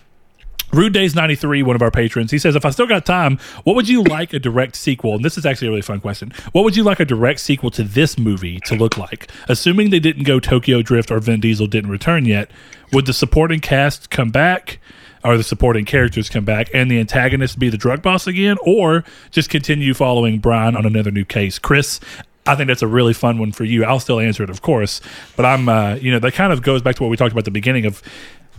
Rude 0.73 0.95
Days 0.95 1.15
93, 1.15 1.63
one 1.63 1.77
of 1.77 1.83
our 1.83 1.91
patrons, 1.91 2.31
he 2.31 2.39
says, 2.39 2.57
If 2.57 2.65
I 2.65 2.71
still 2.71 2.87
got 2.87 3.05
time, 3.05 3.39
what 3.65 3.77
would 3.77 3.91
you 3.91 4.03
like 4.03 4.33
a 4.33 4.39
direct 4.39 4.75
sequel? 4.75 5.15
And 5.15 5.23
this 5.23 5.37
is 5.37 5.45
actually 5.45 5.69
a 5.69 5.71
really 5.71 5.83
fun 5.83 6.01
question. 6.01 6.33
What 6.53 6.65
would 6.65 6.77
you 6.77 6.83
like 6.83 6.99
a 6.99 7.05
direct 7.05 7.41
sequel 7.41 7.71
to 7.73 7.83
this 7.83 8.19
movie 8.19 8.59
to 8.61 8.75
look 8.75 8.97
like? 8.97 9.31
Assuming 9.51 9.91
they 9.91 10.01
didn't 10.01 10.25
go 10.25 10.41
Tokyo 10.41 10.81
Drift 10.81 11.11
or 11.11 11.21
Vin 11.21 11.41
Diesel 11.41 11.67
didn't 11.67 11.91
return 11.91 12.25
yet, 12.25 12.51
would 12.91 13.05
the 13.05 13.13
supporting 13.13 13.61
cast 13.61 14.09
come 14.09 14.31
back? 14.31 14.79
Or 15.25 15.37
the 15.37 15.45
supporting 15.45 15.85
characters 15.85 16.29
come 16.29 16.45
back 16.45 16.69
and 16.75 16.91
the 16.91 16.99
antagonist 16.99 17.57
be 17.57 17.69
the 17.69 17.77
drug 17.77 18.03
boss 18.03 18.27
again? 18.27 18.57
Or 18.65 19.05
just 19.31 19.51
continue 19.51 19.95
following 19.95 20.41
Brian 20.41 20.75
on 20.75 20.85
another 20.85 21.13
new 21.13 21.25
case? 21.25 21.61
Chris, 21.61 22.01
I 22.47 22.57
think 22.57 22.67
that's 22.67 22.83
a 22.83 22.89
really 22.89 23.13
fun 23.13 23.39
one 23.39 23.53
for 23.53 23.65
you. 23.65 23.85
I'll 23.85 24.01
still 24.01 24.19
answer 24.19 24.43
it, 24.43 24.51
of 24.51 24.63
course, 24.63 25.01
but 25.37 25.45
I'm, 25.45 25.69
uh, 25.69 25.95
you 25.95 26.11
know, 26.11 26.19
that 26.19 26.33
kind 26.33 26.53
of 26.53 26.63
goes 26.63 26.83
back 26.83 26.97
to 26.97 27.03
what 27.05 27.09
we 27.09 27.17
talked 27.17 27.31
about 27.31 27.43
at 27.43 27.45
the 27.45 27.53
beginning 27.53 27.87
of 27.87 28.03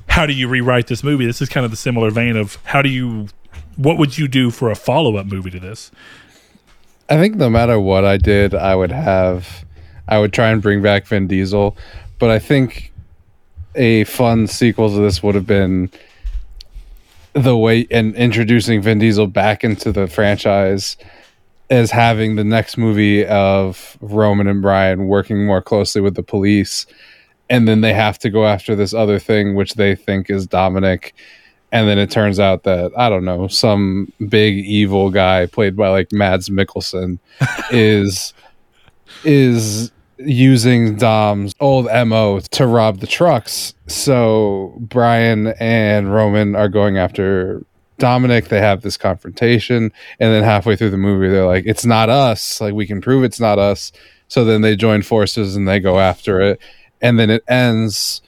how 0.08 0.26
do 0.26 0.34
you 0.34 0.48
rewrite 0.48 0.88
this 0.88 1.04
movie? 1.04 1.26
This 1.26 1.42
is 1.42 1.50
kind 1.50 1.66
of 1.66 1.72
the 1.72 1.78
similar 1.78 2.12
vein 2.12 2.36
of 2.36 2.58
how 2.64 2.82
do 2.82 2.90
you, 2.90 3.28
what 3.76 3.98
would 3.98 4.18
you 4.18 4.28
do 4.28 4.52
for 4.52 4.70
a 4.70 4.76
follow 4.76 5.18
up 5.18 5.26
movie 5.26 5.50
to 5.52 5.60
this? 5.60 5.92
I 7.10 7.18
think 7.18 7.36
no 7.36 7.50
matter 7.50 7.80
what 7.80 8.06
I 8.06 8.18
did, 8.18 8.54
I 8.56 8.76
would 8.76 8.92
have, 8.92 9.66
I 10.08 10.20
would 10.20 10.34
try 10.34 10.50
and 10.50 10.62
bring 10.62 10.82
back 10.82 11.06
Vin 11.08 11.28
Diesel, 11.28 11.78
but 12.20 12.30
I 12.30 12.40
think 12.40 12.92
a 13.76 14.04
fun 14.06 14.48
sequel 14.48 14.90
to 14.90 14.96
this 14.98 15.24
would 15.24 15.36
have 15.36 15.48
been 15.48 15.90
the 17.34 17.58
way 17.58 17.88
and 17.90 18.16
introducing 18.16 18.82
Vin 18.82 19.00
Diesel 19.00 19.28
back 19.28 19.64
into 19.64 19.92
the 19.92 20.08
franchise 20.08 20.96
as 21.70 21.92
having 21.92 22.36
the 22.36 22.44
next 22.44 22.78
movie 22.78 23.26
of 23.26 23.98
Roman 24.00 24.48
and 24.48 24.62
Brian 24.62 25.08
working 25.08 25.46
more 25.46 25.62
closely 25.62 26.02
with 26.02 26.16
the 26.16 26.24
police 26.24 26.86
and 27.50 27.68
then 27.68 27.82
they 27.82 27.94
have 27.94 28.18
to 28.20 28.30
go 28.30 28.46
after 28.46 28.76
this 28.76 28.94
other 28.94 29.20
thing 29.20 29.56
which 29.56 29.76
they 29.76 29.96
think 29.96 30.30
is 30.30 30.48
Dominic 30.48 31.14
and 31.72 31.90
then 31.90 31.98
it 31.98 32.12
turns 32.12 32.40
out 32.40 32.64
that 32.64 32.92
I 32.96 33.10
don't 33.10 33.26
know 33.26 33.48
some 33.48 34.12
big 34.30 34.58
evil 34.60 35.10
guy 35.10 35.48
played 35.48 35.76
by 35.76 35.90
like 35.90 36.12
Mads 36.12 36.50
Mikkelsen 36.50 37.18
is 37.72 38.34
is 39.24 39.92
using 40.18 40.96
Dom's 40.96 41.54
old 41.60 41.88
MO 42.08 42.40
to 42.40 42.68
rob 42.68 43.00
the 43.00 43.08
trucks. 43.08 43.74
So 43.88 44.76
Brian 44.80 45.48
and 45.60 46.14
Roman 46.14 46.56
are 46.56 46.70
going 46.70 46.98
after 46.98 47.66
Dominic. 47.98 48.50
They 48.50 48.60
have 48.60 48.82
this 48.82 48.98
confrontation. 48.98 49.92
And 50.20 50.34
then 50.34 50.44
halfway 50.44 50.76
through 50.76 50.92
the 50.92 50.98
movie, 50.98 51.30
they're 51.30 51.46
like, 51.46 51.66
it's 51.66 51.86
not 51.86 52.10
us. 52.10 52.62
Like, 52.62 52.74
we 52.74 52.88
can 52.88 53.02
prove 53.02 53.24
it's 53.24 53.40
not 53.40 53.60
us. 53.60 53.92
So 54.28 54.46
then 54.46 54.62
they 54.62 54.76
join 54.76 55.02
forces 55.02 55.56
and 55.56 55.68
they 55.68 55.80
go 55.80 56.00
after 56.00 56.42
it. 56.42 56.60
And 57.04 57.20
then 57.20 57.30
it 57.30 57.44
ends 57.48 58.22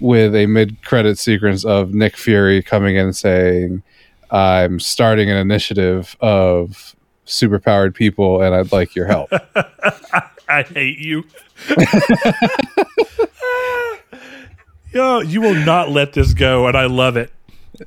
with 0.00 0.34
a 0.34 0.46
mid 0.46 0.82
credit 0.82 1.18
sequence 1.18 1.64
of 1.64 1.94
Nick 1.94 2.16
Fury 2.16 2.62
coming 2.62 2.96
in 2.96 3.04
and 3.06 3.16
saying, 3.16 3.84
I'm 4.30 4.80
starting 4.80 5.30
an 5.30 5.36
initiative 5.36 6.16
of 6.20 6.96
superpowered 7.26 7.94
people 7.94 8.42
and 8.42 8.54
I'd 8.54 8.72
like 8.72 8.96
your 8.96 9.06
help. 9.06 9.30
I 10.48 10.62
hate 10.62 10.98
you. 10.98 11.24
Yo, 14.92 15.20
you 15.20 15.40
will 15.40 15.54
not 15.54 15.88
let 15.88 16.12
this 16.12 16.34
go, 16.34 16.66
and 16.66 16.76
I 16.76 16.84
love 16.84 17.16
it. 17.16 17.32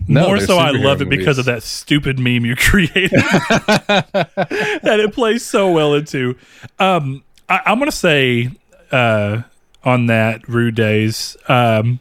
No, 0.07 0.23
More 0.23 0.39
so, 0.39 0.57
I 0.57 0.71
love 0.71 1.01
it 1.03 1.09
because 1.09 1.37
of 1.37 1.45
that 1.45 1.61
stupid 1.61 2.17
meme 2.17 2.43
you 2.45 2.55
created 2.57 3.11
that 3.11 4.99
it 4.99 5.13
plays 5.13 5.45
so 5.45 5.71
well 5.71 5.93
into. 5.93 6.35
Um, 6.79 7.23
I, 7.47 7.61
I'm 7.67 7.77
going 7.77 7.91
to 7.91 7.95
say 7.95 8.49
uh, 8.91 9.43
on 9.85 10.07
that 10.07 10.47
Rude 10.47 10.75
Days. 10.75 11.37
Um, 11.47 11.99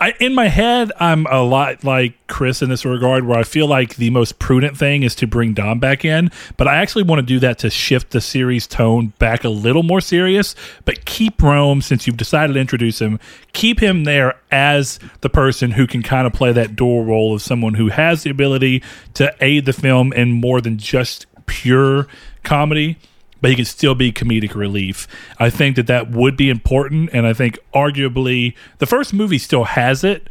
I, 0.00 0.12
in 0.18 0.34
my 0.34 0.48
head, 0.48 0.90
I'm 0.98 1.24
a 1.26 1.42
lot 1.42 1.84
like 1.84 2.14
Chris 2.26 2.62
in 2.62 2.68
this 2.68 2.84
regard, 2.84 3.24
where 3.24 3.38
I 3.38 3.44
feel 3.44 3.68
like 3.68 3.96
the 3.96 4.10
most 4.10 4.38
prudent 4.38 4.76
thing 4.76 5.02
is 5.02 5.14
to 5.14 5.26
bring 5.26 5.54
Dom 5.54 5.78
back 5.78 6.04
in, 6.04 6.30
but 6.56 6.66
I 6.66 6.76
actually 6.76 7.04
want 7.04 7.20
to 7.20 7.26
do 7.26 7.38
that 7.38 7.60
to 7.60 7.70
shift 7.70 8.10
the 8.10 8.20
series 8.20 8.66
tone 8.66 9.14
back 9.18 9.44
a 9.44 9.48
little 9.48 9.84
more 9.84 10.00
serious, 10.00 10.56
but 10.84 11.04
keep 11.04 11.40
Rome 11.40 11.80
since 11.80 12.06
you've 12.06 12.16
decided 12.16 12.54
to 12.54 12.60
introduce 12.60 13.00
him. 13.00 13.20
Keep 13.52 13.80
him 13.80 14.04
there 14.04 14.34
as 14.50 14.98
the 15.20 15.30
person 15.30 15.70
who 15.70 15.86
can 15.86 16.02
kind 16.02 16.26
of 16.26 16.32
play 16.32 16.52
that 16.52 16.74
dual 16.74 17.04
role 17.04 17.34
of 17.34 17.40
someone 17.40 17.74
who 17.74 17.88
has 17.88 18.24
the 18.24 18.30
ability 18.30 18.82
to 19.14 19.34
aid 19.40 19.64
the 19.64 19.72
film 19.72 20.12
in 20.12 20.32
more 20.32 20.60
than 20.60 20.76
just 20.76 21.26
pure 21.46 22.08
comedy 22.42 22.98
but 23.44 23.50
he 23.50 23.56
can 23.56 23.66
still 23.66 23.94
be 23.94 24.10
comedic 24.10 24.54
relief. 24.54 25.06
I 25.38 25.50
think 25.50 25.76
that 25.76 25.86
that 25.88 26.10
would 26.10 26.34
be 26.34 26.48
important, 26.48 27.10
and 27.12 27.26
I 27.26 27.34
think 27.34 27.58
arguably 27.74 28.54
the 28.78 28.86
first 28.86 29.12
movie 29.12 29.36
still 29.36 29.64
has 29.64 30.02
it, 30.02 30.30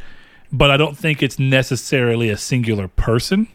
but 0.50 0.68
I 0.68 0.76
don't 0.76 0.98
think 0.98 1.22
it's 1.22 1.38
necessarily 1.38 2.28
a 2.28 2.36
singular 2.36 2.88
person. 2.88 3.46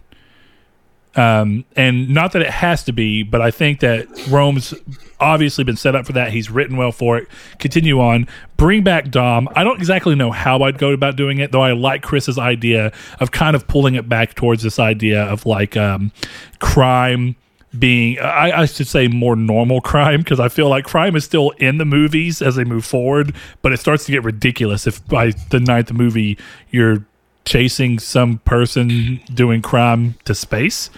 Um, 1.14 1.66
and 1.76 2.07
not 2.07 2.32
that 2.32 2.41
it 2.41 2.51
has 2.51 2.86
to 2.86 2.93
be, 2.93 3.22
but 3.22 3.41
I 3.41 3.51
think 3.51 3.82
that 3.82 4.07
Rome's 4.30 4.74
obviously 5.20 5.66
been 5.66 5.76
set 5.76 5.93
up 5.93 6.05
for 6.05 6.14
that. 6.14 6.32
He's 6.32 6.49
written 6.49 6.78
well 6.78 6.93
for 6.93 7.18
it. 7.18 7.28
Continue 7.57 7.99
on. 7.99 8.30
Bring 8.55 8.86
back 8.86 9.12
Dom. 9.12 9.49
I 9.57 9.66
don't 9.66 9.78
exactly 9.78 10.16
know 10.16 10.32
how 10.32 10.62
I'd 10.62 10.78
go 10.78 10.91
about 10.91 11.18
doing 11.18 11.39
it, 11.39 11.51
though 11.51 11.64
I 11.64 11.74
like 11.74 12.01
Chris's 12.01 12.39
idea 12.39 12.93
of 13.20 13.32
kind 13.32 13.57
of 13.57 13.68
pulling 13.68 13.95
it 13.95 14.07
back 14.07 14.36
towards 14.36 14.64
this 14.64 14.80
idea 14.80 15.22
of 15.22 15.45
like 15.45 15.76
um, 15.76 16.14
crime 16.60 17.36
being 17.78 18.17
I, 18.20 18.61
I 18.61 18.65
should 18.65 18.88
say 18.88 19.07
more 19.07 19.36
normal 19.36 19.82
crime 19.82 20.22
because 20.22 20.39
I 20.39 20.49
feel 20.49 20.70
like 20.70 20.86
crime 20.86 21.15
is 21.15 21.24
still 21.24 21.51
in 21.51 21.78
the 21.78 21.86
movies 21.86 22.41
as 22.41 22.55
they 22.55 22.63
move 22.63 22.86
forward, 22.86 23.36
but 23.61 23.72
it 23.72 23.80
starts 23.80 24.05
to 24.05 24.11
get 24.11 24.24
ridiculous 24.24 24.88
if 24.88 25.05
by 25.07 25.32
the 25.49 25.59
ninth 25.59 25.93
movie 25.93 26.38
you're 26.72 27.05
chasing 27.45 27.99
some 27.99 28.39
person 28.39 29.20
doing 29.34 29.61
crime 29.61 30.15
to 30.26 30.34
space. 30.34 30.89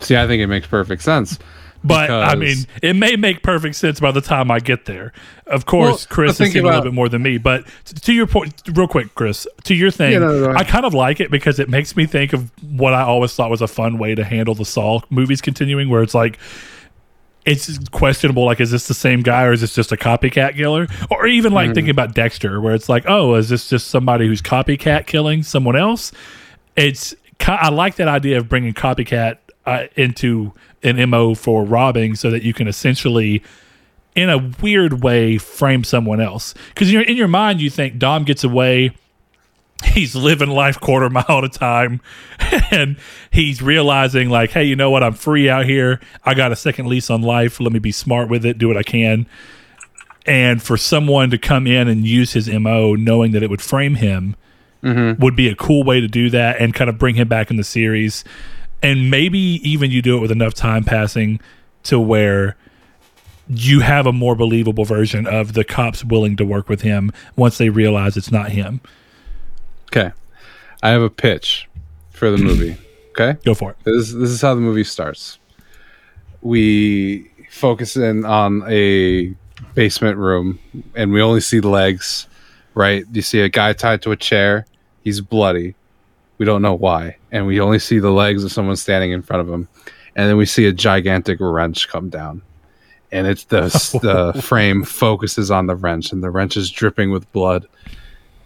See, 0.00 0.16
I 0.16 0.26
think 0.26 0.40
it 0.40 0.46
makes 0.46 0.66
perfect 0.66 1.02
sense. 1.02 1.38
But 1.84 2.10
I 2.10 2.34
mean, 2.34 2.56
it 2.82 2.96
may 2.96 3.16
make 3.16 3.42
perfect 3.42 3.76
sense 3.76 4.00
by 4.00 4.10
the 4.10 4.20
time 4.20 4.50
I 4.50 4.58
get 4.58 4.86
there. 4.86 5.12
Of 5.46 5.64
course, 5.66 6.06
Well, 6.08 6.14
Chris 6.14 6.38
think 6.38 6.52
seen 6.52 6.64
a 6.64 6.66
little 6.66 6.82
bit 6.82 6.92
more 6.92 7.08
than 7.08 7.22
me. 7.22 7.38
But 7.38 7.66
to 8.02 8.12
your 8.12 8.26
point, 8.26 8.62
real 8.74 8.88
quick, 8.88 9.14
Chris, 9.14 9.46
to 9.64 9.74
your 9.74 9.90
thing, 9.90 10.12
Yeah, 10.12 10.18
no, 10.18 10.38
no, 10.38 10.44
ahead. 10.46 10.56
I 10.56 10.64
kind 10.64 10.84
of 10.84 10.92
like 10.92 11.20
it 11.20 11.30
because 11.30 11.58
it 11.58 11.68
makes 11.68 11.96
me 11.96 12.04
think 12.06 12.32
of 12.32 12.50
what 12.72 12.94
I 12.94 13.02
always 13.02 13.32
thought 13.34 13.48
was 13.50 13.62
a 13.62 13.68
fun 13.68 13.96
way 13.98 14.14
to 14.14 14.24
handle 14.24 14.54
the 14.54 14.64
Saw 14.64 15.00
movies 15.08 15.40
continuing, 15.40 15.88
where 15.88 16.02
it's 16.02 16.14
like 16.14 16.38
it's 17.46 17.78
questionable 17.90 18.44
like 18.44 18.60
is 18.60 18.70
this 18.70 18.88
the 18.88 18.94
same 18.94 19.22
guy 19.22 19.44
or 19.44 19.52
is 19.52 19.60
this 19.62 19.74
just 19.74 19.90
a 19.92 19.96
copycat 19.96 20.54
killer 20.56 20.86
or 21.10 21.26
even 21.26 21.48
Mm-hmm. 21.50 21.54
like 21.54 21.74
thinking 21.74 21.90
about 21.90 22.12
dexter 22.14 22.60
where 22.60 22.74
it's 22.74 22.88
like 22.90 23.04
oh 23.06 23.36
is 23.36 23.48
this 23.48 23.70
just 23.70 23.86
somebody 23.88 24.26
who's 24.26 24.42
copycat 24.42 25.06
killing 25.06 25.42
someone 25.42 25.76
else 25.76 26.12
it's 26.76 27.14
i 27.46 27.70
like 27.70 27.94
that 27.96 28.08
idea 28.08 28.36
of 28.36 28.48
bringing 28.50 28.74
copycat 28.74 29.38
uh, 29.68 29.86
into 29.96 30.52
an 30.82 31.10
mo 31.10 31.34
for 31.34 31.62
robbing 31.62 32.14
so 32.14 32.30
that 32.30 32.42
you 32.42 32.54
can 32.54 32.66
essentially 32.66 33.42
in 34.14 34.30
a 34.30 34.50
weird 34.62 35.02
way 35.02 35.36
frame 35.36 35.84
someone 35.84 36.20
else. 36.20 36.54
Because 36.70 36.90
you're 36.90 37.02
in 37.02 37.16
your 37.16 37.28
mind 37.28 37.60
you 37.60 37.68
think 37.68 37.98
dom 37.98 38.24
gets 38.24 38.44
away. 38.44 38.92
He's 39.84 40.16
living 40.16 40.48
life 40.48 40.80
quarter 40.80 41.10
mile 41.10 41.24
at 41.28 41.44
a 41.44 41.48
time. 41.48 42.00
And 42.70 42.96
he's 43.30 43.60
realizing 43.60 44.30
like 44.30 44.50
hey 44.50 44.64
you 44.64 44.74
know 44.74 44.90
what? 44.90 45.02
I'm 45.02 45.12
free 45.12 45.50
out 45.50 45.66
here. 45.66 46.00
I 46.24 46.32
got 46.32 46.50
a 46.50 46.56
second 46.56 46.86
lease 46.86 47.10
on 47.10 47.20
life. 47.20 47.60
Let 47.60 47.72
me 47.72 47.78
be 47.78 47.92
smart 47.92 48.30
with 48.30 48.46
it. 48.46 48.56
Do 48.56 48.68
what 48.68 48.78
i 48.78 48.82
can. 48.82 49.26
And 50.24 50.62
for 50.62 50.76
someone 50.78 51.30
to 51.30 51.38
come 51.38 51.66
in 51.66 51.88
and 51.88 52.06
use 52.06 52.32
his 52.32 52.48
mo 52.48 52.94
knowing 52.94 53.32
that 53.32 53.42
it 53.42 53.50
would 53.50 53.62
frame 53.62 53.96
him 53.96 54.34
would 55.18 55.36
be 55.36 55.48
a 55.48 55.54
cool 55.54 55.84
way 55.84 56.00
to 56.00 56.08
do 56.08 56.30
that 56.30 56.58
and 56.58 56.72
kind 56.72 56.88
of 56.88 56.98
bring 56.98 57.16
him 57.16 57.28
back 57.28 57.50
in 57.50 57.56
the 57.56 57.64
series 57.64 58.24
and 58.82 59.10
maybe 59.10 59.38
even 59.38 59.90
you 59.90 60.02
do 60.02 60.16
it 60.16 60.20
with 60.20 60.30
enough 60.30 60.54
time 60.54 60.84
passing 60.84 61.40
to 61.84 61.98
where 61.98 62.56
you 63.48 63.80
have 63.80 64.06
a 64.06 64.12
more 64.12 64.34
believable 64.34 64.84
version 64.84 65.26
of 65.26 65.54
the 65.54 65.64
cops 65.64 66.04
willing 66.04 66.36
to 66.36 66.44
work 66.44 66.68
with 66.68 66.82
him 66.82 67.10
once 67.34 67.56
they 67.58 67.70
realize 67.70 68.16
it's 68.16 68.30
not 68.30 68.50
him 68.50 68.80
Okay. 69.90 70.12
I 70.82 70.90
have 70.90 71.00
a 71.00 71.08
pitch 71.08 71.66
for 72.10 72.30
the 72.30 72.38
movie. 72.38 72.76
Okay. 73.18 73.36
go 73.44 73.52
for 73.52 73.72
it 73.72 73.76
This 73.84 74.12
this 74.12 74.30
is 74.30 74.40
how 74.42 74.54
the 74.54 74.60
movie 74.60 74.84
starts. 74.84 75.40
We 76.40 77.28
focus 77.50 77.96
in 77.96 78.24
on 78.24 78.62
a 78.68 79.34
basement 79.74 80.18
room, 80.18 80.60
and 80.94 81.12
we 81.12 81.20
only 81.20 81.40
see 81.40 81.58
legs. 81.60 82.28
Right? 82.74 83.04
You 83.10 83.22
see 83.22 83.40
a 83.40 83.48
guy 83.48 83.72
tied 83.72 84.02
to 84.02 84.12
a 84.12 84.16
chair. 84.16 84.66
He's 85.02 85.20
bloody. 85.20 85.74
We 86.38 86.46
don't 86.46 86.62
know 86.62 86.74
why, 86.74 87.16
and 87.30 87.46
we 87.46 87.60
only 87.60 87.78
see 87.78 87.98
the 87.98 88.10
legs 88.10 88.44
of 88.44 88.52
someone 88.52 88.76
standing 88.76 89.12
in 89.12 89.22
front 89.22 89.42
of 89.42 89.52
him. 89.52 89.68
And 90.16 90.28
then 90.28 90.36
we 90.36 90.46
see 90.46 90.66
a 90.66 90.72
gigantic 90.72 91.38
wrench 91.40 91.88
come 91.88 92.08
down, 92.08 92.42
and 93.12 93.26
it's 93.26 93.44
the 93.44 93.62
the 94.34 94.40
frame 94.40 94.84
focuses 94.84 95.50
on 95.50 95.66
the 95.66 95.76
wrench, 95.76 96.12
and 96.12 96.22
the 96.22 96.30
wrench 96.30 96.56
is 96.56 96.70
dripping 96.70 97.10
with 97.10 97.30
blood. 97.32 97.66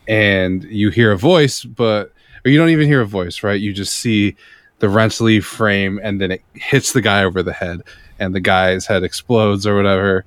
And 0.09 0.65
you 0.65 0.91
hear 0.91 1.13
a 1.13 1.19
voice, 1.19 1.65
but 1.65 2.13
or 2.45 2.51
you 2.51 2.59
don't 2.59 2.71
even 2.71 2.89
hear 2.89 3.03
a 3.03 3.07
voice, 3.07 3.43
right? 3.43 3.61
You 3.61 3.73
just 3.73 3.95
see 3.95 4.37
the 4.81 4.89
wrench 4.89 5.21
leave 5.21 5.47
frame 5.47 6.01
and 6.03 6.21
then 6.21 6.33
it 6.33 6.43
hits 6.55 6.93
the 6.93 7.01
guy 7.01 7.23
over 7.23 7.41
the 7.41 7.53
head 7.53 7.83
and 8.19 8.35
the 8.35 8.41
guy's 8.41 8.85
head 8.85 9.05
explodes 9.05 9.65
or 9.65 9.77
whatever 9.77 10.25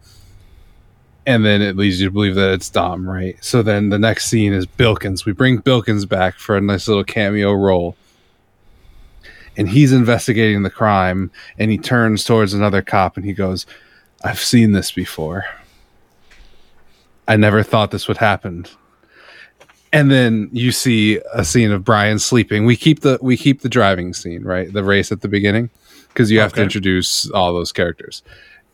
and 1.26 1.44
then 1.46 1.62
it 1.62 1.76
leads 1.76 2.00
you 2.00 2.08
to 2.08 2.12
believe 2.12 2.36
that 2.36 2.54
it's 2.54 2.70
Dom, 2.70 3.10
right? 3.10 3.38
So 3.44 3.64
then 3.64 3.90
the 3.90 3.98
next 3.98 4.28
scene 4.28 4.54
is 4.54 4.66
Bilkins. 4.66 5.26
We 5.26 5.32
bring 5.32 5.58
Bilkins 5.58 6.06
back 6.06 6.36
for 6.36 6.56
a 6.56 6.62
nice 6.62 6.88
little 6.88 7.04
cameo 7.04 7.54
role. 7.54 7.96
And 9.58 9.70
he's 9.70 9.92
investigating 9.92 10.64
the 10.64 10.70
crime 10.70 11.32
and 11.58 11.72
he 11.72 11.78
turns 11.78 12.24
towards 12.24 12.54
another 12.54 12.82
cop 12.82 13.16
and 13.16 13.26
he 13.26 13.34
goes, 13.34 13.66
I've 14.24 14.40
seen 14.40 14.74
this 14.74 14.92
before. 14.92 15.46
I 17.28 17.38
never 17.38 17.64
thought 17.64 17.92
this 17.92 18.08
would 18.08 18.18
happen. 18.18 18.66
And 19.92 20.12
then 20.12 20.50
you 20.52 20.72
see 20.72 21.22
a 21.34 21.46
scene 21.46 21.72
of 21.72 21.86
Brian 21.86 22.20
sleeping. 22.20 22.66
We 22.66 22.76
keep 22.76 23.00
the 23.00 23.18
we 23.22 23.38
keep 23.38 23.62
the 23.62 23.70
driving 23.70 24.14
scene, 24.14 24.44
right? 24.44 24.72
The 24.72 24.84
race 24.84 25.12
at 25.12 25.22
the 25.22 25.30
beginning 25.30 25.70
because 26.10 26.30
you 26.30 26.40
have 26.40 26.54
to 26.54 26.62
introduce 26.62 27.30
all 27.32 27.54
those 27.54 27.72
characters. 27.72 28.22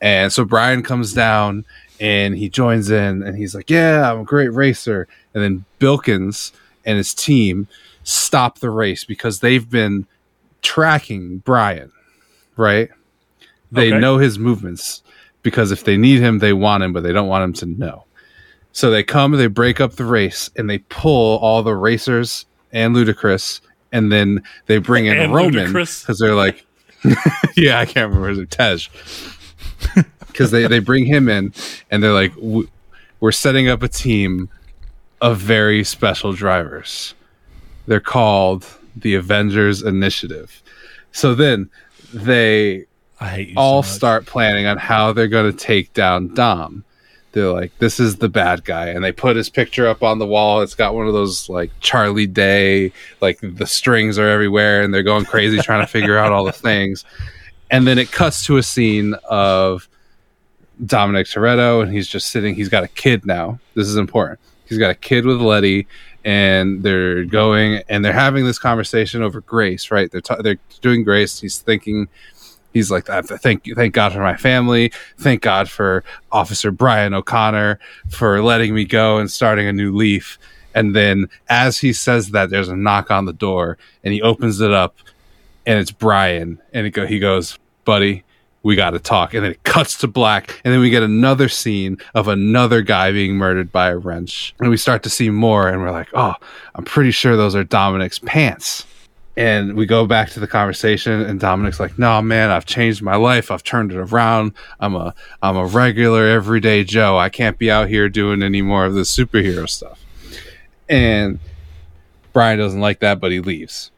And 0.01 0.33
so 0.33 0.43
Brian 0.43 0.81
comes 0.81 1.13
down 1.13 1.63
and 2.01 2.35
he 2.35 2.49
joins 2.49 2.89
in 2.89 3.23
and 3.23 3.37
he's 3.37 3.55
like, 3.55 3.69
Yeah, 3.69 4.11
I'm 4.11 4.21
a 4.21 4.23
great 4.25 4.51
racer. 4.51 5.07
And 5.33 5.41
then 5.41 5.63
Bilkins 5.79 6.51
and 6.83 6.97
his 6.97 7.13
team 7.13 7.67
stop 8.03 8.59
the 8.59 8.71
race 8.71 9.05
because 9.05 9.39
they've 9.39 9.69
been 9.69 10.07
tracking 10.61 11.37
Brian, 11.39 11.91
right? 12.57 12.89
They 13.71 13.91
Okay. 13.93 13.99
know 13.99 14.17
his 14.17 14.37
movements 14.39 15.03
because 15.43 15.71
if 15.71 15.83
they 15.85 15.95
need 15.95 16.19
him, 16.19 16.39
they 16.39 16.53
want 16.53 16.83
him, 16.83 16.91
but 16.91 17.03
they 17.03 17.13
don't 17.13 17.27
want 17.29 17.43
him 17.43 17.53
to 17.53 17.65
know. 17.79 18.05
So 18.73 18.89
they 18.89 19.03
come, 19.03 19.31
they 19.33 19.47
break 19.47 19.79
up 19.81 19.93
the 19.93 20.05
race, 20.05 20.49
and 20.55 20.69
they 20.69 20.77
pull 20.77 21.37
all 21.39 21.61
the 21.61 21.75
racers 21.75 22.45
and 22.71 22.95
Ludacris, 22.95 23.59
and 23.91 24.11
then 24.11 24.43
they 24.67 24.77
bring 24.77 25.07
in 25.07 25.17
And 25.17 25.33
Roman 25.33 25.73
because 25.73 26.19
they're 26.19 26.35
like, 26.35 26.65
yeah, 27.57 27.79
I 27.79 27.85
can't 27.85 28.07
remember 28.09 28.29
his 28.29 28.37
name, 28.37 28.47
Tej, 28.47 28.87
because 30.27 30.51
they 30.51 30.67
they 30.67 30.79
bring 30.79 31.05
him 31.05 31.29
in, 31.29 31.53
and 31.89 32.03
they're 32.03 32.13
like, 32.13 32.33
we're 33.19 33.31
setting 33.31 33.67
up 33.67 33.83
a 33.83 33.87
team 33.87 34.49
of 35.21 35.37
very 35.37 35.83
special 35.83 36.33
drivers. 36.33 37.13
They're 37.87 37.99
called 37.99 38.65
the 38.95 39.15
Avengers 39.15 39.81
Initiative. 39.81 40.61
So 41.11 41.35
then 41.35 41.69
they 42.13 42.85
I 43.19 43.29
hate 43.29 43.53
all 43.55 43.83
so 43.83 43.95
start 43.95 44.25
planning 44.25 44.65
on 44.65 44.77
how 44.77 45.13
they're 45.13 45.27
going 45.27 45.51
to 45.51 45.57
take 45.57 45.93
down 45.93 46.33
Dom. 46.33 46.83
They're 47.33 47.51
like, 47.51 47.77
this 47.77 47.99
is 47.99 48.17
the 48.17 48.27
bad 48.27 48.65
guy. 48.65 48.87
And 48.87 49.03
they 49.03 49.13
put 49.13 49.37
his 49.37 49.49
picture 49.49 49.87
up 49.87 50.03
on 50.03 50.19
the 50.19 50.25
wall. 50.25 50.61
It's 50.61 50.75
got 50.75 50.95
one 50.95 51.07
of 51.07 51.13
those 51.13 51.47
like 51.47 51.71
Charlie 51.79 52.27
Day, 52.27 52.91
like 53.21 53.39
the 53.41 53.67
strings 53.67 54.19
are 54.19 54.27
everywhere 54.27 54.81
and 54.81 54.93
they're 54.93 55.03
going 55.03 55.23
crazy 55.23 55.59
trying 55.59 55.85
to 55.85 55.87
figure 55.87 56.17
out 56.17 56.33
all 56.33 56.43
the 56.43 56.51
things. 56.51 57.05
And 57.71 57.87
then 57.87 57.97
it 57.97 58.11
cuts 58.11 58.45
to 58.45 58.57
a 58.57 58.63
scene 58.63 59.15
of 59.29 59.87
Dominic 60.85 61.27
Toretto 61.27 61.81
and 61.81 61.91
he's 61.91 62.07
just 62.07 62.29
sitting. 62.29 62.53
He's 62.53 62.69
got 62.69 62.83
a 62.83 62.87
kid 62.87 63.25
now. 63.25 63.59
This 63.75 63.87
is 63.87 63.95
important. 63.95 64.39
He's 64.67 64.77
got 64.77 64.91
a 64.91 64.95
kid 64.95 65.25
with 65.25 65.41
Letty 65.41 65.87
and 66.23 66.83
they're 66.83 67.23
going 67.25 67.81
and 67.89 68.05
they're 68.05 68.13
having 68.13 68.45
this 68.45 68.59
conversation 68.59 69.21
over 69.23 69.41
Grace, 69.41 69.89
right? 69.89 70.11
They're, 70.11 70.21
they're 70.41 70.59
doing 70.81 71.03
Grace. 71.03 71.39
He's 71.39 71.59
thinking, 71.59 72.07
he's 72.73 72.91
like 72.91 73.09
"I 73.09 73.21
thank 73.21 73.67
thank 73.75 73.93
god 73.93 74.13
for 74.13 74.19
my 74.19 74.37
family 74.37 74.91
thank 75.17 75.41
god 75.41 75.69
for 75.69 76.03
officer 76.31 76.71
brian 76.71 77.13
o'conner 77.13 77.79
for 78.09 78.41
letting 78.41 78.73
me 78.73 78.85
go 78.85 79.17
and 79.17 79.29
starting 79.29 79.67
a 79.67 79.73
new 79.73 79.93
leaf 79.93 80.39
and 80.73 80.95
then 80.95 81.27
as 81.49 81.79
he 81.79 81.93
says 81.93 82.31
that 82.31 82.49
there's 82.49 82.69
a 82.69 82.75
knock 82.75 83.11
on 83.11 83.25
the 83.25 83.33
door 83.33 83.77
and 84.03 84.13
he 84.13 84.21
opens 84.21 84.61
it 84.61 84.71
up 84.71 84.95
and 85.65 85.79
it's 85.79 85.91
brian. 85.91 86.61
And 86.73 86.87
it 86.87 86.91
go, 86.91 87.05
he 87.05 87.19
goes 87.19 87.57
buddy 87.83 88.23
we 88.63 88.75
got 88.75 88.91
to 88.91 88.99
talk. 88.99 89.33
And 89.33 89.43
then 89.43 89.51
it 89.51 89.63
cuts 89.63 89.97
to 89.99 90.07
black. 90.07 90.61
And 90.63 90.73
then 90.73 90.81
we 90.81 90.89
get 90.89 91.03
another 91.03 91.49
scene 91.49 91.97
of 92.13 92.27
another 92.27 92.81
guy 92.81 93.11
being 93.11 93.35
murdered 93.35 93.71
by 93.71 93.89
a 93.89 93.97
wrench. 93.97 94.53
And 94.59 94.69
we 94.69 94.77
start 94.77 95.03
to 95.03 95.09
see 95.09 95.29
more 95.29 95.67
and 95.67 95.81
we're 95.81 95.91
like 95.91 96.09
oh 96.13 96.33
i'm 96.75 96.85
pretty 96.85 97.11
sure 97.11 97.35
those 97.35 97.55
are 97.55 97.63
dominic's 97.63 98.19
pants. 98.19 98.85
And 99.37 99.75
we 99.75 99.85
go 99.85 100.05
back 100.05 100.29
to 100.31 100.41
the 100.41 100.47
conversation 100.47 101.21
and 101.21 101.39
dominic's 101.39 101.79
like 101.79 101.97
no 101.97 102.21
man 102.21 102.49
i've 102.49 102.65
changed 102.65 103.01
my 103.01 103.15
life. 103.15 103.49
I've 103.49 103.63
turned 103.63 103.91
it 103.91 103.97
around. 103.97 104.53
I'm 104.79 104.95
a 104.95 105.13
i'm 105.41 105.57
a 105.57 105.65
regular 105.65 106.27
everyday 106.27 106.83
joe. 106.83 107.17
I 107.17 107.29
can't 107.29 107.57
be 107.57 107.71
out 107.71 107.89
here 107.89 108.09
doing 108.09 108.43
any 108.43 108.61
more 108.61 108.85
of 108.85 108.93
this 108.93 109.15
superhero 109.15 109.69
stuff. 109.69 110.03
And 110.89 111.39
brian 112.33 112.57
doesn't 112.57 112.79
like 112.79 112.99
that 112.99 113.19
but 113.19 113.31
he 113.31 113.41
leaves 113.41 113.91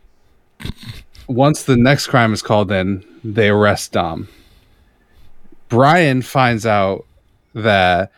once 1.28 1.64
the 1.64 1.78
next 1.78 2.08
crime 2.08 2.34
is 2.34 2.42
called 2.42 2.72
in 2.72 3.04
they 3.24 3.50
arrest 3.50 3.92
dom 3.92 4.28
brian 5.70 6.22
finds 6.22 6.66
out 6.66 7.06
that 7.54 8.12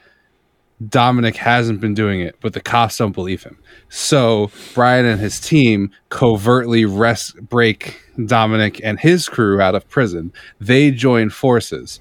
Dominic 0.90 1.38
hasn't 1.38 1.80
been 1.80 1.94
doing 1.94 2.20
it, 2.20 2.36
but 2.42 2.54
the 2.54 2.60
cops 2.60 2.98
don't 2.98 3.14
believe 3.14 3.44
him. 3.44 3.58
So 3.90 4.52
Brian 4.74 5.06
and 5.06 5.22
his 5.22 5.40
team 5.40 5.92
covertly 6.10 6.84
rest 6.86 7.38
break 7.48 8.02
Dominic 8.26 8.82
and 8.84 9.00
his 9.00 9.30
crew 9.30 9.62
out 9.62 9.76
of 9.76 9.88
prison. 9.90 10.34
They 10.60 10.92
join 10.92 11.30
forces. 11.30 12.00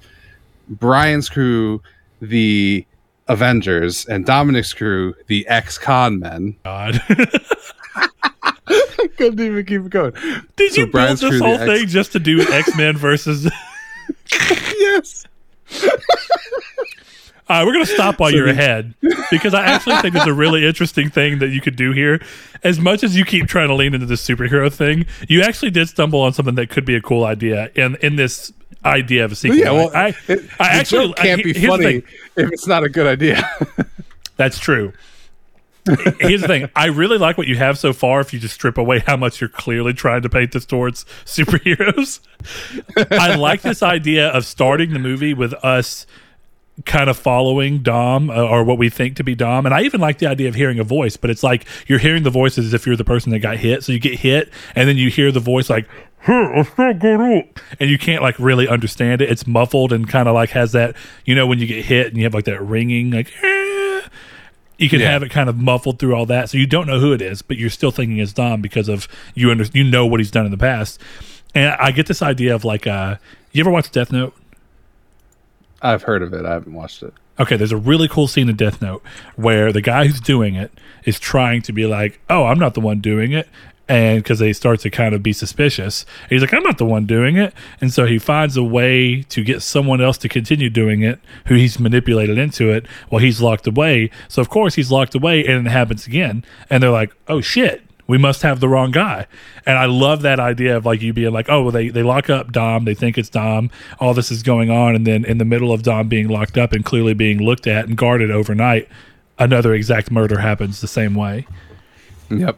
Brian's 0.67 1.29
crew, 1.29 1.81
the 2.21 2.85
Avengers, 3.27 4.05
and 4.05 4.25
Dominic's 4.25 4.73
crew, 4.73 5.15
the 5.27 5.47
ex-con 5.47 6.19
men. 6.19 6.57
God. 6.63 7.01
I 7.95 9.07
couldn't 9.17 9.39
even 9.39 9.65
keep 9.65 9.81
it 9.81 9.89
going. 9.89 10.13
Did 10.55 10.73
So 10.73 10.81
you 10.81 10.87
build 10.87 11.17
this 11.17 11.39
whole 11.39 11.55
X- 11.55 11.65
thing 11.65 11.87
just 11.87 12.11
to 12.13 12.19
do 12.19 12.41
X 12.41 12.75
Men 12.75 12.97
versus? 12.97 13.49
Yes. 14.77 15.25
All 17.47 17.57
right, 17.59 17.65
we're 17.65 17.73
going 17.73 17.85
to 17.85 17.91
stop 17.91 18.19
while 18.19 18.31
you're 18.31 18.47
ahead 18.47 18.95
because 19.29 19.53
I 19.53 19.65
actually 19.65 19.97
think 19.97 20.13
there's 20.15 20.25
a 20.25 20.33
really 20.33 20.65
interesting 20.65 21.09
thing 21.11 21.37
that 21.39 21.49
you 21.49 21.61
could 21.61 21.75
do 21.75 21.91
here. 21.91 22.19
As 22.63 22.79
much 22.79 23.03
as 23.03 23.15
you 23.15 23.23
keep 23.23 23.47
trying 23.47 23.67
to 23.67 23.75
lean 23.75 23.93
into 23.93 24.07
the 24.07 24.15
superhero 24.15 24.71
thing, 24.73 25.05
you 25.29 25.43
actually 25.43 25.69
did 25.71 25.87
stumble 25.89 26.21
on 26.21 26.33
something 26.33 26.55
that 26.55 26.69
could 26.71 26.85
be 26.85 26.95
a 26.95 27.01
cool 27.01 27.23
idea 27.23 27.69
in 27.75 27.97
in 28.01 28.15
this 28.15 28.51
idea 28.83 29.25
of 29.25 29.31
a 29.31 29.35
sequel. 29.35 29.57
Yeah, 29.59 29.71
well, 29.71 29.91
I, 29.95 30.15
it- 30.27 30.49
I 30.59 30.69
actually 30.69 31.13
can't 31.13 31.41
I- 31.41 31.43
be 31.43 31.53
funny 31.53 31.95
if 32.35 32.51
it's 32.51 32.65
not 32.67 32.83
a 32.83 32.89
good 32.89 33.05
idea. 33.07 33.47
That's 34.37 34.57
true. 34.57 34.91
Here's 36.19 36.41
the 36.41 36.47
thing. 36.47 36.69
I 36.75 36.87
really 36.87 37.17
like 37.17 37.37
what 37.37 37.47
you 37.47 37.55
have 37.57 37.77
so 37.77 37.93
far 37.93 38.19
if 38.21 38.33
you 38.33 38.39
just 38.39 38.55
strip 38.55 38.77
away 38.77 38.99
how 38.99 39.17
much 39.17 39.39
you're 39.39 39.49
clearly 39.49 39.93
trying 39.93 40.23
to 40.23 40.29
paint 40.29 40.51
this 40.51 40.65
towards 40.65 41.05
superheroes. 41.25 42.19
I 43.11 43.35
like 43.35 43.61
this 43.61 43.83
idea 43.83 44.29
of 44.29 44.45
starting 44.45 44.93
the 44.93 44.99
movie 44.99 45.33
with 45.33 45.53
us 45.63 46.07
kind 46.85 47.09
of 47.09 47.17
following 47.17 47.81
Dom 47.81 48.29
uh, 48.29 48.33
or 48.33 48.63
what 48.63 48.77
we 48.77 48.89
think 48.89 49.15
to 49.17 49.23
be 49.23 49.35
Dom. 49.35 49.65
And 49.65 49.73
I 49.73 49.83
even 49.83 50.01
like 50.01 50.17
the 50.17 50.27
idea 50.27 50.49
of 50.49 50.55
hearing 50.55 50.79
a 50.79 50.83
voice, 50.83 51.15
but 51.15 51.29
it's 51.29 51.43
like 51.43 51.65
you're 51.87 51.99
hearing 51.99 52.23
the 52.23 52.29
voice 52.29 52.57
as 52.57 52.73
if 52.73 52.85
you're 52.85 52.97
the 52.97 53.05
person 53.05 53.31
that 53.31 53.39
got 53.39 53.57
hit. 53.57 53.83
So 53.83 53.91
you 53.91 53.99
get 53.99 54.19
hit 54.19 54.51
and 54.75 54.89
then 54.89 54.97
you 54.97 55.09
hear 55.09 55.31
the 55.31 55.39
voice 55.39 55.69
like, 55.69 55.87
and 57.79 57.89
you 57.89 57.97
can't 57.97 58.21
like 58.21 58.37
really 58.39 58.67
understand 58.67 59.21
it. 59.21 59.29
It's 59.29 59.47
muffled 59.47 59.93
and 59.93 60.09
kind 60.09 60.27
of 60.27 60.33
like 60.33 60.49
has 60.49 60.71
that, 60.73 60.95
you 61.23 61.35
know, 61.35 61.47
when 61.47 61.59
you 61.59 61.67
get 61.67 61.85
hit 61.85 62.07
and 62.07 62.17
you 62.17 62.23
have 62.23 62.33
like 62.33 62.45
that 62.45 62.61
ringing, 62.61 63.11
like. 63.11 63.31
You 64.77 64.89
can 64.89 64.99
Yeah. 64.99 65.11
have 65.11 65.23
it 65.23 65.29
kind 65.31 65.49
of 65.49 65.57
muffled 65.57 65.99
through 65.99 66.15
all 66.15 66.25
that, 66.27 66.49
so 66.49 66.57
you 66.57 66.67
don't 66.67 66.87
know 66.87 66.99
who 66.99 67.13
it 67.13 67.21
is, 67.21 67.41
but 67.41 67.57
you're 67.57 67.69
still 67.69 67.91
thinking 67.91 68.17
it's 68.19 68.33
Dom 68.33 68.61
because 68.61 68.87
of 68.89 69.07
you 69.33 69.51
under 69.51 69.65
you 69.73 69.83
know 69.83 70.05
what 70.05 70.19
he's 70.19 70.31
done 70.31 70.45
in 70.45 70.51
the 70.51 70.57
past. 70.57 70.99
And 71.53 71.69
I 71.79 71.91
get 71.91 72.07
this 72.07 72.21
idea 72.21 72.53
of 72.53 72.65
like, 72.65 72.85
uh, 72.85 73.15
you 73.53 73.61
ever 73.61 73.71
watch 73.71 73.89
Death 73.91 74.11
Note? 74.11 74.33
I've 75.81 76.03
heard 76.03 76.21
of 76.23 76.33
it. 76.33 76.45
I 76.45 76.53
haven't 76.53 76.73
watched 76.73 77.03
it. 77.03 77.13
Okay, 77.39 77.57
there's 77.57 77.71
a 77.71 77.77
really 77.77 78.07
cool 78.07 78.27
scene 78.27 78.49
in 78.49 78.55
Death 78.55 78.81
Note 78.81 79.03
where 79.35 79.71
the 79.73 79.81
guy 79.81 80.05
who's 80.07 80.21
doing 80.21 80.55
it 80.55 80.71
is 81.03 81.19
trying 81.19 81.61
to 81.63 81.73
be 81.73 81.85
like, 81.85 82.19
"Oh, 82.29 82.45
I'm 82.45 82.57
not 82.59 82.73
the 82.73 82.81
one 82.81 82.99
doing 83.01 83.33
it," 83.33 83.47
and 83.87 84.23
because 84.23 84.39
they 84.39 84.53
start 84.53 84.79
to 84.81 84.89
kind 84.89 85.13
of 85.13 85.21
be 85.21 85.33
suspicious, 85.33 86.05
he's 86.29 86.41
like, 86.41 86.53
"I'm 86.53 86.63
not 86.63 86.77
the 86.77 86.85
one 86.85 87.05
doing 87.05 87.37
it," 87.37 87.53
and 87.81 87.93
so 87.93 88.05
he 88.05 88.17
finds 88.17 88.57
a 88.57 88.63
way 88.63 89.21
to 89.23 89.43
get 89.43 89.61
someone 89.61 90.01
else 90.01 90.17
to 90.19 90.29
continue 90.29 90.69
doing 90.69 91.01
it, 91.01 91.19
who 91.45 91.55
he's 91.55 91.79
manipulated 91.79 92.37
into 92.37 92.71
it, 92.71 92.87
while 93.09 93.21
he's 93.21 93.41
locked 93.41 93.67
away. 93.67 94.09
So 94.27 94.41
of 94.41 94.49
course 94.49 94.75
he's 94.75 94.91
locked 94.91 95.15
away, 95.15 95.45
and 95.45 95.67
it 95.67 95.69
happens 95.69 96.07
again, 96.07 96.43
and 96.69 96.81
they're 96.81 96.89
like, 96.89 97.13
"Oh 97.27 97.41
shit." 97.41 97.81
We 98.07 98.19
must 98.19 98.43
have 98.43 98.59
the 98.59 98.69
wrong 98.69 98.91
guy. 98.91 99.25
And 99.65 99.79
I 99.79 99.85
love 99.85 100.21
that 100.21 100.39
idea 100.39 100.77
of 100.77 100.85
like 100.85 101.01
you 101.01 101.11
being 101.11 101.33
like, 101.33 101.49
oh, 101.49 101.63
well, 101.63 101.71
they, 101.71 101.89
they 101.89 102.03
lock 102.03 102.29
up 102.29 102.51
Dom. 102.51 102.85
They 102.85 102.93
think 102.93 103.17
it's 103.17 103.29
Dom. 103.29 103.71
All 103.99 104.13
this 104.13 104.31
is 104.31 104.43
going 104.43 104.69
on. 104.69 104.95
And 104.95 105.07
then 105.07 105.25
in 105.25 105.39
the 105.39 105.43
middle 105.45 105.73
of 105.73 105.81
Dom 105.81 106.07
being 106.07 106.27
locked 106.27 106.55
up 106.55 106.71
and 106.71 106.85
clearly 106.85 107.15
being 107.15 107.39
looked 107.39 107.65
at 107.65 107.87
and 107.87 107.97
guarded 107.97 108.29
overnight, 108.29 108.87
another 109.39 109.73
exact 109.73 110.11
murder 110.11 110.37
happens 110.37 110.81
the 110.81 110.87
same 110.87 111.15
way. 111.15 111.47
Yep. 112.29 112.57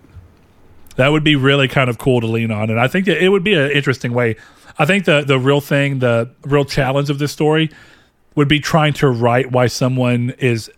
That 0.98 1.10
would 1.10 1.24
be 1.24 1.36
really 1.36 1.68
kind 1.68 1.90
of 1.90 1.98
cool 1.98 2.22
to 2.22 2.28
lean 2.28 2.52
on. 2.52 2.70
And 2.70 2.80
I 2.80 2.88
think 2.88 3.06
that 3.06 3.24
it 3.24 3.30
would 3.30 3.44
be 3.44 3.54
an 3.54 3.72
interesting 3.72 4.14
way. 4.14 4.36
I 4.78 4.86
think 4.86 5.06
the, 5.06 5.24
the 5.24 5.40
real 5.40 5.62
thing, 5.62 6.00
the 6.00 6.30
real 6.44 6.66
challenge 6.66 7.10
of 7.10 7.18
this 7.20 7.32
story 7.32 7.72
would 8.36 8.48
be 8.48 8.60
trying 8.60 8.94
to 8.94 9.08
write 9.08 9.52
why 9.52 9.68
someone 9.68 10.32
is 10.38 10.70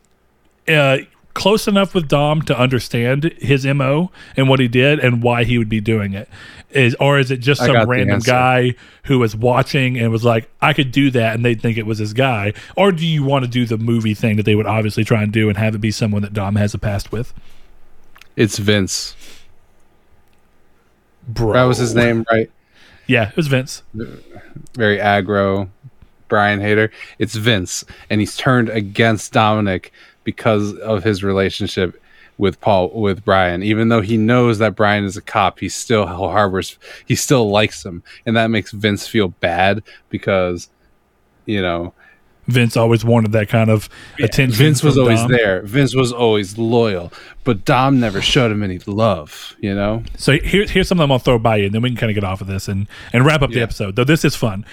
uh, 0.68 1.00
close 1.34 1.68
enough 1.68 1.94
with 1.94 2.08
Dom 2.08 2.42
to 2.44 2.58
understand 2.58 3.34
his 3.40 3.66
mo 3.66 4.12
and 4.36 4.50
what 4.50 4.60
he 4.60 4.68
did 4.68 5.00
and 5.00 5.24
why 5.24 5.44
he 5.44 5.58
would 5.58 5.70
be 5.70 5.82
doing 5.82 6.14
it? 6.14 6.30
Is 6.72 6.96
or 7.00 7.18
is 7.18 7.32
it 7.32 7.38
just 7.38 7.62
some 7.62 7.90
random 7.90 8.20
guy 8.20 8.76
who 9.06 9.20
was 9.20 9.36
watching 9.36 9.98
and 9.98 10.12
was 10.12 10.24
like, 10.24 10.50
I 10.62 10.74
could 10.74 10.92
do 10.92 11.10
that, 11.12 11.34
and 11.34 11.44
they'd 11.44 11.60
think 11.60 11.78
it 11.78 11.86
was 11.86 11.98
this 11.98 12.14
guy? 12.14 12.54
Or 12.76 12.92
do 12.92 13.06
you 13.06 13.24
want 13.24 13.44
to 13.44 13.50
do 13.50 13.66
the 13.66 13.78
movie 13.78 14.14
thing 14.14 14.38
that 14.38 14.44
they 14.44 14.54
would 14.54 14.68
obviously 14.68 15.04
try 15.04 15.24
and 15.24 15.32
do 15.32 15.50
and 15.50 15.58
have 15.58 15.74
it 15.74 15.80
be 15.80 15.92
someone 15.92 16.22
that 16.22 16.34
Dom 16.34 16.58
has 16.58 16.74
a 16.74 16.78
past 16.78 17.12
with? 17.12 17.34
It's 18.36 18.60
Vince. 18.60 19.16
Bro, 21.30 21.54
That 21.54 21.64
was 21.64 21.78
his 21.78 21.96
name, 21.96 22.26
right? 22.32 22.52
Yeah, 23.08 23.30
it 23.30 23.36
was 23.36 23.48
Vince. 23.48 23.84
Very 24.74 24.98
aggro. 24.98 25.70
Brian 26.30 26.60
Hader. 26.60 26.92
It's 27.18 27.36
Vince, 27.36 27.84
and 28.10 28.22
he's 28.22 28.38
turned 28.38 28.70
against 28.70 29.34
Dominic 29.34 29.92
because 30.24 30.74
of 30.76 31.04
his 31.04 31.24
relationship 31.24 32.02
with 32.38 32.62
Paul 32.62 32.90
with 32.92 33.26
Brian. 33.26 33.64
Even 33.64 33.90
though 33.90 34.02
he 34.02 34.16
knows 34.16 34.60
that 34.60 34.76
Brian 34.76 35.04
is 35.04 35.18
a 35.18 35.22
cop, 35.22 35.60
he 35.60 35.68
still 35.68 36.06
harbors. 36.06 36.78
He 37.06 37.16
still 37.16 37.50
likes 37.50 37.84
him, 37.84 38.04
and 38.26 38.38
that 38.38 38.48
makes 38.48 38.72
Vince 38.72 39.08
feel 39.08 39.30
bad 39.30 39.84
because 40.10 40.70
you 41.46 41.62
know 41.62 41.94
Vince 42.50 42.76
always 42.78 43.04
wanted 43.06 43.32
that 43.34 43.50
kind 43.50 43.70
of 43.70 43.90
attention. 44.20 44.58
Vince 44.58 44.84
was 44.84 44.98
always 44.98 45.20
Dom. 45.20 45.32
there. 45.32 45.62
Vince 45.64 45.96
was 45.96 46.12
always 46.12 46.58
loyal, 46.58 47.12
but 47.44 47.66
Dom 47.66 48.00
never 48.00 48.22
showed 48.22 48.52
him 48.52 48.64
any 48.64 48.80
love. 48.80 49.56
You 49.60 49.76
know. 49.76 50.04
So 50.18 50.34
here, 50.34 50.66
here's 50.66 50.88
something 50.88 51.04
I'm 51.04 51.10
gonna 51.10 51.20
throw 51.20 51.40
by 51.40 51.58
you, 51.58 51.66
and 51.66 51.76
then 51.76 51.82
we 51.82 51.90
can 51.90 51.98
kind 51.98 52.10
of 52.10 52.16
get 52.16 52.24
off 52.24 52.42
of 52.42 52.48
this 52.48 52.68
and 52.68 52.88
and 53.14 53.26
wrap 53.26 53.42
up 53.42 53.52
the 53.52 53.62
episode. 53.62 53.96
Though 53.96 54.04
this 54.04 54.26
is 54.26 54.36
fun. 54.36 54.66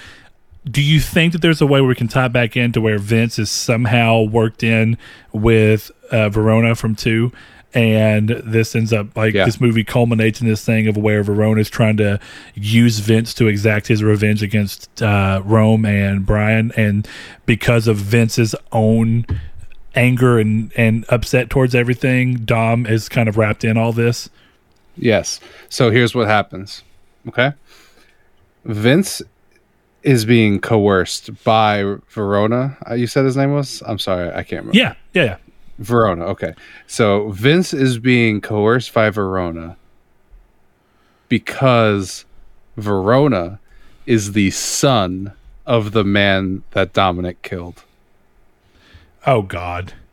Do 0.69 0.81
you 0.81 0.99
think 0.99 1.31
that 1.31 1.41
there's 1.41 1.61
a 1.61 1.65
way 1.65 1.79
where 1.79 1.87
we 1.87 1.95
can 1.95 2.09
tie 2.09 2.27
back 2.27 2.57
into 2.57 2.81
where 2.81 2.97
Vince 2.97 3.39
is 3.39 3.49
somehow 3.49 4.23
worked 4.23 4.63
in 4.63 4.97
with 5.31 5.91
uh, 6.11 6.27
Verona 6.27 6.75
from 6.75 6.93
two, 6.93 7.31
and 7.73 8.29
this 8.29 8.75
ends 8.75 8.93
up 8.93 9.15
like 9.15 9.33
Yeah. 9.33 9.45
this 9.45 9.59
movie 9.61 9.83
culminates 9.83 10.41
in 10.41 10.47
this 10.47 10.63
thing 10.65 10.87
of 10.87 10.97
where 10.97 11.21
Verona 11.23 11.61
is 11.61 11.69
trying 11.69 11.97
to 11.97 12.19
use 12.55 12.99
Vince 12.99 13.33
to 13.35 13.47
exact 13.47 13.87
his 13.87 14.03
revenge 14.03 14.41
against 14.41 15.01
uh, 15.01 15.41
Rome 15.45 15.85
and 15.85 16.25
Brian, 16.25 16.71
and 16.77 17.07
because 17.45 17.87
of 17.87 17.97
Vince's 17.97 18.55
own 18.71 19.25
anger 19.95 20.37
and 20.39 20.71
and 20.77 21.05
upset 21.09 21.49
towards 21.49 21.73
everything, 21.75 22.35
Dom 22.45 22.85
is 22.85 23.09
kind 23.09 23.27
of 23.27 23.37
wrapped 23.37 23.63
in 23.63 23.77
all 23.77 23.91
this. 23.93 24.29
Yes. 24.95 25.39
So 25.69 25.91
here's 25.91 26.15
what 26.15 26.27
happens. 26.27 26.83
Okay. 27.27 27.51
Vince 28.65 29.21
is 30.03 30.25
being 30.25 30.59
coerced 30.59 31.43
by 31.43 31.95
Verona. 32.09 32.77
Uh, 32.89 32.93
you 32.93 33.07
said 33.07 33.25
his 33.25 33.35
name 33.37 33.53
was? 33.53 33.83
I'm 33.85 33.99
sorry, 33.99 34.29
I 34.29 34.43
can't 34.43 34.65
remember. 34.65 34.77
Yeah, 34.77 34.93
yeah, 35.13 35.23
yeah. 35.23 35.37
Verona. 35.79 36.25
Okay. 36.25 36.53
So 36.87 37.29
Vince 37.29 37.73
is 37.73 37.99
being 37.99 38.41
coerced 38.41 38.93
by 38.93 39.09
Verona 39.09 39.77
because 41.29 42.25
Verona 42.77 43.59
is 44.05 44.31
the 44.31 44.51
son 44.51 45.33
of 45.65 45.91
the 45.91 46.03
man 46.03 46.63
that 46.71 46.93
Dominic 46.93 47.41
killed. 47.41 47.83
Oh 49.25 49.41
God. 49.41 49.93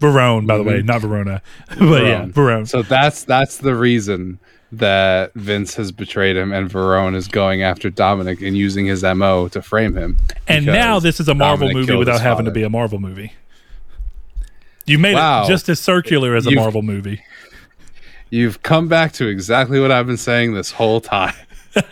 Verone, 0.00 0.46
by 0.46 0.56
the 0.56 0.62
way, 0.62 0.80
not 0.80 1.00
Verona, 1.00 1.42
but 1.78 2.04
yeah, 2.04 2.24
Verone. 2.26 2.32
Verone. 2.32 2.68
So 2.68 2.82
that's 2.82 3.24
that's 3.24 3.58
the 3.58 3.74
reason 3.74 4.38
that 4.70 5.32
Vince 5.34 5.74
has 5.74 5.90
betrayed 5.90 6.36
him 6.36 6.52
and 6.52 6.70
Verone 6.70 7.16
is 7.16 7.26
going 7.26 7.62
after 7.62 7.90
Dominic 7.90 8.40
and 8.42 8.56
using 8.56 8.86
his 8.86 9.02
MO 9.02 9.48
to 9.48 9.62
frame 9.62 9.96
him. 9.96 10.16
and 10.46 10.66
now 10.66 11.00
this 11.00 11.20
is 11.20 11.28
a 11.28 11.34
Marvel 11.34 11.68
Dominic 11.68 11.88
movie 11.88 11.98
without 11.98 12.20
having 12.20 12.44
to 12.44 12.50
be 12.50 12.62
a 12.62 12.70
Marvel 12.70 12.98
movie. 13.00 13.32
You 14.88 14.98
made 14.98 15.14
Wow. 15.14 15.44
it 15.44 15.48
just 15.48 15.68
as 15.68 15.80
circular 15.80 16.34
as 16.34 16.46
a 16.46 16.50
You've- 16.50 16.60
Marvel 16.60 16.82
movie. 16.82 17.22
You've 18.30 18.62
come 18.62 18.88
back 18.88 19.12
to 19.14 19.26
exactly 19.26 19.80
what 19.80 19.90
I've 19.90 20.06
been 20.06 20.16
saying 20.18 20.52
this 20.54 20.72
whole 20.72 21.00
time. 21.00 21.34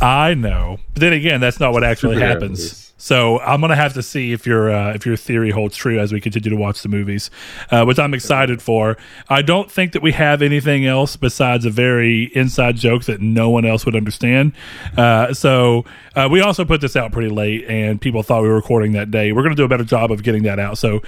I 0.00 0.34
know, 0.34 0.78
but 0.94 1.00
then 1.00 1.12
again, 1.12 1.40
that's 1.40 1.60
not 1.60 1.72
what 1.72 1.84
actually 1.84 2.16
Superhero 2.16 2.20
happens. 2.28 2.58
movies. 2.60 2.91
So 3.02 3.40
I'm 3.40 3.60
gonna 3.60 3.74
have 3.74 3.94
to 3.94 4.02
see 4.02 4.30
if 4.30 4.46
your 4.46 4.70
uh, 4.70 4.94
if 4.94 5.04
your 5.04 5.16
theory 5.16 5.50
holds 5.50 5.76
true 5.76 5.98
as 5.98 6.12
we 6.12 6.20
continue 6.20 6.50
to 6.50 6.56
watch 6.56 6.82
the 6.82 6.88
movies, 6.88 7.32
uh, 7.72 7.84
which 7.84 7.98
I'm 7.98 8.14
excited 8.14 8.62
for. 8.62 8.96
I 9.28 9.42
don't 9.42 9.68
think 9.68 9.90
that 9.94 10.02
we 10.02 10.12
have 10.12 10.40
anything 10.40 10.86
else 10.86 11.16
besides 11.16 11.64
a 11.64 11.70
very 11.70 12.30
inside 12.36 12.76
joke 12.76 13.02
that 13.06 13.20
no 13.20 13.50
one 13.50 13.64
else 13.64 13.84
would 13.84 13.96
understand. 13.96 14.52
Uh, 14.96 15.34
so 15.34 15.84
uh, 16.14 16.28
we 16.30 16.42
also 16.42 16.64
put 16.64 16.80
this 16.80 16.94
out 16.94 17.10
pretty 17.10 17.28
late, 17.28 17.64
and 17.64 18.00
people 18.00 18.22
thought 18.22 18.42
we 18.42 18.48
were 18.48 18.54
recording 18.54 18.92
that 18.92 19.10
day. 19.10 19.32
We're 19.32 19.42
gonna 19.42 19.56
do 19.56 19.64
a 19.64 19.68
better 19.68 19.82
job 19.82 20.12
of 20.12 20.22
getting 20.22 20.44
that 20.44 20.60
out. 20.60 20.78
So 20.78 21.02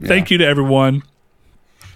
thank 0.00 0.32
you 0.32 0.38
to 0.38 0.44
everyone 0.44 1.04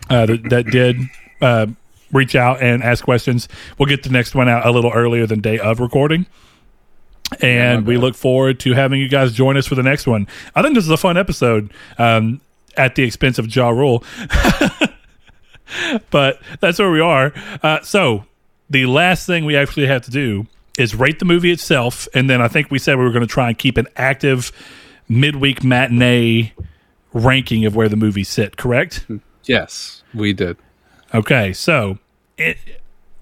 uh, 0.08 0.26
that, 0.26 0.48
that 0.50 0.66
did 0.66 0.96
uh, 1.40 1.66
reach 2.12 2.36
out 2.36 2.62
and 2.62 2.84
ask 2.84 3.02
questions. 3.02 3.48
We'll 3.78 3.88
get 3.88 4.04
the 4.04 4.10
next 4.10 4.36
one 4.36 4.48
out 4.48 4.64
a 4.64 4.70
little 4.70 4.92
earlier 4.92 5.26
than 5.26 5.40
day 5.40 5.58
of 5.58 5.80
recording. 5.80 6.26
And 7.40 7.86
we 7.86 7.96
look 7.96 8.14
forward 8.14 8.60
to 8.60 8.72
having 8.72 9.00
you 9.00 9.08
guys 9.08 9.32
join 9.32 9.56
us 9.56 9.66
for 9.66 9.74
the 9.74 9.82
next 9.82 10.06
one. 10.06 10.26
I 10.54 10.62
think 10.62 10.74
this 10.74 10.84
is 10.84 10.90
a 10.90 10.96
fun 10.96 11.16
episode 11.16 11.70
um, 11.98 12.40
at 12.76 12.94
the 12.94 13.02
expense 13.02 13.38
of 13.38 13.54
Ja 13.54 13.68
Rule. 13.68 14.02
but 16.10 16.40
that's 16.60 16.78
where 16.78 16.90
we 16.90 17.00
are. 17.00 17.32
Uh, 17.62 17.80
so, 17.82 18.24
the 18.70 18.86
last 18.86 19.26
thing 19.26 19.44
we 19.44 19.56
actually 19.56 19.86
have 19.86 20.02
to 20.02 20.10
do 20.10 20.46
is 20.78 20.94
rate 20.94 21.18
the 21.18 21.24
movie 21.24 21.50
itself. 21.50 22.08
And 22.14 22.30
then 22.30 22.40
I 22.40 22.48
think 22.48 22.70
we 22.70 22.78
said 22.78 22.98
we 22.98 23.04
were 23.04 23.12
going 23.12 23.26
to 23.26 23.32
try 23.32 23.48
and 23.48 23.58
keep 23.58 23.76
an 23.76 23.88
active 23.96 24.52
midweek 25.08 25.64
matinee 25.64 26.52
ranking 27.12 27.64
of 27.64 27.74
where 27.74 27.88
the 27.88 27.96
movies 27.96 28.28
sit, 28.28 28.56
correct? 28.56 29.06
Yes, 29.44 30.02
we 30.14 30.32
did. 30.32 30.56
Okay, 31.14 31.52
so 31.52 31.98
it, 32.36 32.58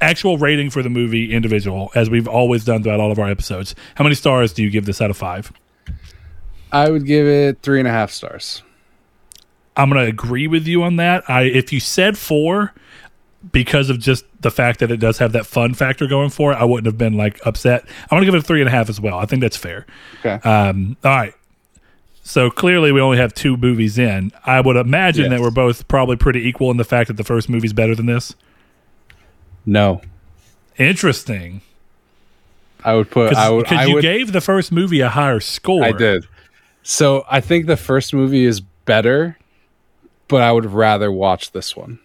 actual 0.01 0.39
rating 0.39 0.71
for 0.71 0.83
the 0.83 0.91
movie 0.91 1.33
individual, 1.33 1.91
as 1.95 2.11
we've 2.11 2.29
always 2.29 2.65
done 2.65 2.83
throughout 2.83 3.01
all 3.01 3.11
of 3.13 3.19
our 3.19 3.29
episodes. 3.29 3.75
How 3.95 4.05
many 4.05 4.15
stars 4.15 4.53
do 4.53 4.63
you 4.63 4.71
give 4.71 4.85
this 4.87 5.01
out 5.01 5.11
of 5.11 5.17
five? 5.17 5.53
I 6.73 6.91
would 6.91 7.07
give 7.07 7.27
it 7.27 7.63
three 7.63 7.79
and 7.79 7.89
a 7.89 7.93
half 7.93 8.11
stars. 8.11 8.63
I'm 9.77 9.91
going 9.91 10.03
to 10.05 10.09
agree 10.11 10.47
with 10.47 10.67
you 10.67 10.83
on 10.83 10.97
that. 10.97 11.29
I 11.29 11.43
if 11.43 11.73
you 11.73 11.81
said 11.81 12.17
four 12.19 12.73
because 13.53 13.91
of 13.91 13.99
just 14.01 14.25
the 14.41 14.51
fact 14.51 14.81
that 14.81 14.91
it 14.91 14.97
does 14.97 15.19
have 15.19 15.33
that 15.33 15.47
fun 15.47 15.75
factor 15.75 16.07
going 16.07 16.31
for 16.31 16.53
it, 16.53 16.57
I 16.57 16.65
wouldn't 16.65 16.87
have 16.87 16.99
been 16.99 17.15
like 17.15 17.39
upset. 17.47 17.85
I'm 18.03 18.09
going 18.11 18.23
to 18.23 18.27
give 18.27 18.35
it 18.35 18.39
a 18.39 18.43
three 18.43 18.61
and 18.61 18.69
a 18.69 18.71
half 18.73 18.89
as 18.89 19.01
well. 19.01 19.19
I 19.19 19.27
think 19.27 19.41
that's 19.43 19.57
fair. 19.57 19.87
Okay. 20.21 20.49
Um, 20.49 20.97
all 21.05 21.11
right. 21.11 21.35
So 22.23 22.51
clearly, 22.51 22.91
we 22.91 23.01
only 23.01 23.19
have 23.19 23.33
two 23.35 23.57
movies 23.57 23.99
in. 23.99 24.33
I 24.45 24.61
would 24.61 24.77
imagine 24.77 25.27
Yes. 25.27 25.31
that 25.31 25.41
we're 25.41 25.53
both 25.53 25.87
probably 25.87 26.17
pretty 26.17 26.41
equal 26.49 26.73
in 26.73 26.77
the 26.77 26.85
fact 26.85 27.07
that 27.09 27.17
the 27.17 27.23
first 27.25 27.49
movie's 27.49 27.73
better 27.73 27.95
than 27.95 28.07
this. 28.07 28.35
No, 29.67 30.01
Interesting. 30.79 31.63
I 32.85 32.95
would 32.95 33.11
put. 33.11 33.35
I 33.35 33.51
would. 33.51 33.65
Because 33.65 33.89
you 33.89 33.95
would. 33.95 34.03
gave 34.03 34.33
the 34.33 34.41
first 34.41 34.71
movie 34.71 35.01
a 35.01 35.09
higher 35.09 35.41
score. 35.41 35.83
I 35.83 35.93
did. 35.93 36.27
So 36.83 37.25
I 37.29 37.41
think 37.41 37.67
the 37.67 37.77
first 37.77 38.15
movie 38.15 38.45
is 38.45 38.61
better, 38.61 39.39
but 40.29 40.43
I 40.43 40.53
would 40.53 40.67
rather 40.67 41.11
watch 41.11 41.53
this 41.53 41.77
one. 41.77 41.99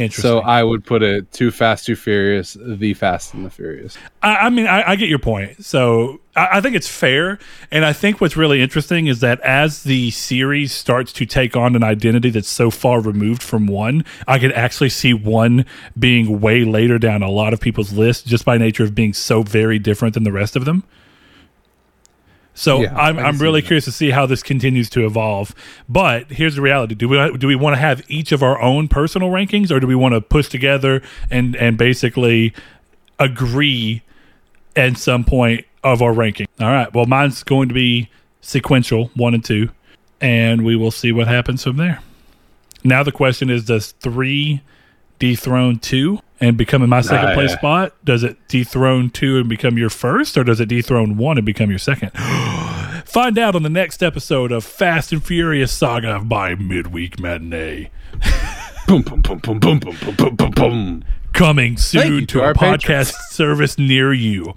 Interesting. 0.00 0.22
So 0.22 0.40
I 0.40 0.62
would 0.62 0.84
put 0.84 1.02
it 1.02 1.30
Too 1.30 1.50
Fast, 1.50 1.86
Too 1.86 1.94
Furious, 1.94 2.56
The 2.58 2.94
Fast 2.94 3.34
and 3.34 3.44
the 3.44 3.50
Furious. 3.50 3.98
I, 4.22 4.36
I 4.36 4.50
mean, 4.50 4.66
I, 4.66 4.90
I 4.90 4.96
get 4.96 5.08
your 5.08 5.18
point. 5.18 5.64
So 5.64 6.20
I, 6.34 6.48
I 6.54 6.60
think 6.60 6.74
it's 6.74 6.88
fair, 6.88 7.38
and 7.70 7.84
I 7.84 7.92
think 7.92 8.20
what's 8.20 8.36
really 8.36 8.62
interesting 8.62 9.06
is 9.06 9.20
that 9.20 9.40
as 9.40 9.82
the 9.82 10.10
series 10.10 10.72
starts 10.72 11.12
to 11.14 11.26
take 11.26 11.56
on 11.56 11.76
an 11.76 11.82
identity 11.82 12.30
that's 12.30 12.48
so 12.48 12.70
far 12.70 13.00
removed 13.00 13.42
from 13.42 13.66
one, 13.66 14.04
I 14.26 14.38
could 14.38 14.52
actually 14.52 14.90
see 14.90 15.12
one 15.12 15.66
being 15.98 16.40
way 16.40 16.64
later 16.64 16.98
down 16.98 17.22
a 17.22 17.30
lot 17.30 17.52
of 17.52 17.60
people's 17.60 17.92
list 17.92 18.26
just 18.26 18.44
by 18.44 18.56
nature 18.56 18.84
of 18.84 18.94
being 18.94 19.12
so 19.12 19.42
very 19.42 19.78
different 19.78 20.14
than 20.14 20.24
the 20.24 20.32
rest 20.32 20.56
of 20.56 20.64
them. 20.64 20.84
So 22.54 22.82
Yeah, 22.82 22.94
I'm 22.96 23.18
I'm 23.18 23.38
really 23.38 23.62
curious 23.62 23.84
to 23.86 23.92
see 23.92 24.10
how 24.10 24.26
this 24.26 24.42
continues 24.42 24.90
to 24.90 25.06
evolve. 25.06 25.54
But 25.88 26.30
here's 26.30 26.56
the 26.56 26.62
reality: 26.62 26.94
do 26.94 27.08
we 27.08 27.38
do 27.38 27.46
we 27.46 27.56
want 27.56 27.74
to 27.74 27.80
have 27.80 28.02
each 28.08 28.32
of 28.32 28.42
our 28.42 28.60
own 28.60 28.88
personal 28.88 29.30
rankings, 29.30 29.70
or 29.70 29.80
do 29.80 29.86
we 29.86 29.94
want 29.94 30.14
to 30.14 30.20
push 30.20 30.48
together 30.48 31.02
and 31.30 31.56
and 31.56 31.78
basically 31.78 32.52
agree 33.18 34.02
at 34.76 34.96
some 34.96 35.24
point 35.24 35.64
of 35.84 36.02
our 36.02 36.12
ranking? 36.12 36.48
All 36.58 36.68
right. 36.68 36.92
Well, 36.92 37.06
mine's 37.06 37.42
going 37.42 37.68
to 37.68 37.74
be 37.74 38.10
sequential, 38.40 39.10
one 39.14 39.34
and 39.34 39.44
two, 39.44 39.70
and 40.20 40.64
we 40.64 40.76
will 40.76 40.90
see 40.90 41.12
what 41.12 41.28
happens 41.28 41.62
from 41.62 41.76
there. 41.76 42.02
Now 42.82 43.02
the 43.02 43.12
question 43.12 43.48
is: 43.48 43.64
Does 43.64 43.92
three 43.92 44.62
dethrone 45.20 45.78
two 45.78 46.18
and 46.40 46.56
become 46.56 46.82
in 46.82 46.88
my 46.90 47.00
second 47.02 47.28
Nah, 47.28 47.34
place 47.34 47.50
yeah. 47.50 47.58
spot? 47.58 48.04
Does 48.04 48.24
it 48.24 48.36
dethrone 48.48 49.10
two 49.10 49.38
and 49.38 49.48
become 49.48 49.78
your 49.78 49.90
first, 49.90 50.36
or 50.36 50.42
does 50.42 50.58
it 50.58 50.66
dethrone 50.66 51.16
one 51.16 51.36
and 51.38 51.46
become 51.46 51.70
your 51.70 51.78
second? 51.78 52.10
Find 53.04 53.38
out 53.38 53.54
on 53.54 53.62
the 53.62 53.70
next 53.70 54.02
episode 54.02 54.50
of 54.50 54.64
Fast 54.64 55.12
and 55.12 55.24
Furious 55.24 55.72
Saga 55.72 56.20
by 56.20 56.54
Midweek 56.56 57.20
Matinee. 57.20 57.90
Boom, 58.88 59.02
boom, 59.02 59.20
boom, 59.20 59.38
boom, 59.38 59.60
boom, 59.60 59.78
boom, 59.78 59.96
boom, 60.00 60.14
boom, 60.16 60.34
boom, 60.34 60.50
boom. 60.50 61.04
Coming 61.32 61.76
soon 61.76 62.12
you 62.12 62.20
to 62.22 62.26
to 62.26 62.42
a 62.50 62.54
podcast 62.54 63.12
service 63.30 63.78
near 63.78 64.12
you. 64.12 64.52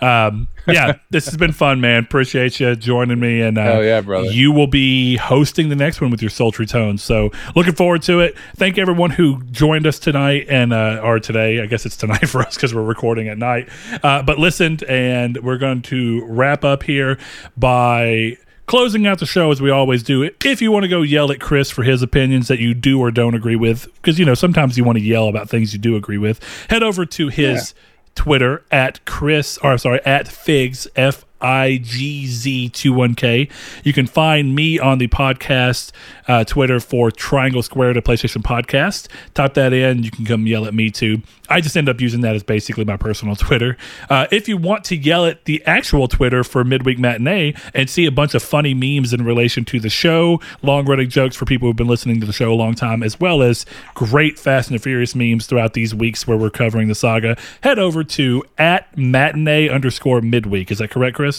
Um, 0.00 0.48
yeah, 0.66 0.94
this 1.10 1.26
has 1.26 1.36
been 1.36 1.52
fun, 1.52 1.80
man. 1.80 2.04
Appreciate 2.04 2.58
you 2.60 2.74
joining 2.76 3.20
me, 3.20 3.42
and 3.42 3.58
uh, 3.58 3.64
Hell 3.64 3.84
yeah, 3.84 4.00
brother. 4.00 4.28
you 4.28 4.50
will 4.52 4.66
be 4.66 5.16
hosting 5.16 5.68
the 5.68 5.76
next 5.76 6.00
one 6.00 6.10
with 6.10 6.22
your 6.22 6.30
sultry 6.30 6.66
tones. 6.66 7.02
So 7.02 7.30
looking 7.54 7.74
forward 7.74 8.02
to 8.02 8.20
it. 8.20 8.36
Thank 8.56 8.78
everyone 8.78 9.10
who 9.10 9.42
joined 9.44 9.86
us 9.86 9.98
tonight 9.98 10.46
and 10.48 10.72
uh, 10.72 11.00
or 11.02 11.20
today. 11.20 11.60
I 11.60 11.66
guess 11.66 11.84
it's 11.84 11.96
tonight 11.96 12.28
for 12.28 12.40
us 12.40 12.54
because 12.54 12.74
we're 12.74 12.82
recording 12.82 13.28
at 13.28 13.38
night. 13.38 13.68
Uh, 14.02 14.22
but 14.22 14.38
listened, 14.38 14.82
and 14.84 15.36
we're 15.42 15.58
going 15.58 15.82
to 15.82 16.24
wrap 16.26 16.64
up 16.64 16.82
here 16.82 17.18
by 17.56 18.36
closing 18.66 19.06
out 19.06 19.18
the 19.18 19.26
show 19.26 19.50
as 19.50 19.60
we 19.60 19.70
always 19.70 20.02
do. 20.02 20.30
If 20.44 20.62
you 20.62 20.72
want 20.72 20.84
to 20.84 20.88
go 20.88 21.02
yell 21.02 21.30
at 21.30 21.40
Chris 21.40 21.70
for 21.70 21.82
his 21.82 22.02
opinions 22.02 22.48
that 22.48 22.58
you 22.58 22.72
do 22.74 22.98
or 22.98 23.10
don't 23.10 23.34
agree 23.34 23.56
with, 23.56 23.92
because 23.96 24.18
you 24.18 24.24
know 24.24 24.34
sometimes 24.34 24.78
you 24.78 24.84
want 24.84 24.98
to 24.98 25.04
yell 25.04 25.28
about 25.28 25.50
things 25.50 25.72
you 25.72 25.78
do 25.78 25.96
agree 25.96 26.18
with, 26.18 26.40
head 26.70 26.82
over 26.82 27.04
to 27.04 27.28
his 27.28 27.74
Twitter 28.14 28.62
at 28.70 29.04
Chris 29.04 29.58
or 29.58 29.76
sorry 29.78 30.00
at 30.04 30.28
Figs 30.28 30.86
F 30.96 31.24
I 31.44 31.76
G 31.76 32.26
Z 32.26 32.70
21K. 32.72 33.50
You 33.84 33.92
can 33.92 34.06
find 34.06 34.54
me 34.54 34.78
on 34.78 34.96
the 34.96 35.08
podcast 35.08 35.92
uh, 36.26 36.42
Twitter 36.44 36.80
for 36.80 37.10
Triangle 37.10 37.62
Square 37.62 37.92
to 37.92 38.02
PlayStation 38.02 38.42
Podcast. 38.42 39.08
Type 39.34 39.52
that 39.54 39.74
in. 39.74 40.02
You 40.02 40.10
can 40.10 40.24
come 40.24 40.46
yell 40.46 40.64
at 40.64 40.72
me 40.72 40.90
too. 40.90 41.20
I 41.50 41.60
just 41.60 41.76
end 41.76 41.90
up 41.90 42.00
using 42.00 42.22
that 42.22 42.34
as 42.34 42.42
basically 42.42 42.86
my 42.86 42.96
personal 42.96 43.36
Twitter. 43.44 43.76
Uh, 44.08 44.26
if 44.30 44.48
you 44.48 44.56
want 44.56 44.84
to 44.84 44.96
yell 44.96 45.26
at 45.26 45.44
the 45.44 45.62
actual 45.66 46.08
Twitter 46.08 46.42
for 46.42 46.64
Midweek 46.64 46.98
Matinee 46.98 47.54
and 47.74 47.90
see 47.90 48.06
a 48.06 48.10
bunch 48.10 48.34
of 48.34 48.42
funny 48.42 48.72
memes 48.72 49.12
in 49.12 49.22
relation 49.24 49.66
to 49.66 49.78
the 49.78 49.90
show, 49.90 50.40
long 50.62 50.86
running 50.86 51.10
jokes 51.10 51.36
for 51.36 51.44
people 51.44 51.68
who've 51.68 51.76
been 51.76 51.86
listening 51.86 52.20
to 52.20 52.26
the 52.26 52.32
show 52.32 52.50
a 52.50 52.54
long 52.54 52.74
time, 52.74 53.02
as 53.02 53.20
well 53.20 53.42
as 53.42 53.66
great 53.94 54.38
Fast 54.38 54.70
and 54.70 54.82
Furious 54.82 55.14
memes 55.14 55.46
throughout 55.46 55.74
these 55.74 55.94
weeks 55.94 56.26
where 56.26 56.38
we're 56.38 56.48
covering 56.48 56.88
the 56.88 56.94
saga, 56.94 57.36
head 57.60 57.78
over 57.78 58.02
to 58.02 58.42
at 58.56 58.96
matinee 58.96 59.68
underscore 59.68 60.22
midweek. 60.22 60.70
Is 60.70 60.78
that 60.78 60.90
correct, 60.90 61.16
Chris? 61.16 61.33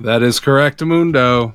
That 0.00 0.22
is 0.22 0.40
correct, 0.40 0.82
Mundo. 0.82 1.54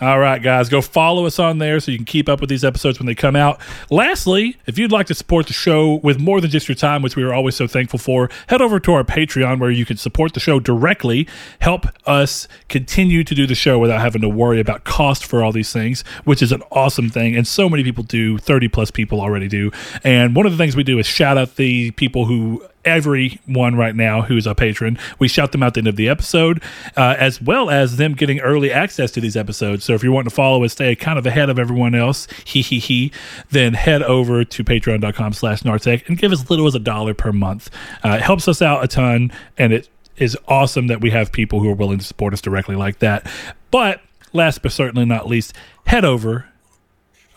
All 0.00 0.18
right, 0.18 0.42
guys, 0.42 0.70
go 0.70 0.80
follow 0.80 1.26
us 1.26 1.38
on 1.38 1.58
there 1.58 1.78
so 1.78 1.90
you 1.90 1.98
can 1.98 2.06
keep 2.06 2.26
up 2.26 2.40
with 2.40 2.48
these 2.48 2.64
episodes 2.64 2.98
when 2.98 3.04
they 3.04 3.14
come 3.14 3.36
out. 3.36 3.60
Lastly, 3.90 4.56
if 4.64 4.78
you'd 4.78 4.90
like 4.90 5.06
to 5.08 5.14
support 5.14 5.46
the 5.46 5.52
show 5.52 6.00
with 6.02 6.18
more 6.18 6.40
than 6.40 6.50
just 6.50 6.68
your 6.68 6.74
time, 6.74 7.02
which 7.02 7.16
we 7.16 7.22
are 7.22 7.34
always 7.34 7.54
so 7.54 7.66
thankful 7.66 7.98
for, 7.98 8.30
head 8.46 8.62
over 8.62 8.80
to 8.80 8.94
our 8.94 9.04
Patreon 9.04 9.60
where 9.60 9.70
you 9.70 9.84
can 9.84 9.98
support 9.98 10.32
the 10.32 10.40
show 10.40 10.58
directly, 10.58 11.28
help 11.58 11.84
us 12.06 12.48
continue 12.70 13.22
to 13.24 13.34
do 13.34 13.46
the 13.46 13.54
show 13.54 13.78
without 13.78 14.00
having 14.00 14.22
to 14.22 14.28
worry 14.30 14.58
about 14.58 14.84
cost 14.84 15.26
for 15.26 15.44
all 15.44 15.52
these 15.52 15.70
things, 15.70 16.00
which 16.24 16.40
is 16.40 16.50
an 16.50 16.62
awesome 16.72 17.10
thing. 17.10 17.36
And 17.36 17.46
so 17.46 17.68
many 17.68 17.84
people 17.84 18.02
do, 18.04 18.38
30 18.38 18.68
plus 18.68 18.90
people 18.90 19.20
already 19.20 19.48
do. 19.48 19.70
And 20.02 20.34
one 20.34 20.46
of 20.46 20.52
the 20.52 20.58
things 20.58 20.74
we 20.74 20.82
do 20.82 20.98
is 20.98 21.06
shout 21.06 21.36
out 21.36 21.56
the 21.56 21.90
people 21.90 22.24
who 22.24 22.64
everyone 22.84 23.76
right 23.76 23.94
now 23.94 24.22
who's 24.22 24.46
a 24.46 24.54
patron. 24.54 24.98
We 25.18 25.28
shout 25.28 25.52
them 25.52 25.62
out 25.62 25.68
at 25.68 25.74
the 25.74 25.80
end 25.80 25.88
of 25.88 25.96
the 25.96 26.08
episode, 26.08 26.62
uh, 26.96 27.16
as 27.18 27.40
well 27.40 27.70
as 27.70 27.96
them 27.96 28.14
getting 28.14 28.40
early 28.40 28.72
access 28.72 29.10
to 29.12 29.20
these 29.20 29.36
episodes. 29.36 29.84
So 29.84 29.94
if 29.94 30.02
you're 30.02 30.12
wanting 30.12 30.30
to 30.30 30.34
follow 30.34 30.64
us, 30.64 30.72
stay 30.72 30.94
kind 30.96 31.18
of 31.18 31.26
ahead 31.26 31.50
of 31.50 31.58
everyone 31.58 31.94
else, 31.94 32.26
he 32.44 32.62
he 32.62 32.78
he, 32.78 33.12
then 33.50 33.74
head 33.74 34.02
over 34.02 34.44
to 34.44 34.64
patreon.com 34.64 35.32
slash 35.32 35.62
Nartech 35.62 36.08
and 36.08 36.18
give 36.18 36.32
as 36.32 36.50
little 36.50 36.66
as 36.66 36.74
a 36.74 36.80
dollar 36.80 37.14
per 37.14 37.32
month. 37.32 37.70
Uh, 38.04 38.10
it 38.10 38.22
helps 38.22 38.48
us 38.48 38.62
out 38.62 38.84
a 38.84 38.88
ton, 38.88 39.32
and 39.58 39.72
it 39.72 39.88
is 40.16 40.36
awesome 40.48 40.86
that 40.88 41.00
we 41.00 41.10
have 41.10 41.32
people 41.32 41.60
who 41.60 41.70
are 41.70 41.74
willing 41.74 41.98
to 41.98 42.04
support 42.04 42.32
us 42.32 42.40
directly 42.40 42.76
like 42.76 42.98
that. 42.98 43.26
But 43.70 44.00
last 44.32 44.62
but 44.62 44.72
certainly 44.72 45.04
not 45.04 45.26
least, 45.26 45.54
head 45.86 46.04
over 46.04 46.46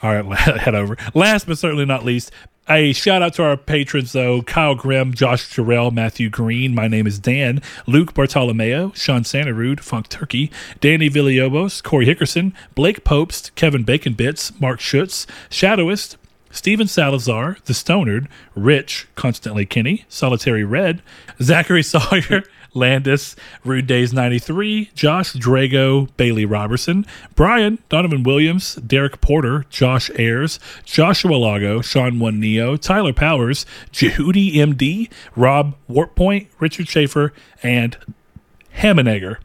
all 0.03 0.14
right, 0.14 0.38
head 0.60 0.76
over. 0.76 0.98
Last 1.14 1.48
but 1.48 1.57
certainly 1.57 1.86
not 1.86 2.03
least, 2.03 2.32
a 2.69 2.94
shout 2.94 3.22
out 3.22 3.34
to 3.35 3.44
our 3.44 3.57
patrons 3.57 4.14
though 4.14 4.41
Kyle 4.41 4.76
Grimm, 4.76 5.14
Josh 5.14 5.49
Jarrell, 5.49 5.91
Matthew 5.91 6.30
Green. 6.30 6.73
My 6.73 6.88
name 6.88 7.06
is 7.07 7.19
Dan, 7.19 7.61
Luke 7.88 8.14
Bartolomeo, 8.14 8.91
Sean 8.94 9.23
Santarude, 9.23 9.81
Funk 9.81 10.07
Turkey, 10.10 10.52
Danny 10.80 11.10
Villalobos, 11.10 11.84
Corey 11.84 12.06
Hickerson, 12.06 12.53
Blake 12.76 13.03
Popst, 13.03 13.53
Kevin 13.56 13.84
Bacon 13.84 14.14
Bits, 14.14 14.57
Mark 14.60 14.80
Schutz, 14.80 15.27
Shadowist, 15.49 16.15
Steven 16.52 16.88
Salazar, 16.88 17.57
The 17.65 17.73
Stonard, 17.73 18.27
Rich, 18.56 19.07
Constantly 19.15 19.65
Kenny, 19.65 20.06
Solitary 20.07 20.64
Red, 20.64 21.02
Zachary 21.41 21.84
Sawyer, 21.84 22.44
Landis, 22.74 23.36
Rude 23.64 23.88
Days 23.88 24.14
93, 24.14 24.91
Josh 24.95 25.34
Drago, 25.34 26.10
Bailey 26.18 26.45
Robertson, 26.45 27.06
Brian, 27.36 27.80
Donovan 27.90 28.24
Williams, 28.24 28.76
Derek 28.76 29.22
Porter, 29.22 29.66
Josh 29.70 30.10
Ayers, 30.18 30.60
Joshua 30.86 31.36
Lago, 31.36 31.82
Sean 31.82 32.20
One 32.20 32.40
Neo, 32.40 32.76
Tyler 32.76 33.14
Powers, 33.14 33.66
Jehudi 33.91 34.56
MD, 34.56 35.10
Rob 35.36 35.76
Wartpoint, 35.90 36.48
Richard 36.60 36.88
Schaefer, 36.88 37.34
and 37.62 37.98
Hammenegger. 38.78 39.38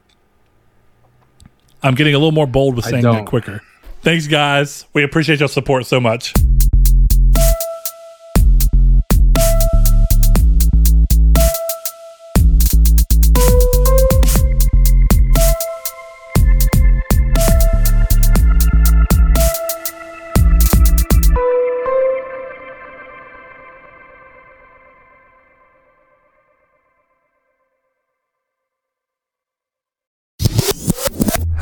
I'm 1.83 1.95
getting 1.95 2.15
a 2.15 2.19
little 2.19 2.33
more 2.33 2.47
bold 2.47 2.77
with 2.77 2.87
saying 2.87 3.05
that 3.05 3.27
quicker. 3.27 3.61
Thanks, 4.03 4.27
guys. 4.27 4.87
We 4.93 5.03
appreciate 5.05 5.41
your 5.41 5.49
support 5.49 5.87
so 5.87 6.01
much. 6.01 6.33